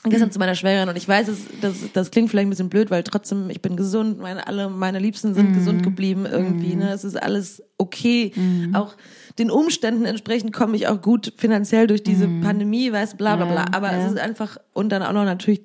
gestern 0.05 0.31
zu 0.31 0.39
meiner 0.39 0.55
Schwägerin 0.55 0.89
und 0.89 0.97
ich 0.97 1.09
weiß, 1.09 1.29
es, 1.29 1.39
das, 1.61 1.77
das 1.93 2.11
klingt 2.11 2.31
vielleicht 2.31 2.47
ein 2.47 2.51
bisschen 2.51 2.69
blöd, 2.69 2.91
weil 2.91 3.03
trotzdem, 3.03 3.51
ich 3.51 3.63
bin 3.63 3.77
gesund, 3.77 4.19
meine, 4.19 4.47
alle 4.47 4.69
meine 4.69 4.99
Liebsten 4.99 5.35
sind 5.35 5.55
gesund 5.55 5.83
geblieben 5.83 6.27
irgendwie, 6.31 6.75
ne? 6.75 6.93
Es 6.93 7.05
ist 7.05 7.21
alles 7.21 7.63
okay. 7.79 8.33
Auch 8.75 8.97
den 9.39 9.51
Umständen 9.51 10.05
entsprechend 10.05 10.53
komme 10.53 10.77
ich 10.77 10.89
auch 10.89 11.01
gut 11.01 11.33
finanziell 11.37 11.87
durch 11.87 12.03
diese 12.03 12.29
Pandemie, 12.43 12.93
weiß 12.93 13.17
bla 13.17 13.37
bla 13.37 13.47
bla. 13.47 13.55
Ja, 13.57 13.67
Aber 13.73 13.93
ja. 13.93 14.05
es 14.05 14.13
ist 14.13 14.19
einfach, 14.19 14.59
und 14.73 14.91
dann 14.91 15.03
auch 15.03 15.13
noch 15.13 15.25
natürlich 15.25 15.63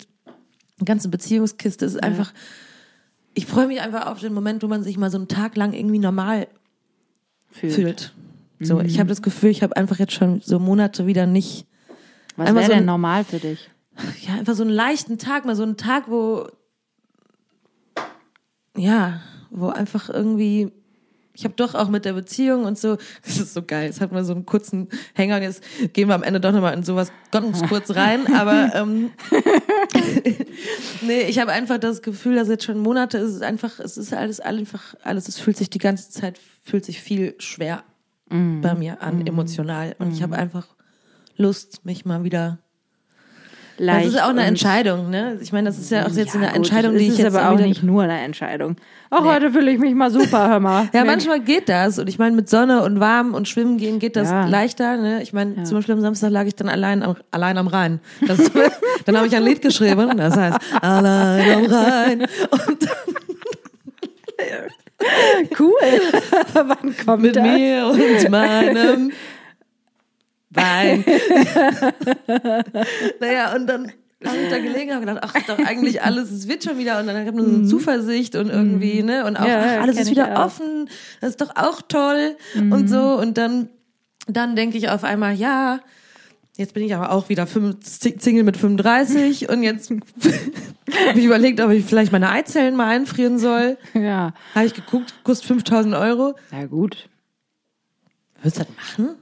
die 0.79 0.85
ganze 0.85 1.09
Beziehungskiste, 1.09 1.85
es 1.85 1.95
ist 1.95 2.03
einfach, 2.03 2.33
ich 3.33 3.45
freue 3.45 3.67
mich 3.67 3.81
einfach 3.81 4.07
auf 4.07 4.19
den 4.19 4.33
Moment, 4.33 4.63
wo 4.63 4.67
man 4.67 4.83
sich 4.83 4.97
mal 4.97 5.11
so 5.11 5.17
einen 5.17 5.27
Tag 5.27 5.55
lang 5.55 5.73
irgendwie 5.73 5.99
normal 5.99 6.47
Fühlt. 7.51 7.73
fühlt. 7.73 8.13
So, 8.63 8.81
ich 8.81 8.99
habe 8.99 9.09
das 9.09 9.21
Gefühl, 9.21 9.49
ich 9.49 9.63
habe 9.63 9.75
einfach 9.75 9.99
jetzt 9.99 10.13
schon 10.13 10.41
so 10.41 10.59
Monate 10.59 11.07
wieder 11.07 11.25
nicht 11.25 11.65
Was 12.35 12.53
wäre 12.53 12.65
so 12.65 12.71
denn 12.71 12.85
normal 12.85 13.23
für 13.23 13.39
dich? 13.39 13.69
ja, 14.21 14.33
einfach 14.35 14.55
so 14.55 14.63
einen 14.63 14.71
leichten 14.71 15.17
Tag, 15.17 15.45
mal 15.45 15.55
so 15.55 15.63
einen 15.63 15.77
Tag, 15.77 16.05
wo, 16.07 16.47
ja, 18.75 19.21
wo 19.51 19.67
einfach 19.67 20.09
irgendwie, 20.09 20.71
ich 21.33 21.43
habe 21.45 21.53
doch 21.55 21.75
auch 21.75 21.89
mit 21.89 22.05
der 22.05 22.13
Beziehung 22.13 22.65
und 22.65 22.77
so, 22.77 22.97
das 23.25 23.37
ist 23.37 23.53
so 23.53 23.61
geil, 23.61 23.85
jetzt 23.85 24.01
hatten 24.01 24.15
wir 24.15 24.23
so 24.23 24.33
einen 24.33 24.45
kurzen 24.45 24.89
Hänger 25.13 25.37
und 25.37 25.43
jetzt 25.43 25.63
gehen 25.93 26.07
wir 26.07 26.15
am 26.15 26.23
Ende 26.23 26.39
doch 26.39 26.51
nochmal 26.51 26.73
in 26.73 26.83
sowas 26.83 27.11
ganz 27.31 27.61
kurz 27.69 27.95
rein, 27.95 28.33
aber 28.33 28.71
ähm, 28.73 29.11
nee, 31.01 31.21
ich 31.23 31.39
habe 31.39 31.51
einfach 31.51 31.77
das 31.77 32.01
Gefühl, 32.01 32.35
dass 32.35 32.47
jetzt 32.47 32.63
schon 32.63 32.79
Monate 32.79 33.19
ist 33.19 33.33
es 33.33 33.41
einfach, 33.41 33.79
es 33.79 33.97
ist 33.97 34.13
alles 34.13 34.39
einfach, 34.39 34.95
alles, 35.03 35.27
es 35.27 35.39
fühlt 35.39 35.57
sich 35.57 35.69
die 35.69 35.79
ganze 35.79 36.09
Zeit, 36.09 36.39
fühlt 36.63 36.85
sich 36.85 36.99
viel 36.99 37.35
schwer 37.37 37.83
bei 38.29 38.73
mir 38.75 39.01
an, 39.01 39.25
emotional 39.27 39.95
und 39.99 40.11
ich 40.13 40.23
habe 40.23 40.35
einfach 40.35 40.67
Lust, 41.37 41.85
mich 41.85 42.05
mal 42.05 42.23
wieder 42.23 42.57
Leicht 43.79 44.05
das 44.05 44.13
ist 44.13 44.21
auch 44.21 44.29
eine 44.29 44.43
Entscheidung, 44.43 45.09
ne? 45.09 45.39
Ich 45.41 45.51
meine, 45.51 45.67
das 45.67 45.79
ist 45.79 45.89
ja 45.89 46.05
auch 46.05 46.11
jetzt 46.11 46.35
Ja, 46.35 46.41
eine 46.41 46.47
gut, 46.49 46.55
Entscheidung, 46.57 46.93
die 46.93 46.99
ich 47.05 47.09
ist 47.09 47.17
jetzt 47.17 47.35
aber 47.35 47.49
auch 47.49 47.57
wieder- 47.57 47.65
nicht 47.67 47.81
nur 47.81 48.03
eine 48.03 48.19
Entscheidung. 48.21 48.75
Auch 49.09 49.23
heute 49.25 49.51
fühle 49.51 49.71
ich 49.71 49.79
mich 49.79 49.95
mal 49.95 50.11
super, 50.11 50.47
hör 50.47 50.59
mal. 50.59 50.83
Ja, 50.93 51.03
Mensch. 51.03 51.25
manchmal 51.25 51.39
geht 51.39 51.69
das. 51.69 51.97
Und 51.97 52.07
ich 52.07 52.19
meine, 52.19 52.35
mit 52.35 52.47
Sonne 52.49 52.83
und 52.83 52.99
warm 52.99 53.33
und 53.33 53.47
Schwimmen 53.47 53.77
gehen 53.79 53.97
geht 53.97 54.15
das 54.15 54.29
Ja. 54.29 54.45
leichter. 54.45 54.97
Ne? 54.97 55.23
Ich 55.23 55.33
meine, 55.33 55.63
zum 55.63 55.77
Beispiel 55.77 55.95
am 55.95 56.01
Samstag 56.01 56.29
lag 56.29 56.45
ich 56.45 56.53
dann 56.55 56.69
allein 56.69 57.01
am, 57.01 57.15
allein 57.31 57.57
am 57.57 57.65
Rhein. 57.65 57.99
Das, 58.27 58.37
dann 59.05 59.17
habe 59.17 59.25
ich 59.25 59.35
ein 59.35 59.43
Lied 59.43 59.61
geschrieben, 59.63 60.17
das 60.17 60.37
heißt 60.37 60.59
Allein 60.79 61.55
am 61.65 61.65
Rhein. 61.65 62.21
Und 62.51 62.87
cool. 65.59 65.73
Wann 66.53 66.95
kommt 67.05 67.23
mit 67.23 67.35
das? 67.35 67.43
mir 67.43 67.87
und 67.87 68.29
meinem 68.29 69.11
Wein. 70.49 71.03
naja, 73.19 73.53
und 73.55 73.67
dann 73.67 73.91
habe 74.25 74.37
ich 74.43 74.49
da 74.49 74.57
gelegen 74.59 74.91
und 74.91 75.01
gedacht, 75.01 75.19
ach, 75.21 75.33
doch 75.47 75.59
eigentlich 75.59 76.01
alles, 76.01 76.31
es 76.31 76.47
wird 76.47 76.63
schon 76.63 76.77
wieder. 76.77 76.99
Und 76.99 77.07
dann 77.07 77.25
ich 77.25 77.31
nur 77.33 77.45
so 77.45 77.55
eine 77.57 77.67
Zuversicht 77.67 78.35
und 78.35 78.49
irgendwie, 78.49 79.03
ne? 79.03 79.25
Und 79.25 79.35
auch, 79.35 79.41
Mhm. 79.43 79.47
Ja, 79.49 79.77
ach, 79.77 79.81
alles 79.83 79.99
ist 79.99 80.11
wieder 80.11 80.43
offen, 80.45 80.89
das 81.21 81.31
ist 81.31 81.41
doch 81.41 81.55
auch 81.55 81.81
toll 81.81 82.37
Mhm. 82.55 82.71
und 82.71 82.87
so. 82.87 83.17
Und 83.19 83.37
dann, 83.37 83.69
dann 84.27 84.55
denke 84.55 84.77
ich 84.77 84.89
auf 84.89 85.03
einmal, 85.03 85.33
ja, 85.33 85.79
jetzt 86.57 86.73
bin 86.73 86.83
ich 86.83 86.93
aber 86.95 87.11
auch 87.11 87.29
wieder 87.29 87.47
fünf, 87.47 87.77
Single 87.85 88.43
mit 88.43 88.57
35 88.57 89.49
und 89.49 89.63
jetzt 89.63 89.89
habe 91.07 91.19
ich 91.19 91.25
überlegt, 91.25 91.59
ob 91.61 91.71
ich 91.71 91.85
vielleicht 91.85 92.11
meine 92.11 92.29
Eizellen 92.29 92.75
mal 92.75 92.87
einfrieren 92.87 93.39
soll. 93.39 93.77
Ja. 93.93 94.33
Habe 94.55 94.65
ich 94.65 94.73
geguckt, 94.73 95.13
kostet 95.23 95.47
5000 95.47 95.95
Euro. 95.95 96.35
Ja, 96.51 96.65
gut. 96.65 97.09
Würdest 98.41 98.59
du 98.59 98.65
das 98.65 98.75
machen? 98.75 99.15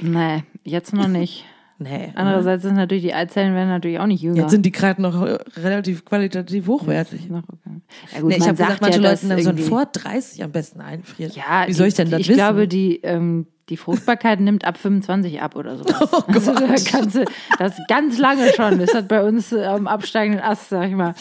Nee, 0.00 0.44
jetzt 0.64 0.92
noch 0.92 1.08
nicht. 1.08 1.44
Nee. 1.78 2.12
Andererseits 2.14 2.62
sind 2.62 2.76
natürlich 2.76 3.02
die 3.02 3.14
Eizellen 3.14 3.54
werden 3.54 3.68
natürlich 3.68 3.98
auch 3.98 4.06
nicht 4.06 4.22
jünger. 4.22 4.42
Jetzt 4.42 4.50
sind 4.52 4.64
die 4.64 4.70
gerade 4.72 5.02
noch 5.02 5.20
äh, 5.26 5.38
relativ 5.60 6.04
qualitativ 6.04 6.66
hochwertig. 6.68 7.28
Noch 7.28 7.42
okay. 7.42 7.80
Ja, 8.14 8.20
gut, 8.20 8.28
Nee, 8.30 8.36
ich 8.36 8.42
habe 8.42 8.52
gesagt, 8.52 8.70
sagt 8.70 8.80
manche 8.82 9.00
ja, 9.00 9.10
Leute 9.10 9.26
sollen 9.26 9.38
irgendwie- 9.38 9.62
vor 9.64 9.84
30 9.86 10.44
am 10.44 10.52
besten 10.52 10.80
einfrieren. 10.80 11.32
Ja, 11.34 11.64
Wie 11.66 11.72
soll 11.72 11.88
ich 11.88 11.94
denn 11.94 12.10
das 12.10 12.20
ich 12.20 12.28
wissen? 12.28 12.36
glaube, 12.38 12.68
die, 12.68 13.00
ähm, 13.02 13.46
die 13.70 13.76
Fruchtbarkeit 13.76 14.40
nimmt 14.40 14.64
ab 14.64 14.78
25 14.78 15.40
ab 15.42 15.56
oder 15.56 15.76
so. 15.78 15.84
Oh 16.12 16.22
Gott. 16.32 16.46
da 16.60 16.74
kannst 16.90 17.16
du, 17.16 17.24
das 17.58 17.74
ganz 17.88 18.18
lange 18.18 18.52
schon. 18.54 18.78
Das 18.78 18.94
hat 18.94 19.08
bei 19.08 19.22
uns 19.24 19.52
am 19.52 19.86
absteigenden 19.88 20.42
Ast, 20.44 20.68
sag 20.68 20.88
ich 20.88 20.94
mal. 20.94 21.14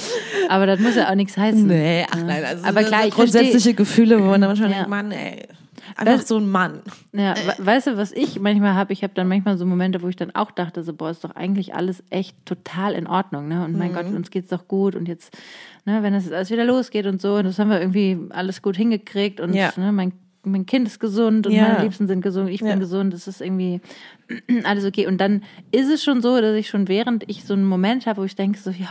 Aber 0.49 0.67
das 0.67 0.79
muss 0.79 0.95
ja 0.95 1.09
auch 1.09 1.15
nichts 1.15 1.35
heißen. 1.35 1.65
Nee, 1.65 2.05
ach 2.11 2.21
nein, 2.23 2.43
also 2.45 2.63
Aber 2.65 2.81
so- 2.83 2.87
klar, 2.89 3.01
so 3.01 3.07
ich 3.07 3.13
grundsätzliche 3.15 3.69
versteh- 3.71 3.73
Gefühle, 3.73 4.19
wo 4.21 4.25
man 4.25 4.39
dann 4.41 4.49
manchmal 4.51 4.69
Ja. 4.69 4.75
denkt, 4.75 4.89
Mann, 4.89 5.11
ey, 5.11 5.47
einfach 5.95 6.17
Das- 6.17 6.27
so 6.27 6.37
ein 6.37 6.49
Mann. 6.49 6.81
Ja, 7.11 7.35
we- 7.35 7.65
weißt 7.65 7.87
du, 7.87 7.97
was 7.97 8.11
ich 8.11 8.39
manchmal 8.39 8.73
habe? 8.73 8.93
Ich 8.93 9.03
habe 9.03 9.13
dann 9.13 9.27
manchmal 9.27 9.57
so 9.57 9.65
Momente, 9.65 10.01
wo 10.01 10.07
ich 10.07 10.15
dann 10.15 10.33
auch 10.35 10.51
dachte, 10.51 10.83
so, 10.83 10.93
boah, 10.93 11.09
ist 11.09 11.23
doch 11.23 11.35
eigentlich 11.35 11.75
alles 11.75 12.03
echt 12.09 12.35
total 12.45 12.93
in 12.93 13.07
Ordnung, 13.07 13.47
ne? 13.47 13.63
Und 13.65 13.77
mein 13.77 13.91
Mhm. 13.91 13.95
Gott, 13.95 14.05
uns 14.07 14.31
geht's 14.31 14.49
doch 14.49 14.67
gut 14.67 14.95
und 14.95 15.07
jetzt, 15.07 15.35
ne, 15.85 16.03
wenn 16.03 16.13
das 16.13 16.25
jetzt 16.25 16.33
alles 16.33 16.49
wieder 16.51 16.65
losgeht 16.65 17.05
und 17.05 17.21
so, 17.21 17.35
und 17.35 17.45
das 17.45 17.59
haben 17.59 17.69
wir 17.69 17.79
irgendwie 17.79 18.17
alles 18.29 18.61
gut 18.61 18.75
hingekriegt 18.77 19.39
und 19.39 19.53
Ja. 19.53 19.71
ne, 19.77 19.91
mein, 19.91 20.13
mein 20.45 20.65
Kind 20.65 20.87
ist 20.87 20.99
gesund 20.99 21.47
und 21.47 21.53
Ja. 21.53 21.69
meine 21.69 21.83
Liebsten 21.83 22.07
sind 22.07 22.21
gesund, 22.21 22.49
ich 22.49 22.59
bin 22.59 22.67
Ja. 22.69 22.75
gesund, 22.75 23.13
das 23.13 23.27
ist 23.27 23.39
irgendwie 23.39 23.79
alles 24.65 24.85
okay. 24.85 25.07
Und 25.07 25.19
dann 25.19 25.43
ist 25.71 25.89
es 25.89 26.03
schon 26.03 26.21
so, 26.21 26.39
dass 26.41 26.55
ich 26.55 26.67
schon 26.69 26.87
während 26.87 27.29
ich 27.29 27.45
so 27.45 27.53
einen 27.53 27.65
Moment 27.65 28.05
habe, 28.07 28.21
wo 28.21 28.25
ich 28.25 28.35
denke, 28.35 28.59
so, 28.59 28.69
ja, 28.71 28.89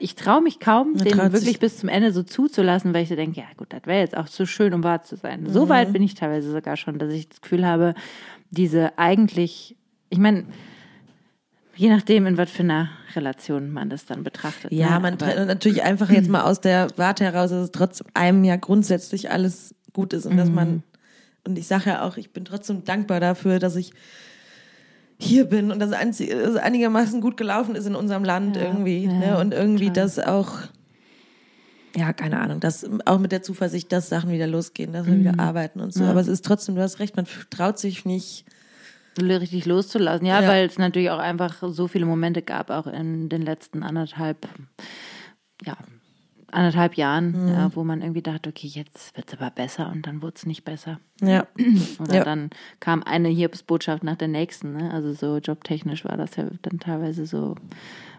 ich 0.00 0.14
traue 0.14 0.42
mich 0.42 0.60
kaum, 0.60 0.96
den 0.96 1.16
wirklich 1.32 1.58
bis 1.58 1.78
zum 1.78 1.88
Ende 1.88 2.12
so 2.12 2.22
zuzulassen, 2.22 2.92
weil 2.94 3.02
ich 3.04 3.08
so 3.08 3.16
denke, 3.16 3.40
ja 3.40 3.46
gut, 3.56 3.72
das 3.72 3.82
wäre 3.86 4.00
jetzt 4.00 4.16
auch 4.16 4.28
zu 4.28 4.46
schön, 4.46 4.72
um 4.74 4.82
wahr 4.84 5.02
zu 5.02 5.16
sein. 5.16 5.46
So 5.48 5.64
Mhm. 5.64 5.68
weit 5.70 5.92
bin 5.92 6.02
ich 6.02 6.14
teilweise 6.14 6.50
sogar 6.50 6.76
schon, 6.76 6.98
dass 6.98 7.12
ich 7.12 7.28
das 7.28 7.40
Gefühl 7.40 7.66
habe, 7.66 7.94
diese 8.50 8.98
eigentlich, 8.98 9.76
ich 10.10 10.18
meine, 10.18 10.44
je 11.76 11.88
nachdem, 11.88 12.26
in 12.26 12.38
was 12.38 12.50
für 12.50 12.62
einer 12.62 12.90
Relation 13.16 13.72
man 13.72 13.90
das 13.90 14.06
dann 14.06 14.22
betrachtet. 14.22 14.72
Ja, 14.72 14.94
ne? 14.94 15.00
man 15.00 15.14
Aber- 15.14 15.44
natürlich 15.44 15.82
einfach 15.82 16.10
jetzt 16.10 16.28
mal 16.28 16.42
aus 16.42 16.60
der 16.60 16.88
Warte 16.96 17.24
heraus, 17.24 17.50
dass 17.50 17.64
es 17.64 17.72
trotzdem 17.72 18.06
einem 18.14 18.44
ja 18.44 18.56
grundsätzlich 18.56 19.30
alles 19.30 19.74
gut 19.92 20.12
ist 20.12 20.26
und 20.26 20.36
dass 20.36 20.48
Mhm. 20.48 20.54
man, 20.54 20.82
und 21.46 21.58
ich 21.58 21.66
sage 21.66 21.90
ja 21.90 22.02
auch, 22.06 22.16
ich 22.16 22.30
bin 22.32 22.44
trotzdem 22.44 22.84
dankbar 22.84 23.20
dafür, 23.20 23.58
dass 23.58 23.76
ich 23.76 23.92
hier 25.18 25.44
bin 25.46 25.70
und 25.70 25.80
es 25.82 25.92
einigermaßen 26.56 27.20
gut 27.20 27.36
gelaufen 27.36 27.74
ist 27.76 27.86
in 27.86 27.94
unserem 27.94 28.24
Land 28.24 28.56
Ja, 28.56 28.62
irgendwie. 28.62 29.04
ja, 29.04 29.12
ne? 29.12 29.38
Und 29.38 29.54
irgendwie 29.54 29.88
total. 29.88 30.04
das 30.04 30.18
auch, 30.18 30.58
ja, 31.96 32.12
keine 32.12 32.40
Ahnung, 32.40 32.60
dass 32.60 32.84
auch 33.06 33.18
mit 33.18 33.30
der 33.32 33.42
Zuversicht, 33.42 33.92
dass 33.92 34.08
Sachen 34.08 34.30
wieder 34.30 34.46
losgehen, 34.46 34.92
dass 34.92 35.06
wir 35.06 35.14
Mhm. 35.14 35.20
wieder 35.20 35.38
arbeiten 35.40 35.80
und 35.80 35.94
so. 35.94 36.04
Aber 36.04 36.20
es 36.20 36.28
ist 36.28 36.44
trotzdem, 36.44 36.74
du 36.74 36.82
hast 36.82 36.98
recht, 36.98 37.16
man 37.16 37.26
traut 37.50 37.78
sich 37.78 38.04
nicht. 38.04 38.44
richtig 39.40 39.64
loszulassen. 39.64 40.26
Ja, 40.26 40.42
Ja. 40.42 40.48
weil 40.48 40.66
es 40.66 40.76
natürlich 40.76 41.10
auch 41.10 41.20
einfach 41.20 41.62
so 41.68 41.86
viele 41.86 42.04
Momente 42.04 42.42
gab, 42.42 42.70
auch 42.70 42.88
in 42.88 43.28
den 43.28 43.42
letzten 43.42 43.84
anderthalb, 43.84 44.48
ja, 45.64 45.76
anderthalb 46.54 46.94
Jahren, 46.94 47.32
Mhm. 47.46 47.48
ja, 47.52 47.76
wo 47.76 47.84
man 47.84 48.00
irgendwie 48.02 48.22
dachte, 48.22 48.48
okay, 48.50 48.66
jetzt 48.66 49.16
wird's 49.16 49.32
aber 49.34 49.50
besser 49.50 49.90
und 49.92 50.06
dann 50.06 50.22
wurde 50.22 50.34
es 50.36 50.46
nicht 50.46 50.64
besser. 50.64 51.00
Ja. 51.20 51.46
Oder 52.00 52.14
Ja. 52.16 52.24
dann 52.24 52.50
kam 52.80 53.02
eine 53.02 53.28
Hiobsbotschaft 53.28 54.02
nach 54.04 54.16
der 54.16 54.28
nächsten. 54.28 54.72
Ne? 54.76 54.92
Also 54.92 55.12
so 55.12 55.38
jobtechnisch 55.38 56.04
war 56.04 56.16
das 56.16 56.36
ja 56.36 56.44
dann 56.62 56.78
teilweise 56.80 57.26
so, 57.26 57.54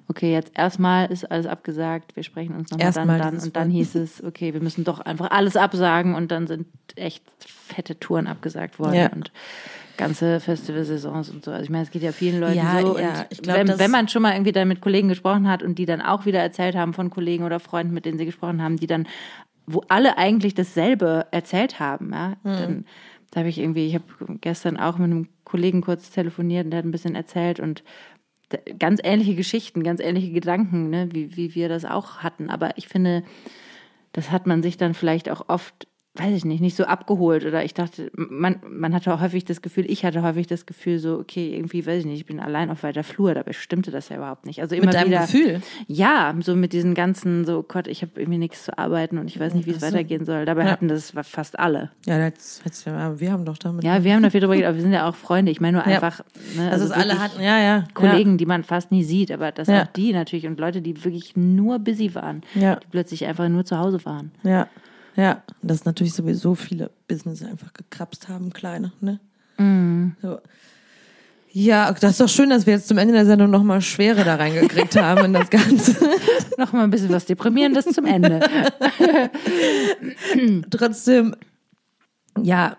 okay, 0.07 0.31
jetzt 0.31 0.51
erstmal 0.55 1.11
ist 1.11 1.29
alles 1.31 1.45
abgesagt, 1.47 2.15
wir 2.15 2.23
sprechen 2.23 2.55
uns 2.55 2.71
nochmal 2.71 2.91
dann 2.91 3.07
dann. 3.07 3.39
Und 3.39 3.55
dann 3.55 3.69
hieß 3.71 3.95
es, 3.95 4.23
okay, 4.23 4.53
wir 4.53 4.61
müssen 4.61 4.83
doch 4.83 4.99
einfach 4.99 5.31
alles 5.31 5.55
absagen 5.55 6.13
und 6.15 6.31
dann 6.31 6.45
sind 6.47 6.67
echt 6.95 7.23
fette 7.39 7.99
Touren 7.99 8.27
abgesagt 8.27 8.77
worden. 8.79 8.93
Ja. 8.95 9.09
Und 9.09 9.31
ganze 9.97 10.39
Festivalsaisons 10.39 11.29
und 11.29 11.45
so. 11.45 11.51
Also 11.51 11.63
ich 11.63 11.69
meine, 11.69 11.83
es 11.83 11.91
geht 11.91 12.03
ja 12.03 12.11
vielen 12.11 12.39
Leuten 12.39 12.55
Ja, 12.55 12.81
so. 12.81 12.99
ja, 12.99 13.25
ich 13.29 13.41
glaub, 13.41 13.57
wenn, 13.57 13.79
wenn 13.79 13.91
man 13.91 14.07
schon 14.07 14.21
mal 14.21 14.33
irgendwie 14.33 14.51
da 14.51 14.65
mit 14.65 14.81
Kollegen 14.81 15.07
gesprochen 15.07 15.47
hat 15.49 15.63
und 15.63 15.77
die 15.79 15.85
dann 15.85 16.01
auch 16.01 16.25
wieder 16.25 16.39
erzählt 16.39 16.75
haben 16.75 16.93
von 16.93 17.09
Kollegen 17.09 17.43
oder 17.43 17.59
Freunden, 17.59 17.93
mit 17.93 18.05
denen 18.05 18.17
sie 18.17 18.25
gesprochen 18.25 18.61
haben, 18.61 18.77
die 18.77 18.87
dann, 18.87 19.07
wo 19.65 19.81
alle 19.87 20.17
eigentlich 20.17 20.53
dasselbe 20.53 21.27
erzählt 21.31 21.79
haben, 21.79 22.11
ja, 22.13 22.33
Hm. 22.43 22.55
dann 22.57 22.85
da 23.31 23.39
habe 23.39 23.49
ich 23.49 23.59
irgendwie, 23.59 23.87
ich 23.87 23.95
habe 23.95 24.05
gestern 24.39 24.77
auch 24.77 24.97
mit 24.97 25.11
einem 25.11 25.27
Kollegen 25.43 25.81
kurz 25.81 26.09
telefoniert 26.09 26.65
und 26.65 26.71
der 26.71 26.77
hat 26.77 26.85
ein 26.85 26.91
bisschen 26.91 27.15
erzählt 27.15 27.59
und 27.59 27.83
ganz 28.79 29.01
ähnliche 29.03 29.35
Geschichten, 29.35 29.83
ganz 29.83 29.99
ähnliche 29.99 30.31
Gedanken, 30.31 30.89
ne, 30.89 31.09
wie, 31.11 31.35
wie 31.35 31.53
wir 31.55 31.67
das 31.67 31.83
auch 31.83 32.17
hatten. 32.19 32.49
Aber 32.49 32.77
ich 32.77 32.87
finde, 32.87 33.23
das 34.13 34.31
hat 34.31 34.47
man 34.47 34.63
sich 34.63 34.77
dann 34.77 34.93
vielleicht 34.93 35.29
auch 35.29 35.49
oft, 35.49 35.87
weiß 36.17 36.35
ich 36.35 36.45
nicht, 36.45 36.61
nicht 36.61 36.75
so 36.77 36.85
abgeholt. 36.85 37.45
Oder 37.45 37.63
ich 37.65 37.73
dachte, 37.73 38.09
man, 38.15 38.57
man 38.69 38.93
hatte 38.93 39.19
häufig 39.19 39.43
das 39.45 39.61
Gefühl, 39.61 39.85
ich 39.89 40.05
hatte 40.05 40.23
häufig 40.23 40.47
das 40.47 40.65
Gefühl, 40.65 40.99
so, 40.99 41.17
okay, 41.19 41.53
irgendwie, 41.55 41.85
weiß 41.85 41.99
ich 41.99 42.05
nicht, 42.05 42.19
ich 42.19 42.25
bin 42.25 42.39
allein 42.39 42.69
auf 42.69 42.83
weiter 42.83 43.03
Flur, 43.03 43.33
dabei 43.33 43.53
stimmte 43.53 43.91
das 43.91 44.09
ja 44.09 44.17
überhaupt 44.17 44.45
nicht. 44.45 44.61
Also 44.61 44.75
immer 44.75 44.85
Mit 44.85 44.93
deinem 44.95 45.07
wieder. 45.07 45.21
Gefühl. 45.21 45.61
Ja, 45.87 46.33
so 46.39 46.55
mit 46.55 46.73
diesen 46.73 46.93
ganzen, 46.93 47.45
so 47.45 47.63
Gott, 47.63 47.87
ich 47.87 48.01
habe 48.01 48.11
irgendwie 48.15 48.37
nichts 48.37 48.65
zu 48.65 48.77
arbeiten 48.77 49.17
und 49.17 49.27
ich 49.27 49.39
weiß 49.39 49.53
nicht, 49.53 49.65
wie 49.65 49.71
es 49.71 49.79
so. 49.81 49.87
weitergehen 49.87 50.25
soll. 50.25 50.45
Dabei 50.45 50.63
Ja. 50.65 50.71
hatten 50.71 50.87
das 50.87 51.13
fast 51.23 51.59
alle. 51.59 51.91
Ja, 52.05 52.29
das, 52.29 52.61
das, 52.63 52.85
ja, 52.85 53.19
wir 53.19 53.31
haben 53.31 53.45
doch 53.45 53.57
damit. 53.57 53.83
Ja, 53.83 54.03
wir 54.03 54.13
haben 54.13 54.23
da 54.23 54.29
viel 54.29 54.41
drüber 54.41 54.53
geredet, 54.53 54.69
aber 54.69 54.75
wir 54.77 54.83
sind 54.83 54.93
ja 54.93 55.07
auch 55.09 55.15
Freunde. 55.15 55.51
Ich 55.51 55.59
meine 55.61 55.77
nur 55.77 55.87
Ja. 55.87 55.95
einfach, 55.95 56.21
ne, 56.55 56.71
also 56.71 56.85
es 56.85 56.91
alle 56.91 57.19
hatten. 57.19 57.41
Ja, 57.41 57.59
ja. 57.59 57.83
Kollegen, 57.93 58.37
die 58.37 58.45
man 58.45 58.63
fast 58.63 58.91
nie 58.91 59.03
sieht, 59.03 59.31
aber 59.31 59.51
dass 59.51 59.67
Ja. 59.67 59.83
auch 59.83 59.87
die 59.87 60.13
natürlich 60.13 60.47
und 60.47 60.59
Leute, 60.59 60.81
die 60.81 61.03
wirklich 61.03 61.35
nur 61.35 61.79
busy 61.79 62.15
waren, 62.15 62.41
Ja. 62.53 62.75
die 62.77 62.87
plötzlich 62.89 63.25
einfach 63.25 63.49
nur 63.49 63.65
zu 63.65 63.77
Hause 63.77 64.03
waren. 64.05 64.31
Ja, 64.43 64.67
ja. 65.15 65.43
Und 65.61 65.71
dass 65.71 65.85
natürlich 65.85 66.13
sowieso 66.13 66.55
viele 66.55 66.91
Business 67.07 67.43
einfach 67.43 67.73
gekrapst 67.73 68.27
haben, 68.29 68.53
kleine, 68.53 68.91
ne? 69.01 69.19
Mhm. 69.57 70.15
So. 70.21 70.39
Ja, 71.57 71.89
das 71.93 72.11
ist 72.11 72.19
doch 72.19 72.27
schön, 72.27 72.49
dass 72.49 72.65
wir 72.65 72.73
jetzt 72.73 72.89
zum 72.89 72.97
Ende 72.97 73.13
der 73.13 73.25
Sendung 73.25 73.49
nochmal 73.49 73.81
Schwere 73.81 74.25
da 74.25 74.35
reingekriegt 74.35 74.95
haben 75.01 75.23
in 75.25 75.33
das 75.33 75.49
Ganze. 75.49 75.95
Noch 76.57 76.73
mal 76.73 76.83
ein 76.83 76.89
bisschen 76.89 77.11
was 77.11 77.23
Deprimierendes 77.25 77.85
zum 77.85 78.05
Ende. 78.05 78.41
Trotzdem, 80.69 81.35
ja, 82.41 82.77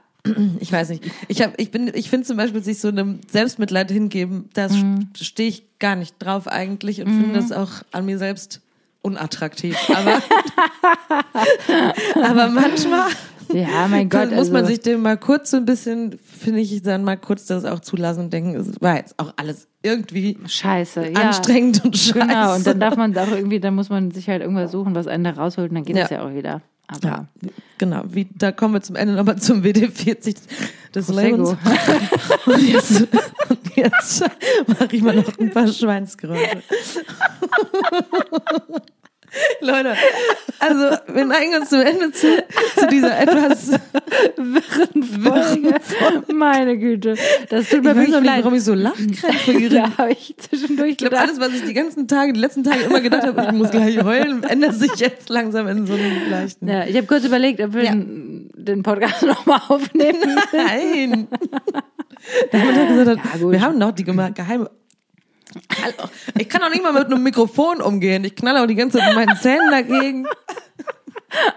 ich 0.60 0.72
weiß 0.72 0.90
nicht. 0.90 1.04
Ich 1.28 1.42
hab, 1.42 1.58
ich 1.58 1.70
bin, 1.70 1.90
ich 1.94 2.10
finde 2.10 2.26
zum 2.26 2.36
Beispiel 2.36 2.62
sich 2.62 2.80
so 2.80 2.88
einem 2.88 3.20
Selbstmitleid 3.30 3.90
hingeben, 3.90 4.48
da 4.54 4.68
Mhm. 4.68 5.08
stehe 5.14 5.48
ich 5.48 5.78
gar 5.78 5.96
nicht 5.96 6.16
drauf 6.18 6.48
eigentlich 6.48 7.00
und 7.00 7.08
finde 7.08 7.34
das 7.34 7.52
auch 7.52 7.70
an 7.92 8.06
mir 8.06 8.18
selbst 8.18 8.60
unattraktiv. 9.06 9.76
Aber, 9.88 10.22
aber 12.28 12.48
manchmal 12.48 13.08
Ja, 13.52 13.86
mein 13.88 14.08
Gott. 14.08 14.32
muss 14.32 14.48
man 14.50 14.62
also, 14.62 14.70
sich 14.72 14.80
dem 14.80 15.02
mal 15.02 15.16
kurz 15.16 15.50
so 15.52 15.56
ein 15.58 15.64
bisschen, 15.64 16.18
finde 16.24 16.60
ich, 16.60 16.82
dann 16.82 17.04
mal 17.04 17.16
kurz 17.16 17.46
das 17.46 17.64
auch 17.64 17.80
zulassen 17.80 18.24
und 18.24 18.32
denken, 18.32 18.56
es 18.56 18.80
war 18.80 18.96
jetzt 18.96 19.14
auch 19.18 19.32
alles 19.36 19.68
irgendwie 19.82 20.36
Scheiße, 20.46 21.08
ja. 21.08 21.20
anstrengend 21.20 21.84
und 21.84 21.96
scheiße. 21.96 22.18
Genau, 22.18 22.54
und 22.56 22.66
dann 22.66 22.80
darf 22.80 22.96
man 22.96 23.16
auch 23.16 23.30
irgendwie, 23.30 23.60
dann 23.60 23.74
muss 23.76 23.88
man 23.88 24.10
sich 24.10 24.28
halt 24.28 24.42
irgendwas 24.42 24.72
suchen, 24.72 24.94
was 24.96 25.06
einen 25.06 25.22
da 25.24 25.30
rausholt 25.30 25.70
und 25.70 25.76
dann 25.76 25.84
geht 25.84 25.96
Ja. 25.96 26.04
es 26.04 26.10
ja 26.10 26.24
auch 26.26 26.34
wieder. 26.34 26.60
Aber 26.88 27.08
ja, 27.08 27.24
genau. 27.78 28.02
Wie, 28.08 28.28
da 28.36 28.52
kommen 28.52 28.74
wir 28.74 28.80
zum 28.80 28.94
Ende 28.94 29.14
nochmal 29.14 29.38
zum 29.38 29.62
WD40 29.62 30.36
des. 30.94 31.08
Lebens. 31.08 31.56
Und 32.46 32.62
jetzt, 32.62 33.00
und 33.48 33.76
jetzt 33.76 34.24
mache 34.68 34.88
ich 34.92 35.02
mal 35.02 35.16
noch 35.16 35.36
ein 35.38 35.50
paar 35.50 35.66
Schweinsgeräusche. 35.66 36.62
Leute, 39.60 39.94
also 40.58 40.96
wir 41.12 41.24
neigen 41.24 41.54
uns 41.54 41.68
zum 41.70 41.80
Ende 41.80 42.12
zu, 42.12 42.26
zu 42.78 42.86
dieser 42.88 43.18
etwas. 43.20 43.70
Folge. 45.22 45.74
Meine 46.32 46.78
Güte. 46.78 47.14
Das 47.48 47.68
tut 47.68 47.78
Ich 47.78 47.84
mir 47.84 47.90
weiß 47.90 47.96
wirklich 47.96 48.16
auch 48.16 48.20
nicht, 48.20 48.36
warum 48.38 48.54
ich 48.54 48.64
so 48.64 48.74
Lachkrämpfe 48.74 49.52
kriege. 49.52 49.68
Da 49.76 49.98
habe 49.98 50.12
ich 50.12 50.34
zwischendurch 50.38 50.90
Ich 50.92 50.96
glaube, 50.98 51.18
alles, 51.18 51.38
was 51.40 51.52
ich 51.52 51.64
die 51.64 51.74
ganzen 51.74 52.08
Tage, 52.08 52.32
die 52.32 52.40
letzten 52.40 52.64
Tage 52.64 52.84
immer 52.84 53.00
gedacht 53.00 53.24
habe, 53.26 53.42
ich 53.42 53.52
muss 53.52 53.70
gleich 53.70 54.02
heulen, 54.02 54.42
ändert 54.44 54.74
sich 54.74 54.94
jetzt 54.96 55.28
langsam 55.28 55.66
in 55.68 55.86
so 55.86 55.94
einem 55.94 56.30
leichten. 56.30 56.68
ja, 56.68 56.84
ich 56.84 56.96
habe 56.96 57.06
kurz 57.06 57.24
überlegt, 57.24 57.60
ob 57.60 57.74
wir 57.74 57.84
Ja. 57.84 57.92
den, 57.94 58.82
Podcast 58.82 59.22
nochmal 59.26 59.60
aufnehmen. 59.68 60.38
Nein. 60.52 61.28
Damit 62.52 62.76
er 62.76 62.86
gesagt 62.86 63.24
hat, 63.24 63.40
Ja, 63.40 63.50
wir 63.50 63.60
haben 63.60 63.78
noch 63.78 63.92
die 63.92 64.04
geheime. 64.04 64.70
Ich 66.38 66.48
kann 66.48 66.62
auch 66.62 66.70
nicht 66.70 66.82
mal 66.82 66.92
mit 66.92 67.06
einem 67.06 67.22
Mikrofon 67.22 67.80
umgehen. 67.80 68.24
Ich 68.24 68.34
knalle 68.36 68.62
auch 68.62 68.66
die 68.66 68.74
ganze 68.74 68.98
Zeit 68.98 69.08
mit 69.14 69.26
meinen 69.26 69.36
Zähnen 69.38 69.70
dagegen. 69.70 70.26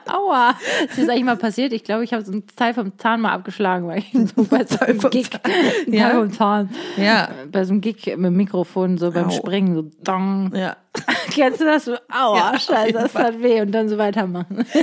Aua. 0.08 0.56
Das 0.88 0.98
ist 0.98 1.10
eigentlich 1.10 1.24
mal 1.24 1.38
passiert. 1.38 1.72
Ich 1.74 1.84
glaube, 1.84 2.04
ich 2.04 2.12
habe 2.12 2.26
so 2.26 2.32
einen 2.32 2.46
Teil 2.48 2.74
vom 2.74 2.98
Zahn 2.98 3.22
mal 3.22 3.32
abgeschlagen, 3.32 3.88
weil 3.88 4.00
ich 4.00 4.12
so 4.36 4.44
bei 4.44 4.66
so 4.66 4.80
einem 4.80 5.00
Gig, 5.10 5.30
Zahn. 5.30 5.42
Ja. 5.88 6.10
Teil 6.10 6.20
vom 6.20 6.32
Zahn, 6.34 6.70
Ja. 6.98 7.30
bei 7.52 7.64
so 7.64 7.72
einem 7.74 7.82
Gig 7.82 8.06
mit 8.08 8.26
dem 8.26 8.36
Mikrofon, 8.36 8.98
so 8.98 9.12
beim 9.12 9.28
Au. 9.28 9.32
Springen, 9.32 9.76
so 9.76 9.90
dong. 10.04 10.52
Ja. 10.56 10.76
Kennst 11.32 11.62
du 11.62 11.66
das? 11.66 11.86
So, 11.86 11.96
aua, 12.12 12.54
Ja, 12.54 12.60
scheiße, 12.60 12.94
das 12.94 13.16
hat 13.16 13.42
weh 13.42 13.62
und 13.62 13.72
dann 13.72 13.88
so 13.90 13.98
weitermachen. 13.98 14.66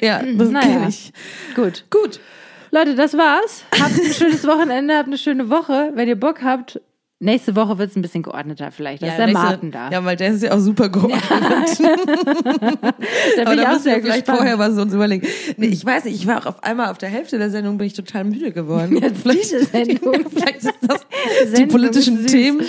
Ja, 0.00 0.20
das 0.22 0.48
Naja. 0.50 0.66
kenne 0.66 0.88
ich. 0.88 1.12
Gut. 1.54 1.84
Gut. 1.90 2.20
Leute, 2.70 2.94
das 2.94 3.16
war's. 3.16 3.64
Habt 3.80 3.92
ein 3.92 4.12
schönes 4.12 4.46
Wochenende, 4.46 4.96
habt 4.96 5.06
eine 5.08 5.18
schöne 5.18 5.48
Woche. 5.50 5.90
Wenn 5.94 6.08
ihr 6.08 6.18
Bock 6.18 6.42
habt, 6.42 6.80
nächste 7.22 7.56
Woche 7.56 7.78
wird 7.78 7.90
es 7.90 7.96
ein 7.96 8.02
bisschen 8.02 8.22
geordneter 8.22 8.70
vielleicht. 8.70 9.02
Da 9.02 9.06
ist 9.08 9.16
der 9.18 9.26
nächste- 9.26 9.44
Martin 9.46 9.70
da. 9.70 9.90
Ja, 9.90 10.04
weil 10.04 10.16
der 10.16 10.28
ist 10.32 10.42
ja 10.42 10.52
auch 10.52 10.58
super 10.58 10.88
geordnet. 10.88 11.22
da 11.30 11.42
Aber 13.42 13.50
bin 13.50 13.58
ich 13.58 13.64
da 13.64 13.72
auch 13.74 13.78
sehr 13.78 14.00
vielleicht 14.00 14.26
gespannt. 14.26 14.38
vorher 14.38 14.58
was 14.58 14.76
uns 14.78 14.92
überlegen. 14.92 15.26
Nee, 15.56 15.66
ich 15.68 15.84
weiß 15.84 16.04
nicht, 16.04 16.14
ich 16.16 16.26
war 16.26 16.38
auch 16.42 16.46
auf 16.46 16.64
einmal 16.64 16.90
auf 16.90 16.98
der 16.98 17.08
Hälfte 17.08 17.38
der 17.38 17.50
Sendung, 17.50 17.78
bin 17.78 17.86
ich 17.86 17.94
total 17.94 18.24
müde 18.24 18.52
geworden. 18.52 19.00
Diese 19.24 19.64
Sendung. 19.64 20.14
Vielleicht 20.30 20.56
ist 20.58 20.72
das 20.82 21.06
die 21.44 21.48
Sendung 21.48 21.68
politischen 21.68 22.16
ist 22.16 22.22
süß. 22.22 22.32
Themen 22.32 22.60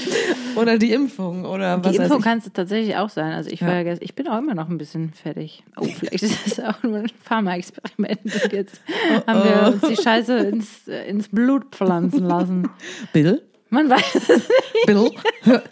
oder 0.55 0.77
die 0.77 0.91
Impfung 0.93 1.45
oder 1.45 1.83
was 1.83 1.91
Die 1.91 1.97
Impfung 1.97 2.21
kann 2.21 2.37
es 2.39 2.51
tatsächlich 2.53 2.95
auch 2.97 3.09
sein. 3.09 3.33
Also 3.33 3.49
ich 3.49 3.61
war 3.61 3.69
Ja. 3.73 3.81
ja, 3.81 3.91
gest- 3.93 4.01
ich 4.01 4.13
bin 4.15 4.27
auch 4.27 4.37
immer 4.37 4.53
noch 4.55 4.69
ein 4.69 4.77
bisschen 4.77 5.11
fertig. 5.13 5.63
Oh, 5.77 5.83
vielleicht 5.85 6.23
ist 6.23 6.57
das 6.57 6.59
auch 6.65 6.83
nur 6.83 6.97
ein 6.99 7.07
Pharma-Experiment. 7.23 8.19
Jetzt 8.51 8.81
haben 9.27 9.43
wir 9.43 9.73
uns 9.73 9.81
die 9.97 10.01
Scheiße 10.01 10.37
ins, 10.37 10.87
äh, 10.87 11.07
ins 11.09 11.27
Blut 11.29 11.65
pflanzen 11.71 12.23
lassen. 12.25 12.69
Bill? 13.11 13.41
Man 13.73 13.89
weiß 13.89 14.15
es 14.15 14.27
nicht. 14.27 14.85
Bill? 14.85 15.09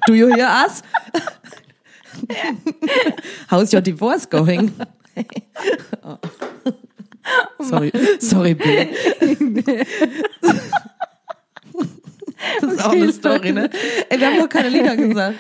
Do 0.08 0.16
you 0.16 0.34
hear 0.34 0.48
us? 0.48 0.82
How's 3.48 3.72
your 3.72 3.82
divorce 3.82 4.28
going? 4.28 4.72
Oh. 6.04 6.18
Sorry, 7.60 7.92
sorry, 8.20 8.56
Bill. 8.56 8.90
Das 12.60 12.74
ist 12.74 12.84
auch 12.84 12.92
eine 12.92 13.14
Story, 13.14 13.52
ne? 13.52 13.70
Ey, 14.10 14.20
wir 14.20 14.28
haben 14.28 14.40
noch 14.40 14.50
keine 14.50 14.70
Lieder 14.70 14.98
gesagt. 14.98 15.36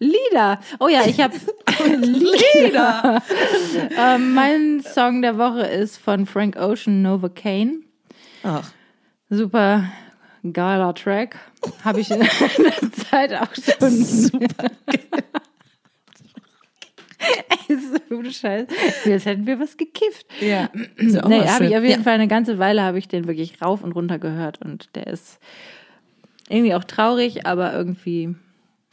Lieder. 0.00 0.60
Oh 0.80 0.88
ja, 0.88 1.06
ich 1.06 1.20
habe 1.20 1.36
Lieder! 1.96 3.22
ähm, 3.96 4.34
mein 4.34 4.82
Song 4.82 5.22
der 5.22 5.38
Woche 5.38 5.60
ist 5.60 5.98
von 5.98 6.26
Frank 6.26 6.56
Ocean, 6.56 7.02
Novocaine. 7.02 7.82
Ach, 8.42 8.68
Super 9.28 9.84
geiler 10.52 10.94
Track. 10.94 11.38
Habe 11.84 12.00
ich 12.00 12.10
in 12.10 12.20
der 12.20 12.92
Zeit 13.10 13.34
auch 13.34 13.54
schon. 13.54 13.90
Super 13.90 14.70
Ey, 17.68 17.76
so 17.76 18.30
Scheiß. 18.30 18.66
Jetzt 19.04 19.26
hätten 19.26 19.46
wir 19.46 19.60
was 19.60 19.76
gekifft. 19.76 20.26
ja. 20.40 20.70
Auch 21.22 21.28
Nee, 21.28 21.46
habe 21.46 21.66
ich 21.66 21.76
auf 21.76 21.82
jeden 21.84 22.00
ja. 22.00 22.02
Fall 22.02 22.14
eine 22.14 22.28
ganze 22.28 22.58
Weile 22.58 22.82
habe 22.82 22.98
ich 22.98 23.08
den 23.08 23.26
wirklich 23.26 23.60
rauf 23.62 23.82
und 23.84 23.92
runter 23.92 24.18
gehört 24.18 24.60
und 24.62 24.88
der 24.94 25.06
ist 25.08 25.38
irgendwie 26.48 26.74
auch 26.74 26.84
traurig, 26.84 27.46
aber 27.46 27.72
irgendwie 27.72 28.34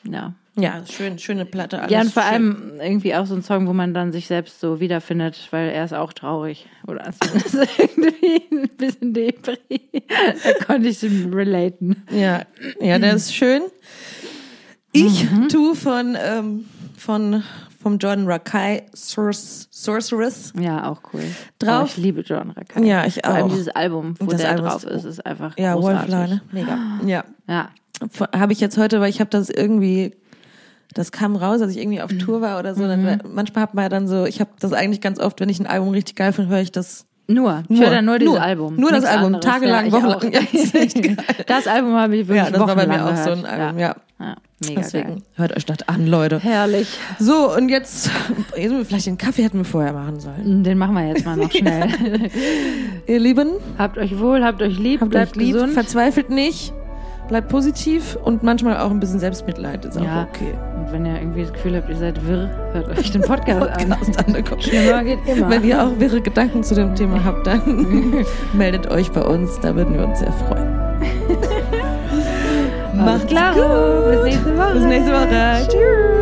ja. 0.04 0.34
Ja, 0.58 0.82
schön, 0.91 1.20
schöne 1.20 1.45
Platte. 1.45 1.80
Alles 1.80 1.91
Ja, 1.91 2.01
und 2.01 2.12
vor 2.12 2.24
schön. 2.24 2.32
allem 2.34 2.72
irgendwie 2.82 3.14
auch 3.16 3.26
so 3.26 3.36
ein 3.36 3.43
Song, 3.43 3.68
wo 3.68 3.74
man 3.74 3.93
dann 3.93 4.12
sich 4.12 4.28
selbst 4.28 4.60
so 4.60 4.80
wiederfindet, 4.80 5.47
weil 5.51 5.70
er 5.70 5.86
ist 5.86 5.93
auch 5.93 6.14
traurig. 6.14 6.68
Oder 6.88 7.12
zumindest 7.20 7.55
irgendwie 7.78 8.41
ein 8.51 8.70
bisschen 8.78 9.14
depri. 9.14 9.58
Da 10.43 10.66
konnte 10.66 10.89
ich 10.89 11.03
ihm 11.03 11.32
relaten. 11.34 12.03
Ja, 12.12 12.41
ja, 12.82 12.97
der 12.99 13.14
ist 13.14 13.34
schön. 13.36 13.62
Ich 14.93 15.28
tu 15.51 15.76
von, 15.76 16.18
ähm, 16.20 16.66
von 16.97 17.43
vom 17.80 17.97
Jordan 17.99 18.26
Rakai 18.28 18.84
Sorc- 18.95 19.68
Sorceress. 19.70 20.51
Ja, 20.60 20.89
auch 20.89 21.01
cool. 21.14 21.22
Drauf. 21.60 21.84
Oh, 21.84 21.86
ich 21.86 21.97
liebe 21.97 22.22
John 22.22 22.49
Rakai. 22.51 22.84
Ja, 22.84 23.05
ich 23.05 23.16
Vor 23.24 23.26
allem 23.34 23.45
auch. 23.45 23.49
dieses 23.49 23.70
Album, 23.70 24.16
wo 24.20 24.26
Das 24.26 24.41
der 24.41 24.49
Album 24.51 24.66
drauf 24.66 24.84
ist- 24.84 25.05
ist, 25.05 25.26
einfach 25.26 25.58
Ja, 25.58 25.76
großartig. 25.76 26.12
Wallfly, 26.14 26.36
ne? 26.36 26.41
Mega. 26.51 26.78
Ja. 27.05 27.24
Ja. 27.47 27.70
Habe 28.36 28.53
ich 28.53 28.60
jetzt 28.60 28.78
heute, 28.78 28.99
weil 28.99 29.10
ich 29.10 29.20
habe 29.20 29.30
das 29.30 29.49
irgendwie, 29.49 30.16
das 30.94 31.12
kam 31.12 31.36
raus, 31.36 31.62
als 31.62 31.72
ich 31.72 31.78
irgendwie 31.82 32.02
auf 32.02 32.12
Tour 32.18 32.42
war 32.42 32.60
oder 32.60 32.74
so. 32.76 32.88
Dann, 32.88 33.22
manchmal 33.34 33.64
hat 33.64 33.74
man 33.74 33.84
ja 33.84 33.90
dann 33.90 34.08
so, 34.08 34.26
ich 34.26 34.40
habe 34.40 34.50
das 34.60 34.74
eigentlich 34.74 35.02
ganz 35.02 35.20
oft, 35.20 35.40
wenn 35.40 35.50
ich 35.50 35.60
ein 35.60 35.68
Album 35.68 35.90
richtig 35.90 36.16
geil 36.16 36.34
finde, 36.34 36.52
höre 36.52 36.62
ich 36.62 36.72
das. 36.72 37.06
Nur. 37.30 37.64
Ich 37.68 37.78
Nur. 37.78 37.88
höre 37.88 37.96
dann 37.96 38.06
nur 38.06 38.20
dieses 38.20 38.36
Nur. 38.36 38.42
Album. 38.42 38.76
Nur 38.78 38.90
das 38.92 39.04
Album. 39.04 39.36
anderes. 39.36 39.46
Tagelang, 39.46 39.82
ja, 39.82 39.88
ich 39.88 39.94
wochenlang. 39.94 40.32
Ja, 40.32 41.24
das 41.48 41.68
Album 41.68 41.94
habe 41.94 42.16
ich 42.16 42.28
wirklich 42.28 42.46
Ja, 42.46 42.52
das 42.52 42.60
war 42.62 42.74
bei 42.76 42.88
mir 42.88 43.06
auch 43.06 43.16
so 43.18 43.32
ein 43.32 43.42
gehört. 43.42 43.60
Album, 43.60 43.80
ja. 43.80 43.96
ja. 44.20 44.36
Mega 44.66 44.82
Deswegen 44.82 45.08
geil. 45.08 45.22
hört 45.36 45.56
euch 45.58 45.66
das 45.66 45.88
an, 45.90 46.08
Leute. 46.08 46.40
Herrlich. 46.40 46.88
So, 47.20 47.54
und 47.54 47.68
jetzt, 47.70 48.10
jetzt 48.56 48.88
vielleicht 48.88 49.06
den 49.08 49.18
Kaffee 49.18 49.44
hätten 49.44 49.58
wir 49.58 49.66
vorher 49.66 49.92
machen 49.94 50.20
sollen. 50.22 50.64
Den 50.64 50.78
machen 50.78 50.96
wir 50.96 51.06
jetzt 51.06 51.26
mal 51.26 51.36
noch 51.36 51.52
schnell. 51.52 51.90
Ihr 53.08 53.20
Lieben, 53.20 53.50
habt 53.78 53.98
euch 53.98 54.18
wohl, 54.20 54.44
habt 54.44 54.62
euch 54.62 54.80
lieb, 54.80 55.02
habt 55.02 55.12
bleibt 55.12 55.38
euch 55.38 55.44
lieb, 55.44 55.54
gesund. 55.54 55.74
verzweifelt 55.74 56.30
nicht, 56.30 56.74
bleibt 57.28 57.49
positiv 57.49 58.17
und 58.23 58.43
manchmal 58.43 58.78
auch 58.78 58.89
ein 58.91 58.99
bisschen 58.99 59.19
Selbstmitleid 59.19 59.86
ist 59.86 59.97
auch 59.97 60.03
Ja. 60.03 60.28
okay. 60.34 60.53
Und 60.78 60.91
wenn 60.93 61.05
ihr 61.05 61.19
irgendwie 61.19 61.41
das 61.43 61.53
Gefühl 61.53 61.75
habt, 61.75 61.89
ihr 61.89 61.95
seid 61.97 62.25
wirr, 62.28 62.49
hört 62.73 62.89
euch 62.97 63.11
den 63.11 63.21
Podcast, 63.21 63.61
an. 63.61 63.89
Podcast 63.89 64.25
angekommen. 64.28 64.61
Schlimmer 64.61 65.03
geht 65.03 65.19
immer. 65.28 65.49
Wenn 65.49 65.63
ihr 65.63 65.84
auch 65.84 65.91
wirre 65.99 66.21
Gedanken 66.21 66.63
zu 66.63 66.75
dem 66.75 66.95
Thema 66.95 67.23
habt, 67.23 67.45
dann 67.45 68.25
meldet 68.53 68.89
euch 68.89 69.11
bei 69.11 69.21
uns, 69.21 69.59
da 69.59 69.75
würden 69.75 69.93
wir 69.93 70.07
uns 70.07 70.19
sehr 70.19 70.32
freuen. 70.32 70.67
Alles 72.99 73.25
klar. 73.28 73.53
Bis 73.53 74.23
nächste 74.23 74.57
Woche. 74.57 74.73
Bis 74.73 74.84
nächste 74.84 75.11
Woche. 75.11 75.67
Tschüss. 75.67 76.16